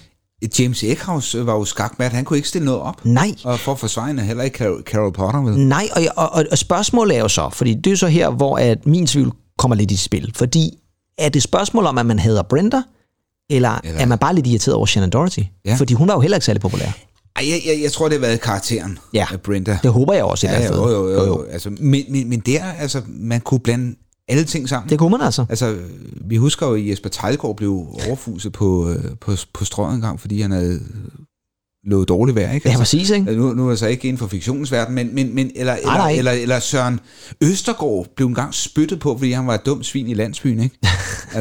James 0.59 0.83
Eckhouse 0.83 1.47
var 1.47 1.53
jo 1.53 1.65
skakmat, 1.65 2.13
han 2.13 2.25
kunne 2.25 2.37
ikke 2.37 2.49
stille 2.49 2.65
noget 2.65 2.81
op. 2.81 3.05
Nej. 3.05 3.35
Og 3.45 3.59
for 3.59 3.73
at 3.73 3.79
forsvare 3.79 4.25
heller 4.25 4.43
ikke 4.43 4.59
Carol, 4.85 5.13
Potter 5.13 5.41
med. 5.41 5.57
Nej, 5.57 5.89
og, 5.97 6.29
og, 6.33 6.45
og, 6.51 6.59
spørgsmålet 6.59 7.17
er 7.17 7.21
jo 7.21 7.29
så, 7.29 7.49
fordi 7.53 7.75
det 7.75 7.87
er 7.87 7.91
jo 7.91 7.97
så 7.97 8.07
her, 8.07 8.31
hvor 8.31 8.57
at 8.57 8.87
min 8.87 9.07
tvivl 9.07 9.33
kommer 9.59 9.75
lidt 9.75 9.91
i 9.91 9.97
spil, 9.97 10.33
fordi 10.37 10.79
er 11.19 11.29
det 11.29 11.37
et 11.37 11.43
spørgsmål 11.43 11.87
om, 11.87 11.99
at 11.99 12.07
man 12.07 12.19
hedder 12.19 12.43
Brenda, 12.43 12.83
eller, 13.57 13.81
eller 13.85 14.01
er 14.01 14.07
man 14.07 14.19
bare 14.19 14.35
lidt 14.35 14.47
irriteret 14.47 14.75
over 14.75 14.87
Shannon 14.87 15.11
Doherty? 15.11 15.41
Ja. 15.65 15.75
Fordi 15.75 15.95
hun 15.95 16.09
var 16.09 16.15
jo 16.15 16.21
heller 16.21 16.37
ikke 16.37 16.45
særlig 16.45 16.61
populær. 16.61 16.87
Ej, 17.37 17.49
jeg, 17.51 17.61
jeg, 17.67 17.83
jeg 17.83 17.93
tror, 17.93 18.09
det 18.09 18.19
har 18.19 18.27
været 18.27 18.41
karakteren 18.41 18.99
Ja. 19.15 19.27
af 19.33 19.41
Brenda. 19.41 19.79
Det 19.83 19.93
håber 19.93 20.13
jeg 20.15 20.25
også 20.25 20.47
i 20.47 20.51
ja, 20.51 20.57
hvert 20.59 20.69
fald. 20.69 20.81
jo, 20.81 20.89
jo, 20.91 21.09
jo, 21.13 21.27
jo. 21.27 21.43
Altså, 21.51 21.71
men, 21.71 22.05
men, 22.09 22.29
men 22.29 22.41
der, 22.41 22.65
altså, 22.65 23.03
man 23.09 23.41
kunne 23.41 23.61
blande 23.61 23.95
alle 24.29 24.45
ting 24.45 24.69
sammen. 24.69 24.91
Det 24.91 24.99
kunne 24.99 25.11
man 25.11 25.21
altså. 25.21 25.45
Altså, 25.49 25.77
vi 26.21 26.37
husker 26.37 26.67
jo, 26.67 26.75
at 26.75 26.89
Jesper 26.89 27.09
Tejlgaard 27.09 27.57
blev 27.57 27.87
overfuset 28.09 28.53
på, 28.53 28.89
øh, 28.91 29.05
på, 29.21 29.33
på 29.53 29.65
strøget 29.65 29.95
en 29.95 30.01
gang, 30.01 30.21
fordi 30.21 30.41
han 30.41 30.51
havde 30.51 30.81
lovet 31.87 32.09
dårligt 32.09 32.37
vejr, 32.37 32.53
ikke? 32.53 32.71
Ja, 32.71 32.77
præcis, 32.77 33.11
ikke? 33.11 33.33
Nu, 33.37 33.53
nu 33.55 33.67
er 33.67 33.71
jeg 33.71 33.79
så 33.79 33.87
ikke 33.87 34.09
inden 34.09 34.19
for 34.19 34.27
fiktionens 34.27 34.73
verden, 34.73 34.95
men, 34.95 35.15
men, 35.15 35.35
men 35.35 35.51
eller, 35.57 35.73
eller, 35.75 35.93
nej. 35.93 36.11
eller, 36.13 36.31
eller 36.33 36.61
Søren 36.61 37.01
Østergaard 37.41 38.07
blev 38.17 38.27
engang 38.29 38.55
spyttet 38.55 39.01
på, 39.01 39.17
fordi 39.19 39.33
han 39.33 39.47
var 39.47 39.55
et 39.55 39.67
dumt 39.67 39.87
svin 39.87 40.09
i 40.09 40.15
landsbyen, 40.15 40.61
ikke? 40.63 40.79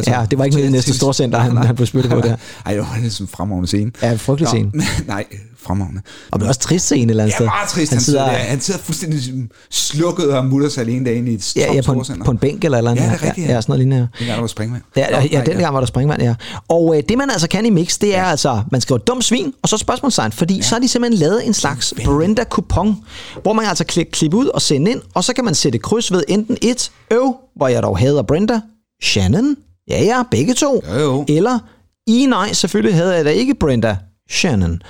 Ja, 0.08 0.26
det 0.32 0.40
var 0.40 0.46
ikke 0.46 0.58
nede 0.58 0.68
i 0.68 0.72
næste 0.72 0.94
storcenter, 0.94 1.40
han- 1.40 1.58
han 1.58 1.76
blev 1.76 1.88
spyttet 1.88 2.12
på 2.12 2.22
der. 2.22 2.36
Ej, 2.66 2.74
det 2.74 2.82
var 2.82 3.00
en 3.04 3.10
sådan 3.10 3.28
fremragende 3.28 3.68
scene. 3.68 3.92
Ja, 4.02 4.12
en 4.12 4.20
frygtelig 4.20 4.48
scene. 4.48 4.72
Nej, 5.08 5.26
fremragende. 5.64 6.02
Og 6.32 6.40
det 6.40 6.46
er 6.46 6.50
også 6.50 6.60
trist 6.60 6.86
scene 6.86 7.04
et 7.04 7.10
eller 7.10 7.24
andet 7.24 7.32
Ja, 7.32 7.38
sted. 7.38 7.46
meget 7.46 7.70
trist. 7.70 7.92
Han 7.92 7.98
Han 7.98 8.04
sidder, 8.04 8.24
der, 8.26 8.32
han 8.32 8.62
sidder 8.62 8.80
fuldstændig 8.80 9.24
sådan 9.24 9.50
slukket 9.70 10.34
og 10.34 10.46
mutter 10.46 10.70
sig 10.70 10.82
alene 10.82 11.06
derinde 11.06 11.32
i 11.32 11.36
et 11.36 11.56
ja, 11.56 11.74
ja, 11.74 11.82
på, 11.82 11.92
en, 11.92 12.22
på 12.26 12.32
en 12.32 12.38
bænk 12.38 12.66
eller 12.66 12.78
eller 12.78 12.92
andet. 12.92 13.04
Ja, 13.04 13.10
det 13.10 13.22
er 13.22 13.24
rigtigt, 13.26 13.46
Ja, 13.48 13.52
ja. 13.52 13.56
ja, 13.56 13.62
sådan 13.62 13.72
noget 13.72 13.80
lignende. 13.80 14.08
Den 14.20 14.26
gang, 14.28 14.36
der 14.36 14.42
var 14.42 14.48
springvand. 14.48 14.84
Ja, 14.96 15.06
ja, 15.22 15.28
ja 15.32 15.42
den 15.46 15.58
gang 15.58 15.74
var 15.74 15.80
der 15.80 15.88
springvand, 15.88 16.22
ja. 16.22 16.36
Og 16.68 16.98
øh, 16.98 17.04
det 17.10 17.18
man 17.18 17.30
altså 17.30 17.48
kan 17.48 17.66
i 17.66 17.70
mix, 17.70 17.98
det 18.00 18.16
er 18.16 18.24
altså, 18.24 18.62
man 18.72 18.82
skriver 18.82 19.00
dum 19.00 19.22
svin, 19.22 19.54
og 19.64 19.70
så 19.70 19.78
spørgsmålstegn, 19.78 20.32
fordi 20.32 20.56
ja. 20.56 20.62
så 20.62 20.76
har 20.76 20.80
de 20.80 20.88
simpelthen 20.88 21.20
lavet 21.20 21.48
en 21.48 21.54
slags 21.54 21.94
Brenda 22.06 22.44
coupon, 22.44 22.98
hvor 23.42 23.54
man 23.54 23.66
altså 23.66 23.86
kan 23.86 24.06
klippe 24.12 24.38
ud 24.38 24.46
og 24.48 24.62
sende 24.62 24.92
ind, 24.92 25.02
og 25.14 25.24
så 25.24 25.34
kan 25.34 25.46
man 25.46 25.56
sætte 25.56 25.78
kryds 25.80 26.12
ved 26.12 26.24
enten 26.28 26.58
et 26.62 26.92
øv, 27.12 27.36
hvor 27.56 27.68
jeg 27.68 27.84
dog 27.84 27.98
hader 27.98 28.22
Brenda, 28.24 28.60
Shannon, 29.04 29.56
ja 29.90 30.04
ja, 30.04 30.24
begge 30.32 30.54
to, 30.54 30.84
Jo, 30.94 31.00
jo. 31.00 31.26
eller 31.28 31.60
i 32.08 32.26
nej, 32.26 32.54
selvfølgelig 32.54 32.96
havde 32.96 33.16
jeg 33.16 33.26
da 33.26 33.30
ikke 33.30 33.56
Brenda, 33.56 33.98
Shannon. 34.30 34.82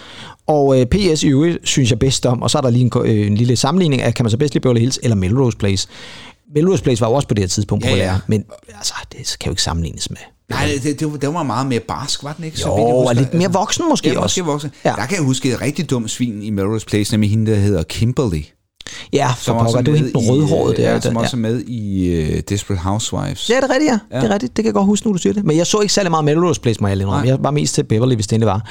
Og 0.47 0.79
øh, 0.79 0.85
PS 0.85 1.23
i 1.23 1.27
øvrigt 1.27 1.57
synes 1.63 1.89
jeg 1.89 1.99
bedst 1.99 2.25
om, 2.25 2.41
og 2.41 2.49
så 2.51 2.57
er 2.57 2.61
der 2.61 2.69
lige 2.69 2.81
en, 2.85 2.91
øh, 3.05 3.27
en 3.27 3.35
lille 3.35 3.55
sammenligning 3.55 4.01
af, 4.01 4.13
kan 4.13 4.25
man 4.25 4.31
så 4.31 4.37
bedst 4.37 4.53
lide 4.53 4.61
Beverly 4.61 4.79
Hills 4.79 4.99
eller 5.03 5.15
Melrose 5.15 5.57
Place. 5.57 5.87
Melrose 6.55 6.83
Place 6.83 7.01
var 7.01 7.07
jo 7.07 7.13
også 7.13 7.27
på 7.27 7.33
det 7.33 7.41
her 7.43 7.47
tidspunkt 7.47 7.85
Ja, 7.85 7.89
ja. 7.89 7.95
populær, 7.95 8.19
men 8.27 8.45
altså, 8.77 8.93
det 9.11 9.35
kan 9.39 9.49
jo 9.49 9.51
ikke 9.51 9.61
sammenlignes 9.63 10.09
med. 10.09 10.17
Nej, 10.49 10.69
det, 10.83 10.99
det, 10.99 11.11
var- 11.11 11.17
den 11.17 11.33
var 11.33 11.43
meget 11.43 11.67
mere 11.67 11.79
barsk, 11.79 12.23
var 12.23 12.33
den 12.33 12.45
ikke? 12.45 12.61
Jo, 12.65 12.75
vidt 12.75 12.85
jeg 12.87 12.93
og 12.95 13.01
husker. 13.01 13.13
lidt 13.21 13.33
mere 13.33 13.53
voksen 13.53 13.89
måske 13.89 14.09
ja, 14.09 14.19
også. 14.19 14.23
Måske 14.23 14.51
voksen. 14.51 14.71
Ja. 14.85 14.89
Ja. 14.89 14.95
Der 14.95 15.05
kan 15.05 15.17
jeg 15.17 15.25
huske 15.25 15.51
et 15.51 15.61
rigtig 15.61 15.89
dumt 15.89 16.11
svin 16.11 16.41
i 16.43 16.49
Melrose 16.49 16.85
Place, 16.85 17.13
nemlig 17.13 17.29
hende, 17.29 17.51
der 17.51 17.57
hedder 17.57 17.83
Kimberly. 17.83 18.41
Ja, 19.13 19.27
for 19.31 19.43
Som 19.43 19.57
også 19.57 19.65
pokker, 19.65 19.79
er 19.79 19.83
det 19.83 19.91
er 19.91 19.95
hende 19.95 20.11
den 20.19 20.29
rødhårede 20.31 20.75
der. 20.77 20.91
Ja, 20.93 20.99
som 21.01 21.17
også 21.17 21.37
er 21.37 21.39
med 21.39 21.61
i 21.61 22.09
uh, 22.33 22.39
Desperate 22.49 22.81
Housewives. 22.83 23.49
Ja, 23.49 23.55
det 23.55 23.63
er 23.63 23.69
rigtigt, 23.69 23.87
ja. 23.91 23.99
ja. 24.11 24.17
Det 24.17 24.23
er 24.23 24.27
Ja. 24.27 24.33
rigtigt. 24.33 24.57
Det 24.57 24.63
kan 24.63 24.65
jeg 24.65 24.73
godt 24.73 24.85
huske, 24.85 25.07
nu 25.07 25.13
du 25.13 25.17
siger 25.17 25.33
det. 25.33 25.43
Men 25.45 25.57
jeg 25.57 25.67
så 25.67 25.79
ikke 25.79 25.93
særlig 25.93 26.11
meget 26.11 26.25
Melrose 26.25 26.61
Place, 26.61 26.81
må 26.81 26.87
jeg 26.87 26.97
indrømme. 27.01 27.27
Jeg 27.27 27.37
var 27.39 27.51
mest 27.51 27.75
til 27.75 27.83
Beverly, 27.83 28.15
hvis 28.15 28.27
det 28.27 28.33
endelig 28.33 28.47
var. 28.47 28.61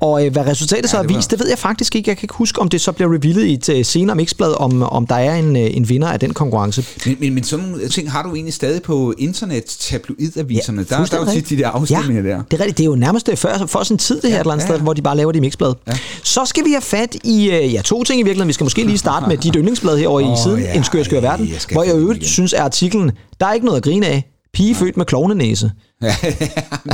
Og 0.00 0.26
øh, 0.26 0.32
hvad 0.32 0.46
resultatet 0.46 0.90
så 0.90 0.96
Ja, 0.96 1.02
har 1.02 1.06
det 1.06 1.14
var- 1.14 1.18
vist, 1.18 1.30
det 1.30 1.40
ved 1.40 1.48
jeg 1.48 1.58
faktisk 1.58 1.94
ikke. 1.96 2.10
Jeg 2.10 2.16
kan 2.16 2.24
ikke 2.24 2.34
huske, 2.34 2.60
om 2.60 2.68
det 2.68 2.80
så 2.80 2.92
bliver 2.92 3.14
revealet 3.14 3.44
i 3.46 3.52
et 3.52 3.68
øh, 3.68 3.84
senere 3.84 4.16
mixblad, 4.16 4.60
om, 4.60 4.82
om 4.82 5.06
der 5.06 5.14
er 5.14 5.34
en, 5.36 5.56
øh, 5.56 5.76
en 5.76 5.88
vinder 5.88 6.08
af 6.08 6.20
den 6.20 6.34
konkurrence. 6.34 6.84
Men, 7.06 7.16
men, 7.20 7.34
men 7.34 7.44
sådan 7.44 7.64
nogle 7.66 7.88
ting 7.88 8.12
har 8.12 8.22
du 8.22 8.34
egentlig 8.34 8.54
stadig 8.54 8.82
på 8.82 9.14
internet, 9.18 9.64
tabloidaviserne. 10.10 10.86
Ja, 10.90 10.96
der, 10.96 11.04
der 11.04 11.16
er 11.16 11.24
jo 11.24 11.30
tit 11.32 11.48
de 11.48 11.56
der 11.56 11.68
afstemninger 11.68 12.22
ja, 12.22 12.28
der. 12.28 12.42
det 12.50 12.52
er 12.56 12.60
rigtigt. 12.60 12.78
Det 12.78 12.84
er 12.84 12.88
jo 12.88 12.94
nærmest 12.96 13.30
før, 13.34 13.66
for 13.66 13.82
sin 13.84 13.98
tid, 13.98 14.20
det 14.20 14.30
her 14.30 14.36
et 14.36 14.40
eller 14.40 14.52
andet 14.52 14.62
ja, 14.64 14.68
sted, 14.68 14.76
ja. 14.76 14.82
hvor 14.82 14.92
de 14.92 15.02
bare 15.02 15.16
laver 15.16 15.32
det 15.32 15.36
i 15.36 15.40
mixblad. 15.40 15.72
Ja. 15.86 15.92
Så 16.22 16.44
skal 16.44 16.64
vi 16.64 16.70
have 16.70 16.82
fat 16.82 17.16
i 17.24 17.48
ja, 17.72 17.80
to 17.82 18.04
ting 18.04 18.20
i 18.20 18.22
virkeligheden. 18.22 18.48
Vi 18.48 18.52
skal 18.52 18.64
måske 18.64 18.84
lige 18.84 18.98
starte 19.06 19.26
med 19.28 19.36
dit 19.36 19.55
yndlingsblad 19.56 19.98
herovre 19.98 20.22
i 20.22 20.26
Åh, 20.26 20.36
siden, 20.36 20.60
ja, 20.60 20.76
En 20.76 20.84
skør, 20.84 21.02
skør 21.02 21.20
verden, 21.20 21.48
jeg 21.48 21.60
hvor 21.72 21.82
jeg 21.82 21.94
i 21.94 21.98
øvrigt 21.98 22.26
synes, 22.26 22.52
at 22.52 22.60
artiklen, 22.60 23.10
der 23.40 23.46
er 23.46 23.52
ikke 23.52 23.66
noget 23.66 23.76
at 23.76 23.84
grine 23.84 24.06
af. 24.06 24.30
Pige 24.52 24.74
født 24.74 24.96
med 24.96 25.06
klovnenæse. 25.06 25.70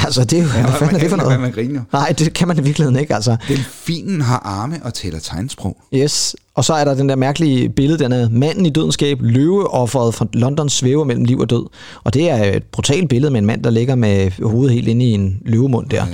Altså, 0.05 0.25
det 0.25 0.39
er 0.39 0.43
jo, 0.43 0.49
hvad 0.49 0.63
man 0.63 0.73
fanden 0.73 0.97
er 0.97 1.01
det 1.01 1.11
for 1.11 1.17
noget? 1.17 1.31
være 1.31 1.39
med 1.39 1.49
at 1.49 1.55
grine, 1.55 1.75
jo. 1.75 1.81
Nej, 1.93 2.15
det 2.19 2.33
kan 2.33 2.49
man 2.49 2.59
i 2.59 2.63
virkeligheden 2.63 3.01
ikke, 3.01 3.15
altså. 3.15 3.37
Delfinen 3.49 4.21
har 4.21 4.39
arme 4.39 4.81
og 4.85 4.95
taler 4.95 5.19
tegnsprog. 5.19 5.77
Yes. 5.95 6.37
Og 6.55 6.65
så 6.65 6.73
er 6.73 6.85
der 6.85 6.95
den 6.95 7.09
der 7.09 7.17
mærkelige 7.17 7.69
billede, 7.69 7.99
den 7.99 8.13
er 8.13 8.29
manden 8.29 8.67
i 8.67 8.71
dødenskab, 8.71 9.19
løveofferet 9.21 10.15
fra 10.15 10.27
London 10.33 10.69
svæver 10.69 11.05
mellem 11.05 11.25
liv 11.25 11.39
og 11.39 11.51
død. 11.51 11.67
Og 12.05 12.15
det 12.15 12.31
er 12.31 12.45
et 12.45 12.63
brutalt 12.63 13.09
billede 13.09 13.31
med 13.31 13.39
en 13.39 13.47
mand, 13.47 13.63
der 13.63 13.71
ligger 13.71 13.95
med 13.95 14.31
hovedet 14.43 14.75
helt 14.75 14.89
inde 14.89 15.05
i 15.05 15.11
en 15.13 15.39
løvemund 15.45 15.89
der. 15.89 16.07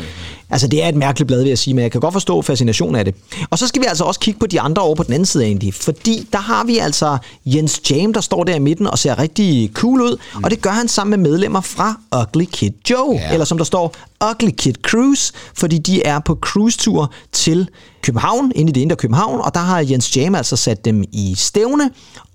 Altså, 0.50 0.68
det 0.68 0.84
er 0.84 0.88
et 0.88 0.94
mærkeligt 0.94 1.26
blad, 1.26 1.42
vil 1.42 1.48
jeg 1.48 1.58
sige, 1.58 1.74
men 1.74 1.82
jeg 1.82 1.92
kan 1.92 2.00
godt 2.00 2.12
forstå 2.12 2.42
fascinationen 2.42 2.96
af 2.96 3.04
det. 3.04 3.14
Og 3.50 3.58
så 3.58 3.66
skal 3.66 3.82
vi 3.82 3.86
altså 3.86 4.04
også 4.04 4.20
kigge 4.20 4.40
på 4.40 4.46
de 4.46 4.60
andre 4.60 4.82
over 4.82 4.94
på 4.94 5.02
den 5.02 5.12
anden 5.12 5.26
side 5.26 5.44
egentlig, 5.44 5.74
fordi 5.74 6.28
der 6.32 6.38
har 6.38 6.64
vi 6.64 6.78
altså 6.78 7.18
Jens 7.46 7.90
Jam, 7.90 8.12
der 8.12 8.20
står 8.20 8.44
der 8.44 8.54
i 8.54 8.58
midten 8.58 8.86
og 8.86 8.98
ser 8.98 9.18
rigtig 9.18 9.70
cool 9.74 10.00
ud, 10.00 10.16
mm. 10.34 10.44
og 10.44 10.50
det 10.50 10.62
gør 10.62 10.70
han 10.70 10.88
sammen 10.88 11.20
med 11.20 11.30
medlemmer 11.30 11.60
fra 11.60 12.00
Ugly 12.20 12.44
Kid 12.52 12.72
Joe, 12.90 13.14
Ja. 13.14 13.32
eller 13.32 13.44
som 13.44 13.58
der 13.58 13.64
står, 13.64 13.94
Ugly 14.30 14.50
Kid 14.50 14.74
Cruise, 14.82 15.32
fordi 15.54 15.78
de 15.78 16.02
er 16.02 16.18
på 16.18 16.38
cruise-tur 16.40 17.12
til 17.32 17.68
København, 18.02 18.52
ind 18.54 18.68
i 18.68 18.72
det 18.72 18.80
indre 18.80 18.96
København, 18.96 19.40
og 19.40 19.54
der 19.54 19.60
har 19.60 19.80
Jens 19.80 20.16
Jam 20.16 20.34
altså 20.34 20.56
sat 20.56 20.84
dem 20.84 21.04
i 21.12 21.34
stævne, 21.38 21.90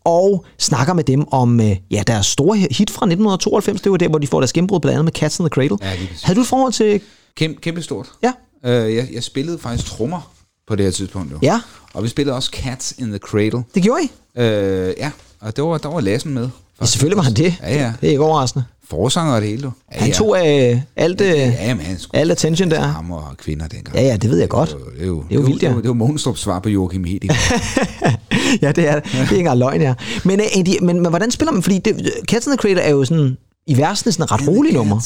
og 0.06 0.46
snakker 0.60 0.94
med 0.94 1.04
dem 1.04 1.28
om 1.34 1.60
øh, 1.62 1.76
ja, 1.92 2.04
deres 2.08 2.26
store 2.26 2.58
hit 2.58 2.90
fra 2.90 3.06
1992, 3.06 3.82
det 3.82 3.92
var 3.92 3.98
der, 3.98 4.08
hvor 4.10 4.20
de 4.20 4.28
får 4.28 4.40
deres 4.40 4.54
gennembrud 4.54 4.80
blandt 4.80 4.94
andet 4.94 5.06
med 5.06 5.12
Cats 5.12 5.40
in 5.40 5.46
the 5.46 5.50
Cradle. 5.50 5.78
Ja. 5.82 5.92
Havde 6.24 6.36
du 6.36 6.42
et 6.42 6.48
forhold 6.48 6.74
til... 6.74 7.02
Kæmpe, 7.36 7.62
kæmpe 7.62 7.82
stort. 7.82 8.08
Ja. 8.24 8.32
Øh, 8.66 8.96
jeg, 8.96 9.08
jeg 9.14 9.24
spillede 9.24 9.60
faktisk 9.60 9.90
trommer 9.90 10.32
på 10.68 10.76
det 10.76 10.86
her 10.86 10.92
tidspunkt. 10.92 11.32
Jo. 11.32 11.40
Ja. 11.42 11.62
Og 11.94 12.04
vi 12.04 12.08
spillede 12.08 12.36
også 12.36 12.50
Cats 12.54 12.94
in 12.98 13.08
the 13.08 13.18
Cradle. 13.18 13.64
Det 13.76 13.84
gjorde 13.84 14.04
I? 14.04 14.12
Øh, 14.42 14.94
ja, 14.98 15.12
og 15.42 15.56
der 15.56 15.62
var, 15.64 15.78
der 15.78 15.90
var 15.90 16.02
Lassen 16.02 16.34
med. 16.34 16.50
Ja, 16.82 16.86
selvfølgelig 16.86 17.18
var 17.18 17.24
han 17.24 17.34
det. 17.34 17.56
Ja, 17.62 17.76
ja. 17.76 17.94
Det 18.02 18.08
er 18.08 18.12
ikke 18.12 18.24
overraskende. 18.24 18.66
Forsanger 18.90 19.34
og 19.34 19.42
det 19.42 19.50
hele, 19.50 19.62
du. 19.64 19.72
Ja, 19.96 20.00
Han 20.00 20.12
tog 20.14 20.38
øh, 20.38 20.80
alt, 20.96 21.22
øh, 21.22 21.28
Ja, 21.38 21.74
men 21.74 21.86
han 21.86 22.00
skulle 22.00 22.22
al 22.22 22.32
attention 22.32 22.72
der. 22.72 22.82
ham 22.82 23.12
og 23.12 23.24
kvinder 23.38 23.68
dengang. 23.68 23.96
Ja, 23.96 24.02
ja, 24.02 24.18
det 24.18 24.30
ved 24.30 24.40
jeg 24.40 24.50
godt. 24.50 24.70
Det 24.96 25.04
er 25.04 25.08
jo, 25.08 25.24
Det 25.30 25.36
er 25.36 25.36
jo 25.36 25.42
vildt, 25.46 25.64
ja. 25.64 25.68
Det 25.68 25.76
var, 25.76 25.82
det 25.82 25.88
var 25.88 25.94
Mogenstrups 25.96 26.42
svar 26.42 26.60
på 26.60 26.70
Joachim 26.70 27.04
Hedig. 27.04 27.30
ja, 28.62 28.72
det 28.72 28.88
er, 28.90 29.00
det 29.00 29.14
er 29.16 29.22
ikke 29.22 29.38
engang 29.38 29.60
løgn, 29.60 29.82
ja. 29.82 29.94
Men, 30.26 30.40
øh, 30.40 30.66
de, 30.66 30.78
men, 30.82 31.00
men 31.02 31.10
hvordan 31.10 31.32
spiller 31.32 31.52
man? 31.52 31.64
Fordi 31.64 31.80
det, 31.80 32.12
Cats 32.28 32.46
in 32.46 32.52
the 32.52 32.58
Cradle 32.58 32.82
er 32.82 32.92
jo 32.92 33.06
sådan, 33.06 33.38
i 33.68 33.78
versene 33.78 34.12
sådan 34.12 34.24
en 34.24 34.32
ret 34.32 34.48
rolig 34.48 34.74
nummer. 34.74 35.00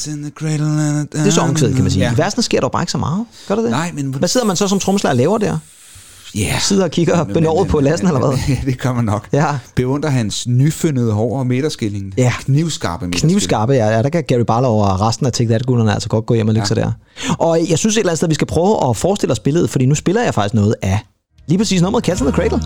Det 1.12 1.26
er 1.26 1.30
så 1.30 1.40
omkvædet, 1.40 1.74
kan 1.74 1.84
man 1.84 1.90
sige. 1.92 2.04
Ja. 2.04 2.12
I 2.12 2.16
versene 2.18 2.42
sker 2.42 2.60
der 2.60 2.64
jo 2.64 2.68
bare 2.68 2.82
ikke 2.82 2.92
så 2.92 2.98
meget. 2.98 3.24
Gør 3.48 3.54
der 3.54 3.62
det? 3.62 3.70
Nej, 3.70 3.92
men- 3.94 4.14
Hvad 4.14 4.28
sidder 4.28 4.46
man 4.46 4.56
så 4.56 4.68
som 4.68 4.78
trommeslager 4.78 5.12
og 5.12 5.16
laver 5.16 5.38
der? 5.38 5.58
Ja. 6.34 6.58
Sidder 6.60 6.84
og 6.84 6.90
kigger 6.90 7.24
Men- 7.24 7.34
benovet 7.34 7.66
men- 7.66 7.70
på 7.70 7.80
Lassen, 7.80 8.06
eller 8.08 8.20
hvad? 8.20 8.38
Ja, 8.48 8.56
det 8.70 8.80
gør 8.80 8.92
man 8.92 9.04
nok. 9.04 9.28
Ja. 9.32 9.46
Beundrer 9.76 10.10
hans 10.10 10.46
nyfundede 10.46 11.12
hår 11.12 11.38
og 11.38 11.46
midterskillingen. 11.46 12.12
Ja. 12.16 12.32
Knivskarpe 12.44 13.04
midterskilling. 13.06 13.32
Knivskarpe, 13.40 13.72
ja, 13.72 13.86
ja. 13.96 14.02
Der 14.02 14.08
kan 14.08 14.24
Gary 14.28 14.40
Barlow 14.40 14.70
og 14.70 15.00
resten 15.00 15.26
af 15.26 15.32
Take 15.32 15.48
That 15.48 15.62
altså 15.94 16.08
godt 16.08 16.26
gå 16.26 16.34
hjem 16.34 16.48
og 16.48 16.54
lægge 16.54 16.62
Ja. 16.64 16.66
sig 16.66 16.76
der. 16.76 16.92
Og 17.38 17.58
jeg 17.70 17.78
synes 17.78 17.94
et 17.96 18.00
eller 18.00 18.10
andet 18.10 18.18
sted, 18.18 18.26
at 18.28 18.30
vi 18.30 18.34
skal 18.34 18.46
prøve 18.46 18.88
at 18.90 18.96
forestille 18.96 19.32
os 19.32 19.38
billedet, 19.40 19.70
fordi 19.70 19.86
nu 19.86 19.94
spiller 19.94 20.22
jeg 20.22 20.34
faktisk 20.34 20.54
noget 20.54 20.74
af 20.82 20.98
lige 21.46 21.58
præcis 21.58 21.82
nummeret 21.82 22.04
Cats 22.04 22.20
in 22.20 22.26
the 22.26 22.34
Cradle. 22.36 22.58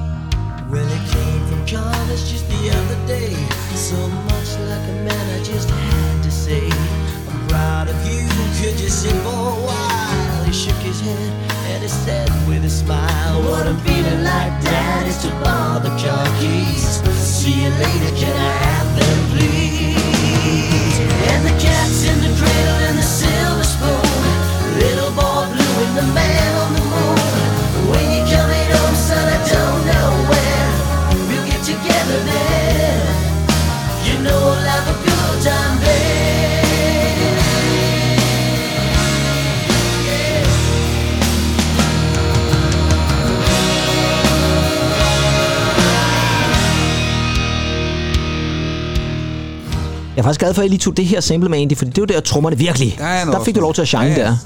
Well, 0.73 0.85
it 0.85 1.05
came 1.15 1.41
from 1.49 1.61
just 1.71 2.45
the 2.55 2.63
other 2.79 2.99
day. 3.09 3.31
So 3.89 3.97
much 4.31 4.51
like 4.71 4.87
a 4.95 4.97
man, 5.09 5.25
I 5.37 5.41
just 5.53 5.71
had 5.71 6.25
to 6.25 6.31
say, 6.31 6.63
I'm 7.33 7.49
proud 7.49 7.87
of 7.95 7.99
you. 8.11 8.23
Could 8.59 8.79
you 8.85 8.91
What 13.43 13.67
I'm 13.67 13.77
feeling 13.79 14.23
like, 14.23 14.55
Dad, 14.63 15.07
is 15.07 15.19
to 15.23 15.31
car 16.01 16.27
keys. 16.39 17.03
See 17.13 17.65
you 17.65 17.71
later, 17.71 18.17
can 18.17 18.37
I 18.37 18.72
er 50.23 50.27
faktisk 50.27 50.41
glad 50.41 50.55
for, 50.55 50.63
at 50.63 50.67
I 50.67 50.69
lige 50.69 50.79
tog 50.79 50.97
det 50.97 51.07
her 51.07 51.21
sample 51.21 51.49
med 51.49 51.59
egentlig, 51.59 51.79
fordi 51.79 51.91
det 51.91 51.99
er 51.99 52.03
jo 52.03 52.07
der, 52.07 52.21
trommerne 52.21 52.59
virkelig. 52.59 52.95
Der 52.99 53.05
er 53.05 53.25
der 53.25 53.45
fik 53.45 53.55
du 53.55 53.61
lov 53.61 53.75
til 53.75 53.83
at 53.83 53.89
shine 53.89 54.05
Ja, 54.05 54.11
ja. 54.11 54.21
der. 54.21 54.37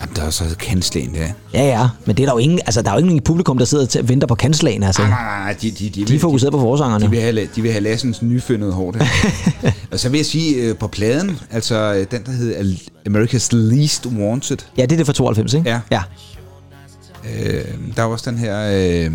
Jamen, 0.00 0.16
der 0.16 0.22
er 0.22 0.30
så 0.30 0.44
kansleren 0.58 1.14
der. 1.14 1.28
Ja, 1.54 1.64
ja, 1.64 1.88
men 2.06 2.16
det 2.16 2.22
er 2.22 2.26
der 2.26 2.32
jo 2.32 2.38
ingen, 2.38 2.58
altså 2.66 2.82
der 2.82 2.90
er 2.90 2.94
jo 2.94 2.98
ingen 2.98 3.16
i 3.16 3.20
publikum, 3.20 3.58
der 3.58 3.64
sidder 3.64 4.00
og 4.00 4.08
venter 4.08 4.26
på 4.26 4.34
kanslagen, 4.34 4.82
altså. 4.82 5.02
Nej, 5.02 5.10
nej, 5.10 5.38
nej, 5.38 5.56
de, 5.62 5.70
de, 5.70 5.88
de, 5.88 6.04
De 6.04 6.14
er 6.14 6.18
fokuseret 6.18 6.52
på 6.52 6.60
forsangerne. 6.60 7.04
De 7.04 7.10
vil 7.10 7.20
have, 7.20 7.48
de 7.56 7.62
vil 7.62 7.72
have 7.72 7.82
Lassens 7.82 8.22
nyfundede 8.22 8.72
hår 8.72 8.90
der. 8.90 9.04
og 9.92 9.98
så 10.00 10.08
vil 10.08 10.18
jeg 10.18 10.26
sige, 10.26 10.54
øh, 10.56 10.76
på 10.76 10.86
pladen, 10.88 11.38
altså 11.50 11.94
øh, 11.94 12.06
den, 12.10 12.24
der 12.26 12.32
hedder 12.32 12.74
America's 13.08 13.48
Least 13.56 14.06
Wanted, 14.06 14.56
Ja, 14.78 14.82
det 14.82 14.92
er 14.92 14.96
det 14.96 15.06
fra 15.06 15.12
92, 15.12 15.54
ikke? 15.54 15.70
Ja. 15.70 15.80
ja. 15.90 16.02
øh, 17.44 17.64
der 17.96 18.02
er 18.02 18.06
også 18.06 18.30
den 18.30 18.38
her 18.38 18.70
øh, 19.06 19.12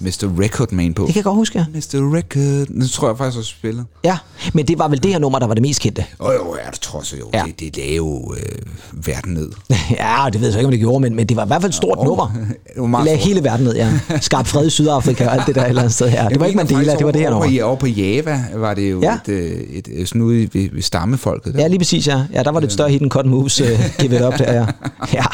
Mr. 0.00 0.40
Record 0.40 0.72
Man 0.72 0.94
på. 0.94 1.02
Det 1.02 1.08
kan 1.12 1.16
jeg 1.16 1.24
godt 1.24 1.36
huske, 1.36 1.58
ja. 1.58 1.64
Mr. 1.74 2.14
Record, 2.16 2.66
den 2.66 2.88
tror 2.88 3.08
jeg 3.08 3.18
faktisk 3.18 3.38
også 3.38 3.50
spillet. 3.50 3.84
Ja, 4.04 4.18
men 4.54 4.68
det 4.68 4.78
var 4.78 4.88
vel 4.88 5.02
det 5.02 5.10
her 5.12 5.18
nummer, 5.18 5.38
der 5.38 5.46
var 5.46 5.54
det 5.54 5.62
mest 5.62 5.80
kendte. 5.80 6.04
Åh 6.20 6.30
jo, 6.34 6.56
ja, 6.64 6.70
det 6.70 6.80
tror 6.80 7.04
jeg 7.12 7.20
jo. 7.20 7.26
Ja. 7.34 7.42
Det, 7.46 7.60
det 7.60 7.76
lagde 7.76 7.96
jo 7.96 8.34
øh, 8.34 9.06
verden 9.06 9.34
ned. 9.34 9.50
ja, 9.90 10.16
det 10.32 10.40
ved 10.40 10.48
jeg 10.48 10.52
så 10.52 10.58
ikke, 10.58 10.66
om 10.66 10.70
det 10.70 10.80
gjorde, 10.80 11.00
men, 11.00 11.14
men 11.16 11.26
det 11.26 11.36
var 11.36 11.44
i 11.44 11.46
hvert 11.46 11.60
fald 11.62 11.70
et 11.70 11.76
stort 11.76 11.98
Jo, 11.98 12.04
nummer. 12.04 12.26
det 12.74 12.80
var 12.80 12.86
meget 12.86 13.04
lagde 13.04 13.18
stort. 13.20 13.28
hele 13.28 13.44
verden 13.44 13.64
ned, 13.66 13.74
ja. 13.76 13.90
Skab 14.20 14.46
fred 14.46 14.66
i 14.66 14.70
Sydafrika 14.70 15.26
og 15.26 15.32
alt 15.34 15.46
det 15.46 15.54
der 15.54 15.62
et 15.62 15.68
eller 15.68 15.82
andet 15.82 15.94
sted 15.94 16.08
her. 16.08 16.28
Det 16.28 16.40
var 16.40 16.46
ikke 16.46 16.56
Mandela, 16.56 16.94
det 16.96 17.06
var 17.06 17.12
det 17.12 17.20
her 17.20 17.30
nummer. 17.30 17.46
over, 17.46 17.64
over 17.64 17.76
på 17.76 17.86
Java 17.86 18.44
var 18.54 18.74
det 18.74 18.90
jo 18.90 19.00
Ja. 19.02 19.14
et, 19.14 19.28
øh, 19.32 19.50
et, 19.50 19.88
et, 19.92 20.08
sådan 20.08 20.22
ude 20.22 20.48
ved, 20.52 20.68
ved 20.72 20.82
stammefolket. 20.82 21.54
Der. 21.54 21.60
Ja, 21.60 21.66
lige 21.68 21.78
præcis, 21.78 22.06
ja. 22.06 22.22
Ja, 22.32 22.42
der 22.42 22.50
var 22.50 22.60
det 22.60 22.66
et 22.66 22.72
større 22.72 22.88
hit 22.90 23.02
end 23.02 23.10
Cotton 23.10 23.30
Moves 23.30 23.60
uh, 23.60 23.66
Give 23.98 24.16
It 24.16 24.22
Up 24.22 24.38
der, 24.38 24.52
ja. 24.52 24.66
ja. 25.12 25.24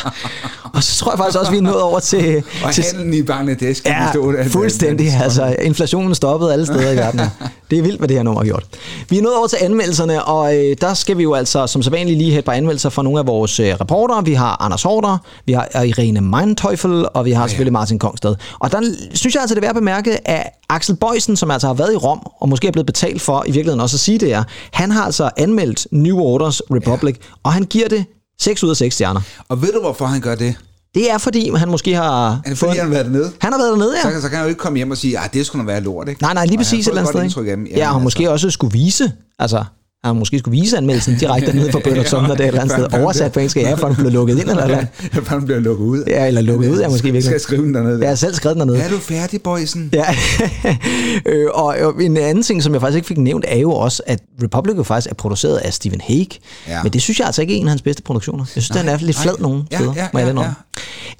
Og 0.74 0.82
så 0.82 0.96
tror 1.04 1.12
jeg 1.12 1.18
faktisk 1.18 1.38
også, 1.38 1.50
vi 1.52 1.58
er 1.58 1.62
nået 1.62 1.82
over 1.82 2.00
til... 2.00 2.42
Og 2.64 2.74
til 2.74 2.84
handlen 2.92 3.14
i 3.14 3.22
Bangladesh 3.22 3.82
kan 3.82 3.92
Ja, 3.92 4.06
af- 4.38 4.46
fuldstændig. 4.54 5.12
Altså, 5.22 5.56
inflationen 5.62 6.14
stoppede 6.14 6.52
alle 6.52 6.66
steder 6.66 6.90
i 6.90 6.96
verden. 6.96 7.20
Det 7.70 7.78
er 7.78 7.82
vildt, 7.82 7.98
hvad 7.98 8.08
det 8.08 8.16
her 8.16 8.22
nummer 8.22 8.40
har 8.40 8.46
gjort. 8.46 8.64
Vi 9.08 9.18
er 9.18 9.22
nået 9.22 9.36
over 9.36 9.46
til 9.46 9.58
anmeldelserne, 9.60 10.24
og 10.24 10.56
øh, 10.56 10.76
der 10.80 10.94
skal 10.94 11.18
vi 11.18 11.22
jo 11.22 11.34
altså 11.34 11.66
som 11.66 11.82
sædvanligt 11.82 12.18
lige 12.18 12.30
have 12.30 12.38
et 12.38 12.44
par 12.44 12.52
anmeldelser 12.52 12.90
fra 12.90 13.02
nogle 13.02 13.18
af 13.18 13.26
vores 13.26 13.60
øh, 13.60 13.74
reportere. 13.80 14.24
Vi 14.24 14.32
har 14.32 14.62
Anders 14.62 14.82
Hårder, 14.82 15.18
vi 15.46 15.52
har 15.52 15.82
Irene 15.82 16.20
Meinteufel, 16.20 17.06
og 17.14 17.24
vi 17.24 17.32
har 17.32 17.46
selvfølgelig 17.46 17.72
Martin 17.72 17.98
Kongsted. 17.98 18.34
Og 18.58 18.72
der 18.72 18.80
synes 19.14 19.34
jeg 19.34 19.40
altså, 19.40 19.54
det 19.54 19.60
er 19.60 19.66
værd 19.66 19.70
at 19.70 19.80
bemærke, 19.80 20.28
at 20.28 20.50
Axel 20.68 20.96
Bøjsen, 20.96 21.36
som 21.36 21.50
altså 21.50 21.66
har 21.66 21.74
været 21.74 21.92
i 21.92 21.96
Rom, 21.96 22.20
og 22.40 22.48
måske 22.48 22.68
er 22.68 22.72
blevet 22.72 22.86
betalt 22.86 23.22
for 23.22 23.44
i 23.46 23.50
virkeligheden 23.50 23.80
også 23.80 23.96
at 23.96 24.00
sige 24.00 24.18
det 24.18 24.32
er, 24.32 24.44
han 24.72 24.90
har 24.90 25.04
altså 25.04 25.30
anmeldt 25.36 25.86
New 25.90 26.18
Orders 26.18 26.60
Republic, 26.70 27.16
ja. 27.20 27.26
og 27.42 27.52
han 27.52 27.62
giver 27.62 27.88
det 27.88 28.04
6 28.40 28.62
ud 28.62 28.70
af 28.70 28.76
6 28.76 28.94
stjerner. 28.94 29.20
Og 29.48 29.62
ved 29.62 29.72
du, 29.72 29.80
hvorfor 29.80 30.06
han 30.06 30.20
gør 30.20 30.34
det? 30.34 30.56
Det 30.94 31.10
er 31.10 31.18
fordi, 31.18 31.50
han 31.56 31.68
måske 31.68 31.94
har... 31.94 32.30
Er 32.44 32.48
det 32.48 32.58
fordi, 32.58 32.76
han 32.76 32.86
har 32.86 32.92
været 32.94 33.04
dernede? 33.06 33.32
Han 33.40 33.52
har 33.52 33.58
været 33.60 33.70
dernede, 33.70 33.96
ja. 33.96 34.02
Så, 34.02 34.10
kan- 34.10 34.20
så 34.22 34.28
kan 34.28 34.36
han 34.38 34.44
jo 34.44 34.48
ikke 34.48 34.58
komme 34.58 34.76
hjem 34.76 34.90
og 34.90 34.96
sige, 34.96 35.18
at 35.18 35.34
det 35.34 35.46
skulle 35.46 35.66
være 35.66 35.80
lort, 35.80 36.08
ikke? 36.08 36.22
Nej, 36.22 36.34
nej, 36.34 36.44
lige 36.44 36.56
Og 36.56 36.58
præcis 36.58 36.86
et 36.86 36.90
eller 36.90 37.00
andet 37.02 37.14
sted. 37.14 37.22
indtryk 37.22 37.46
af 37.48 37.56
dem. 37.56 37.66
Ja, 37.66 37.72
og 37.72 37.78
Jamen, 37.78 38.02
måske 38.02 38.30
også 38.30 38.50
skulle 38.50 38.72
vise, 38.72 39.12
altså 39.38 39.64
han 40.08 40.16
måske 40.16 40.38
skulle 40.38 40.60
vise 40.60 40.76
anmeldelsen 40.76 41.16
direkte 41.18 41.56
nede 41.56 41.72
for 41.72 41.80
Bøn 41.84 41.98
og 41.98 42.06
Sumner, 42.06 42.28
det 42.28 42.40
er 42.40 42.44
et 42.44 42.48
eller 42.48 42.60
andet 42.60 42.76
sted. 42.90 43.00
Oversat 43.00 43.32
på 43.32 43.40
engelsk, 43.40 43.56
ja, 43.56 43.74
for 43.74 43.86
han 43.86 43.96
blev 43.96 44.10
lukket 44.12 44.38
ind 44.38 44.50
eller 44.50 44.66
hvad. 44.66 44.76
Ja, 45.14 45.20
for 45.20 45.28
han 45.30 45.44
bliver 45.44 45.60
lukket 45.60 45.84
ud. 45.84 46.04
Ja, 46.06 46.26
eller 46.26 46.40
lukket 46.40 46.70
ud, 46.70 46.80
ja, 46.80 46.88
måske 46.88 47.02
virkelig. 47.04 47.22
Skal 47.22 47.32
jeg 47.34 47.40
skrive 47.40 47.62
den 47.62 47.74
dernede? 47.74 48.00
Jeg 48.00 48.08
har 48.08 48.14
selv 48.16 48.34
skrevet 48.34 48.56
den 48.56 48.68
dernede. 48.68 48.84
Er 48.84 48.88
du 48.90 48.98
færdig, 48.98 49.42
boysen? 49.42 49.90
Ja, 49.92 50.04
øh, 51.26 51.46
og, 51.54 51.64
og 51.64 52.02
en 52.02 52.16
anden 52.16 52.42
ting, 52.42 52.62
som 52.62 52.72
jeg 52.72 52.80
faktisk 52.80 52.96
ikke 52.96 53.08
fik 53.08 53.18
nævnt, 53.18 53.44
er 53.48 53.58
jo 53.58 53.72
også, 53.72 54.02
at 54.06 54.20
Republic 54.42 54.76
jo 54.76 54.82
faktisk 54.82 55.10
er 55.10 55.14
produceret 55.14 55.56
af 55.56 55.74
Stephen 55.74 56.00
Hague. 56.00 56.26
Ja. 56.68 56.82
Men 56.82 56.92
det 56.92 57.02
synes 57.02 57.18
jeg 57.18 57.26
altså 57.26 57.42
ikke 57.42 57.54
er 57.54 57.58
en 57.58 57.66
af 57.66 57.70
hans 57.70 57.82
bedste 57.82 58.02
produktioner. 58.02 58.44
Jeg 58.56 58.62
synes, 58.62 58.70
Nej, 58.70 58.82
den 58.82 58.88
er 58.88 58.98
lidt 58.98 59.16
nej. 59.16 59.22
flad 59.22 59.34
nogle 59.38 59.62
Ja, 59.72 59.76
steder, 59.76 59.92
ja, 59.96 60.02
jeg 60.02 60.10
ja, 60.14 60.30
indrømme. 60.30 60.54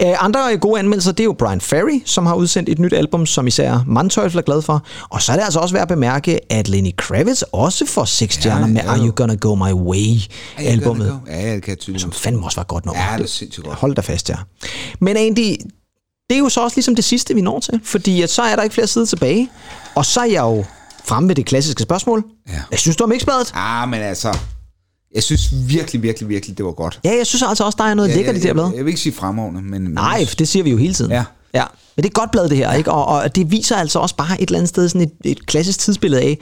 Øh, 0.02 0.24
andre 0.24 0.56
gode 0.60 0.78
anmeldelser, 0.78 1.12
det 1.12 1.20
er 1.20 1.24
jo 1.24 1.32
Brian 1.38 1.60
Ferry, 1.60 2.02
som 2.04 2.26
har 2.26 2.34
udsendt 2.34 2.68
et 2.68 2.78
nyt 2.78 2.92
album, 2.92 3.26
som 3.26 3.46
især 3.46 3.84
Manteuffel 3.86 4.38
er 4.38 4.42
glad 4.42 4.62
for. 4.62 4.82
Og 5.10 5.22
så 5.22 5.32
er 5.32 5.36
det 5.36 5.44
altså 5.44 5.58
også 5.58 5.74
værd 5.74 5.82
at 5.82 5.88
bemærke, 5.88 6.52
at 6.52 6.68
Lenny 6.68 6.90
Kravitz 6.96 7.42
også 7.52 7.86
får 7.86 8.04
seks 8.04 8.34
stjerner 8.34 8.66
med 8.74 8.82
ja, 8.82 8.90
Are. 8.90 8.98
You 8.98 9.10
Gonna 9.10 9.34
Go 9.34 9.54
My 9.54 9.72
Way 9.72 10.20
albumet. 10.58 11.08
godt, 11.08 11.20
Ja, 11.26 11.46
ja, 11.46 11.54
det 11.54 11.62
kan 11.62 11.70
jeg 11.70 11.78
tydeligt. 11.78 12.02
Som 12.02 12.12
fandme 12.12 12.44
også 12.44 12.56
var 12.56 12.64
godt 12.64 12.86
nummer. 12.86 13.02
Ja, 13.02 13.16
det 13.16 13.24
er 13.24 13.28
sindssygt 13.28 13.66
godt. 13.66 13.78
Hold 13.78 13.94
da 13.94 14.00
fast, 14.00 14.28
ja. 14.28 14.36
Men 15.00 15.16
egentlig, 15.16 15.58
det 16.30 16.36
er 16.36 16.38
jo 16.38 16.48
så 16.48 16.60
også 16.60 16.76
ligesom 16.76 16.94
det 16.94 17.04
sidste, 17.04 17.34
vi 17.34 17.40
når 17.40 17.60
til. 17.60 17.80
Fordi 17.84 18.22
at 18.22 18.30
så 18.30 18.42
er 18.42 18.56
der 18.56 18.62
ikke 18.62 18.74
flere 18.74 18.86
sider 18.86 19.06
tilbage. 19.06 19.50
Og 19.94 20.06
så 20.06 20.20
er 20.20 20.24
jeg 20.24 20.40
jo 20.40 20.64
fremme 21.04 21.28
ved 21.28 21.36
det 21.36 21.46
klassiske 21.46 21.82
spørgsmål. 21.82 22.24
Ja. 22.48 22.62
Jeg 22.70 22.78
synes 22.78 22.96
du 22.96 23.04
om 23.04 23.10
Mixbladet? 23.10 23.52
Ah, 23.54 23.88
men 23.88 24.00
altså... 24.00 24.38
Jeg 25.14 25.22
synes 25.22 25.54
virkelig, 25.68 26.02
virkelig, 26.02 26.28
virkelig, 26.28 26.58
det 26.58 26.66
var 26.66 26.72
godt. 26.72 27.00
Ja, 27.04 27.16
jeg 27.16 27.26
synes 27.26 27.42
altså 27.42 27.64
også, 27.64 27.76
der 27.76 27.84
er 27.84 27.94
noget 27.94 28.08
jeg, 28.08 28.16
lækkert 28.16 28.36
i 28.36 28.38
det 28.38 28.46
her 28.46 28.52
blad. 28.52 28.64
jeg, 28.64 28.76
jeg 28.76 28.84
vil 28.84 28.90
ikke 28.90 29.00
sige 29.00 29.12
fremragende, 29.12 29.62
men... 29.62 29.82
men 29.82 29.92
Nej, 29.92 30.26
for 30.26 30.36
det 30.36 30.48
siger 30.48 30.62
vi 30.62 30.70
jo 30.70 30.76
hele 30.76 30.94
tiden. 30.94 31.10
Ja. 31.10 31.24
ja. 31.54 31.64
Men 31.96 32.02
det 32.02 32.04
er 32.04 32.10
et 32.10 32.14
godt 32.14 32.30
blad, 32.30 32.48
det 32.48 32.56
her, 32.56 32.72
ikke? 32.72 32.92
Og, 32.92 33.06
og 33.06 33.36
det 33.36 33.50
viser 33.50 33.76
altså 33.76 33.98
også 33.98 34.16
bare 34.16 34.42
et 34.42 34.46
eller 34.48 34.58
andet 34.58 34.68
sted 34.68 34.88
sådan 34.88 35.00
et, 35.00 35.12
et 35.24 35.46
klassisk 35.46 35.78
tidsbillede 35.78 36.22
af 36.22 36.38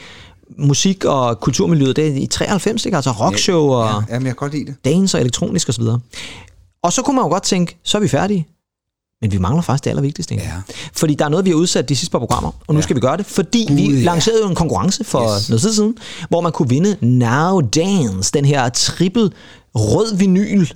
musik- 0.59 1.05
og 1.05 1.41
kulturmiljøet. 1.41 1.97
Det 1.97 2.07
er 2.09 2.13
i 2.15 2.27
93, 2.27 2.85
ikke? 2.87 2.97
Altså 2.97 3.11
rockshow 3.11 3.69
og 3.71 3.85
Ja, 3.87 3.95
ja, 4.09 4.15
jeg 4.15 4.23
kan 4.23 4.35
godt 4.35 4.53
lide 4.53 4.67
det. 4.67 4.75
dance 4.85 5.17
og 5.17 5.21
elektronisk 5.21 5.69
osv. 5.69 5.83
Og, 5.83 6.01
og 6.83 6.93
så 6.93 7.03
kunne 7.03 7.17
man 7.17 7.25
jo 7.25 7.29
godt 7.29 7.43
tænke, 7.43 7.77
så 7.85 7.99
er 7.99 8.03
vi 8.03 8.09
færdige. 8.09 8.47
Men 9.23 9.33
vi 9.33 9.39
mangler 9.39 9.63
faktisk 9.63 9.85
det 9.85 9.91
allervigtigste. 9.91 10.35
Ja. 10.35 10.53
Fordi 10.97 11.15
der 11.15 11.25
er 11.25 11.29
noget, 11.29 11.45
vi 11.45 11.51
har 11.51 11.57
udsat 11.57 11.89
de 11.89 11.97
sidste 11.97 12.13
par 12.13 12.19
programmer, 12.19 12.51
og 12.67 12.75
nu 12.75 12.79
Ja. 12.79 12.83
skal 12.83 12.97
vi 12.97 13.01
gøre 13.01 13.17
det, 13.17 13.27
fordi 13.27 13.65
Gud, 13.69 13.77
vi 13.77 13.83
ja. 13.99 14.05
lancerede 14.05 14.41
jo 14.43 14.49
en 14.49 14.55
konkurrence 14.55 15.05
for 15.05 15.37
Yes. 15.39 15.49
noget 15.49 15.63
tid 15.63 15.73
siden, 15.73 15.95
hvor 16.29 16.41
man 16.41 16.53
kunne 16.53 16.69
vinde 16.69 16.97
Now 17.01 17.61
Dance, 17.61 18.33
den 18.35 18.45
her 18.45 18.69
triple 18.69 19.31
rød 19.75 20.17
vinyl 20.17 20.67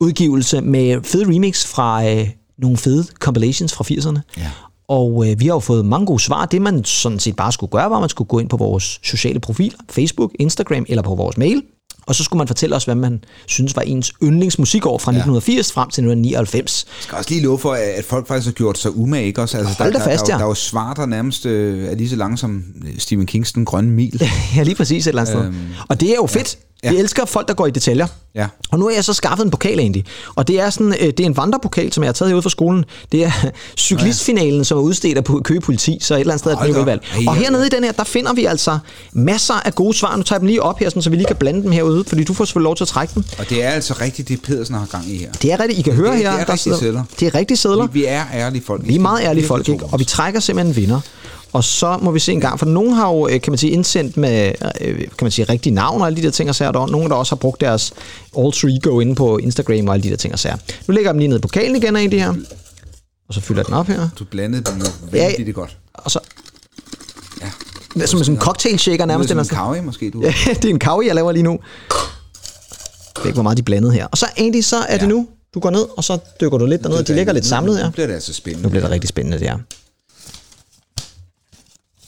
udgivelse 0.00 0.60
med 0.60 1.02
fed 1.04 1.22
remix 1.26 1.66
fra 1.66 2.04
øh, 2.10 2.28
nogle 2.58 2.76
fede 2.76 3.04
compilations 3.20 3.72
fra 3.74 3.84
80'erne. 3.90 4.20
Ja. 4.36 4.50
Og 4.98 5.26
øh, 5.30 5.40
vi 5.40 5.46
har 5.46 5.54
jo 5.54 5.60
fået 5.60 5.84
mange 5.86 6.06
gode 6.06 6.20
svar. 6.22 6.46
Det 6.46 6.62
man 6.62 6.84
sådan 6.84 7.18
set 7.18 7.36
bare 7.36 7.52
skulle 7.52 7.70
gøre, 7.70 7.90
var, 7.90 7.96
at 7.96 8.00
man 8.02 8.08
skulle 8.08 8.28
gå 8.28 8.38
ind 8.38 8.48
på 8.48 8.56
vores 8.56 9.00
sociale 9.02 9.40
profiler, 9.40 9.78
Facebook, 9.90 10.30
Instagram 10.38 10.84
eller 10.88 11.02
på 11.02 11.14
vores 11.14 11.36
mail. 11.36 11.62
Og 12.06 12.14
så 12.14 12.24
skulle 12.24 12.38
man 12.38 12.46
fortælle 12.46 12.76
os, 12.76 12.84
hvad 12.84 12.94
man 12.94 13.24
synes 13.46 13.76
var 13.76 13.82
ens 13.82 14.12
yndlingsmusikår 14.22 14.98
fra 14.98 15.10
1980 15.10 15.72
frem 15.72 15.88
til 15.90 16.00
1999. 16.02 16.86
Jeg 16.88 17.02
skal 17.02 17.18
også 17.18 17.30
lige 17.30 17.42
love 17.42 17.58
for, 17.58 17.72
at 17.72 18.04
folk 18.04 18.28
faktisk 18.28 18.46
har 18.46 18.52
gjort 18.52 18.78
sig 18.78 18.96
umage, 18.96 19.26
ikke 19.26 19.42
også? 19.42 19.58
Altså, 19.58 19.74
Hold 19.78 19.92
der, 19.92 20.04
fast, 20.04 20.26
der, 20.26 20.32
ja. 20.32 20.38
der 20.38 20.44
er 20.44 20.48
jo 20.48 20.54
svar, 20.54 20.94
der 20.94 21.06
nærmest 21.06 21.46
øh, 21.46 21.88
er 21.88 21.94
lige 21.94 22.08
så 22.08 22.16
lang 22.16 22.38
som 22.38 22.64
øh, 22.84 22.98
Stephen 22.98 23.26
Kings 23.26 23.52
Den 23.52 23.64
Grønne 23.64 23.90
Mil. 23.90 24.22
Ja, 24.56 24.62
lige 24.62 24.74
præcis 24.74 25.06
et 25.06 25.08
eller 25.10 25.22
andet 25.22 25.44
Øhm, 25.44 25.52
sted. 25.52 25.84
Og 25.88 26.00
det 26.00 26.10
er 26.10 26.14
jo 26.14 26.26
fedt. 26.26 26.54
Ja. 26.54 26.71
Vi 26.90 26.96
elsker 26.96 27.24
folk, 27.24 27.48
der 27.48 27.54
går 27.54 27.66
i 27.66 27.70
detaljer. 27.70 28.06
Ja. 28.34 28.46
Og 28.70 28.78
nu 28.78 28.86
har 28.86 28.94
jeg 28.94 29.04
så 29.04 29.12
skaffet 29.12 29.44
en 29.44 29.50
pokal 29.50 29.78
egentlig. 29.78 30.04
Og 30.34 30.48
det 30.48 30.60
er 30.60 30.70
sådan, 30.70 30.94
øh, 31.00 31.06
det 31.06 31.20
er 31.20 31.24
en 31.24 31.36
vandrepokal, 31.36 31.92
som 31.92 32.02
jeg 32.02 32.08
har 32.08 32.12
taget 32.12 32.30
herude 32.30 32.42
fra 32.42 32.50
skolen. 32.50 32.84
Det 33.12 33.24
er 33.24 33.30
cyklistfinalen, 33.78 34.64
som 34.64 34.78
er 34.78 34.82
udstedt 34.82 35.18
af 35.18 35.24
Køge 35.44 35.60
Politi, 35.60 35.98
så 36.00 36.14
et 36.14 36.20
eller 36.20 36.32
andet 36.32 36.40
sted 36.40 36.52
er 36.52 36.56
det 36.56 36.76
udvalg. 36.78 37.02
Og 37.16 37.22
ja, 37.22 37.32
hernede 37.32 37.62
ja. 37.62 37.66
i 37.66 37.70
den 37.70 37.84
her, 37.84 37.92
der 37.92 38.04
finder 38.04 38.32
vi 38.32 38.44
altså 38.44 38.78
masser 39.12 39.54
af 39.54 39.74
gode 39.74 39.94
svar. 39.94 40.16
Nu 40.16 40.22
tager 40.22 40.36
jeg 40.36 40.40
dem 40.40 40.46
lige 40.46 40.62
op 40.62 40.78
her, 40.78 40.88
sådan, 40.88 41.02
så 41.02 41.10
vi 41.10 41.16
lige 41.16 41.26
kan 41.26 41.36
blande 41.36 41.62
dem 41.62 41.72
herude, 41.72 42.04
fordi 42.04 42.24
du 42.24 42.34
får 42.34 42.44
selvfølgelig 42.44 42.64
lov 42.64 42.76
til 42.76 42.84
at 42.84 42.88
trække 42.88 43.14
dem. 43.14 43.24
Og 43.38 43.50
det 43.50 43.64
er 43.64 43.68
altså 43.68 43.94
rigtigt, 44.00 44.28
det 44.28 44.42
Pedersen 44.42 44.74
har 44.74 44.86
gang 44.86 45.10
i 45.10 45.16
her. 45.16 45.32
Det 45.32 45.52
er 45.52 45.60
rigtigt, 45.60 45.78
I 45.78 45.82
kan 45.82 45.92
høre 45.92 46.12
det 46.12 46.18
her. 46.18 46.30
er 46.30 46.44
der 46.44 46.52
rigtige 46.52 46.76
sedler. 46.76 47.04
Det 47.20 47.26
er 47.26 47.34
rigtige 47.34 47.56
sædler. 47.56 47.86
Vi, 47.86 48.00
vi 48.00 48.04
er 48.08 48.24
ærlige 48.34 48.62
folk. 48.66 48.82
Vi 48.84 48.94
er 48.94 49.00
meget 49.00 49.22
ærlige 49.22 49.46
folk, 49.46 49.68
ikke? 49.68 49.84
og 49.84 49.98
vi 49.98 50.04
trækker 50.04 50.40
simpelthen 50.40 50.70
en 50.70 50.76
vinder. 50.76 51.00
Og 51.52 51.64
så 51.64 51.98
må 52.02 52.10
vi 52.10 52.18
se 52.18 52.32
en 52.32 52.40
gang, 52.40 52.58
for 52.58 52.66
nogen 52.66 52.92
har 52.92 53.08
jo, 53.08 53.28
øh, 53.28 53.40
kan 53.40 53.50
man 53.50 53.58
sige, 53.58 53.70
indsendt 53.72 54.16
med, 54.16 54.52
øh, 54.80 54.98
kan 54.98 55.08
man 55.22 55.30
sige, 55.30 55.44
rigtige 55.44 55.74
navn 55.74 56.00
og 56.00 56.06
alle 56.06 56.16
de 56.16 56.22
der 56.22 56.30
ting 56.30 56.48
og 56.48 56.54
sager. 56.54 56.72
Der 56.72 56.80
er 56.80 56.86
nogen, 56.86 57.10
der 57.10 57.16
også 57.16 57.34
har 57.34 57.36
brugt 57.38 57.60
deres 57.60 57.92
alter 58.38 58.68
ego 58.68 59.00
inde 59.00 59.14
på 59.14 59.38
Instagram 59.38 59.88
og 59.88 59.94
alle 59.94 60.02
de 60.02 60.10
der 60.10 60.16
ting 60.16 60.32
og 60.32 60.38
sager. 60.38 60.56
Nu 60.86 60.92
lægger 60.92 61.08
jeg 61.10 61.14
dem 61.14 61.18
lige 61.18 61.28
ned 61.28 61.38
på 61.38 61.48
pokalen 61.48 61.76
igen 61.76 61.96
af 61.96 62.10
det 62.10 62.20
her. 62.20 62.34
Og 63.28 63.34
så 63.34 63.40
fylder 63.40 63.60
jeg 63.60 63.66
den 63.66 63.74
op 63.74 63.86
her. 63.86 64.08
Du 64.18 64.24
blandede 64.24 64.62
dem 64.70 64.82
Ja, 65.12 65.32
vældig 65.36 65.54
godt. 65.54 65.76
Og 65.94 66.10
så... 66.10 66.18
Ja. 67.40 67.50
Det 67.94 68.02
er 68.02 68.06
som 68.06 68.18
sådan 68.18 68.34
en 68.34 68.40
cocktail 68.40 68.78
shaker 68.78 69.06
nærmest. 69.06 69.28
Det 69.30 69.38
er 69.38 69.42
som 69.42 69.58
en 69.68 69.74
kavi, 69.74 69.86
måske. 69.86 70.10
Du. 70.10 70.20
Ja, 70.22 70.34
det 70.54 70.64
er 70.64 70.68
en 70.70 70.78
kavi, 70.78 71.06
jeg 71.06 71.14
laver 71.14 71.32
lige 71.32 71.42
nu. 71.42 71.50
Jeg 71.50 71.58
ved 73.18 73.26
ikke, 73.26 73.34
hvor 73.36 73.42
meget 73.42 73.56
de 73.56 73.60
er 73.60 73.64
blandet 73.64 73.92
her. 73.92 74.06
Og 74.06 74.18
så 74.18 74.26
egentlig, 74.38 74.64
så 74.64 74.76
er 74.76 74.94
det 74.96 75.02
Ja. 75.02 75.08
nu. 75.08 75.28
Du 75.54 75.60
går 75.60 75.70
ned, 75.70 75.86
og 75.96 76.04
så 76.04 76.18
dykker 76.40 76.58
du 76.58 76.66
lidt 76.66 76.82
derned, 76.82 76.96
og 76.98 77.08
de 77.08 77.14
ligger 77.14 77.32
lidt 77.32 77.46
samlet 77.46 77.76
her. 77.78 77.84
Nu 77.84 77.90
bliver 77.90 78.06
det 78.06 78.14
altså 78.14 78.32
spændende. 78.32 78.62
Nu 78.62 78.68
bliver 78.68 78.82
det 78.82 78.90
rigtig 78.90 79.08
spændende, 79.08 79.38
det 79.38 79.48
her. 79.48 79.58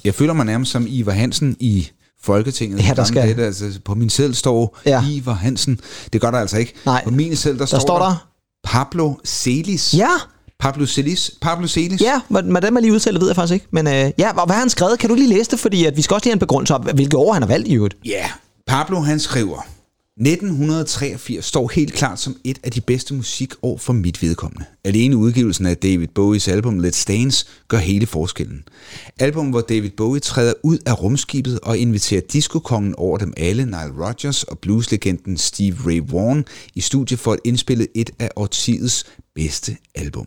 Jeg 0.04 0.14
føler 0.14 0.32
mig 0.32 0.46
nærmest 0.46 0.72
som 0.72 0.86
Ivar 0.88 1.12
Hansen 1.12 1.56
i 1.60 1.88
Folketinget. 2.22 2.88
Ja, 2.88 2.92
der 2.96 3.04
skal- 3.04 3.36
Det, 3.36 3.42
altså, 3.42 3.64
på 3.84 3.94
min 3.94 4.10
seddel 4.10 4.34
står 4.34 4.78
Ja. 4.86 5.04
Ivar 5.10 5.32
Hansen. 5.34 5.80
Det 6.12 6.20
gør 6.20 6.30
der 6.30 6.38
altså 6.38 6.58
ikke. 6.58 6.74
Nej. 6.86 7.04
På 7.04 7.10
min 7.10 7.36
seddel, 7.36 7.58
der, 7.58 7.66
Der 7.66 7.78
står 7.78 7.98
der... 7.98 8.28
Pablo 8.64 9.14
Celis. 9.24 9.94
Ja, 9.98 10.08
Pablo 10.60 10.86
Celis. 10.86 11.30
Pablo 11.40 11.66
Celis. 11.66 12.00
Ja, 12.00 12.20
hvordan 12.28 12.50
hvordan 12.50 12.72
man 12.72 12.82
lige 12.82 12.92
udtaler, 12.94 13.18
ved 13.20 13.28
jeg 13.28 13.36
faktisk 13.36 13.54
ikke. 13.54 13.66
Men 13.70 13.86
øh, 13.86 14.10
ja, 14.18 14.28
og 14.40 14.46
hvad 14.46 14.54
har 14.54 14.60
han 14.60 14.70
skrevet? 14.70 14.98
Kan 14.98 15.08
du 15.08 15.14
lige 15.14 15.28
læse 15.28 15.50
det? 15.50 15.58
Fordi 15.60 15.84
at 15.84 15.96
vi 15.96 16.02
skal 16.02 16.14
også 16.14 16.24
lige 16.24 16.30
have 16.30 16.36
en 16.36 16.38
begrundelse 16.40 16.74
op, 16.74 16.84
hvilke 16.94 17.16
år 17.16 17.32
han 17.32 17.42
har 17.42 17.46
valgt 17.48 17.68
i 17.68 17.74
øvrigt. 17.74 17.96
Ja, 18.04 18.26
Pablo 18.66 19.00
han 19.00 19.20
skriver, 19.20 19.66
1983 20.20 21.44
står 21.44 21.70
helt 21.74 21.92
klart 21.92 22.20
som 22.20 22.36
et 22.44 22.58
af 22.62 22.70
de 22.70 22.80
bedste 22.80 23.14
musikår 23.14 23.76
for 23.76 23.92
mit 23.92 24.22
vedkommende. 24.22 24.64
Alene 24.84 25.16
udgivelsen 25.16 25.66
af 25.66 25.76
David 25.76 26.08
Bowies 26.08 26.48
album 26.48 26.80
Let's 26.80 27.04
Dance 27.08 27.46
gør 27.68 27.78
hele 27.78 28.06
forskellen. 28.06 28.64
Album, 29.18 29.50
hvor 29.50 29.60
David 29.60 29.90
Bowie 29.90 30.20
træder 30.20 30.52
ud 30.62 30.78
af 30.86 31.02
rumskibet 31.02 31.60
og 31.60 31.78
inviterer 31.78 32.20
diskokongen 32.20 32.94
over 32.94 33.18
dem 33.18 33.32
alle, 33.36 33.64
Nile 33.64 34.06
Rodgers 34.06 34.42
og 34.42 34.58
blueslegenden 34.58 35.36
Steve 35.36 35.76
Ray 35.86 36.02
Vaughan, 36.10 36.44
i 36.74 36.80
studiet 36.80 37.20
for 37.20 37.32
at 37.32 37.40
indspille 37.44 37.86
et 37.94 38.10
af 38.18 38.30
årtiets 38.36 39.06
bedste 39.34 39.76
album. 39.94 40.26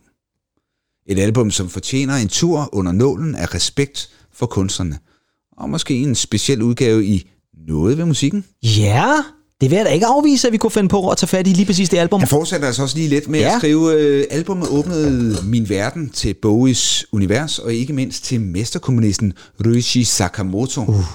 Et 1.05 1.19
album, 1.19 1.51
som 1.51 1.69
fortjener 1.69 2.15
en 2.15 2.27
tur 2.27 2.69
under 2.71 2.91
nålen 2.91 3.35
af 3.35 3.53
respekt 3.53 4.09
for 4.33 4.45
kunstnerne. 4.45 4.99
Og 5.57 5.69
måske 5.69 5.95
en 5.95 6.15
speciel 6.15 6.61
udgave 6.61 7.05
i 7.05 7.29
noget 7.67 7.97
ved 7.97 8.05
musikken. 8.05 8.45
Ja, 8.63 9.13
det 9.62 9.70
vil 9.70 9.76
jeg 9.76 9.86
da 9.86 9.91
ikke 9.91 10.05
afvise, 10.05 10.47
at 10.47 10.53
vi 10.53 10.58
kunne 10.58 10.72
finde 10.72 10.89
på 10.89 11.10
at 11.10 11.18
tage 11.18 11.28
fat 11.28 11.47
i 11.47 11.53
lige 11.53 11.66
præcis 11.66 11.89
det 11.89 11.97
album. 11.97 12.20
Han 12.20 12.28
fortsætter 12.28 12.68
altså 12.68 12.84
også 12.84 12.97
lige 12.97 13.10
lidt 13.10 13.28
med 13.28 13.39
ja. 13.39 13.47
Ja. 13.47 13.53
at 13.53 13.60
skrive, 13.60 13.93
øh, 13.93 14.26
albumet 14.30 14.70
åbnede 14.70 15.38
min 15.43 15.70
verden 15.70 16.10
til 16.10 16.34
Bowies 16.41 17.05
univers, 17.12 17.60
og 17.60 17.74
ikke 17.74 17.93
mindst 17.93 18.24
til 18.24 18.41
mesterkommunisten 18.41 19.34
Ryuichi 19.66 20.03
Sakamoto. 20.03 20.82
Uh. 20.82 21.05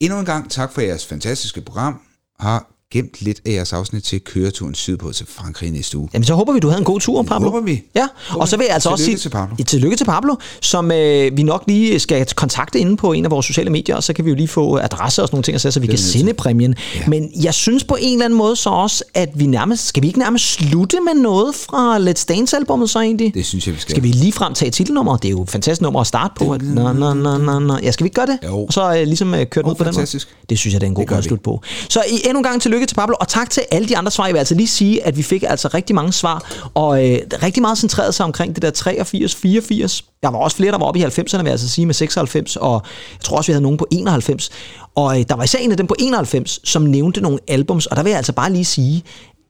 Endnu 0.00 0.18
en 0.18 0.24
gang 0.24 0.50
tak 0.50 0.72
for 0.72 0.80
jeres 0.80 1.06
fantastiske 1.06 1.60
program. 1.60 2.00
Har 2.38 2.79
gemt 2.92 3.22
lidt 3.22 3.40
af 3.46 3.50
jeres 3.50 3.72
afsnit 3.72 4.04
til 4.04 4.20
køreturen 4.20 4.74
sydpå 4.74 5.12
til 5.12 5.26
Frankrig 5.28 5.70
næste 5.70 5.98
uge. 5.98 6.08
Jamen, 6.14 6.24
så 6.24 6.34
håber 6.34 6.52
vi, 6.52 6.58
du 6.58 6.68
havde 6.68 6.78
en 6.78 6.84
god 6.84 7.00
tur, 7.00 7.22
Pablo. 7.22 7.50
håber 7.50 7.60
vi. 7.66 7.82
Ja, 7.94 8.08
og 8.30 8.48
så 8.48 8.56
vil 8.56 8.64
jeg 8.64 8.74
altså 8.74 8.88
også 8.88 9.04
sige... 9.04 9.16
Til 9.16 9.28
Pablo. 9.28 9.56
Ja, 9.58 9.64
Tillykke 9.64 9.96
til 9.96 10.04
Pablo, 10.04 10.34
som 10.60 10.92
øh, 10.92 11.36
vi 11.36 11.42
nok 11.42 11.64
lige 11.66 12.00
skal 12.00 12.26
kontakte 12.36 12.78
inde 12.78 12.96
på 12.96 13.12
en 13.12 13.24
af 13.24 13.30
vores 13.30 13.46
sociale 13.46 13.70
medier, 13.70 13.96
og 13.96 14.02
så 14.02 14.12
kan 14.12 14.24
vi 14.24 14.30
jo 14.30 14.36
lige 14.36 14.48
få 14.48 14.76
adresse 14.78 15.22
og 15.22 15.28
sådan 15.28 15.34
nogle 15.36 15.42
ting, 15.42 15.54
og 15.54 15.60
så, 15.60 15.70
så 15.70 15.80
vi 15.80 15.86
kan 15.86 15.92
vi 15.92 15.96
nødt 15.96 16.12
sende 16.12 16.34
præmien. 16.34 16.74
Ja. 16.94 17.06
Men 17.06 17.30
jeg 17.42 17.54
synes 17.54 17.84
på 17.84 17.96
en 18.00 18.12
eller 18.12 18.24
anden 18.24 18.38
måde 18.38 18.56
så 18.56 18.70
også, 18.70 19.04
at 19.14 19.28
vi 19.34 19.46
nærmest... 19.46 19.86
Skal 19.86 20.02
vi 20.02 20.06
ikke 20.06 20.18
nærmest 20.18 20.44
slutte 20.44 20.96
med 21.00 21.22
noget 21.22 21.54
fra 21.54 21.98
Let's 21.98 22.24
Dance-albummet 22.28 22.90
så 22.90 23.00
egentlig? 23.00 23.34
Det 23.34 23.46
synes 23.46 23.66
jeg, 23.66 23.74
vi 23.74 23.80
skal. 23.80 23.90
Skal 23.90 24.02
vi 24.02 24.08
lige 24.08 24.32
frem 24.32 24.54
tage 24.54 24.70
titelnummeret? 24.70 25.22
Det 25.22 25.28
er 25.28 25.32
jo 25.32 25.42
et 25.42 25.50
fantastisk 25.50 25.82
nummer 25.82 26.00
at 26.00 26.06
starte 26.06 26.34
på. 26.36 26.52
At, 26.52 26.62
nå, 26.62 26.92
nå, 26.92 27.14
nå, 27.14 27.38
nå, 27.38 27.58
nå. 27.58 27.78
Ja, 27.82 27.90
skal 27.90 28.04
vi 28.04 28.06
ikke 28.06 28.14
gøre 28.14 28.26
det? 28.26 28.38
Jo. 28.44 28.58
Og 28.58 28.72
så 28.72 28.96
øh, 28.96 29.02
ligesom 29.02 29.34
øh, 29.34 29.46
den 29.54 29.64
Åh, 29.64 29.70
ud 29.70 29.74
på 29.74 29.84
den 29.84 29.88
måde? 29.88 29.94
fantastisk. 29.94 30.28
Det 30.50 30.58
synes 30.58 30.72
jeg, 30.72 30.80
det 30.80 30.86
er 30.86 30.90
en 30.90 30.94
god 30.94 31.02
Det 31.02 31.10
måde 31.10 31.18
at 31.18 31.24
slutte 31.24 31.42
på. 31.42 31.62
Så 31.88 32.02
i, 32.10 32.14
endnu 32.24 32.38
en 32.38 32.44
gang 32.44 32.62
tillykke 32.62 32.79
tillykke 32.80 32.90
til 32.90 32.94
Pablo, 32.94 33.16
og 33.20 33.28
tak 33.28 33.50
til 33.50 33.62
alle 33.70 33.88
de 33.88 33.96
andre 33.96 34.10
svar. 34.10 34.26
Jeg 34.26 34.34
vil 34.34 34.38
altså 34.38 34.54
lige 34.54 34.68
sige, 34.68 35.06
at 35.06 35.16
vi 35.16 35.22
fik 35.22 35.44
altså 35.46 35.68
rigtig 35.68 35.94
mange 35.94 36.12
svar, 36.12 36.44
og 36.74 37.10
øh, 37.10 37.18
rigtig 37.42 37.62
meget 37.62 37.78
centreret 37.78 38.14
sig 38.14 38.24
omkring 38.24 38.54
det 38.54 38.62
der 38.62 38.70
83, 38.70 39.34
84. 39.34 40.04
Der 40.22 40.30
var 40.30 40.38
også 40.38 40.56
flere, 40.56 40.72
der 40.72 40.78
var 40.78 40.86
oppe 40.86 41.00
i 41.00 41.04
90'erne, 41.04 41.36
vil 41.36 41.44
jeg 41.44 41.50
altså 41.50 41.68
sige, 41.68 41.86
med 41.86 41.94
96, 41.94 42.56
og 42.56 42.82
jeg 43.12 43.20
tror 43.20 43.36
også, 43.36 43.48
vi 43.48 43.52
havde 43.52 43.62
nogen 43.62 43.78
på 43.78 43.86
91. 43.90 44.50
Og 44.94 45.18
øh, 45.18 45.24
der 45.28 45.36
var 45.36 45.44
især 45.44 45.58
en 45.58 45.70
af 45.70 45.76
dem 45.76 45.86
på 45.86 45.94
91, 45.98 46.60
som 46.64 46.82
nævnte 46.82 47.20
nogle 47.20 47.38
albums, 47.48 47.86
og 47.86 47.96
der 47.96 48.02
vil 48.02 48.10
jeg 48.10 48.16
altså 48.16 48.32
bare 48.32 48.52
lige 48.52 48.64
sige, 48.64 49.02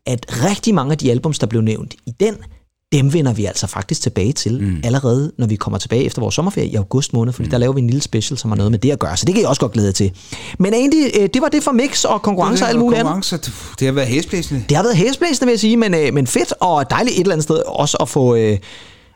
at 0.07 0.27
rigtig 0.45 0.75
mange 0.75 0.93
af 0.93 0.99
de 0.99 1.11
albums, 1.11 1.39
der 1.39 1.47
blev 1.47 1.63
nævnt 1.63 1.95
i 2.07 2.11
den, 2.21 2.37
dem 2.93 3.13
vender 3.13 3.33
vi 3.33 3.45
altså 3.45 3.67
faktisk 3.67 4.01
tilbage 4.03 4.33
til 4.33 4.61
mm. 4.63 4.81
allerede, 4.85 5.33
når 5.39 5.47
vi 5.47 5.57
kommer 5.57 5.79
tilbage 5.79 6.05
efter 6.05 6.21
vores 6.23 6.35
sommerferie 6.35 6.69
i 6.69 6.75
august 6.75 7.13
måned, 7.13 7.33
fordi 7.33 7.47
mm. 7.47 7.51
der 7.51 7.59
laver 7.59 7.73
vi 7.73 7.81
en 7.81 7.87
lille 7.87 8.03
special, 8.03 8.39
som 8.39 8.51
har 8.51 8.57
noget 8.57 8.71
med 8.71 8.79
det 8.79 8.91
at 8.91 8.99
gøre, 8.99 9.17
så 9.17 9.25
det 9.27 9.35
kan 9.35 9.41
jeg 9.41 9.49
også 9.49 9.61
godt 9.61 9.73
glæde 9.73 9.93
til. 9.93 10.13
Men 10.59 10.75
egentlig, 10.75 11.11
øh, 11.21 11.29
det 11.35 11.43
var 11.43 11.49
det 11.49 11.63
for 11.63 11.73
mix 11.73 12.05
og 12.05 12.23
konkurrencer 12.23 12.65
og 12.65 12.71
alt 12.71 12.79
muligt 12.79 12.99
andet. 13.01 13.11
Konkurrencer, 13.13 13.37
det- 13.37 13.53
det 13.79 13.87
har 13.87 13.93
været 13.93 14.09
hæsblæsende. 14.09 14.65
Det 14.69 14.77
har 14.77 14.83
været 14.85 14.97
hæsblæsende, 14.97 15.47
vil 15.47 15.53
jeg 15.53 15.61
sige, 15.61 15.77
men, 15.77 15.95
øh, 15.95 16.15
men 16.15 16.27
fedt 16.27 16.53
og 16.61 16.91
dejligt 16.91 17.15
et 17.17 17.21
eller 17.21 17.33
andet 17.33 17.45
sted 17.45 17.63
også 17.67 17.97
at 18.01 18.09
få 18.09 18.35
øh, 18.35 18.59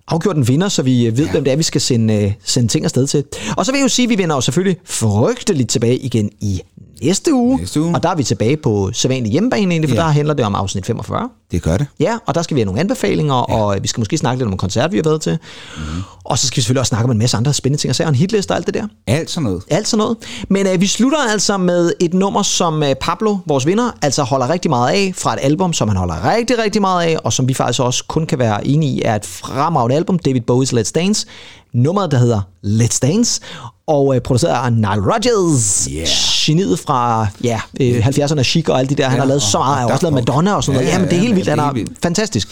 afgjort 0.09 0.37
en 0.37 0.49
vinder, 0.49 0.69
så 0.69 0.83
vi 0.83 1.07
ved, 1.17 1.25
ja. 1.25 1.31
hvem 1.31 1.45
det 1.45 1.53
er, 1.53 1.57
vi 1.57 1.63
skal 1.63 1.81
sende, 1.81 2.35
sende 2.45 2.69
ting 2.69 2.85
afsted 2.85 3.07
til. 3.07 3.25
Og 3.57 3.67
så 3.67 3.73
vil 3.73 3.79
jeg 3.79 3.83
jo 3.85 3.89
sige, 3.89 4.05
at 4.07 4.11
vi 4.11 4.19
vender 4.19 4.35
jo 4.37 4.41
selvfølgelig 4.41 4.77
frygteligt 4.85 5.71
tilbage 5.71 5.97
igen 5.99 6.31
i 6.41 6.61
næste 7.03 7.35
uge. 7.35 7.57
Næste 7.59 7.81
uge. 7.83 7.95
Og 7.95 8.03
der 8.03 8.09
er 8.09 8.15
vi 8.15 8.23
tilbage 8.25 8.57
på 8.57 8.91
sædvanlig 8.93 9.33
hjemmebane 9.33 9.73
egentlig, 9.73 9.91
for 9.91 9.97
Ja. 9.97 10.01
der 10.03 10.09
handler 10.09 10.35
det 10.35 10.45
om 10.45 10.55
afsnit 10.55 10.87
45. 10.87 11.29
Det 11.51 11.63
gør 11.63 11.77
det. 11.77 11.87
Ja, 12.01 12.17
og 12.27 12.35
der 12.35 12.43
skal 12.43 12.55
vi 12.55 12.61
have 12.61 12.65
nogle 12.67 12.81
anbefalinger, 12.81 13.35
ja. 13.49 13.55
og 13.57 13.77
vi 13.83 13.89
skal 13.89 14.01
måske 14.01 14.19
snakke 14.19 14.39
lidt 14.39 14.47
om 14.47 14.53
en 14.53 14.59
koncert, 14.59 14.93
vi 14.93 14.97
har 14.97 15.03
været 15.05 15.21
til. 15.21 15.39
Mm. 15.77 15.83
Og 16.25 16.39
så 16.39 16.47
skal 16.47 16.57
vi 16.57 16.63
selvfølgelig 16.63 16.81
også 16.81 16.89
snakke 16.89 17.05
om 17.05 17.11
en 17.11 17.19
masse 17.19 17.37
andre 17.37 17.53
spændende 17.55 17.83
ting, 17.83 17.91
og 17.91 17.97
sager, 17.97 18.09
en 18.09 18.15
hitliste 18.15 18.51
og 18.53 18.57
alt 18.57 18.67
det 18.67 18.75
der. 18.75 18.87
Alt 19.07 19.31
sådan 19.31 19.45
noget. 19.45 19.63
Alt 19.71 19.89
sådan 19.89 19.99
noget. 19.99 20.17
Men 20.49 20.67
øh, 20.67 20.81
vi 20.81 20.87
slutter 20.87 21.19
altså 21.33 21.57
med 21.57 21.93
et 22.01 22.15
nummer, 22.15 22.43
som 22.43 22.83
øh, 22.83 22.95
Pablo, 23.01 23.37
vores 23.47 23.67
vinder, 23.67 23.91
altså 24.03 24.23
holder 24.23 24.51
rigtig 24.51 24.71
meget 24.71 24.93
af, 24.93 25.13
fra 25.17 25.33
et 25.33 25.39
album, 25.43 25.73
som 25.73 25.89
han 25.89 25.97
holder 25.97 26.31
rigtig, 26.37 26.59
rigtig 26.59 26.81
meget 26.81 27.07
af, 27.07 27.17
og 27.25 27.33
som 27.33 27.49
vi 27.49 27.55
faktisk 27.55 27.81
også 27.81 28.05
kun 28.09 28.27
kan 28.27 28.39
være 28.39 28.67
enige 28.67 28.93
i, 28.93 29.03
er 29.05 29.15
et 29.17 29.27
fremragende 29.27 29.97
album, 29.97 30.19
David 30.19 30.41
Bowie's 30.51 30.73
Let's 30.81 30.93
Dance. 30.95 31.27
Nummeret, 31.73 32.11
der 32.11 32.19
hedder 32.19 32.41
Let's 32.65 32.99
Dance, 33.03 33.41
og 33.87 34.15
øh, 34.17 34.21
produceret 34.21 34.55
af 34.65 34.73
Nile 34.73 35.13
Rodgers. 35.15 35.89
Yeah. 35.93 36.07
Geniet 36.47 36.79
fra 36.79 37.27
ja, 37.45 37.61
øh, 37.81 38.07
70'erne 38.07 38.43
Chic 38.43 38.69
og 38.69 38.79
alt 38.79 38.91
det 38.91 38.99
der. 38.99 39.05
Han 39.05 39.13
Ja, 39.17 39.21
har 39.21 39.27
lavet 39.29 39.43
så 39.43 39.59
meget. 39.59 39.79
Han 39.79 39.87
har 39.89 39.93
også 39.95 40.05
lavet. 40.11 40.15
Madonna 40.15 40.55
og 40.55 40.65
sådan 40.65 40.77
noget. 40.81 40.89
Ja, 40.89 40.93
Ja, 40.93 40.99
men 40.99 41.09
det 41.09 41.17
er 41.17 41.21
helt 41.21 41.35
vildt. 41.37 41.49
Han 41.49 41.59
er 41.59 41.73
vildt. 41.73 41.93
fantastisk. 42.03 42.49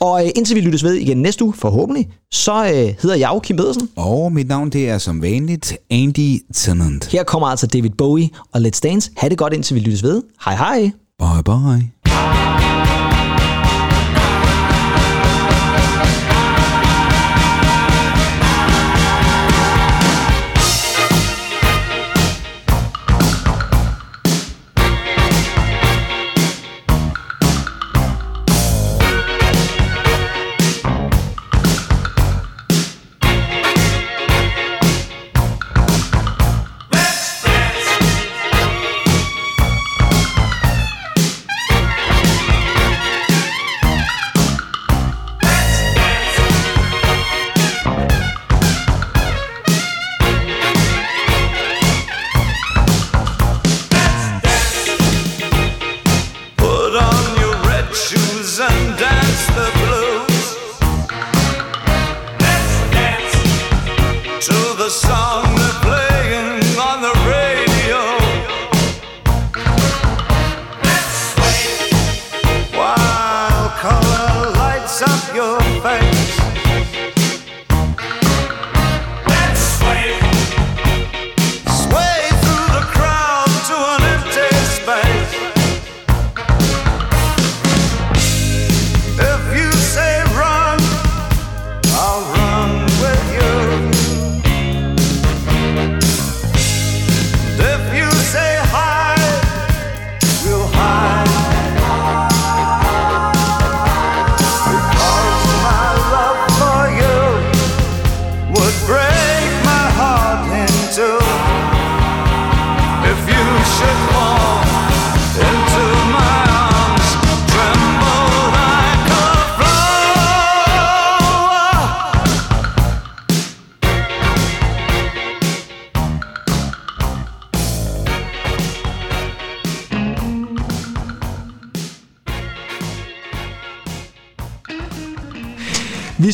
Og 0.00 0.24
øh, 0.24 0.30
indtil 0.36 0.56
vi 0.56 0.60
lyttes 0.60 0.84
ved 0.84 0.94
igen 0.94 1.16
næste 1.22 1.44
uge, 1.44 1.54
forhåbentlig, 1.56 2.08
så 2.32 2.64
øh, 2.64 2.94
hedder 3.02 3.16
jeg 3.16 3.30
jo 3.34 3.38
Kim 3.38 3.56
Pedersen. 3.56 3.88
Og 3.96 4.32
mit 4.32 4.48
navn, 4.48 4.70
det 4.70 4.88
er 4.88 4.98
som 4.98 5.22
vanligt 5.22 5.76
Andy 5.90 6.38
Tennant. 6.54 7.06
Her 7.12 7.22
kommer 7.24 7.48
altså 7.48 7.66
David 7.66 7.90
Bowie 7.90 8.28
og 8.52 8.60
Let's 8.60 8.80
Dance. 8.82 9.10
Ha' 9.16 9.28
det 9.28 9.38
godt 9.38 9.52
indtil 9.52 9.74
vi 9.74 9.80
lyttes 9.80 10.02
ved. 10.02 10.22
Hej 10.44 10.54
hej. 10.56 10.90
Bye 11.18 11.42
bye. 11.44 11.90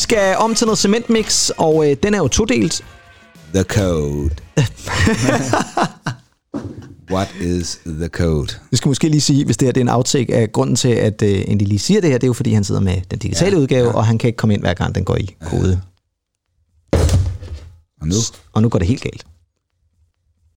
Skal 0.04 0.36
om 0.36 0.54
til 0.54 0.66
noget 0.66 0.78
cementmix, 0.78 1.50
og 1.50 1.90
øh, 1.90 1.96
den 2.02 2.14
er 2.14 2.18
jo 2.18 2.28
todelt. 2.28 2.84
The 3.54 3.62
code. 3.62 4.30
What 7.14 7.28
is 7.40 7.80
the 7.86 8.08
code? 8.08 8.54
Vi 8.70 8.76
skal 8.76 8.88
måske 8.88 9.08
lige 9.08 9.20
sige, 9.20 9.44
hvis 9.44 9.56
det 9.56 9.66
her 9.66 9.72
det 9.72 9.80
er 9.80 9.84
en 9.84 9.88
outtake 9.88 10.34
af 10.34 10.52
grunden 10.52 10.76
til, 10.76 10.88
at 10.88 11.22
øh, 11.22 11.44
Andy 11.48 11.62
lige 11.62 11.78
siger 11.78 12.00
det 12.00 12.10
her, 12.10 12.18
det 12.18 12.24
er 12.24 12.28
jo 12.28 12.32
fordi, 12.32 12.52
han 12.52 12.64
sidder 12.64 12.80
med 12.80 12.96
den 13.10 13.18
digitale 13.18 13.56
ja, 13.56 13.62
udgave, 13.62 13.88
ja. 13.88 13.94
og 13.94 14.06
han 14.06 14.18
kan 14.18 14.28
ikke 14.28 14.36
komme 14.36 14.54
ind, 14.54 14.62
hver 14.62 14.74
gang 14.74 14.94
den 14.94 15.04
går 15.04 15.16
i 15.16 15.36
kode. 15.50 15.80
Og 18.00 18.06
nu? 18.08 18.14
Og 18.52 18.62
nu 18.62 18.68
går 18.68 18.78
det 18.78 18.88
helt 18.88 19.02
galt. 19.02 19.26